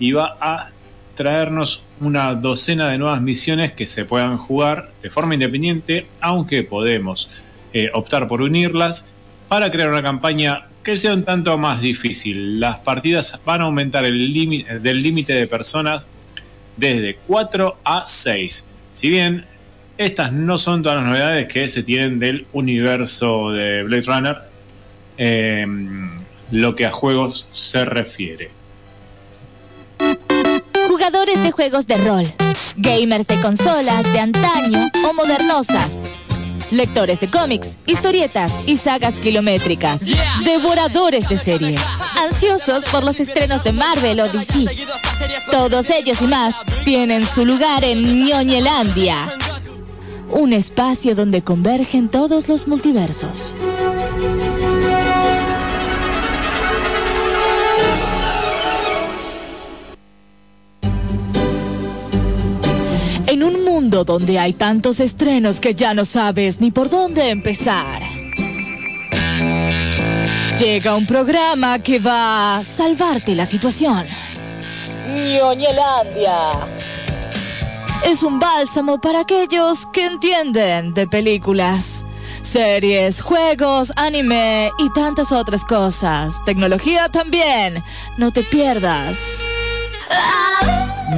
y 0.00 0.12
va 0.12 0.36
a 0.40 0.70
traernos 1.14 1.82
una 2.00 2.34
docena 2.34 2.88
de 2.88 2.98
nuevas 2.98 3.20
misiones 3.20 3.72
que 3.72 3.86
se 3.86 4.06
puedan 4.06 4.38
jugar 4.38 4.90
de 5.02 5.10
forma 5.10 5.34
independiente, 5.34 6.06
aunque 6.20 6.62
podemos 6.64 7.44
eh, 7.72 7.90
optar 7.92 8.26
por 8.26 8.40
unirlas 8.40 9.06
para 9.48 9.70
crear 9.70 9.90
una 9.90 10.02
campaña 10.02 10.66
que 10.82 10.96
sea 10.96 11.12
un 11.12 11.24
tanto 11.24 11.56
más 11.58 11.82
difícil. 11.82 12.58
Las 12.58 12.78
partidas 12.78 13.38
van 13.44 13.60
a 13.60 13.64
aumentar 13.64 14.06
el 14.06 14.32
del 14.82 15.02
límite 15.02 15.34
de 15.34 15.46
personas 15.46 16.08
desde 16.78 17.16
4 17.26 17.76
a 17.84 18.00
6. 18.00 18.64
Si 18.90 19.10
bien 19.10 19.44
estas 19.98 20.32
no 20.32 20.56
son 20.56 20.82
todas 20.82 21.02
las 21.02 21.06
novedades 21.06 21.46
que 21.46 21.68
se 21.68 21.82
tienen 21.82 22.18
del 22.18 22.46
universo 22.54 23.50
de 23.50 23.82
Blade 23.82 24.02
Runner, 24.02 24.36
eh, 25.18 25.66
lo 26.50 26.74
que 26.74 26.86
a 26.86 26.90
juegos 26.90 27.46
se 27.50 27.84
refiere. 27.84 28.59
Jugadores 31.00 31.42
de 31.42 31.50
juegos 31.50 31.86
de 31.86 31.94
rol, 31.94 32.24
gamers 32.76 33.26
de 33.26 33.40
consolas 33.40 34.12
de 34.12 34.20
antaño 34.20 34.86
o 35.08 35.14
modernosas, 35.14 36.72
lectores 36.72 37.20
de 37.20 37.30
cómics, 37.30 37.78
historietas 37.86 38.64
y 38.68 38.76
sagas 38.76 39.14
kilométricas, 39.14 40.04
devoradores 40.44 41.26
de 41.26 41.38
series, 41.38 41.80
ansiosos 42.18 42.84
por 42.84 43.02
los 43.02 43.18
estrenos 43.18 43.64
de 43.64 43.72
Marvel 43.72 44.20
o 44.20 44.28
DC. 44.28 44.66
Todos 45.50 45.88
ellos 45.88 46.20
y 46.20 46.26
más 46.26 46.56
tienen 46.84 47.26
su 47.26 47.46
lugar 47.46 47.82
en 47.82 48.26
Ñoñelandia, 48.26 49.16
un 50.30 50.52
espacio 50.52 51.14
donde 51.14 51.42
convergen 51.42 52.10
todos 52.10 52.46
los 52.46 52.68
multiversos. 52.68 53.56
Mundo 63.90 64.04
donde 64.04 64.38
hay 64.38 64.52
tantos 64.52 65.00
estrenos 65.00 65.58
que 65.58 65.74
ya 65.74 65.94
no 65.94 66.04
sabes 66.04 66.60
ni 66.60 66.70
por 66.70 66.88
dónde 66.88 67.30
empezar. 67.30 68.00
Llega 70.60 70.94
un 70.94 71.06
programa 71.06 71.80
que 71.80 71.98
va 71.98 72.58
a 72.58 72.64
salvarte 72.64 73.34
la 73.34 73.46
situación. 73.46 74.06
Ñoñelandia. 75.08 76.36
Es 78.04 78.22
un 78.22 78.38
bálsamo 78.38 79.00
para 79.00 79.22
aquellos 79.22 79.86
que 79.92 80.06
entienden 80.06 80.94
de 80.94 81.08
películas, 81.08 82.06
series, 82.42 83.20
juegos, 83.20 83.92
anime 83.96 84.70
y 84.78 84.88
tantas 84.92 85.32
otras 85.32 85.64
cosas. 85.64 86.44
Tecnología 86.44 87.08
también. 87.08 87.82
No 88.18 88.30
te 88.30 88.44
pierdas. 88.44 89.42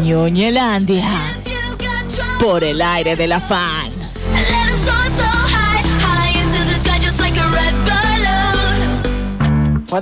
Ñoñelandia. 0.03 1.42
por 2.39 2.63
el 2.65 2.81
aire 2.81 3.17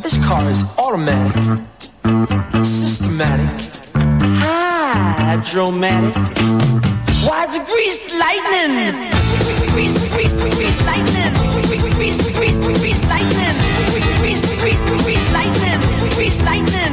this 0.02 0.24
car 0.24 0.44
is 0.48 0.62
automatic, 0.78 1.34
systematic, 2.64 3.82
hydromatic. 5.18 6.14
Why 7.26 7.44
it's 7.44 7.58
greased 7.66 8.14
lightning? 8.18 8.94
Greased, 9.72 10.10
lightning. 10.86 11.32
Greased, 11.96 12.36
greased, 12.36 13.08
lightning. 13.08 13.56
Greased, 14.20 14.46
greased 14.60 15.32
lightning. 15.32 15.80
Greased 16.14 16.44
lightning. 16.44 16.92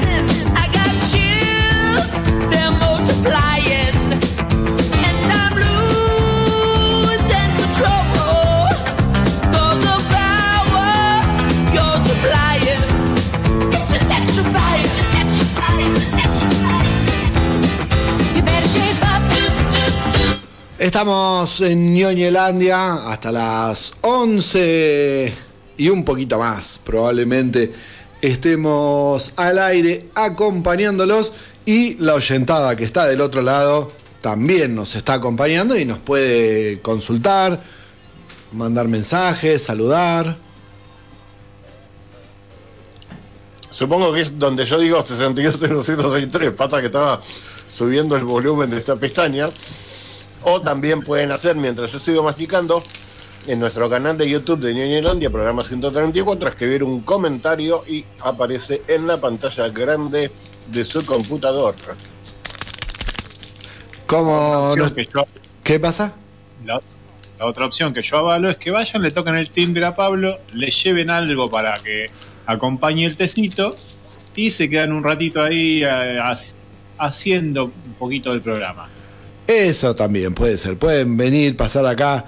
I 0.57 0.65
got 0.73 0.91
chills, 1.11 2.17
they're 2.49 2.71
multiplying. 2.71 3.56
Estamos 20.79 21.61
en 21.61 21.95
Ñoñelandia 21.95 23.09
hasta 23.09 23.31
las 23.31 23.93
11 24.01 25.33
y 25.75 25.89
un 25.89 26.05
poquito 26.05 26.37
más, 26.37 26.79
probablemente 26.83 27.73
estemos 28.21 29.33
al 29.37 29.57
aire 29.57 30.09
acompañándolos 30.13 31.33
y 31.65 31.95
la 31.95 32.13
oyentada 32.13 32.75
que 32.75 32.83
está 32.83 33.07
del 33.07 33.21
otro 33.21 33.41
lado 33.41 33.91
también 34.21 34.75
nos 34.75 34.95
está 34.95 35.13
acompañando 35.13 35.75
y 35.75 35.83
nos 35.83 35.97
puede 35.97 36.79
consultar, 36.81 37.59
mandar 38.51 38.87
mensajes, 38.87 39.63
saludar. 39.63 40.37
Supongo 43.71 44.13
que 44.13 44.21
es 44.21 44.37
donde 44.37 44.63
yo 44.63 44.77
digo 44.77 45.03
62.063, 45.03 46.53
pasa 46.53 46.81
que 46.81 46.85
estaba 46.85 47.19
subiendo 47.67 48.15
el 48.15 48.25
volumen 48.25 48.69
de 48.69 48.77
esta 48.77 48.95
pestaña. 48.95 49.49
O 50.43 50.61
también 50.61 51.01
pueden 51.01 51.31
hacer, 51.31 51.55
mientras 51.55 51.91
yo 51.91 51.99
sigo 51.99 52.23
masticando, 52.23 52.81
en 53.47 53.59
nuestro 53.59 53.89
canal 53.89 54.17
de 54.17 54.29
YouTube 54.29 54.59
de 54.59 54.73
Ñoñelandia, 54.73 55.29
programa 55.29 55.63
134, 55.63 56.49
escribir 56.49 56.83
un 56.83 57.01
comentario 57.01 57.83
y 57.87 58.03
aparece 58.21 58.81
en 58.87 59.07
la 59.07 59.17
pantalla 59.21 59.69
grande 59.69 60.29
de 60.67 60.85
su 60.85 61.05
computador. 61.05 61.75
Que 64.93 65.05
yo- 65.05 65.25
¿Qué 65.63 65.79
pasa? 65.79 66.13
la, 66.65 66.81
la 67.39 67.45
otra 67.45 67.65
opción 67.65 67.93
que 67.93 68.01
yo 68.01 68.17
avalo 68.17 68.49
es 68.49 68.57
que 68.57 68.71
vayan, 68.71 69.01
le 69.01 69.11
toquen 69.11 69.35
el 69.35 69.49
timbre 69.49 69.85
a 69.85 69.95
Pablo, 69.95 70.37
le 70.53 70.71
lleven 70.71 71.09
algo 71.09 71.49
para 71.49 71.73
que 71.75 72.07
acompañe 72.45 73.05
el 73.05 73.15
tecito 73.17 73.75
y 74.35 74.51
se 74.51 74.69
quedan 74.69 74.91
un 74.93 75.03
ratito 75.03 75.41
ahí 75.41 75.83
eh, 75.83 76.19
hac- 76.21 76.55
haciendo 76.97 77.65
un 77.65 77.93
poquito 77.99 78.31
del 78.31 78.41
programa. 78.41 78.89
Eso 79.47 79.95
también 79.95 80.33
puede 80.33 80.57
ser. 80.57 80.77
Pueden 80.77 81.17
venir, 81.17 81.55
pasar 81.55 81.85
acá. 81.85 82.25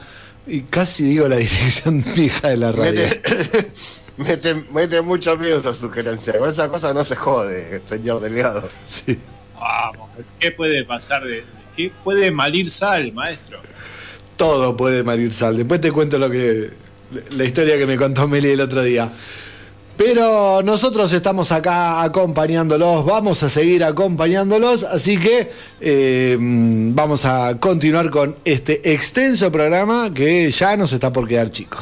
Y 0.47 0.61
casi 0.61 1.03
digo 1.03 1.27
la 1.27 1.35
dirección 1.37 2.01
fija 2.01 2.49
de 2.49 2.57
la 2.57 2.71
radio. 2.71 3.01
Mete, 3.01 3.71
mete, 4.17 4.55
mete 4.73 5.01
mucho 5.01 5.37
miedo 5.37 5.59
esa 5.59 5.73
sugerencia. 5.73 6.37
Con 6.37 6.49
esa 6.49 6.69
cosa 6.69 6.93
no 6.93 7.03
se 7.03 7.15
jode, 7.15 7.81
señor 7.87 8.21
delegado. 8.21 8.67
Sí. 8.87 9.19
Vamos, 9.59 10.09
¿qué 10.39 10.51
puede 10.51 10.85
pasar 10.85 11.23
de, 11.25 11.43
qué 11.75 11.91
puede 12.03 12.31
malir 12.31 12.69
sal, 12.69 13.11
maestro? 13.11 13.59
Todo 14.37 14.77
puede 14.77 15.03
malir 15.03 15.33
sal. 15.33 15.57
Después 15.57 15.81
te 15.81 15.91
cuento 15.91 16.17
lo 16.17 16.29
que. 16.29 16.69
la 17.35 17.43
historia 17.43 17.77
que 17.77 17.85
me 17.85 17.97
contó 17.97 18.27
Meli 18.27 18.51
el 18.51 18.61
otro 18.61 18.81
día. 18.81 19.11
Pero 19.99 20.61
nosotros 20.63 21.11
estamos 21.11 21.51
acá 21.51 22.01
acompañándolos, 22.01 23.05
vamos 23.05 23.43
a 23.43 23.49
seguir 23.49 23.83
acompañándolos, 23.83 24.83
así 24.83 25.17
que 25.17 25.51
eh, 25.81 26.37
vamos 26.39 27.25
a 27.25 27.59
continuar 27.59 28.09
con 28.09 28.37
este 28.45 28.93
extenso 28.93 29.51
programa 29.51 30.09
que 30.13 30.49
ya 30.51 30.77
nos 30.77 30.93
está 30.93 31.11
por 31.11 31.27
quedar 31.27 31.49
chico. 31.49 31.79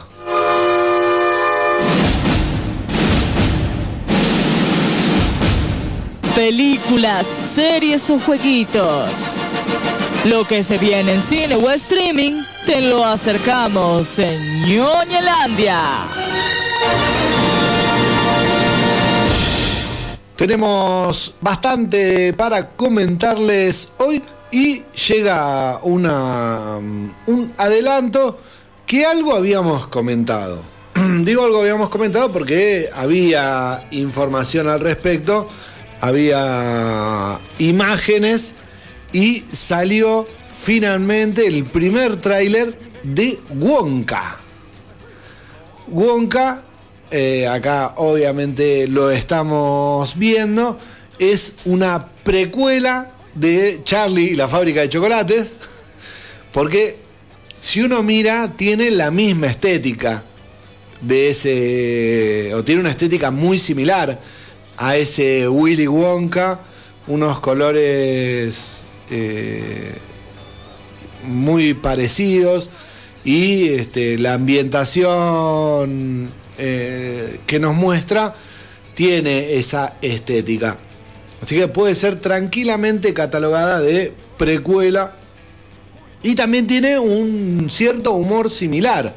Películas, 6.34 7.27
series 7.27 8.10
o 8.10 8.18
jueguitos. 8.19 9.44
Lo 10.26 10.44
que 10.44 10.64
se 10.64 10.80
viene 10.80 11.14
en 11.14 11.22
cine 11.22 11.53
o 11.53 11.69
streaming, 11.69 12.41
te 12.65 12.81
lo 12.81 13.06
acercamos 13.06 14.18
en 14.18 14.64
Ñoñelandia. 14.64 16.07
Tenemos 20.38 21.34
bastante 21.41 22.31
para 22.34 22.69
comentarles 22.69 23.91
hoy 23.97 24.22
y 24.51 24.84
llega 25.07 25.80
una, 25.81 26.77
un 26.77 27.53
adelanto 27.57 28.39
que 28.85 29.03
algo 29.03 29.34
habíamos 29.34 29.88
comentado. 29.88 30.61
Digo 31.23 31.43
algo 31.43 31.61
habíamos 31.61 31.89
comentado 31.89 32.31
porque 32.31 32.88
había 32.93 33.88
información 33.89 34.68
al 34.69 34.80
respecto, 34.80 35.49
había 36.01 37.39
imágenes 37.57 38.53
y 39.11 39.43
salió 39.51 40.27
finalmente 40.61 41.47
el 41.47 41.64
primer 41.64 42.18
tráiler 42.18 42.73
de 43.01 43.39
Wonka. 43.49 44.38
Wonka, 45.88 46.61
eh, 47.11 47.47
acá 47.47 47.93
obviamente 47.97 48.88
lo 48.88 49.09
estamos 49.09 50.17
viendo, 50.17 50.77
es 51.19 51.53
una 51.65 52.07
precuela 52.23 53.11
de 53.34 53.81
Charlie 53.84 54.31
y 54.31 54.35
la 54.35 54.47
fábrica 54.47 54.81
de 54.81 54.89
chocolates, 54.89 55.55
porque 56.51 56.97
si 57.61 57.81
uno 57.81 58.03
mira 58.03 58.53
tiene 58.57 58.91
la 58.91 59.11
misma 59.11 59.47
estética 59.47 60.23
de 61.01 61.29
ese, 61.29 62.53
o 62.55 62.63
tiene 62.63 62.81
una 62.81 62.91
estética 62.91 63.31
muy 63.31 63.57
similar 63.57 64.19
a 64.77 64.97
ese 64.97 65.47
Willy 65.47 65.88
Wonka, 65.88 66.59
unos 67.07 67.39
colores 67.39 68.81
eh, 69.09 69.93
muy 71.25 71.73
parecidos 71.73 72.69
y 73.23 73.69
este, 73.69 74.17
la 74.17 74.34
ambientación 74.34 76.29
eh, 76.57 77.39
que 77.45 77.59
nos 77.59 77.75
muestra 77.75 78.34
tiene 78.95 79.53
esa 79.57 79.93
estética. 80.01 80.77
Así 81.41 81.55
que 81.55 81.67
puede 81.67 81.93
ser 81.93 82.19
tranquilamente 82.19 83.13
catalogada 83.13 83.79
de 83.79 84.11
precuela 84.38 85.13
y 86.23 86.35
también 86.35 86.65
tiene 86.67 86.97
un 86.97 87.69
cierto 87.69 88.13
humor 88.13 88.51
similar. 88.51 89.13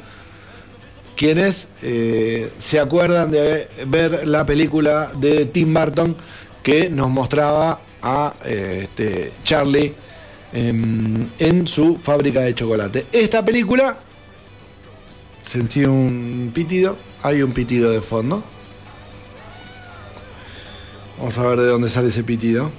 Quienes 1.17 1.69
eh, 1.83 2.51
se 2.59 2.79
acuerdan 2.79 3.31
de 3.31 3.69
ver 3.87 4.27
la 4.27 4.45
película 4.47 5.13
de 5.17 5.47
Tim 5.47 5.73
Burton 5.73 6.17
que 6.63 6.89
nos 6.91 7.11
mostraba 7.11 7.81
a 8.03 8.35
eh, 8.45 8.83
este, 8.85 9.33
Charlie 9.45 9.93
em, 10.53 11.27
en 11.39 11.67
su 11.67 11.97
fábrica 11.97 12.41
de 12.41 12.55
chocolate. 12.55 13.07
Esta 13.13 13.45
película, 13.45 13.99
sentí 15.43 15.85
un 15.85 16.51
pitido, 16.55 16.97
hay 17.23 17.43
un 17.43 17.53
pitido 17.53 17.91
de 17.91 18.01
fondo. 18.01 18.43
Vamos 21.19 21.37
a 21.39 21.43
ver 21.49 21.61
de 21.61 21.67
dónde 21.67 21.89
sale 21.89 22.09
ese 22.09 22.25
pitido. 22.25 22.71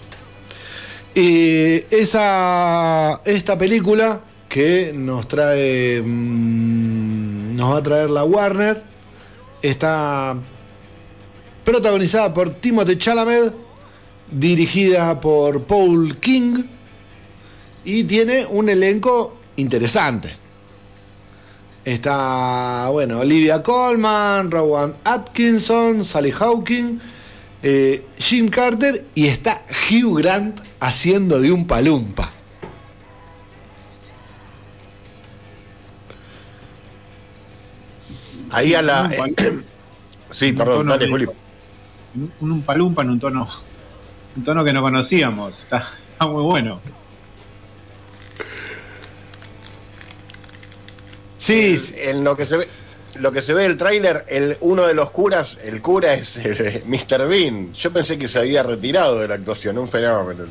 Y 1.14 1.84
esa, 1.94 3.22
esta 3.26 3.58
película 3.58 4.22
que 4.48 4.92
nos 4.96 5.28
trae, 5.28 6.02
mm, 6.02 7.56
nos 7.56 7.74
va 7.74 7.78
a 7.78 7.84
traer 7.84 8.10
la 8.10 8.24
Warner, 8.24 8.82
está 9.62 10.36
protagonizada 11.64 12.34
por 12.34 12.54
Timothée 12.56 12.98
Chalamet, 12.98 13.54
dirigida 14.32 15.20
por 15.20 15.64
Paul 15.64 16.18
King 16.18 16.64
y 17.84 18.04
tiene 18.06 18.46
un 18.46 18.70
elenco 18.70 19.38
interesante. 19.58 20.41
Está, 21.84 22.90
bueno, 22.92 23.20
Olivia 23.20 23.64
Colman, 23.64 24.52
Rowan 24.52 24.96
Atkinson, 25.04 26.06
Sally 26.06 26.32
Hawking, 26.32 27.00
eh, 27.64 28.06
Jim 28.18 28.50
Carter 28.50 29.04
y 29.16 29.26
está 29.26 29.64
Hugh 29.90 30.20
Grant 30.20 30.60
haciendo 30.80 31.40
de 31.40 31.52
un 31.52 31.66
palumpa. 31.66 32.30
Ahí 38.52 38.74
a 38.74 38.82
la. 38.82 39.12
Sí, 40.32 40.54
perdón, 40.54 40.88
dale, 40.88 41.10
Juli. 41.10 41.26
Un, 42.16 42.52
un 42.52 42.62
palumpa 42.62 43.02
en 43.02 43.10
un 43.10 43.20
tono, 43.20 43.46
un 44.38 44.44
tono 44.46 44.64
que 44.64 44.72
no 44.72 44.82
conocíamos. 44.82 45.64
Está, 45.64 45.80
está 46.14 46.26
muy 46.26 46.42
bueno. 46.42 46.80
Sí, 51.42 51.76
En 51.98 52.24
lo 52.24 52.38
que 52.38 52.46
se 52.46 52.58
ve. 52.58 52.68
Lo 53.16 53.32
que 53.32 53.42
se 53.42 53.54
ve 53.54 53.64
del 53.64 53.78
tráiler, 53.78 54.24
el, 54.30 54.58
uno 54.62 54.86
de 54.88 54.94
los 54.94 55.10
curas, 55.10 55.58
el 55.66 55.82
cura 55.82 56.14
es 56.14 56.38
eh, 56.46 56.84
Mr. 56.86 57.28
Bean. 57.28 57.74
Yo 57.74 57.92
pensé 57.92 58.18
que 58.18 58.28
se 58.28 58.40
había 58.40 58.64
retirado 58.64 59.20
de 59.20 59.28
la 59.28 59.36
actuación, 59.36 59.78
un 59.80 59.88
fenómeno. 59.88 60.46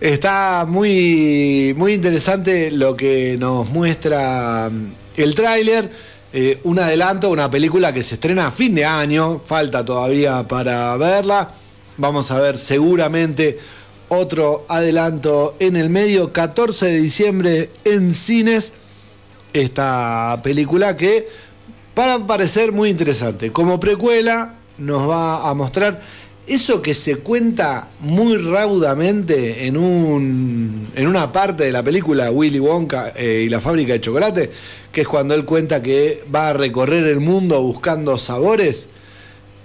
Está 0.00 0.64
muy, 0.66 1.74
muy 1.76 1.92
interesante 1.92 2.70
lo 2.70 2.96
que 2.96 3.36
nos 3.38 3.68
muestra 3.68 4.70
mm, 4.70 4.92
el 5.18 5.34
tráiler. 5.34 5.90
Eh, 6.32 6.58
un 6.64 6.78
adelanto, 6.78 7.30
una 7.30 7.50
película 7.50 7.92
que 7.92 8.02
se 8.02 8.14
estrena 8.14 8.48
a 8.48 8.50
fin 8.50 8.74
de 8.74 8.84
año, 8.84 9.38
falta 9.38 9.84
todavía 9.84 10.42
para 10.48 10.96
verla. 10.96 11.50
Vamos 11.98 12.30
a 12.30 12.40
ver 12.40 12.56
seguramente 12.56 13.58
otro 14.08 14.64
adelanto 14.68 15.54
en 15.58 15.76
el 15.76 15.90
medio, 15.90 16.32
14 16.32 16.86
de 16.86 16.98
diciembre 16.98 17.70
en 17.84 18.14
cines. 18.14 18.72
Esta 19.52 20.40
película 20.42 20.96
que 20.96 21.26
para 21.94 22.18
parecer 22.26 22.72
muy 22.72 22.90
interesante. 22.90 23.50
Como 23.50 23.80
precuela 23.80 24.54
nos 24.78 25.08
va 25.08 25.48
a 25.48 25.54
mostrar 25.54 26.00
eso 26.46 26.80
que 26.80 26.94
se 26.94 27.16
cuenta 27.16 27.88
muy 28.00 28.36
raudamente 28.38 29.66
en, 29.66 29.76
un, 29.76 30.88
en 30.94 31.06
una 31.08 31.32
parte 31.32 31.64
de 31.64 31.72
la 31.72 31.82
película 31.82 32.30
Willy 32.30 32.60
Wonka 32.60 33.12
eh, 33.16 33.42
y 33.44 33.48
la 33.48 33.60
fábrica 33.60 33.92
de 33.94 34.00
chocolate, 34.00 34.50
que 34.92 35.00
es 35.02 35.08
cuando 35.08 35.34
él 35.34 35.44
cuenta 35.44 35.82
que 35.82 36.22
va 36.34 36.48
a 36.48 36.52
recorrer 36.52 37.04
el 37.04 37.20
mundo 37.20 37.60
buscando 37.62 38.16
sabores. 38.16 38.88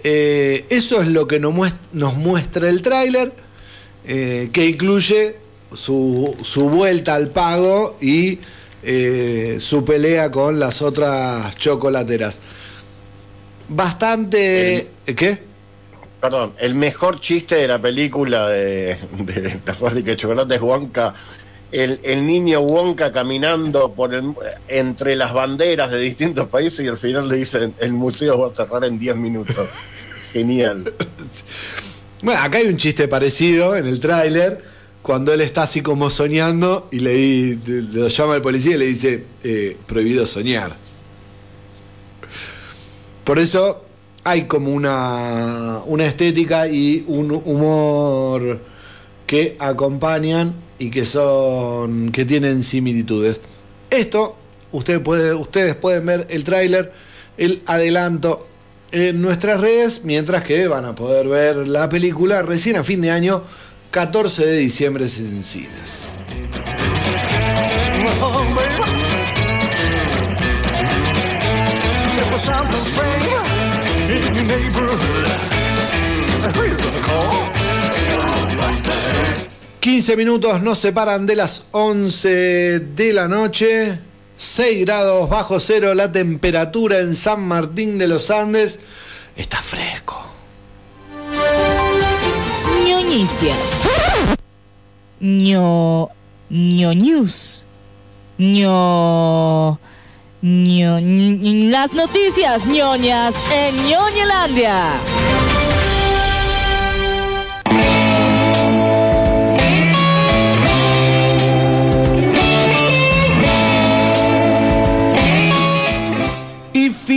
Eh, 0.03 0.65
eso 0.69 1.01
es 1.01 1.07
lo 1.07 1.27
que 1.27 1.39
nos 1.39 1.53
muest- 1.53 1.75
nos 1.93 2.15
muestra 2.15 2.67
el 2.69 2.81
tráiler, 2.81 3.31
eh, 4.05 4.49
que 4.51 4.67
incluye 4.67 5.37
su, 5.73 6.35
su 6.41 6.69
vuelta 6.69 7.15
al 7.15 7.29
pago 7.29 7.97
y 8.01 8.39
eh, 8.83 9.57
su 9.59 9.85
pelea 9.85 10.29
con 10.29 10.59
las 10.59 10.81
otras 10.81 11.55
chocolateras. 11.57 12.41
Bastante... 13.69 14.89
¿Qué? 15.05 15.39
Perdón, 16.19 16.53
el 16.59 16.75
mejor 16.75 17.19
chiste 17.19 17.55
de 17.55 17.67
la 17.67 17.79
película 17.79 18.47
de, 18.47 18.97
de 19.19 19.59
la 19.65 19.73
fábrica 19.73 20.11
de 20.11 20.17
chocolate 20.17 20.55
es 20.55 20.61
Wonka. 20.61 21.13
El, 21.71 21.99
el 22.03 22.25
niño 22.25 22.61
Wonka 22.61 23.11
caminando 23.11 23.93
por 23.93 24.13
el, 24.13 24.33
entre 24.67 25.15
las 25.15 25.33
banderas 25.33 25.91
de 25.91 25.99
distintos 25.99 26.47
países 26.47 26.85
y 26.85 26.87
al 26.87 26.97
final 26.97 27.27
le 27.27 27.37
dicen 27.37 27.73
el 27.79 27.93
museo 27.93 28.37
va 28.39 28.47
a 28.47 28.55
cerrar 28.55 28.85
en 28.85 28.99
10 28.99 29.15
minutos. 29.15 29.67
Genial. 30.31 30.93
Bueno, 32.23 32.39
acá 32.39 32.59
hay 32.59 32.67
un 32.67 32.77
chiste 32.77 33.09
parecido 33.09 33.75
en 33.75 33.85
el 33.85 33.99
tráiler, 33.99 34.63
cuando 35.01 35.33
él 35.33 35.41
está 35.41 35.63
así 35.63 35.81
como 35.81 36.09
soñando 36.09 36.87
y 36.89 36.99
le, 36.99 37.57
llama 38.07 38.37
el 38.37 38.41
policía 38.41 38.75
y 38.75 38.77
le 38.77 38.85
dice, 38.85 39.25
eh, 39.43 39.75
prohibido 39.85 40.25
soñar. 40.25 40.73
Por 43.25 43.39
eso 43.39 43.83
hay 44.23 44.45
como 44.45 44.71
una, 44.71 45.81
una 45.85 46.05
estética 46.05 46.69
y 46.69 47.03
un 47.09 47.29
humor 47.29 48.61
que 49.27 49.57
acompañan 49.59 50.53
y 50.79 50.91
que 50.91 51.05
son 51.05 52.09
que 52.13 52.23
tienen 52.23 52.63
similitudes. 52.63 53.41
Esto 53.89 54.37
usted 54.71 55.01
puede, 55.01 55.33
ustedes 55.33 55.75
pueden 55.75 56.05
ver 56.05 56.27
el 56.29 56.45
tráiler, 56.45 56.93
el 57.35 57.61
adelanto 57.65 58.47
en 58.93 59.21
nuestras 59.23 59.59
redes, 59.59 60.01
mientras 60.03 60.43
que 60.43 60.67
van 60.67 60.85
a 60.85 60.93
poder 60.93 61.27
ver 61.27 61.67
la 61.67 61.89
película 61.89 62.43
recién 62.43 62.77
a 62.77 62.83
fin 62.83 63.01
de 63.01 63.09
año, 63.09 63.43
14 63.89 64.45
de 64.45 64.57
diciembre 64.59 65.05
en 65.05 65.43
cines. 65.43 66.09
If 72.15 72.39
something's 72.39 72.87
strange 72.87 73.27
in 74.09 74.35
your 74.35 74.45
neighborhood, 74.45 75.27
who 76.55 76.63
you 76.63 76.77
gonna 76.77 77.01
call? 77.05 77.53
15 79.79 80.15
minutos 80.17 80.61
nos 80.61 80.77
separan 80.77 81.25
de 81.25 81.35
las 81.35 81.65
11 81.71 82.79
de 82.79 83.13
la 83.13 83.27
noche. 83.27 84.12
6 84.43 84.85
grados 84.85 85.29
bajo 85.29 85.57
cero 85.61 85.93
la 85.93 86.11
temperatura 86.11 86.99
en 86.99 87.15
San 87.15 87.47
Martín 87.47 87.97
de 87.97 88.07
los 88.07 88.29
Andes. 88.29 88.81
Está 89.37 89.61
fresco. 89.61 90.21
ñoñicias. 92.85 93.87
ño. 95.21 96.09
ño 96.49 96.93
news. 96.93 97.63
ño. 98.37 99.79
ño. 100.41 100.99
las 101.71 101.93
noticias 101.93 102.65
ñoñas 102.65 103.35
en 103.49 103.75
ñoñelandia. 103.87 104.99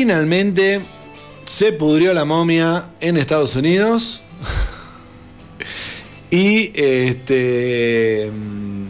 Finalmente 0.07 0.83
se 1.47 1.73
pudrió 1.73 2.15
la 2.15 2.25
momia 2.25 2.91
en 3.01 3.17
Estados 3.17 3.57
Unidos. 3.57 4.21
y 6.31 6.71
este 6.81 8.31
mm, 8.33 8.87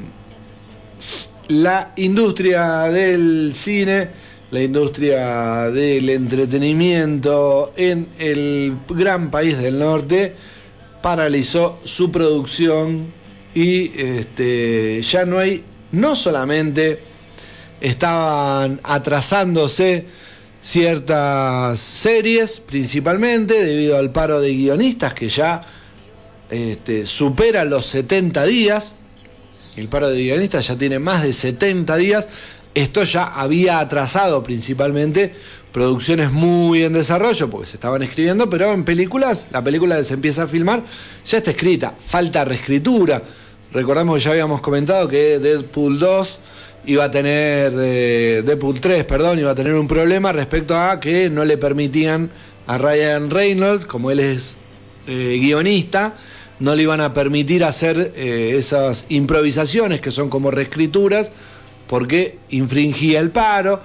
la 1.48 1.94
industria 1.96 2.82
del 2.82 3.52
cine, 3.54 4.10
la 4.50 4.60
industria 4.60 5.70
del 5.70 6.10
entretenimiento 6.10 7.72
en 7.78 8.08
el 8.18 8.74
gran 8.86 9.30
país 9.30 9.56
del 9.56 9.78
norte 9.78 10.34
paralizó 11.00 11.80
su 11.82 12.12
producción 12.12 13.06
y 13.54 13.90
este, 13.98 15.00
ya 15.00 15.24
no 15.24 15.38
hay, 15.38 15.64
no 15.92 16.14
solamente 16.14 17.00
estaban 17.80 18.82
atrasándose 18.84 20.25
ciertas 20.66 21.78
series, 21.78 22.58
principalmente 22.58 23.64
debido 23.64 23.96
al 23.98 24.10
paro 24.10 24.40
de 24.40 24.52
guionistas 24.52 25.14
que 25.14 25.28
ya 25.28 25.64
este, 26.50 27.06
supera 27.06 27.64
los 27.64 27.86
70 27.86 28.44
días. 28.46 28.96
El 29.76 29.86
paro 29.86 30.08
de 30.08 30.20
guionistas 30.20 30.66
ya 30.66 30.76
tiene 30.76 30.98
más 30.98 31.22
de 31.22 31.32
70 31.32 31.96
días. 31.96 32.28
Esto 32.74 33.04
ya 33.04 33.22
había 33.26 33.78
atrasado 33.78 34.42
principalmente 34.42 35.32
producciones 35.70 36.32
muy 36.32 36.82
en 36.82 36.94
desarrollo 36.94 37.48
porque 37.48 37.68
se 37.68 37.76
estaban 37.76 38.02
escribiendo, 38.02 38.50
pero 38.50 38.72
en 38.72 38.84
películas, 38.84 39.46
la 39.52 39.62
película 39.62 39.96
que 39.96 40.04
se 40.04 40.14
empieza 40.14 40.42
a 40.42 40.46
filmar 40.48 40.82
ya 41.24 41.38
está 41.38 41.52
escrita, 41.52 41.94
falta 42.04 42.44
reescritura. 42.44 43.22
Recordamos 43.72 44.18
que 44.18 44.24
ya 44.24 44.30
habíamos 44.32 44.60
comentado 44.62 45.06
que 45.06 45.38
Deadpool 45.38 46.00
2 46.00 46.40
iba 46.86 47.04
a 47.04 47.10
tener, 47.10 47.72
eh, 47.76 48.42
Deadpool 48.44 48.80
3, 48.80 49.04
perdón, 49.04 49.38
iba 49.38 49.50
a 49.50 49.54
tener 49.54 49.74
un 49.74 49.88
problema 49.88 50.32
respecto 50.32 50.76
a 50.76 50.98
que 51.00 51.28
no 51.28 51.44
le 51.44 51.58
permitían 51.58 52.30
a 52.66 52.78
Ryan 52.78 53.30
Reynolds, 53.30 53.86
como 53.86 54.10
él 54.10 54.20
es 54.20 54.56
eh, 55.06 55.38
guionista, 55.40 56.16
no 56.60 56.74
le 56.74 56.82
iban 56.82 57.00
a 57.00 57.12
permitir 57.12 57.64
hacer 57.64 58.12
eh, 58.16 58.54
esas 58.56 59.06
improvisaciones 59.08 60.00
que 60.00 60.10
son 60.10 60.30
como 60.30 60.50
reescrituras 60.50 61.32
porque 61.86 62.38
infringía 62.50 63.20
el 63.20 63.30
paro. 63.30 63.80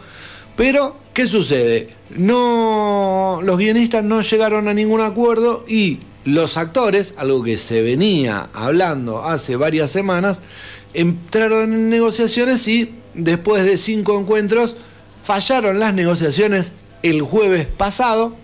Pero, 0.55 0.95
¿qué 1.13 1.25
sucede? 1.25 1.89
No, 2.11 3.39
los 3.43 3.57
guionistas 3.57 4.03
no 4.03 4.21
llegaron 4.21 4.67
a 4.67 4.73
ningún 4.73 5.01
acuerdo 5.01 5.65
y 5.67 5.99
los 6.25 6.57
actores, 6.57 7.15
algo 7.17 7.43
que 7.43 7.57
se 7.57 7.81
venía 7.81 8.49
hablando 8.53 9.23
hace 9.23 9.55
varias 9.55 9.89
semanas, 9.89 10.43
entraron 10.93 11.73
en 11.73 11.89
negociaciones 11.89 12.67
y 12.67 12.93
después 13.13 13.63
de 13.63 13.77
cinco 13.77 14.19
encuentros 14.19 14.75
fallaron 15.23 15.79
las 15.79 15.93
negociaciones 15.93 16.73
el 17.03 17.21
jueves 17.21 17.65
pasado. 17.65 18.35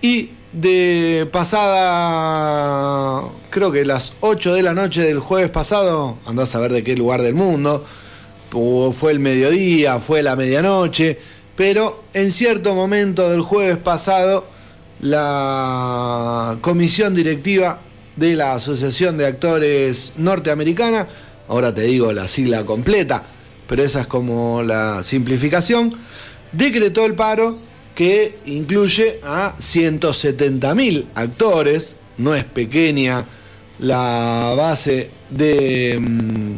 Y 0.00 0.30
de 0.52 1.28
pasada, 1.32 3.22
creo 3.50 3.72
que 3.72 3.84
las 3.84 4.14
8 4.20 4.54
de 4.54 4.62
la 4.62 4.74
noche 4.74 5.02
del 5.02 5.20
jueves 5.20 5.50
pasado, 5.50 6.18
andás 6.26 6.50
a 6.50 6.52
saber 6.52 6.72
de 6.72 6.82
qué 6.82 6.96
lugar 6.96 7.22
del 7.22 7.34
mundo, 7.34 7.84
fue 8.92 9.12
el 9.12 9.18
mediodía, 9.18 9.98
fue 9.98 10.22
la 10.22 10.36
medianoche, 10.36 11.18
pero 11.56 12.04
en 12.12 12.30
cierto 12.30 12.74
momento 12.74 13.30
del 13.30 13.40
jueves 13.40 13.78
pasado, 13.78 14.46
la 15.00 16.58
comisión 16.60 17.14
directiva 17.14 17.80
de 18.16 18.36
la 18.36 18.54
Asociación 18.54 19.16
de 19.16 19.26
Actores 19.26 20.12
Norteamericana, 20.16 21.06
ahora 21.48 21.74
te 21.74 21.82
digo 21.82 22.12
la 22.12 22.28
sigla 22.28 22.64
completa, 22.64 23.22
pero 23.68 23.82
esa 23.82 24.02
es 24.02 24.06
como 24.06 24.62
la 24.62 25.02
simplificación, 25.02 25.94
decretó 26.52 27.04
el 27.06 27.14
paro 27.14 27.58
que 27.94 28.38
incluye 28.46 29.20
a 29.22 29.56
170.000 29.56 31.06
actores, 31.14 31.96
no 32.18 32.34
es 32.34 32.44
pequeña 32.44 33.26
la 33.78 34.54
base 34.56 35.10
de, 35.30 35.98
mm, 35.98 36.54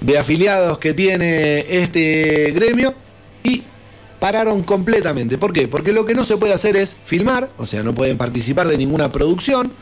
de 0.00 0.18
afiliados 0.18 0.78
que 0.78 0.94
tiene 0.94 1.64
este 1.82 2.52
gremio. 2.52 2.94
Y 3.42 3.64
pararon 4.18 4.62
completamente. 4.62 5.38
¿Por 5.38 5.52
qué? 5.52 5.68
Porque 5.68 5.92
lo 5.92 6.04
que 6.04 6.14
no 6.14 6.24
se 6.24 6.36
puede 6.36 6.52
hacer 6.52 6.76
es 6.76 6.96
filmar, 7.04 7.50
o 7.56 7.66
sea, 7.66 7.82
no 7.82 7.94
pueden 7.94 8.18
participar 8.18 8.68
de 8.68 8.76
ninguna 8.76 9.12
producción, 9.12 9.72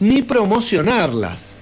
ni 0.00 0.22
promocionarlas. 0.22 1.54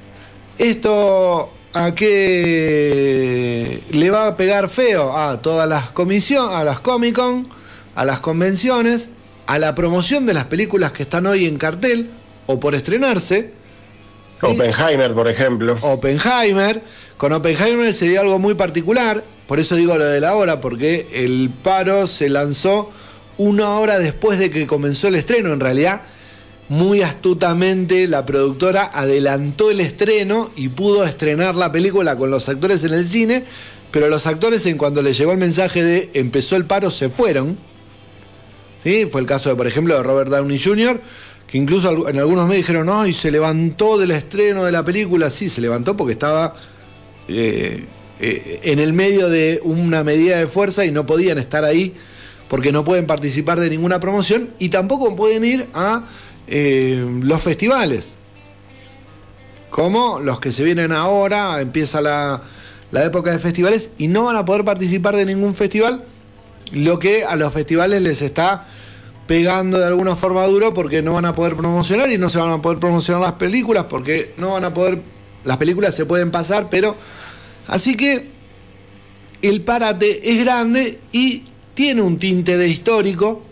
Esto 0.58 1.50
a 1.74 1.94
qué 1.94 3.82
le 3.90 4.10
va 4.10 4.26
a 4.26 4.36
pegar 4.36 4.68
feo 4.68 5.16
a 5.16 5.40
todas 5.40 5.68
las 5.68 5.90
comisiones, 5.90 6.54
a 6.54 6.64
las 6.64 6.80
Comic 6.80 7.16
Con, 7.16 7.48
a 7.94 8.04
las 8.04 8.20
convenciones, 8.20 9.10
a 9.46 9.58
la 9.58 9.74
promoción 9.74 10.26
de 10.26 10.34
las 10.34 10.44
películas 10.46 10.92
que 10.92 11.02
están 11.04 11.26
hoy 11.26 11.46
en 11.46 11.58
cartel 11.58 12.10
o 12.46 12.60
por 12.60 12.74
estrenarse. 12.74 13.52
Oppenheimer, 14.40 15.14
por 15.14 15.28
ejemplo. 15.28 15.78
Oppenheimer. 15.80 16.82
Con 17.16 17.32
Oppenheimer 17.32 17.92
se 17.92 18.08
dio 18.08 18.20
algo 18.20 18.38
muy 18.38 18.54
particular, 18.54 19.22
por 19.52 19.60
eso 19.60 19.76
digo 19.76 19.98
lo 19.98 20.06
de 20.06 20.18
la 20.18 20.34
hora, 20.34 20.62
porque 20.62 21.08
el 21.12 21.50
paro 21.50 22.06
se 22.06 22.30
lanzó 22.30 22.90
una 23.36 23.78
hora 23.78 23.98
después 23.98 24.38
de 24.38 24.50
que 24.50 24.66
comenzó 24.66 25.08
el 25.08 25.14
estreno. 25.14 25.52
En 25.52 25.60
realidad, 25.60 26.00
muy 26.70 27.02
astutamente 27.02 28.08
la 28.08 28.24
productora 28.24 28.90
adelantó 28.94 29.70
el 29.70 29.80
estreno 29.80 30.50
y 30.56 30.70
pudo 30.70 31.04
estrenar 31.04 31.54
la 31.54 31.70
película 31.70 32.16
con 32.16 32.30
los 32.30 32.48
actores 32.48 32.82
en 32.84 32.94
el 32.94 33.04
cine, 33.04 33.44
pero 33.90 34.08
los 34.08 34.26
actores 34.26 34.64
en 34.64 34.78
cuanto 34.78 35.02
les 35.02 35.18
llegó 35.18 35.32
el 35.32 35.38
mensaje 35.38 35.84
de 35.84 36.10
empezó 36.14 36.56
el 36.56 36.64
paro 36.64 36.90
se 36.90 37.10
fueron. 37.10 37.58
¿Sí? 38.82 39.04
Fue 39.04 39.20
el 39.20 39.26
caso 39.26 39.50
de, 39.50 39.56
por 39.56 39.66
ejemplo, 39.66 39.94
de 39.94 40.02
Robert 40.02 40.30
Downey 40.30 40.58
Jr., 40.58 40.98
que 41.46 41.58
incluso 41.58 42.08
en 42.08 42.18
algunos 42.18 42.48
medios 42.48 42.64
dijeron, 42.64 42.86
no, 42.86 43.06
y 43.06 43.12
se 43.12 43.30
levantó 43.30 43.98
del 43.98 44.12
estreno 44.12 44.64
de 44.64 44.72
la 44.72 44.82
película. 44.82 45.28
Sí, 45.28 45.50
se 45.50 45.60
levantó 45.60 45.94
porque 45.94 46.14
estaba 46.14 46.54
eh, 47.28 47.84
eh, 48.24 48.60
en 48.62 48.78
el 48.78 48.92
medio 48.92 49.28
de 49.28 49.60
una 49.64 50.04
medida 50.04 50.38
de 50.38 50.46
fuerza 50.46 50.84
y 50.84 50.92
no 50.92 51.04
podían 51.06 51.38
estar 51.38 51.64
ahí 51.64 51.92
porque 52.46 52.70
no 52.70 52.84
pueden 52.84 53.04
participar 53.04 53.58
de 53.58 53.68
ninguna 53.68 53.98
promoción 53.98 54.48
y 54.60 54.68
tampoco 54.68 55.16
pueden 55.16 55.44
ir 55.44 55.66
a 55.74 56.04
eh, 56.46 57.04
los 57.20 57.42
festivales. 57.42 58.14
Como 59.70 60.20
los 60.20 60.38
que 60.38 60.52
se 60.52 60.62
vienen 60.62 60.92
ahora, 60.92 61.60
empieza 61.60 62.00
la, 62.00 62.40
la 62.92 63.04
época 63.04 63.32
de 63.32 63.40
festivales 63.40 63.90
y 63.98 64.06
no 64.06 64.22
van 64.22 64.36
a 64.36 64.44
poder 64.44 64.64
participar 64.64 65.16
de 65.16 65.26
ningún 65.26 65.56
festival, 65.56 66.04
lo 66.72 67.00
que 67.00 67.24
a 67.24 67.34
los 67.34 67.52
festivales 67.52 68.02
les 68.02 68.22
está 68.22 68.68
pegando 69.26 69.80
de 69.80 69.86
alguna 69.86 70.14
forma 70.14 70.46
duro 70.46 70.72
porque 70.72 71.02
no 71.02 71.14
van 71.14 71.24
a 71.24 71.34
poder 71.34 71.56
promocionar 71.56 72.08
y 72.12 72.18
no 72.18 72.28
se 72.28 72.38
van 72.38 72.52
a 72.52 72.62
poder 72.62 72.78
promocionar 72.78 73.20
las 73.20 73.32
películas 73.32 73.86
porque 73.88 74.32
no 74.36 74.52
van 74.52 74.64
a 74.64 74.72
poder, 74.72 75.00
las 75.42 75.56
películas 75.56 75.92
se 75.96 76.06
pueden 76.06 76.30
pasar, 76.30 76.68
pero 76.70 76.94
así 77.66 77.96
que 77.96 78.26
el 79.42 79.62
parate 79.62 80.30
es 80.32 80.38
grande 80.38 80.98
y 81.10 81.42
tiene 81.74 82.02
un 82.02 82.18
tinte 82.18 82.56
de 82.56 82.68
histórico 82.68 83.42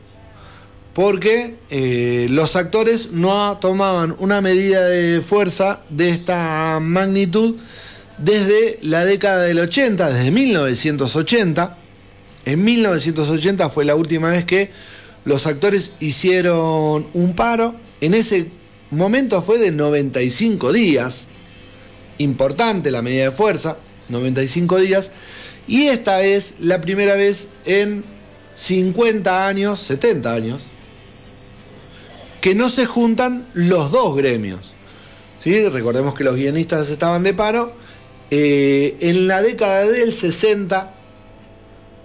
porque 0.95 1.57
eh, 1.71 2.27
los 2.31 2.57
actores 2.57 3.13
no 3.13 3.59
tomaban 3.59 4.15
una 4.19 4.41
medida 4.41 4.85
de 4.87 5.21
fuerza 5.21 5.81
de 5.89 6.11
esta 6.11 6.79
magnitud 6.81 7.57
desde 8.19 8.79
la 8.83 9.05
década 9.05 9.43
del 9.43 9.61
80, 9.61 10.13
desde 10.13 10.31
1980. 10.31 11.77
En 12.45 12.65
1980 12.65 13.71
fue 13.71 13.85
la 13.85 13.95
última 13.95 14.31
vez 14.31 14.45
que 14.45 14.71
los 15.25 15.47
actores 15.47 15.93
hicieron 16.01 17.09
un 17.15 17.35
paro. 17.35 17.75
En 18.01 18.15
ese 18.15 18.49
momento 18.91 19.41
fue 19.43 19.59
de 19.59 19.71
95 19.71 20.73
días. 20.73 21.29
Importante 22.19 22.91
la 22.91 23.01
medida 23.01 23.25
de 23.25 23.31
fuerza, 23.31 23.79
95 24.11 24.79
días. 24.79 25.11
Y 25.67 25.87
esta 25.87 26.23
es 26.23 26.55
la 26.59 26.81
primera 26.81 27.15
vez 27.15 27.49
en 27.65 28.05
50 28.55 29.47
años, 29.47 29.81
70 29.81 30.33
años, 30.33 30.67
que 32.41 32.55
no 32.55 32.69
se 32.69 32.87
juntan 32.87 33.47
los 33.55 33.91
dos 33.93 34.17
gremios. 34.17 34.61
¿Sí? 35.39 35.67
Recordemos 35.69 36.15
que 36.15 36.25
los 36.25 36.37
guionistas 36.37 36.91
estaban 36.91 37.23
de 37.23 37.35
paro. 37.35 37.73
Eh, 38.31 38.97
en 39.01 39.27
la 39.27 39.43
década 39.43 39.85
del 39.89 40.13
60 40.13 40.95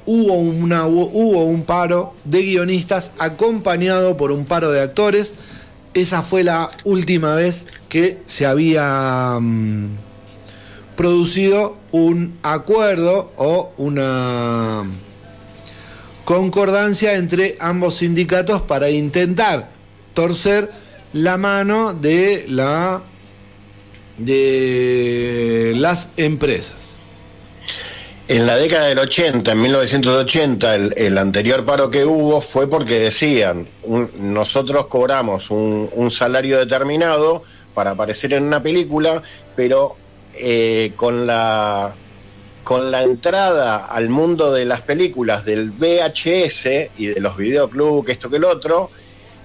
hubo, 0.05 0.33
hubo 0.35 1.45
un 1.45 1.63
paro 1.63 2.13
de 2.23 2.43
guionistas 2.43 3.11
acompañado 3.19 4.17
por 4.17 4.31
un 4.31 4.45
paro 4.45 4.71
de 4.71 4.81
actores. 4.81 5.33
Esa 5.93 6.21
fue 6.21 6.43
la 6.43 6.69
última 6.83 7.35
vez 7.35 7.65
que 7.89 8.19
se 8.25 8.45
había 8.45 9.37
mm, 9.39 9.87
producido 10.95 11.77
un 11.95 12.37
acuerdo 12.43 13.31
o 13.37 13.71
una 13.77 14.83
concordancia 16.25 17.13
entre 17.13 17.55
ambos 17.61 17.95
sindicatos 17.95 18.61
para 18.63 18.89
intentar 18.89 19.69
torcer 20.13 20.69
la 21.13 21.37
mano 21.37 21.93
de 21.93 22.47
la 22.49 23.01
de 24.17 25.73
las 25.77 26.09
empresas. 26.17 26.95
En 28.27 28.45
la 28.45 28.57
década 28.57 28.87
del 28.87 28.99
80, 28.99 29.53
en 29.53 29.61
1980, 29.61 30.75
el, 30.75 31.17
anterior 31.17 31.63
paro 31.63 31.89
que 31.91 32.03
hubo 32.03 32.41
fue 32.41 32.69
porque 32.69 32.99
decían, 32.99 33.67
nosotros 34.19 34.87
cobramos 34.87 35.49
un 35.49 36.11
salario 36.11 36.57
determinado 36.57 37.43
para 37.73 37.91
aparecer 37.91 38.33
en 38.33 38.43
una 38.43 38.61
película, 38.61 39.23
pero 39.55 39.95
eh, 40.37 40.91
con 40.95 41.25
la 41.27 41.93
con 42.63 42.89
la 42.89 43.03
entrada 43.03 43.85
al 43.85 44.09
mundo 44.09 44.51
de 44.51 44.65
las 44.65 44.81
películas 44.81 45.45
del 45.45 45.69
VHS 45.69 46.65
y 46.97 47.05
de 47.07 47.19
los 47.21 47.37
videoclubs, 47.37 48.07
que 48.07 48.11
esto 48.11 48.27
que 48.27 48.37
el 48.37 48.43
otro, 48.45 48.89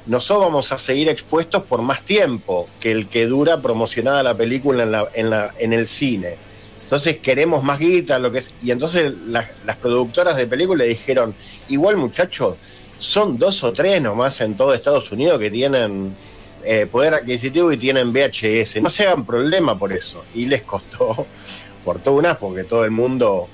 nosotros 0.06 0.46
vamos 0.46 0.72
a 0.72 0.78
seguir 0.78 1.10
expuestos 1.10 1.62
por 1.64 1.82
más 1.82 2.02
tiempo 2.02 2.66
que 2.80 2.90
el 2.92 3.08
que 3.08 3.26
dura 3.26 3.60
promocionada 3.60 4.22
la 4.22 4.34
película 4.34 4.84
en, 4.84 4.92
la- 4.92 5.08
en, 5.12 5.28
la- 5.28 5.52
en 5.58 5.74
el 5.74 5.86
cine. 5.86 6.36
Entonces 6.84 7.18
queremos 7.18 7.62
más 7.62 7.78
guita, 7.78 8.18
lo 8.18 8.32
que 8.32 8.38
es. 8.38 8.54
Y 8.62 8.70
entonces 8.70 9.12
las, 9.26 9.50
productoras 9.76 10.36
de 10.36 10.46
películas 10.46 10.88
dijeron, 10.88 11.34
igual 11.68 11.98
muchachos, 11.98 12.56
son 12.98 13.38
dos 13.38 13.62
o 13.64 13.72
tres 13.74 14.00
nomás 14.00 14.40
en 14.40 14.56
todo 14.56 14.72
Estados 14.72 15.12
Unidos 15.12 15.38
que 15.38 15.50
tienen 15.50 16.16
eh, 16.64 16.86
poder 16.86 17.14
adquisitivo 17.14 17.72
y 17.72 17.76
tienen 17.76 18.12
VHS. 18.12 18.80
No 18.82 18.90
se 18.90 19.04
hagan 19.04 19.24
problema 19.24 19.78
por 19.78 19.92
eso. 19.92 20.24
Y 20.34 20.46
les 20.46 20.62
costó 20.62 21.26
fortuna 21.84 22.34
porque 22.34 22.64
todo 22.64 22.84
el 22.84 22.90
mundo, 22.90 23.48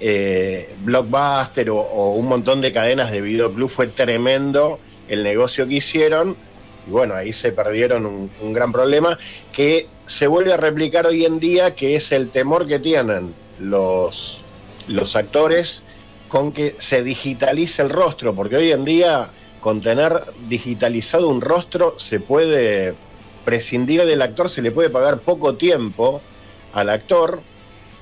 eh, 0.00 0.74
Blockbuster 0.84 1.70
o, 1.70 1.78
o 1.78 2.12
un 2.14 2.26
montón 2.26 2.60
de 2.60 2.72
cadenas 2.72 3.10
de 3.10 3.20
videoclub 3.20 3.68
fue 3.68 3.86
tremendo 3.86 4.78
el 5.08 5.22
negocio 5.22 5.66
que 5.66 5.74
hicieron. 5.74 6.36
Y 6.86 6.90
bueno, 6.90 7.14
ahí 7.14 7.32
se 7.32 7.52
perdieron 7.52 8.06
un, 8.06 8.30
un 8.40 8.52
gran 8.52 8.72
problema 8.72 9.18
que 9.52 9.86
se 10.06 10.26
vuelve 10.26 10.52
a 10.52 10.56
replicar 10.56 11.06
hoy 11.06 11.24
en 11.24 11.38
día, 11.38 11.74
que 11.74 11.96
es 11.96 12.12
el 12.12 12.30
temor 12.30 12.66
que 12.66 12.78
tienen 12.78 13.34
los, 13.60 14.40
los 14.88 15.16
actores 15.16 15.84
con 16.28 16.52
que 16.52 16.74
se 16.78 17.02
digitalice 17.02 17.82
el 17.82 17.90
rostro, 17.90 18.34
porque 18.34 18.56
hoy 18.56 18.72
en 18.72 18.84
día 18.84 19.30
con 19.62 19.80
tener 19.80 20.12
digitalizado 20.48 21.28
un 21.28 21.40
rostro 21.40 21.94
se 21.98 22.20
puede 22.20 22.94
prescindir 23.44 24.04
del 24.04 24.20
actor, 24.20 24.50
se 24.50 24.60
le 24.60 24.72
puede 24.72 24.90
pagar 24.90 25.20
poco 25.20 25.54
tiempo 25.54 26.20
al 26.74 26.90
actor 26.90 27.40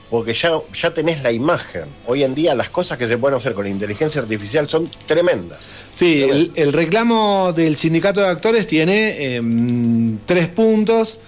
porque 0.09 0.32
ya, 0.32 0.53
ya 0.73 0.93
tenés 0.93 1.23
la 1.23 1.31
imagen. 1.31 1.85
Hoy 2.07 2.24
en 2.24 2.35
día 2.35 2.55
las 2.57 2.70
cosas 2.70 2.99
que 2.99 3.07
se 3.07 3.16
pueden 3.16 3.37
hacer 3.37 3.55
con 3.55 3.66
inteligencia 3.66 4.20
artificial 4.20 4.69
son 4.69 4.91
tremendas. 5.07 5.61
Sí, 5.95 6.23
el, 6.24 6.51
el 6.57 6.73
reclamo 6.73 7.53
del 7.53 7.77
sindicato 7.77 8.20
de 8.20 8.27
actores 8.27 8.66
tiene 8.66 9.37
em, 9.37 10.19
tres 10.27 10.49
puntos. 10.49 11.20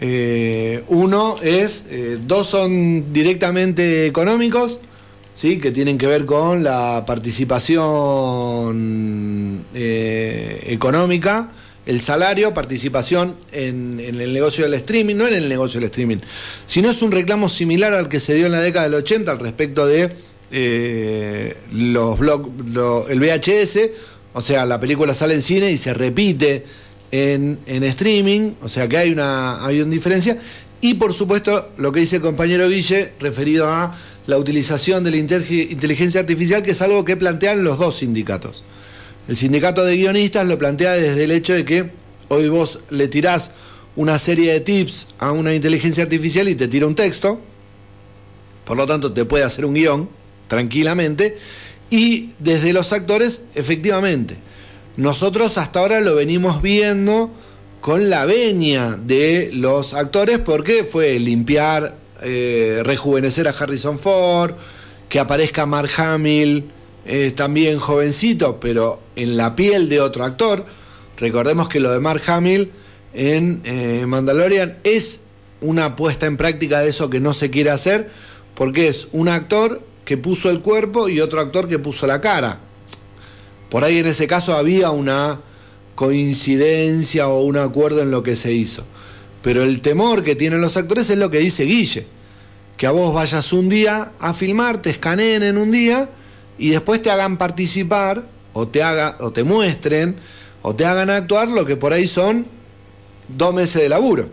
Eh, 0.00 0.82
uno 0.88 1.34
es, 1.42 1.86
eh, 1.90 2.18
dos 2.22 2.46
son 2.46 3.12
directamente 3.12 4.06
económicos, 4.06 4.78
¿sí? 5.40 5.58
que 5.58 5.70
tienen 5.70 5.98
que 5.98 6.06
ver 6.06 6.26
con 6.26 6.62
la 6.62 7.04
participación 8.70 9.64
eh, 9.74 10.64
económica, 10.68 11.50
el 11.86 12.00
salario, 12.00 12.52
participación 12.54 13.34
en, 13.52 13.98
el 14.00 14.32
negocio 14.32 14.64
del 14.64 14.74
streaming, 14.74 15.16
no 15.16 15.26
en 15.26 15.34
el 15.34 15.48
negocio 15.48 15.80
del 15.80 15.88
streaming, 15.88 16.18
sino 16.66 16.90
es 16.90 17.02
un 17.02 17.10
reclamo 17.10 17.48
similar 17.48 17.94
al 17.94 18.08
que 18.08 18.20
se 18.20 18.34
dio 18.34 18.46
en 18.46 18.52
la 18.52 18.60
década 18.60 18.84
del 18.88 18.94
80 18.94 19.30
al 19.32 19.38
respecto 19.40 19.86
de 19.86 20.08
eh, 20.52 21.56
los 21.72 22.18
blog, 22.18 22.48
lo- 22.72 23.08
el 23.08 23.18
VHS, 23.20 23.78
o 24.32 24.40
sea, 24.40 24.66
la 24.66 24.78
película 24.78 25.14
sale 25.14 25.34
en 25.34 25.42
cine 25.42 25.70
y 25.72 25.76
se 25.76 25.94
repite 25.94 26.64
en, 27.10 27.58
en 27.66 27.82
streaming, 27.84 28.52
o 28.62 28.68
sea 28.68 28.86
que 28.88 28.96
hay 28.98 29.10
una, 29.10 29.64
hay 29.64 29.80
una 29.80 29.90
diferencia. 29.90 30.38
Y 30.82 30.94
por 30.94 31.12
supuesto, 31.12 31.70
lo 31.78 31.92
que 31.92 32.00
dice 32.00 32.16
el 32.16 32.22
compañero 32.22 32.68
Guille, 32.68 33.12
referido 33.20 33.68
a 33.68 33.98
la 34.30 34.38
utilización 34.38 35.04
de 35.04 35.10
la 35.10 35.16
inteligencia 35.16 36.20
artificial, 36.20 36.62
que 36.62 36.70
es 36.70 36.80
algo 36.80 37.04
que 37.04 37.16
plantean 37.16 37.64
los 37.64 37.78
dos 37.78 37.96
sindicatos. 37.96 38.62
El 39.28 39.36
sindicato 39.36 39.84
de 39.84 39.96
guionistas 39.96 40.46
lo 40.46 40.56
plantea 40.58 40.92
desde 40.92 41.24
el 41.24 41.32
hecho 41.32 41.52
de 41.52 41.64
que 41.64 41.90
hoy 42.28 42.48
vos 42.48 42.80
le 42.90 43.08
tirás 43.08 43.50
una 43.96 44.18
serie 44.18 44.52
de 44.52 44.60
tips 44.60 45.08
a 45.18 45.32
una 45.32 45.54
inteligencia 45.54 46.04
artificial 46.04 46.48
y 46.48 46.54
te 46.54 46.68
tira 46.68 46.86
un 46.86 46.94
texto, 46.94 47.40
por 48.64 48.76
lo 48.76 48.86
tanto 48.86 49.12
te 49.12 49.24
puede 49.24 49.44
hacer 49.44 49.64
un 49.64 49.74
guion 49.74 50.08
tranquilamente, 50.48 51.36
y 51.90 52.30
desde 52.38 52.72
los 52.72 52.92
actores, 52.92 53.42
efectivamente, 53.54 54.36
nosotros 54.96 55.58
hasta 55.58 55.80
ahora 55.80 56.00
lo 56.00 56.14
venimos 56.14 56.62
viendo 56.62 57.30
con 57.80 58.10
la 58.10 58.26
venia 58.26 58.98
de 59.02 59.50
los 59.52 59.94
actores 59.94 60.38
porque 60.38 60.84
fue 60.84 61.18
limpiar, 61.18 61.96
eh, 62.22 62.82
rejuvenecer 62.84 63.48
a 63.48 63.50
Harrison 63.50 63.98
Ford, 63.98 64.54
que 65.08 65.18
aparezca 65.18 65.66
Mark 65.66 65.90
Hamill, 65.96 66.64
eh, 67.06 67.32
también 67.34 67.78
jovencito, 67.78 68.60
pero 68.60 69.00
en 69.16 69.36
la 69.36 69.56
piel 69.56 69.88
de 69.88 70.00
otro 70.00 70.24
actor. 70.24 70.64
Recordemos 71.18 71.68
que 71.68 71.80
lo 71.80 71.90
de 71.90 72.00
Mark 72.00 72.22
Hamill 72.26 72.70
en 73.12 73.62
eh, 73.64 74.04
Mandalorian 74.06 74.78
es 74.84 75.24
una 75.60 75.96
puesta 75.96 76.26
en 76.26 76.36
práctica 76.36 76.80
de 76.80 76.90
eso 76.90 77.10
que 77.10 77.20
no 77.20 77.32
se 77.32 77.50
quiere 77.50 77.70
hacer, 77.70 78.08
porque 78.54 78.88
es 78.88 79.08
un 79.12 79.28
actor 79.28 79.82
que 80.04 80.16
puso 80.16 80.50
el 80.50 80.60
cuerpo 80.60 81.08
y 81.08 81.20
otro 81.20 81.40
actor 81.40 81.68
que 81.68 81.78
puso 81.78 82.06
la 82.06 82.20
cara. 82.20 82.58
Por 83.68 83.84
ahí 83.84 83.98
en 83.98 84.06
ese 84.06 84.26
caso 84.26 84.56
había 84.56 84.90
una 84.90 85.40
coincidencia 85.94 87.28
o 87.28 87.42
un 87.42 87.56
acuerdo 87.56 88.02
en 88.02 88.10
lo 88.10 88.22
que 88.22 88.36
se 88.36 88.52
hizo. 88.52 88.84
Pero 89.42 89.62
el 89.62 89.80
temor 89.80 90.22
que 90.22 90.36
tienen 90.36 90.60
los 90.60 90.76
actores 90.76 91.08
es 91.10 91.18
lo 91.18 91.30
que 91.30 91.38
dice 91.38 91.64
Guille. 91.64 92.06
Que 92.76 92.86
a 92.86 92.90
vos 92.90 93.14
vayas 93.14 93.52
un 93.52 93.68
día 93.68 94.12
a 94.20 94.34
filmar, 94.34 94.80
te 94.80 94.90
escaneen 94.90 95.42
en 95.42 95.56
un 95.58 95.70
día 95.70 96.08
y 96.58 96.70
después 96.70 97.02
te 97.02 97.10
hagan 97.10 97.36
participar 97.36 98.24
o 98.52 98.68
te, 98.68 98.82
haga, 98.82 99.16
o 99.20 99.32
te 99.32 99.44
muestren 99.44 100.16
o 100.62 100.74
te 100.74 100.84
hagan 100.84 101.10
actuar 101.10 101.48
lo 101.48 101.64
que 101.64 101.76
por 101.76 101.92
ahí 101.92 102.06
son 102.06 102.46
dos 103.28 103.54
meses 103.54 103.82
de 103.82 103.88
laburo. 103.88 104.28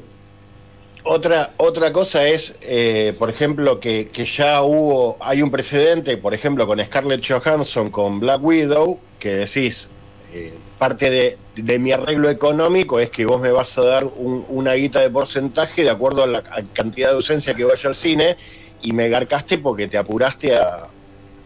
Otra, 1.03 1.53
otra 1.55 1.93
cosa 1.93 2.27
es, 2.27 2.55
eh, 2.61 3.15
por 3.17 3.29
ejemplo, 3.29 3.79
que, 3.79 4.09
que 4.11 4.25
ya 4.25 4.61
hubo, 4.61 5.15
hay 5.21 5.41
un 5.41 5.51
precedente, 5.51 6.17
por 6.17 6.33
ejemplo, 6.33 6.67
con 6.67 6.83
Scarlett 6.83 7.25
Johansson, 7.25 7.89
con 7.89 8.19
Black 8.19 8.43
Widow, 8.43 8.99
que 9.17 9.35
decís, 9.35 9.87
eh, 10.33 10.53
parte 10.77 11.09
de, 11.09 11.37
de 11.55 11.79
mi 11.79 11.91
arreglo 11.91 12.29
económico 12.29 12.99
es 12.99 13.09
que 13.09 13.25
vos 13.25 13.41
me 13.41 13.51
vas 13.51 13.77
a 13.77 13.83
dar 13.83 14.05
un- 14.05 14.45
una 14.49 14.73
guita 14.73 14.99
de 15.01 15.09
porcentaje 15.09 15.83
de 15.83 15.89
acuerdo 15.89 16.23
a 16.23 16.27
la 16.27 16.39
a 16.39 16.61
cantidad 16.73 17.09
de 17.09 17.15
ausencia 17.15 17.53
que 17.55 17.63
vaya 17.63 17.89
al 17.89 17.95
cine 17.95 18.37
y 18.81 18.91
me 18.93 19.09
garcaste 19.09 19.57
porque 19.57 19.87
te 19.87 19.97
apuraste 19.97 20.55
a, 20.55 20.87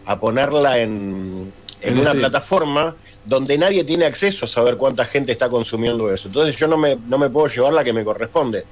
a 0.05 0.19
ponerla 0.19 0.79
en, 0.79 1.51
una 1.99 2.11
plataforma 2.13 2.95
donde 3.25 3.57
nadie 3.57 3.83
tiene 3.83 4.05
acceso 4.05 4.45
a 4.45 4.47
saber 4.47 4.77
cuánta 4.77 5.05
gente 5.05 5.31
está 5.31 5.49
consumiendo 5.49 6.13
eso. 6.13 6.27
Entonces 6.27 6.55
yo 6.57 6.67
no 6.67 6.77
me, 6.77 6.97
no 7.07 7.17
me 7.17 7.29
puedo 7.29 7.47
llevar 7.47 7.73
la 7.73 7.83
que 7.83 7.93
me 7.93 8.03
corresponde. 8.03 8.65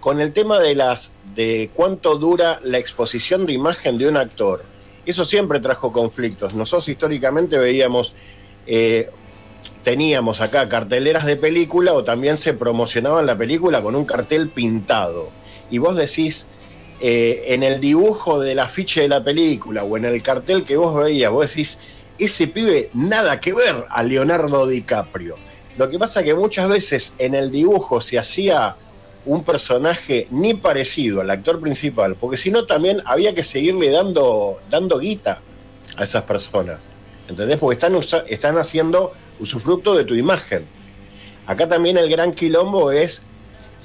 Con 0.00 0.20
el 0.20 0.32
tema 0.32 0.58
de 0.60 0.74
las 0.74 1.12
de 1.34 1.68
cuánto 1.74 2.16
dura 2.16 2.60
la 2.62 2.78
exposición 2.78 3.44
de 3.44 3.52
imagen 3.54 3.98
de 3.98 4.08
un 4.08 4.16
actor, 4.16 4.62
eso 5.04 5.24
siempre 5.24 5.60
trajo 5.60 5.92
conflictos. 5.92 6.54
Nosotros 6.54 6.88
históricamente 6.88 7.58
veíamos, 7.58 8.14
eh, 8.66 9.10
teníamos 9.82 10.40
acá 10.40 10.68
carteleras 10.68 11.26
de 11.26 11.36
película 11.36 11.92
o 11.92 12.04
también 12.04 12.38
se 12.38 12.54
promocionaba 12.54 13.22
la 13.22 13.38
película 13.38 13.82
con 13.82 13.94
un 13.94 14.04
cartel 14.04 14.48
pintado. 14.48 15.30
Y 15.70 15.78
vos 15.78 15.96
decís, 15.96 16.48
eh, 17.00 17.44
en 17.48 17.62
el 17.62 17.80
dibujo 17.80 18.40
del 18.40 18.58
afiche 18.58 19.02
de 19.02 19.08
la 19.08 19.22
película 19.22 19.84
o 19.84 19.96
en 19.96 20.04
el 20.04 20.22
cartel 20.22 20.64
que 20.64 20.76
vos 20.76 20.94
veías, 20.96 21.30
vos 21.30 21.48
decís, 21.48 21.78
ese 22.18 22.46
pibe 22.46 22.90
nada 22.94 23.40
que 23.40 23.52
ver 23.52 23.84
a 23.88 24.02
Leonardo 24.02 24.66
DiCaprio. 24.66 25.36
Lo 25.76 25.90
que 25.90 25.98
pasa 25.98 26.22
que 26.22 26.34
muchas 26.34 26.68
veces 26.68 27.14
en 27.18 27.34
el 27.34 27.50
dibujo 27.50 28.00
se 28.00 28.18
hacía 28.18 28.76
un 29.26 29.44
personaje 29.44 30.26
ni 30.30 30.54
parecido 30.54 31.20
al 31.20 31.30
actor 31.30 31.60
principal, 31.60 32.16
porque 32.16 32.36
si 32.38 32.50
no 32.50 32.64
también 32.64 33.02
había 33.04 33.34
que 33.34 33.42
seguirle 33.42 33.90
dando, 33.90 34.58
dando 34.70 34.98
guita 34.98 35.40
a 35.96 36.04
esas 36.04 36.22
personas. 36.22 36.80
¿Entendés? 37.28 37.58
Porque 37.58 37.74
están, 37.74 38.24
están 38.28 38.56
haciendo 38.56 39.12
usufructo 39.40 39.94
de 39.94 40.04
tu 40.04 40.14
imagen. 40.14 40.64
Acá 41.46 41.68
también 41.68 41.96
el 41.98 42.08
gran 42.10 42.32
quilombo 42.32 42.90
es 42.92 43.22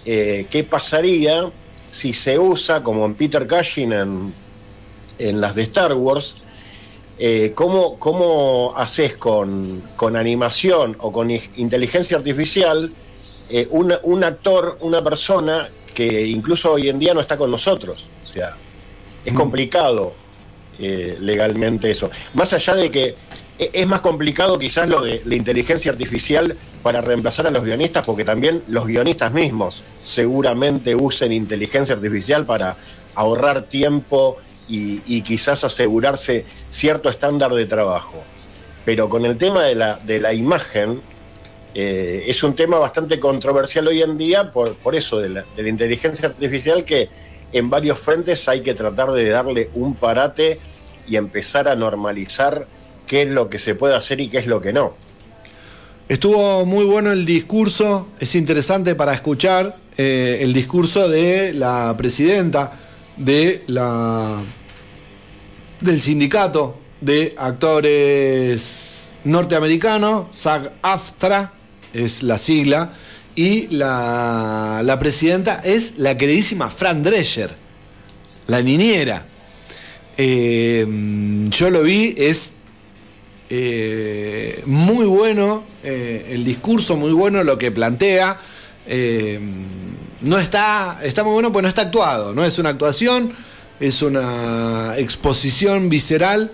eh, 0.05 0.47
qué 0.49 0.63
pasaría 0.63 1.49
si 1.91 2.13
se 2.13 2.39
usa, 2.39 2.81
como 2.83 3.05
en 3.05 3.15
Peter 3.15 3.47
Cushing 3.47 3.91
en, 3.93 4.33
en 5.19 5.41
las 5.41 5.55
de 5.55 5.63
Star 5.63 5.93
Wars, 5.93 6.35
eh, 7.19 7.51
¿cómo, 7.53 7.99
cómo 7.99 8.73
haces 8.77 9.15
con, 9.15 9.81
con 9.95 10.15
animación 10.15 10.97
o 11.01 11.11
con 11.11 11.29
inteligencia 11.29 12.17
artificial 12.17 12.91
eh, 13.49 13.67
una- 13.69 13.99
un 14.03 14.23
actor, 14.23 14.77
una 14.81 15.03
persona 15.03 15.69
que 15.93 16.25
incluso 16.25 16.71
hoy 16.71 16.87
en 16.89 16.97
día 16.97 17.13
no 17.13 17.19
está 17.21 17.37
con 17.37 17.51
nosotros? 17.51 18.07
O 18.29 18.33
sea, 18.33 18.55
es 19.25 19.33
complicado 19.33 20.13
eh, 20.79 21.17
legalmente 21.19 21.91
eso. 21.91 22.09
Más 22.33 22.53
allá 22.53 22.73
de 22.75 22.89
que 22.89 23.13
es 23.73 23.87
más 23.87 24.01
complicado 24.01 24.57
quizás 24.57 24.89
lo 24.89 25.01
de 25.01 25.21
la 25.25 25.35
inteligencia 25.35 25.91
artificial 25.91 26.57
para 26.81 27.01
reemplazar 27.01 27.45
a 27.45 27.51
los 27.51 27.63
guionistas, 27.63 28.03
porque 28.05 28.25
también 28.25 28.63
los 28.67 28.87
guionistas 28.87 29.31
mismos 29.31 29.83
seguramente 30.01 30.95
usen 30.95 31.31
inteligencia 31.31 31.95
artificial 31.95 32.45
para 32.45 32.77
ahorrar 33.13 33.63
tiempo 33.63 34.37
y, 34.67 35.01
y 35.05 35.21
quizás 35.21 35.63
asegurarse 35.63 36.45
cierto 36.69 37.09
estándar 37.09 37.53
de 37.53 37.65
trabajo. 37.65 38.23
Pero 38.83 39.09
con 39.09 39.25
el 39.25 39.37
tema 39.37 39.63
de 39.63 39.75
la, 39.75 39.97
de 39.97 40.19
la 40.19 40.33
imagen, 40.33 41.01
eh, 41.75 42.23
es 42.27 42.43
un 42.43 42.55
tema 42.55 42.79
bastante 42.79 43.19
controversial 43.19 43.87
hoy 43.87 44.01
en 44.01 44.17
día 44.17 44.51
por, 44.51 44.75
por 44.75 44.95
eso, 44.95 45.19
de 45.19 45.29
la, 45.29 45.45
de 45.55 45.63
la 45.63 45.69
inteligencia 45.69 46.29
artificial 46.29 46.83
que 46.83 47.09
en 47.53 47.69
varios 47.69 47.99
frentes 47.99 48.47
hay 48.49 48.61
que 48.61 48.73
tratar 48.73 49.11
de 49.11 49.29
darle 49.29 49.69
un 49.75 49.93
parate 49.93 50.59
y 51.07 51.15
empezar 51.15 51.67
a 51.67 51.75
normalizar 51.75 52.65
qué 53.11 53.23
es 53.23 53.29
lo 53.29 53.49
que 53.49 53.59
se 53.59 53.75
puede 53.75 53.93
hacer 53.93 54.21
y 54.21 54.29
qué 54.29 54.37
es 54.37 54.47
lo 54.47 54.61
que 54.61 54.71
no. 54.71 54.93
Estuvo 56.07 56.65
muy 56.65 56.85
bueno 56.85 57.11
el 57.11 57.25
discurso, 57.25 58.07
es 58.21 58.35
interesante 58.35 58.95
para 58.95 59.13
escuchar 59.13 59.75
eh, 59.97 60.39
el 60.39 60.53
discurso 60.53 61.09
de 61.09 61.53
la 61.53 61.93
presidenta 61.97 62.71
de 63.17 63.65
la 63.67 64.41
del 65.81 65.99
sindicato 65.99 66.79
de 67.01 67.35
actores 67.37 69.11
norteamericanos, 69.25 70.27
SAG-AFTRA 70.31 71.51
es 71.93 72.23
la 72.23 72.37
sigla, 72.37 72.93
y 73.35 73.67
la, 73.75 74.83
la 74.85 74.99
presidenta 74.99 75.59
es 75.65 75.97
la 75.97 76.17
queridísima 76.17 76.69
Fran 76.69 77.03
Drescher, 77.03 77.49
la 78.47 78.61
niñera. 78.61 79.25
Eh, 80.15 80.85
yo 81.49 81.69
lo 81.69 81.83
vi, 81.83 82.15
es 82.17 82.51
eh, 83.53 84.63
muy 84.65 85.05
bueno 85.05 85.65
eh, 85.83 86.29
el 86.29 86.45
discurso, 86.45 86.95
muy 86.95 87.11
bueno 87.11 87.43
lo 87.43 87.57
que 87.57 87.69
plantea. 87.69 88.37
eh, 88.87 89.37
no 90.21 90.37
está, 90.37 90.99
está 91.03 91.25
muy 91.25 91.33
bueno, 91.33 91.51
pues 91.51 91.63
no 91.63 91.67
está 91.67 91.81
actuado, 91.81 92.33
no 92.33 92.45
es 92.45 92.59
una 92.59 92.69
actuación, 92.69 93.33
es 93.81 94.01
una 94.03 94.93
exposición 94.97 95.89
visceral 95.89 96.51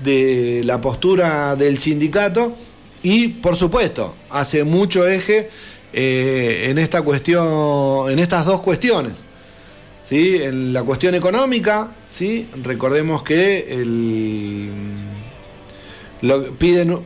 de 0.00 0.60
la 0.64 0.82
postura 0.82 1.56
del 1.56 1.78
sindicato 1.78 2.54
y, 3.02 3.28
por 3.28 3.56
supuesto, 3.56 4.14
hace 4.28 4.64
mucho 4.64 5.06
eje 5.06 5.48
en 5.94 6.76
esta 6.76 7.00
cuestión, 7.00 8.10
en 8.10 8.18
estas 8.18 8.44
dos 8.44 8.60
cuestiones. 8.60 9.22
¿sí? 10.06 10.42
En 10.42 10.72
la 10.72 10.82
cuestión 10.82 11.14
económica, 11.14 11.88
¿sí? 12.08 12.48
recordemos 12.62 13.22
que 13.22 13.66
el, 13.70 14.70
lo, 16.24 16.42
piden 16.54 16.98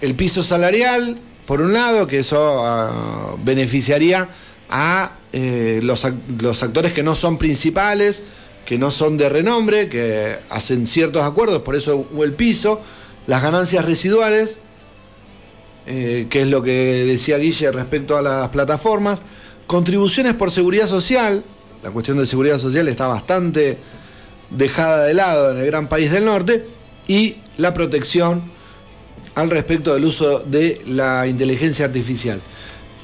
el 0.00 0.14
piso 0.14 0.42
salarial, 0.42 1.18
por 1.46 1.60
un 1.60 1.72
lado, 1.72 2.06
que 2.06 2.20
eso 2.20 2.64
ah, 2.64 3.34
beneficiaría 3.42 4.28
a 4.68 5.12
eh, 5.32 5.80
los, 5.82 6.06
los 6.40 6.62
actores 6.62 6.92
que 6.92 7.02
no 7.02 7.14
son 7.14 7.38
principales, 7.38 8.22
que 8.64 8.78
no 8.78 8.90
son 8.90 9.16
de 9.16 9.28
renombre, 9.28 9.88
que 9.88 10.36
hacen 10.48 10.86
ciertos 10.86 11.24
acuerdos, 11.24 11.62
por 11.62 11.74
eso 11.74 12.06
el 12.22 12.32
piso, 12.34 12.80
las 13.26 13.42
ganancias 13.42 13.84
residuales, 13.84 14.60
eh, 15.86 16.26
que 16.30 16.42
es 16.42 16.48
lo 16.48 16.62
que 16.62 17.04
decía 17.04 17.38
Guille 17.38 17.72
respecto 17.72 18.16
a 18.16 18.22
las 18.22 18.48
plataformas, 18.50 19.20
contribuciones 19.66 20.34
por 20.34 20.52
seguridad 20.52 20.86
social, 20.86 21.42
la 21.82 21.90
cuestión 21.90 22.18
de 22.18 22.26
seguridad 22.26 22.58
social 22.58 22.86
está 22.88 23.06
bastante 23.06 23.78
dejada 24.50 25.04
de 25.04 25.14
lado 25.14 25.50
en 25.50 25.58
el 25.58 25.66
gran 25.66 25.88
país 25.88 26.12
del 26.12 26.26
norte, 26.26 26.64
y 27.08 27.38
la 27.60 27.74
protección 27.74 28.42
al 29.34 29.50
respecto 29.50 29.94
del 29.94 30.04
uso 30.04 30.40
de 30.40 30.80
la 30.86 31.26
inteligencia 31.26 31.84
artificial. 31.84 32.40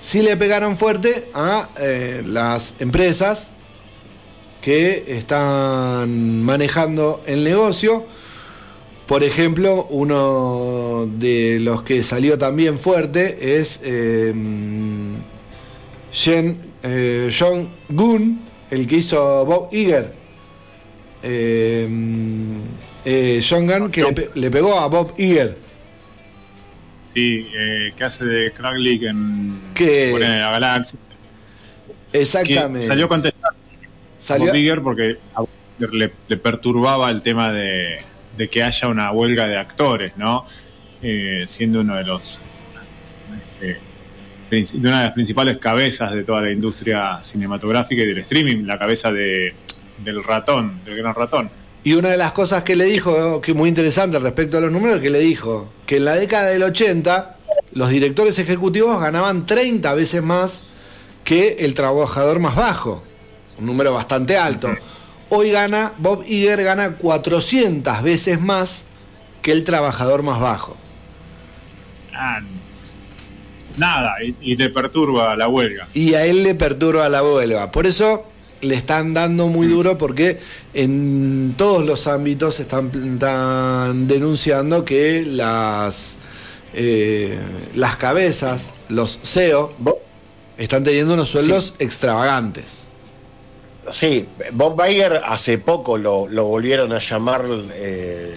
Sí 0.00 0.22
le 0.22 0.36
pegaron 0.36 0.76
fuerte 0.76 1.28
a 1.32 1.68
eh, 1.78 2.22
las 2.26 2.74
empresas 2.80 3.48
que 4.60 5.16
están 5.16 6.42
manejando 6.42 7.22
el 7.26 7.44
negocio. 7.44 8.04
Por 9.06 9.22
ejemplo, 9.22 9.86
uno 9.90 11.08
de 11.12 11.58
los 11.60 11.82
que 11.82 12.02
salió 12.02 12.36
también 12.36 12.76
fuerte 12.78 13.58
es 13.58 13.80
Jen, 16.12 16.58
eh, 16.82 17.30
John 17.36 17.68
Gunn, 17.88 18.40
el 18.70 18.86
que 18.86 18.96
hizo 18.96 19.44
Bob 19.44 19.68
Iger. 19.72 20.12
Eh, 21.22 21.88
eh, 23.06 23.40
John 23.48 23.66
Gunn 23.66 23.90
que 23.90 24.02
le, 24.02 24.30
le 24.34 24.50
pegó 24.50 24.78
a 24.78 24.86
Bob 24.88 25.14
Iger. 25.16 25.56
Sí, 27.04 27.48
eh, 27.56 27.92
que 27.96 28.04
hace 28.04 28.24
de 28.26 28.52
Kraglik 28.52 29.04
en 29.04 29.58
Que- 29.74 30.18
de 30.18 30.20
la 30.38 30.50
Galaxia. 30.50 30.98
Que 32.12 32.20
Exactamente. 32.20 32.86
salió 32.86 33.06
a 33.06 33.08
contestar 33.08 33.52
Salió- 34.18 34.46
Bob 34.48 34.54
Iger 34.56 34.82
porque 34.82 35.16
a 35.34 35.40
Bob 35.40 35.48
Iger 35.78 35.94
le, 35.94 36.12
le 36.28 36.36
perturbaba 36.36 37.10
el 37.10 37.22
tema 37.22 37.52
de, 37.52 38.00
de 38.36 38.48
que 38.48 38.62
haya 38.62 38.88
una 38.88 39.10
huelga 39.12 39.46
de 39.46 39.56
actores, 39.56 40.12
¿no? 40.16 40.44
Eh, 41.02 41.44
siendo 41.46 41.80
uno 41.82 41.94
de 41.96 42.04
los 42.04 42.40
este, 43.60 43.80
de 44.50 44.88
una 44.88 44.98
de 44.98 45.04
las 45.06 45.12
principales 45.12 45.58
cabezas 45.58 46.12
de 46.12 46.22
toda 46.24 46.40
la 46.40 46.50
industria 46.50 47.18
cinematográfica 47.22 48.02
y 48.02 48.06
del 48.06 48.18
streaming, 48.18 48.64
la 48.64 48.78
cabeza 48.78 49.12
de, 49.12 49.54
del 50.04 50.22
ratón, 50.22 50.80
del 50.84 50.96
gran 50.96 51.14
ratón. 51.14 51.50
Y 51.86 51.94
una 51.94 52.08
de 52.08 52.16
las 52.16 52.32
cosas 52.32 52.64
que 52.64 52.74
le 52.74 52.86
dijo, 52.86 53.40
que 53.40 53.52
es 53.52 53.56
muy 53.56 53.68
interesante 53.68 54.18
respecto 54.18 54.58
a 54.58 54.60
los 54.60 54.72
números, 54.72 55.00
que 55.00 55.08
le 55.08 55.20
dijo 55.20 55.68
que 55.86 55.98
en 55.98 56.04
la 56.04 56.16
década 56.16 56.48
del 56.48 56.64
80 56.64 57.36
los 57.74 57.90
directores 57.90 58.40
ejecutivos 58.40 59.00
ganaban 59.00 59.46
30 59.46 59.94
veces 59.94 60.20
más 60.20 60.64
que 61.22 61.58
el 61.60 61.74
trabajador 61.74 62.40
más 62.40 62.56
bajo, 62.56 63.04
un 63.60 63.66
número 63.66 63.94
bastante 63.94 64.36
alto. 64.36 64.68
Hoy 65.28 65.52
gana, 65.52 65.92
Bob 65.98 66.24
Iger 66.26 66.64
gana 66.64 66.96
400 66.96 68.02
veces 68.02 68.40
más 68.40 68.86
que 69.40 69.52
el 69.52 69.62
trabajador 69.62 70.24
más 70.24 70.40
bajo. 70.40 70.76
Ah, 72.12 72.40
nada, 73.76 74.14
y, 74.24 74.34
y 74.40 74.56
te 74.56 74.70
perturba 74.70 75.36
la 75.36 75.46
huelga. 75.46 75.86
y 75.94 76.14
a 76.14 76.26
él 76.26 76.42
le 76.42 76.56
perturba 76.56 77.08
la 77.08 77.22
huelga. 77.22 77.70
Por 77.70 77.86
eso 77.86 78.26
le 78.66 78.74
están 78.74 79.14
dando 79.14 79.46
muy 79.48 79.66
duro 79.66 79.96
porque 79.98 80.38
en 80.74 81.54
todos 81.56 81.84
los 81.86 82.06
ámbitos 82.06 82.60
están, 82.60 82.90
están 83.14 84.06
denunciando 84.06 84.84
que 84.84 85.24
las, 85.26 86.16
eh, 86.74 87.38
las 87.74 87.96
cabezas, 87.96 88.74
los 88.88 89.18
CEO, 89.24 89.72
están 90.58 90.84
teniendo 90.84 91.14
unos 91.14 91.28
sueldos 91.30 91.74
extravagantes. 91.78 92.88
Sí, 93.92 94.26
Bob 94.52 94.80
Iger 94.88 95.20
hace 95.26 95.58
poco 95.58 95.96
lo, 95.96 96.26
lo 96.28 96.46
volvieron 96.46 96.92
a 96.92 96.98
llamar 96.98 97.44
eh, 97.74 98.34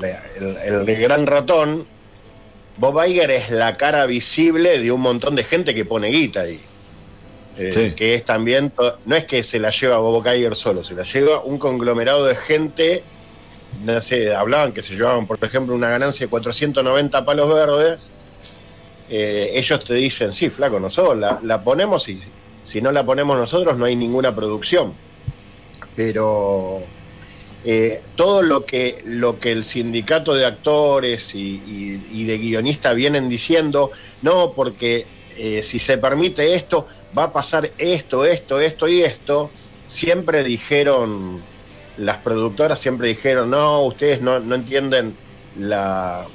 le- 0.00 0.18
el, 0.66 0.88
el 0.88 0.96
gran 1.00 1.26
ratón 1.26 1.86
Bob 2.76 3.02
Iger 3.04 3.30
es 3.30 3.50
la 3.50 3.76
cara 3.76 4.04
visible 4.06 4.78
de 4.78 4.92
un 4.92 5.00
montón 5.00 5.34
de 5.36 5.42
gente 5.42 5.74
que 5.74 5.84
pone 5.84 6.08
guita 6.08 6.42
ahí. 6.42 6.60
Eh, 7.58 7.72
Sí. 7.72 7.92
Que 7.96 8.14
es 8.14 8.24
también, 8.24 8.72
no 9.04 9.16
es 9.16 9.24
que 9.24 9.42
se 9.42 9.58
la 9.58 9.70
lleva 9.70 9.98
Bob 9.98 10.24
Iger 10.26 10.54
solo, 10.56 10.84
se 10.84 10.94
la 10.94 11.02
lleva 11.02 11.42
un 11.42 11.58
conglomerado 11.58 12.24
de 12.26 12.36
gente. 12.36 13.02
No 13.84 14.00
sé, 14.00 14.34
hablaban 14.34 14.72
que 14.72 14.82
se 14.82 14.94
llevaban, 14.94 15.26
por 15.26 15.38
ejemplo, 15.42 15.74
una 15.74 15.88
ganancia 15.90 16.26
de 16.26 16.30
490 16.30 17.24
palos 17.24 17.52
verdes. 17.52 18.00
Eh, 19.10 19.50
ellos 19.54 19.84
te 19.84 19.94
dicen, 19.94 20.32
sí, 20.32 20.50
flaco, 20.50 20.78
nosotros 20.80 21.16
la, 21.18 21.38
la 21.42 21.62
ponemos 21.64 22.08
y 22.08 22.20
si 22.64 22.80
no 22.82 22.92
la 22.92 23.04
ponemos 23.04 23.36
nosotros 23.38 23.76
no 23.78 23.84
hay 23.86 23.96
ninguna 23.96 24.34
producción. 24.34 24.92
Pero 25.96 26.80
eh, 27.64 28.00
todo 28.16 28.42
lo 28.42 28.64
que, 28.64 29.02
lo 29.04 29.38
que 29.38 29.52
el 29.52 29.64
sindicato 29.64 30.34
de 30.34 30.46
actores 30.46 31.34
y, 31.34 31.40
y- 31.66 32.02
y 32.12 32.24
de 32.24 32.38
guionistas 32.38 32.94
vienen 32.94 33.28
diciendo, 33.28 33.90
no, 34.22 34.52
porque 34.54 35.06
eh, 35.36 35.62
si 35.62 35.78
se 35.78 35.98
permite 35.98 36.54
esto, 36.54 36.86
va 37.18 37.24
a 37.24 37.32
pasar 37.32 37.70
esto, 37.78 38.24
esto, 38.24 38.60
esto 38.60 38.88
y 38.88 39.02
esto, 39.02 39.50
siempre 39.86 40.42
dijeron, 40.44 41.40
las 41.96 42.18
productoras 42.18 42.78
siempre 42.80 43.08
dijeron, 43.08 43.50
no, 43.50 43.82
ustedes 43.82 44.20
no, 44.22 44.38
no 44.40 44.54
entienden 44.54 45.14
la, 45.58 46.26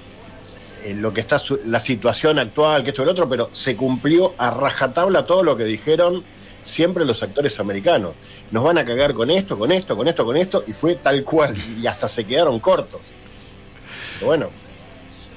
eh, 0.84 0.94
lo 0.96 1.14
que 1.14 1.22
está 1.22 1.40
su- 1.40 1.62
la 1.66 1.80
situación 1.80 2.38
actual, 2.40 2.84
que 2.84 2.90
esto 2.90 3.04
y 3.04 3.06
lo 3.06 3.12
otro, 3.12 3.30
pero 3.30 3.50
se 3.54 3.76
cumplió 3.76 4.34
a 4.38 4.50
rajatabla 4.52 5.26
todo 5.26 5.44
lo 5.44 5.56
que 5.58 5.64
dijeron 5.66 6.24
siempre 6.64 7.06
los 7.06 7.24
actores 7.24 7.60
americanos. 7.60 8.14
Nos 8.52 8.64
van 8.64 8.78
a 8.78 8.86
cagar 8.86 9.14
con 9.14 9.32
esto, 9.32 9.58
con 9.58 9.72
esto, 9.72 9.96
con 9.98 10.08
esto, 10.08 10.26
con 10.26 10.38
esto, 10.38 10.64
y 10.68 10.74
fue 10.74 10.96
tal 10.96 11.24
cual, 11.24 11.56
y 11.82 11.88
hasta 11.88 12.08
se 12.08 12.26
quedaron 12.26 12.60
cortos. 12.60 13.02
Pero 14.16 14.28
bueno, 14.28 14.50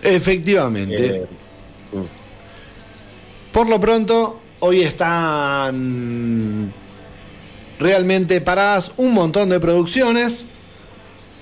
Efectivamente. 0.03 1.07
eh, 1.17 1.27
Por 3.53 3.69
lo 3.69 3.81
pronto, 3.81 4.41
hoy 4.61 4.81
están 4.81 6.73
realmente 7.79 8.41
paradas 8.41 8.93
un 8.97 9.13
montón 9.15 9.49
de 9.49 9.61
producciones. 9.61 10.47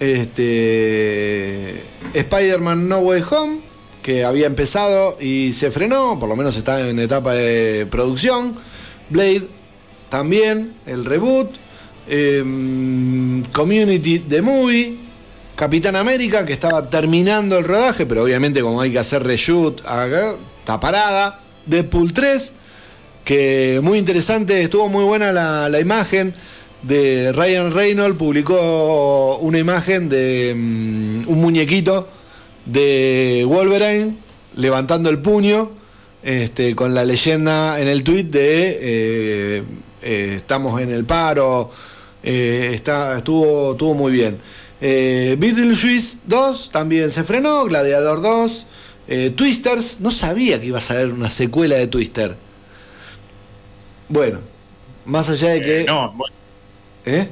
Este 0.00 1.82
Spider-Man 2.12 2.88
No 2.88 2.98
Way 2.98 3.22
Home, 3.30 3.58
que 4.02 4.24
había 4.24 4.46
empezado 4.46 5.16
y 5.20 5.52
se 5.52 5.70
frenó, 5.70 6.18
por 6.18 6.28
lo 6.28 6.36
menos 6.36 6.56
está 6.56 6.88
en 6.88 6.98
etapa 6.98 7.34
de 7.34 7.86
producción. 7.90 8.56
Blade 9.10 9.46
también, 10.10 10.74
el 10.86 11.04
reboot. 11.04 11.50
Em, 12.08 13.42
Community 13.52 14.18
The 14.18 14.42
Movie. 14.42 15.04
Capitán 15.56 15.94
América, 15.94 16.44
que 16.44 16.52
estaba 16.52 16.90
terminando 16.90 17.56
el 17.56 17.64
rodaje, 17.64 18.06
pero 18.06 18.24
obviamente 18.24 18.60
como 18.60 18.80
hay 18.80 18.90
que 18.90 18.98
hacer 18.98 19.22
reshoot, 19.22 19.78
está 19.78 20.80
parada. 20.80 21.40
Deadpool 21.64 22.12
3, 22.12 22.52
que 23.24 23.80
muy 23.82 23.98
interesante, 23.98 24.62
estuvo 24.62 24.88
muy 24.88 25.04
buena 25.04 25.32
la, 25.32 25.68
la 25.68 25.80
imagen 25.80 26.34
de 26.82 27.32
Ryan 27.32 27.72
Reynolds, 27.72 28.18
publicó 28.18 29.38
una 29.38 29.58
imagen 29.58 30.08
de 30.08 30.54
mm, 30.54 31.28
un 31.28 31.40
muñequito 31.40 32.08
de 32.66 33.44
Wolverine 33.46 34.14
levantando 34.56 35.08
el 35.10 35.18
puño, 35.18 35.70
este, 36.22 36.74
con 36.74 36.94
la 36.94 37.04
leyenda 37.04 37.80
en 37.80 37.88
el 37.88 38.02
tweet 38.02 38.24
de 38.24 38.78
eh, 38.80 39.62
eh, 40.02 40.34
estamos 40.36 40.80
en 40.80 40.90
el 40.90 41.04
paro, 41.04 41.70
eh, 42.22 42.72
está, 42.74 43.18
estuvo, 43.18 43.94
muy 43.94 44.12
bien. 44.12 44.38
Eh, 44.80 45.36
Beetlejuice 45.38 46.18
2 46.26 46.70
también 46.70 47.10
se 47.10 47.24
frenó, 47.24 47.64
Gladiador 47.64 48.22
2, 48.22 48.66
eh, 49.08 49.32
Twisters, 49.36 49.96
no 50.00 50.10
sabía 50.10 50.60
que 50.60 50.66
iba 50.66 50.78
a 50.78 50.82
salir 50.82 51.12
una 51.12 51.30
secuela 51.30 51.76
de 51.76 51.86
Twister. 51.86 52.34
Bueno, 54.08 54.40
más 55.04 55.28
allá 55.28 55.50
de 55.50 55.62
que... 55.62 55.80
Eh, 55.80 55.84
no, 55.84 56.12
bueno, 56.12 56.34
¿Eh? 57.06 57.28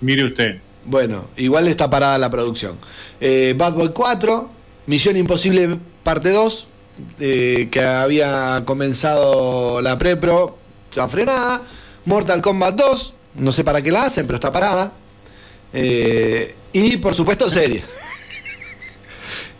mire 0.00 0.24
usted. 0.24 0.60
Bueno, 0.84 1.26
igual 1.36 1.68
está 1.68 1.90
parada 1.90 2.18
la 2.18 2.30
producción. 2.30 2.76
Eh, 3.20 3.54
Bad 3.56 3.74
Boy 3.74 3.90
4, 3.90 4.48
Misión 4.86 5.16
Imposible 5.16 5.78
parte 6.02 6.30
2, 6.30 6.68
eh, 7.20 7.68
que 7.70 7.82
había 7.82 8.62
comenzado 8.64 9.80
la 9.82 9.98
pre-pro, 9.98 10.58
ya 10.92 11.08
frenada. 11.08 11.62
Mortal 12.06 12.40
Kombat 12.40 12.74
2, 12.76 13.14
no 13.34 13.52
sé 13.52 13.64
para 13.64 13.82
qué 13.82 13.92
la 13.92 14.04
hacen, 14.04 14.26
pero 14.26 14.36
está 14.36 14.50
parada. 14.50 14.92
Eh, 15.74 16.54
y 16.72 16.96
por 16.96 17.14
supuesto 17.14 17.50
serie. 17.50 17.82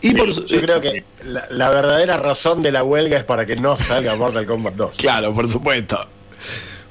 Y 0.01 0.15
por 0.15 0.33
su- 0.33 0.47
yo 0.47 0.61
creo 0.61 0.81
que 0.81 1.05
la, 1.25 1.47
la 1.51 1.71
verdadera 1.71 2.17
razón 2.17 2.63
de 2.63 2.71
la 2.73 2.85
huelga 2.85 3.17
es 3.17 3.25
para 3.25 3.45
que 3.47 3.57
no 3.57 3.77
salga 3.79 4.15
Mortal 4.17 4.47
Kombat 4.47 4.75
2. 4.75 4.97
Claro, 4.97 5.35
por 5.35 5.49
supuesto. 5.49 5.99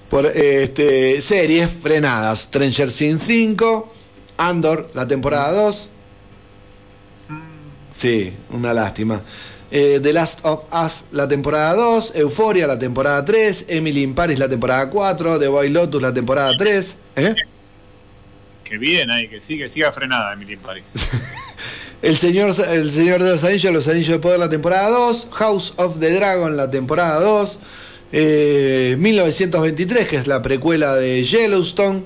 Por 0.09 0.25
este, 0.25 1.21
series 1.21 1.69
frenadas. 1.69 2.39
Stranger 2.43 2.91
Things 2.91 3.23
5, 3.25 3.93
Andor, 4.38 4.89
la 4.93 5.07
temporada 5.07 5.51
2. 5.63 5.89
Sí, 7.91 8.34
una 8.51 8.73
lástima. 8.73 9.21
Eh, 9.71 9.99
The 10.01 10.13
Last 10.13 10.39
of 10.45 10.63
Us, 10.73 11.05
la 11.11 11.27
temporada 11.27 11.73
2. 11.75 12.13
Euphoria, 12.15 12.67
la 12.67 12.77
temporada 12.79 13.23
3. 13.25 13.65
Emily 13.69 14.03
in 14.03 14.13
Paris, 14.15 14.39
la 14.39 14.47
temporada 14.47 14.89
4. 14.89 15.39
The 15.39 15.47
Boy 15.47 15.69
Lotus, 15.69 16.01
la 16.01 16.13
temporada 16.13 16.51
3. 16.57 16.97
¿Eh? 17.15 17.35
Que 18.63 18.77
bien 18.77 19.09
ahí, 19.11 19.27
que 19.27 19.41
siga, 19.41 19.67
siga 19.69 19.91
frenada 19.91 20.34
Emily 20.34 20.53
in 20.53 20.59
Paris. 20.59 20.85
El 22.01 22.15
señor, 22.15 22.53
el 22.69 22.91
señor 22.91 23.23
de 23.23 23.29
los 23.31 23.43
Anillos, 23.43 23.73
Los 23.73 23.87
Anillos 23.87 24.09
de 24.09 24.19
Poder, 24.19 24.39
la 24.39 24.49
temporada 24.49 24.89
2. 24.89 25.29
House 25.31 25.73
of 25.77 25.99
the 25.99 26.11
Dragon, 26.11 26.55
la 26.55 26.69
temporada 26.69 27.19
2. 27.19 27.59
eh, 28.11 28.95
1923, 28.99 30.07
que 30.07 30.17
es 30.17 30.27
la 30.27 30.41
precuela 30.41 30.95
de 30.95 31.23
Yellowstone. 31.23 32.03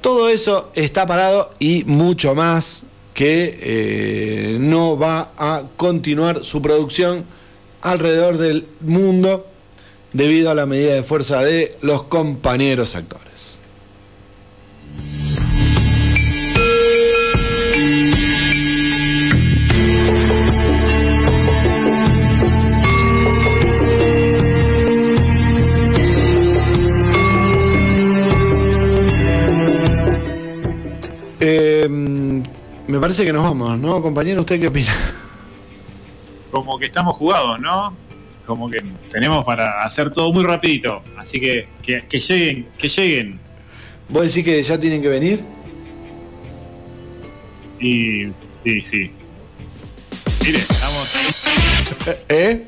Todo 0.00 0.28
eso 0.28 0.70
está 0.74 1.06
parado 1.06 1.52
y 1.58 1.84
mucho 1.84 2.34
más 2.34 2.84
que 3.14 3.58
eh, 3.60 4.56
no 4.60 4.98
va 4.98 5.30
a 5.36 5.62
continuar 5.76 6.44
su 6.44 6.60
producción 6.62 7.24
alrededor 7.82 8.38
del 8.38 8.66
mundo 8.80 9.46
debido 10.12 10.50
a 10.50 10.54
la 10.54 10.66
medida 10.66 10.94
de 10.94 11.02
fuerza 11.02 11.42
de 11.42 11.76
los 11.82 12.04
compañeros 12.04 12.94
actores. 12.96 13.31
Parece 33.12 33.26
que 33.26 33.32
nos 33.34 33.42
vamos, 33.42 33.78
¿no, 33.78 34.00
compañero? 34.00 34.40
¿Usted 34.40 34.58
qué 34.58 34.68
opina? 34.68 34.90
Como 36.50 36.78
que 36.78 36.86
estamos 36.86 37.14
jugados, 37.14 37.60
¿no? 37.60 37.94
Como 38.46 38.70
que 38.70 38.82
tenemos 39.10 39.44
para 39.44 39.82
hacer 39.82 40.10
todo 40.10 40.32
muy 40.32 40.42
rapidito. 40.42 41.02
Así 41.18 41.38
que 41.38 41.68
que, 41.82 42.06
que 42.08 42.18
lleguen, 42.18 42.68
que 42.78 42.88
lleguen. 42.88 43.38
¿Vos 44.08 44.22
decís 44.22 44.42
que 44.42 44.62
ya 44.62 44.80
tienen 44.80 45.02
que 45.02 45.08
venir? 45.10 45.44
Y 47.80 48.28
sí, 48.64 48.82
sí. 48.82 49.10
Mire, 50.46 50.58
estamos 50.58 51.16
¿Eh? 52.30 52.66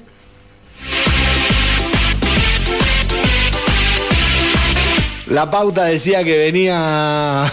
La 5.28 5.50
pauta 5.50 5.84
decía 5.84 6.22
que 6.22 6.36
venía. 6.36 7.50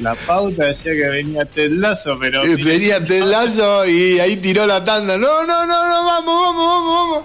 La 0.00 0.14
pauta 0.14 0.64
decía 0.66 0.92
que 0.92 1.06
venía 1.08 1.44
Ted 1.44 1.70
Lasso, 1.70 2.18
pero. 2.18 2.42
venía 2.42 3.04
Ted 3.04 3.22
Lasso 3.24 3.86
y 3.88 4.18
ahí 4.18 4.36
tiró 4.38 4.66
la 4.66 4.84
tanda. 4.84 5.16
No, 5.16 5.44
no, 5.46 5.66
no, 5.66 5.88
no, 5.88 6.04
vamos, 6.06 6.26
vamos, 6.26 6.66
vamos, 6.66 7.10
vamos. 7.10 7.24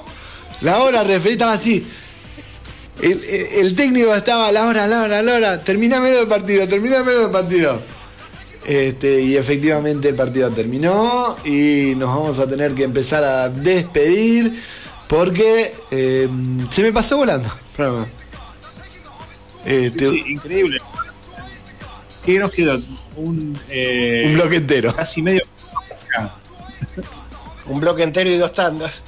La 0.61 0.79
hora 0.79 1.03
referida 1.03 1.31
estaba 1.31 1.53
así. 1.53 1.85
El, 3.01 3.11
el- 3.13 3.65
el 3.65 3.75
técnico 3.75 4.13
estaba 4.13 4.51
la 4.51 4.67
hora, 4.67 4.85
la 4.87 5.01
hora, 5.03 5.21
la 5.21 5.33
hora. 5.33 5.63
Termina 5.63 5.99
menos 5.99 6.21
el 6.21 6.27
partido, 6.27 6.67
termina 6.67 7.01
menos 7.03 7.25
el 7.25 7.31
partido. 7.31 7.81
Este, 8.67 9.21
y 9.21 9.35
efectivamente 9.37 10.09
el 10.09 10.15
partido 10.15 10.49
terminó 10.51 11.37
y 11.45 11.93
nos 11.97 12.09
vamos 12.13 12.39
a 12.39 12.47
tener 12.47 12.73
que 12.75 12.83
empezar 12.83 13.23
a 13.23 13.49
despedir 13.49 14.61
porque 15.07 15.73
eh, 15.89 16.27
se 16.69 16.83
me 16.83 16.93
pasó 16.93 17.17
volando 17.17 17.49
programa. 17.75 18.05
Este, 19.65 20.09
Sí, 20.11 20.23
increíble. 20.27 20.77
¿Qué 22.29 22.37
nos 22.37 22.51
quedó? 22.51 22.79
Un, 23.15 23.59
eh, 23.71 24.25
un 24.27 24.35
bloque 24.35 24.57
entero. 24.57 24.93
Casi 24.95 25.23
medio. 25.23 25.41
Un 27.65 27.79
bloque 27.79 28.03
entero 28.03 28.29
y 28.29 28.37
dos 28.37 28.51
tandas. 28.51 29.01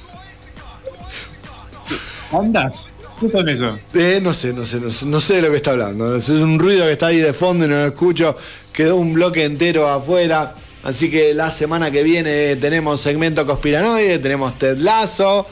¿Andas? 2.32 2.90
¿Qué 3.20 3.28
son 3.28 3.48
eso? 3.48 3.78
Eh, 3.94 4.18
no 4.20 4.32
sé, 4.32 4.52
no 4.52 4.66
sé, 4.66 4.80
no 4.80 4.90
sé, 4.90 5.06
no 5.06 5.20
sé 5.20 5.34
de 5.34 5.42
lo 5.42 5.50
que 5.52 5.58
está 5.58 5.70
hablando. 5.70 6.16
Es 6.16 6.30
un 6.30 6.58
ruido 6.58 6.84
que 6.86 6.90
está 6.90 7.06
ahí 7.06 7.18
de 7.18 7.32
fondo 7.32 7.64
y 7.64 7.68
no 7.68 7.76
lo 7.76 7.86
escucho. 7.86 8.36
Quedó 8.72 8.96
un 8.96 9.12
bloque 9.12 9.44
entero 9.44 9.88
afuera. 9.88 10.56
Así 10.82 11.08
que 11.08 11.32
la 11.32 11.52
semana 11.52 11.92
que 11.92 12.02
viene 12.02 12.56
tenemos 12.56 13.00
segmento 13.00 13.46
conspiranoide, 13.46 14.18
tenemos 14.18 14.58
Ted 14.58 14.78
Lasso. 14.78 15.46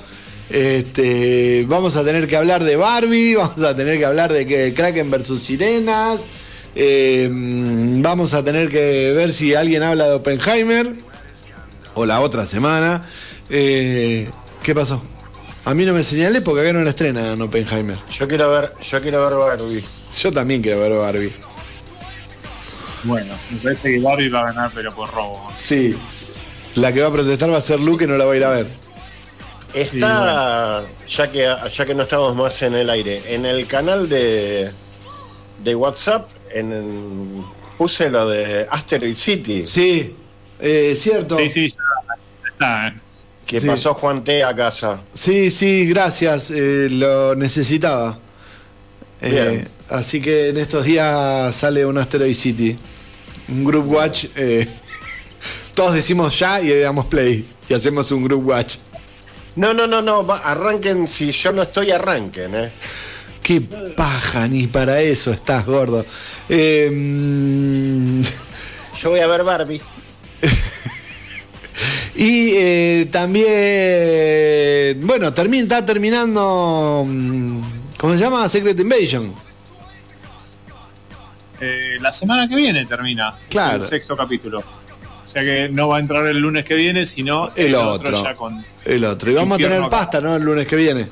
Este, 0.51 1.65
vamos 1.69 1.95
a 1.95 2.05
tener 2.05 2.27
que 2.27 2.37
hablar 2.37 2.65
de 2.65 2.75
Barbie, 2.75 3.35
vamos 3.37 3.63
a 3.63 3.77
tener 3.77 3.97
que 3.97 4.07
hablar 4.07 4.33
de 4.33 4.45
que 4.45 4.75
Kraken 4.75 5.09
versus 5.09 5.45
Sirenas. 5.45 6.23
Eh, 6.75 7.29
vamos 7.31 8.35
a 8.35 8.45
tener 8.45 8.69
que 8.69 9.13
ver 9.13 9.33
si 9.33 9.55
alguien 9.55 9.83
habla 9.83 10.07
de 10.07 10.15
Oppenheimer. 10.15 10.95
O 11.95 12.07
la 12.07 12.21
otra 12.21 12.47
semana. 12.47 13.07
Eh, 13.49 14.31
¿Qué 14.63 14.75
pasó? 14.75 15.03
A 15.65 15.75
mí 15.75 15.85
no 15.85 15.93
me 15.93 16.03
señalé 16.03 16.41
porque 16.41 16.63
acá 16.63 16.73
no 16.73 16.83
la 16.83 16.91
estrena 16.91 17.33
en 17.33 17.43
Oppenheimer. 17.43 17.99
Yo 18.11 18.27
quiero 18.27 18.51
ver, 18.51 18.73
yo 18.81 19.01
quiero 19.03 19.23
ver 19.29 19.39
Barbie. 19.39 19.85
Yo 20.19 20.33
también 20.33 20.63
quiero 20.63 20.81
ver 20.81 20.93
Barbie. 20.93 21.33
Bueno, 23.05 23.35
me 23.51 23.59
parece 23.59 23.93
que 23.93 24.01
Barbie 24.01 24.29
va 24.29 24.41
a 24.41 24.53
ganar, 24.53 24.71
pero 24.75 24.95
por 24.95 25.11
robo. 25.13 25.51
Sí. 25.59 25.97
La 26.77 26.93
que 26.93 27.01
va 27.01 27.09
a 27.09 27.13
protestar 27.13 27.53
va 27.53 27.59
a 27.59 27.61
ser 27.61 27.81
Luke, 27.81 28.05
que 28.05 28.11
no 28.11 28.17
la 28.17 28.25
va 28.25 28.33
a 28.33 28.37
ir 28.37 28.45
a 28.45 28.51
ver. 28.51 28.67
Está, 29.75 30.83
ya 31.07 31.31
que 31.31 31.55
ya 31.71 31.87
que 31.87 31.95
no 31.95 32.03
estamos 32.03 32.35
más 32.35 32.61
en 32.63 32.75
el 32.75 32.91
aire, 32.91 33.35
en 33.35 33.47
el 33.47 33.67
canal 33.67 34.09
de, 34.09 34.71
de 35.63 35.75
WhatsApp, 35.77 36.29
en, 36.55 37.45
puse 37.79 38.11
lo 38.11 38.29
de 38.29 38.67
Asteroid 38.71 39.17
City, 39.17 39.67
Sí, 39.67 40.15
eh, 40.59 40.95
cierto. 40.97 41.37
Sí, 41.37 41.49
sí, 41.51 41.69
ya 41.69 42.49
está. 42.51 42.89
¿eh? 42.89 42.93
que 43.47 43.61
Sí. 43.61 43.67
pasó 43.67 43.95
Juan 43.95 44.23
T 44.23 44.45
a 44.45 44.55
casa. 44.55 45.01
Sí, 45.15 45.51
sí, 45.51 45.87
gracias. 45.89 46.51
eh, 46.51 46.89
lo 46.91 47.35
necesitaba. 47.35 48.19
Eh, 49.23 49.31
Bien. 49.31 49.69
así 49.89 50.21
que 50.21 50.49
en 50.51 50.57
estos 50.59 50.85
días 50.85 51.55
sale 51.55 51.85
un 51.85 51.99
Asteroid 51.99 52.35
City. 52.35 52.79
Un 53.49 53.65
group 53.65 53.91
watch. 53.91 54.27
eh, 54.37 54.69
todos 55.75 55.95
decimos 55.95 56.39
ya 56.39 56.61
y 56.61 56.69
le 56.69 56.81
damos 56.81 57.07
play. 57.07 57.45
Y 57.69 57.75
hacemos 57.75 58.11
un 58.13 58.25
group 58.25 58.47
watch. 58.47 58.77
No, 59.57 59.75
no, 59.75 59.87
no, 59.89 60.01
no, 60.01 60.27
arranquen, 60.45 61.09
si 61.09 61.33
yo 61.33 61.51
no 61.53 61.63
estoy, 61.63 61.91
arranquen, 61.91 62.55
eh. 62.55 62.71
Qué 63.51 63.61
paja, 63.61 64.47
ni 64.47 64.69
para 64.69 65.01
eso 65.01 65.33
estás 65.33 65.67
gordo. 65.67 66.07
Eh, 66.49 66.89
mm, 66.89 68.23
Yo 68.97 69.11
voy 69.11 69.19
a 69.19 69.27
ver 69.27 69.43
Barbie. 69.43 69.81
y 72.15 72.53
eh, 72.55 73.09
también, 73.11 75.05
bueno, 75.05 75.35
termina, 75.35 75.65
está 75.65 75.85
terminando, 75.85 77.05
mm, 77.05 77.61
¿cómo 77.97 78.13
se 78.13 78.21
llama? 78.21 78.49
Secret 78.49 78.79
Invasion. 78.79 79.35
Eh, 81.61 81.99
la 82.01 82.13
semana 82.13 82.49
que 82.49 82.55
viene 82.55 82.87
termina. 82.87 83.35
Claro. 83.49 83.79
El 83.79 83.83
sexto 83.83 84.17
capítulo. 84.17 84.61
O 84.61 85.29
sea 85.29 85.43
que 85.43 85.69
no 85.69 85.89
va 85.89 85.97
a 85.97 86.01
entrar 86.01 86.25
el 86.27 86.39
lunes 86.39 86.65
que 86.65 86.75
viene, 86.77 87.05
sino 87.05 87.51
El 87.57 87.75
otro. 87.75 88.23
ya 88.23 88.33
con, 88.37 88.65
El 88.85 89.05
otro. 89.05 89.29
Y 89.29 89.35
vamos 89.35 89.59
a 89.59 89.61
tener 89.61 89.81
acá. 89.81 89.91
pasta, 89.91 90.21
¿no? 90.21 90.37
El 90.37 90.45
lunes 90.45 90.69
que 90.69 90.77
viene. 90.77 91.09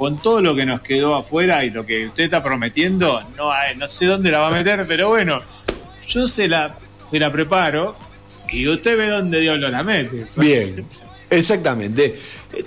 Con 0.00 0.16
todo 0.16 0.40
lo 0.40 0.54
que 0.54 0.64
nos 0.64 0.80
quedó 0.80 1.14
afuera 1.14 1.62
y 1.62 1.68
lo 1.68 1.84
que 1.84 2.06
usted 2.06 2.24
está 2.24 2.42
prometiendo. 2.42 3.20
No, 3.36 3.52
hay- 3.52 3.76
no 3.76 3.86
sé 3.86 4.06
dónde 4.06 4.30
la 4.30 4.38
va 4.38 4.48
a 4.48 4.50
meter, 4.50 4.86
pero 4.88 5.08
bueno, 5.10 5.42
yo 6.08 6.26
se 6.26 6.48
la, 6.48 6.74
se 7.10 7.18
la 7.18 7.30
preparo 7.30 7.94
y 8.50 8.66
usted 8.66 8.96
ve 8.96 9.08
dónde 9.08 9.40
Dios 9.40 9.58
la 9.60 9.82
mete. 9.82 10.26
Bien, 10.36 10.86
exactamente. 11.28 12.16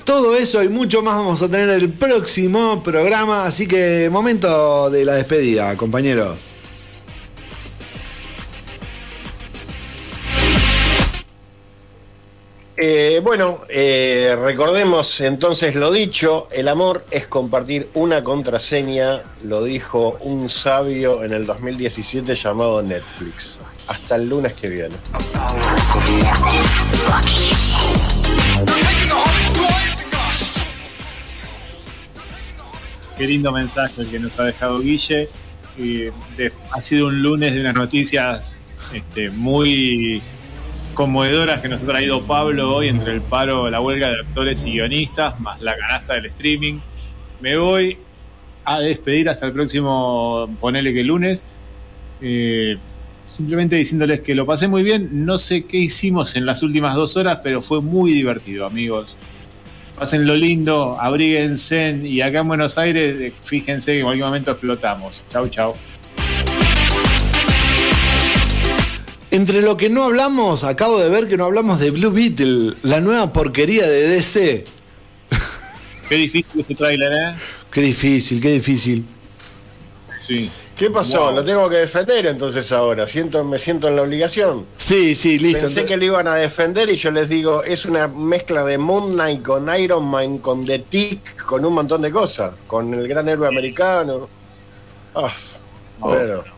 Todo 0.03 0.35
eso 0.37 0.63
y 0.63 0.69
mucho 0.69 1.01
más 1.01 1.15
vamos 1.17 1.41
a 1.41 1.49
tener 1.49 1.69
el 1.69 1.89
próximo 1.89 2.83
programa, 2.83 3.45
así 3.47 3.65
que 3.67 4.09
momento 4.11 4.91
de 4.91 5.03
la 5.03 5.15
despedida, 5.15 5.75
compañeros. 5.75 6.49
Eh, 12.85 13.21
bueno, 13.23 13.59
eh, 13.69 14.35
recordemos 14.37 15.21
entonces 15.21 15.73
lo 15.75 15.89
dicho, 15.89 16.49
el 16.51 16.67
amor 16.67 17.05
es 17.11 17.27
compartir 17.27 17.87
una 17.93 18.21
contraseña, 18.25 19.21
lo 19.45 19.63
dijo 19.63 20.17
un 20.19 20.49
sabio 20.49 21.23
en 21.23 21.31
el 21.31 21.45
2017 21.45 22.35
llamado 22.35 22.83
Netflix. 22.83 23.57
Hasta 23.87 24.17
el 24.17 24.27
lunes 24.27 24.51
que 24.55 24.67
viene. 24.67 24.95
Qué 33.17 33.27
lindo 33.27 33.51
mensaje 33.51 34.01
el 34.01 34.09
que 34.09 34.19
nos 34.19 34.39
ha 34.39 34.43
dejado 34.43 34.79
Guille. 34.79 35.29
De- 35.77 36.51
ha 36.71 36.81
sido 36.81 37.07
un 37.07 37.21
lunes 37.21 37.53
de 37.53 37.61
unas 37.61 37.75
noticias 37.75 38.59
este, 38.93 39.29
muy 39.29 40.21
conmovedoras 40.93 41.59
que 41.61 41.67
nos 41.67 41.83
ha 41.83 41.85
traído 41.85 42.23
Pablo 42.23 42.75
hoy 42.75 42.87
entre 42.87 43.13
el 43.13 43.21
paro, 43.21 43.69
la 43.69 43.81
huelga 43.81 44.09
de 44.09 44.19
actores 44.21 44.65
y 44.65 44.73
guionistas, 44.73 45.39
más 45.39 45.61
la 45.61 45.75
canasta 45.77 46.13
del 46.13 46.25
streaming. 46.27 46.79
Me 47.41 47.57
voy 47.57 47.97
a 48.65 48.79
despedir 48.79 49.29
hasta 49.29 49.45
el 49.45 49.51
próximo, 49.51 50.49
ponele 50.59 50.93
que 50.93 51.03
lunes. 51.03 51.45
Eh, 52.21 52.77
simplemente 53.27 53.75
diciéndoles 53.75 54.21
que 54.21 54.35
lo 54.35 54.45
pasé 54.45 54.67
muy 54.67 54.83
bien. 54.83 55.25
No 55.25 55.37
sé 55.37 55.65
qué 55.65 55.77
hicimos 55.77 56.35
en 56.35 56.45
las 56.45 56.63
últimas 56.63 56.95
dos 56.95 57.17
horas, 57.17 57.39
pero 57.43 57.61
fue 57.61 57.81
muy 57.81 58.13
divertido, 58.13 58.65
amigos. 58.65 59.17
Pasen 59.97 60.25
lo 60.25 60.35
lindo, 60.35 60.97
abríguense 60.99 61.99
y 62.03 62.21
acá 62.21 62.39
en 62.39 62.47
Buenos 62.47 62.77
Aires, 62.77 63.15
eh, 63.19 63.33
fíjense 63.43 63.93
que 63.93 63.99
en 63.99 64.05
cualquier 64.05 64.25
momento 64.25 64.51
explotamos. 64.51 65.23
Chau, 65.31 65.47
chau. 65.49 65.75
Entre 69.33 69.63
lo 69.63 69.77
que 69.77 69.89
no 69.89 70.03
hablamos, 70.03 70.63
acabo 70.63 70.99
de 70.99 71.09
ver 71.09 71.27
que 71.27 71.37
no 71.37 71.45
hablamos 71.45 71.79
de 71.79 71.89
Blue 71.89 72.11
Beetle, 72.11 72.75
la 72.83 72.99
nueva 72.99 73.33
porquería 73.33 73.87
de 73.87 74.07
DC. 74.09 74.63
Qué 76.07 76.15
difícil 76.15 76.61
este 76.61 76.75
tráiler, 76.75 77.11
¿eh? 77.11 77.35
Qué 77.71 77.81
difícil, 77.81 78.39
qué 78.39 78.51
difícil. 78.51 79.03
Sí. 80.27 80.51
¿Qué 80.77 80.91
pasó? 80.91 81.31
Lo 81.31 81.43
tengo 81.43 81.67
que 81.67 81.77
defender 81.77 82.27
entonces 82.27 82.71
ahora. 82.71 83.07
Siento, 83.07 83.43
me 83.43 83.57
siento 83.57 83.87
en 83.87 83.95
la 83.95 84.03
obligación. 84.03 84.67
Sí, 84.77 85.15
sí, 85.15 85.39
listo. 85.39 85.61
Pensé 85.61 85.79
Entonces- 85.79 85.85
que 85.85 85.97
lo 85.97 86.05
iban 86.05 86.27
a 86.27 86.35
defender 86.35 86.91
y 86.91 86.95
yo 86.95 87.09
les 87.09 87.27
digo, 87.27 87.63
es 87.63 87.85
una 87.85 88.07
mezcla 88.07 88.63
de 88.63 88.77
Moon 88.77 89.13
Knight 89.13 89.41
con 89.41 89.67
Iron 89.79 90.05
Man, 90.05 90.37
con 90.37 90.63
The 90.63 90.77
Tick, 90.79 91.43
con 91.45 91.65
un 91.65 91.73
montón 91.73 92.03
de 92.03 92.11
cosas. 92.11 92.53
Con 92.67 92.93
el 92.93 93.07
gran 93.07 93.27
héroe 93.27 93.47
americano. 93.47 94.29
Ah, 95.15 95.33
pero. 96.03 96.52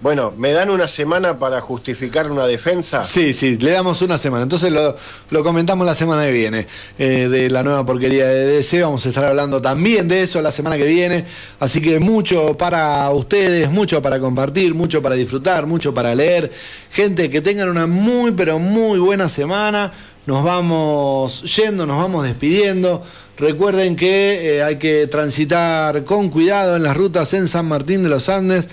Bueno, 0.00 0.32
¿me 0.36 0.52
dan 0.52 0.70
una 0.70 0.86
semana 0.86 1.40
para 1.40 1.60
justificar 1.60 2.30
una 2.30 2.46
defensa? 2.46 3.02
Sí, 3.02 3.34
sí, 3.34 3.58
le 3.58 3.72
damos 3.72 4.00
una 4.00 4.16
semana. 4.16 4.44
Entonces 4.44 4.70
lo, 4.70 4.96
lo 5.30 5.42
comentamos 5.42 5.84
la 5.84 5.94
semana 5.96 6.24
que 6.24 6.30
viene. 6.30 6.68
eh, 6.98 7.28
de 7.28 7.50
la 7.50 7.64
nueva 7.64 7.84
porquería 7.84 8.26
de 8.28 8.46
DC. 8.46 8.80
Vamos 8.82 9.04
a 9.04 9.08
estar 9.08 9.24
hablando 9.24 9.60
también 9.60 10.06
de 10.06 10.22
eso 10.22 10.40
la 10.40 10.52
semana 10.52 10.76
que 10.76 10.84
viene. 10.84 11.24
Así 11.58 11.82
que 11.82 11.98
mucho 11.98 12.56
para 12.56 13.10
ustedes, 13.10 13.70
mucho 13.72 14.00
para 14.00 14.20
compartir, 14.20 14.72
mucho 14.72 15.02
para 15.02 15.16
disfrutar, 15.16 15.66
mucho 15.66 15.92
para 15.92 16.14
leer. 16.14 16.52
Gente, 16.92 17.28
que 17.28 17.40
tengan 17.40 17.68
una 17.68 17.88
muy, 17.88 18.30
pero 18.30 18.60
muy 18.60 19.00
buena 19.00 19.28
semana. 19.28 19.92
Nos 20.26 20.44
vamos 20.44 21.42
yendo, 21.56 21.86
nos 21.86 22.00
vamos 22.00 22.22
despidiendo. 22.24 23.02
Recuerden 23.36 23.96
que 23.96 24.58
eh, 24.58 24.62
hay 24.62 24.76
que 24.76 25.08
transitar 25.08 26.04
con 26.04 26.28
cuidado 26.28 26.76
en 26.76 26.84
las 26.84 26.96
rutas 26.96 27.34
en 27.34 27.48
San 27.48 27.66
Martín 27.66 28.04
de 28.04 28.10
los 28.10 28.28
Andes. 28.28 28.68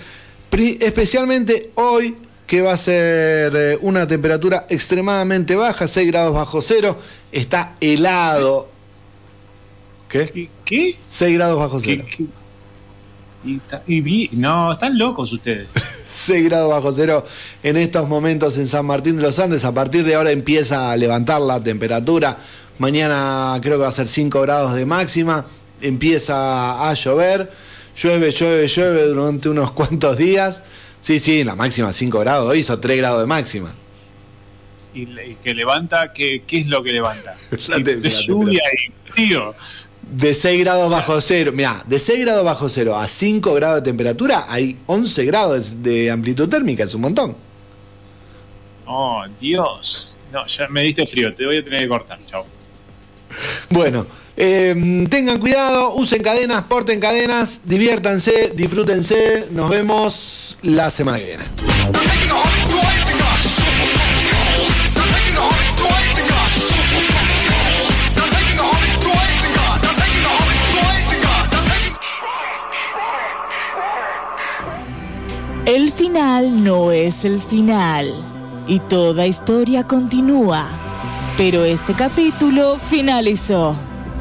Especialmente 0.58 1.70
hoy 1.74 2.16
que 2.46 2.62
va 2.62 2.72
a 2.72 2.76
ser 2.76 3.52
eh, 3.56 3.78
una 3.82 4.06
temperatura 4.06 4.66
extremadamente 4.68 5.54
baja, 5.56 5.86
6 5.86 6.06
grados 6.08 6.32
bajo 6.34 6.62
cero, 6.62 6.96
está 7.32 7.74
helado. 7.80 8.68
¿Qué? 10.08 10.26
¿Qué? 10.26 10.48
¿Qué? 10.64 10.96
6 11.08 11.34
grados 11.36 11.58
bajo 11.58 11.78
¿Qué- 11.80 11.96
cero. 11.96 12.04
qué? 12.16 12.24
Y 13.44 13.58
ta- 13.58 13.82
y 13.86 14.00
vi- 14.00 14.30
no, 14.32 14.72
están 14.72 14.96
locos 14.98 15.32
ustedes. 15.32 15.68
6 16.10 16.44
grados 16.44 16.70
bajo 16.70 16.92
cero 16.92 17.24
en 17.62 17.76
estos 17.76 18.08
momentos 18.08 18.56
en 18.58 18.66
San 18.68 18.86
Martín 18.86 19.16
de 19.16 19.22
los 19.22 19.38
Andes. 19.38 19.64
A 19.64 19.72
partir 19.74 20.04
de 20.04 20.14
ahora 20.14 20.30
empieza 20.30 20.90
a 20.92 20.96
levantar 20.96 21.40
la 21.40 21.60
temperatura. 21.60 22.38
Mañana 22.78 23.58
creo 23.62 23.76
que 23.76 23.82
va 23.82 23.88
a 23.88 23.92
ser 23.92 24.08
5 24.08 24.40
grados 24.42 24.74
de 24.74 24.86
máxima. 24.86 25.44
Empieza 25.80 26.88
a 26.88 26.94
llover. 26.94 27.50
Llueve, 27.96 28.30
llueve, 28.30 28.66
llueve 28.68 29.06
durante 29.06 29.48
unos 29.48 29.72
cuantos 29.72 30.18
días. 30.18 30.62
Sí, 31.00 31.18
sí, 31.18 31.44
la 31.44 31.54
máxima 31.54 31.92
5 31.92 32.18
grados. 32.20 32.50
Hoy 32.50 32.58
hizo 32.58 32.78
3 32.78 32.98
grados 32.98 33.20
de 33.20 33.26
máxima. 33.26 33.72
Y, 34.92 35.06
que 35.42 35.54
levanta, 35.54 36.12
¿qué, 36.12 36.42
¿qué 36.46 36.58
es 36.58 36.68
lo 36.68 36.82
que 36.82 36.92
levanta? 36.92 37.34
La 37.68 37.78
lluvia 37.78 38.62
y 38.72 39.10
frío. 39.10 39.54
De 40.10 40.34
6 40.34 40.60
grados 40.60 40.90
bajo 40.90 41.20
cero, 41.20 41.50
mirá, 41.52 41.82
de 41.86 41.98
6 41.98 42.20
grados 42.20 42.44
bajo 42.44 42.68
cero 42.68 42.96
a 42.96 43.08
5 43.08 43.54
grados 43.54 43.82
de 43.82 43.90
temperatura 43.90 44.46
hay 44.48 44.78
11 44.86 45.24
grados 45.24 45.82
de 45.82 46.12
amplitud 46.12 46.48
térmica, 46.48 46.84
es 46.84 46.94
un 46.94 47.00
montón. 47.00 47.36
Oh, 48.86 49.24
Dios. 49.40 50.16
No, 50.32 50.46
ya 50.46 50.68
me 50.68 50.82
diste 50.82 51.06
frío, 51.06 51.34
te 51.34 51.44
voy 51.44 51.56
a 51.56 51.64
tener 51.64 51.82
que 51.82 51.88
cortar. 51.88 52.18
Chao. 52.26 52.46
Bueno, 53.70 54.06
Em, 54.38 55.06
tengan 55.06 55.38
cuidado, 55.38 55.94
usen 55.94 56.22
cadenas, 56.22 56.64
porten 56.64 57.00
cadenas, 57.00 57.62
diviértanse, 57.64 58.52
disfrútense. 58.54 59.46
Nos 59.50 59.70
vemos 59.70 60.58
la 60.62 60.90
semana 60.90 61.18
que 61.18 61.24
viene. 61.24 61.44
El 75.64 75.90
final 75.92 76.62
no 76.62 76.92
es 76.92 77.24
el 77.24 77.40
final 77.40 78.14
y 78.68 78.78
toda 78.80 79.26
historia 79.26 79.84
continúa, 79.84 80.68
pero 81.36 81.64
este 81.64 81.94
capítulo 81.94 82.78
finalizó. 82.78 83.76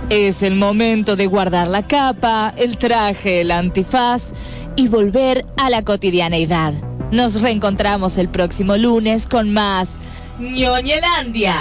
Es 0.09 0.43
el 0.43 0.55
momento 0.55 1.15
de 1.15 1.25
guardar 1.25 1.67
la 1.67 1.87
capa, 1.87 2.53
el 2.57 2.77
traje, 2.77 3.41
el 3.41 3.49
antifaz 3.49 4.33
y 4.75 4.87
volver 4.87 5.45
a 5.57 5.71
la 5.71 5.83
cotidianeidad. 5.83 6.73
Nos 7.11 7.41
reencontramos 7.41 8.19
el 8.19 8.29
próximo 8.29 8.77
lunes 8.77 9.25
con 9.25 9.51
más 9.51 9.99
ñoñelandia. 10.39 11.55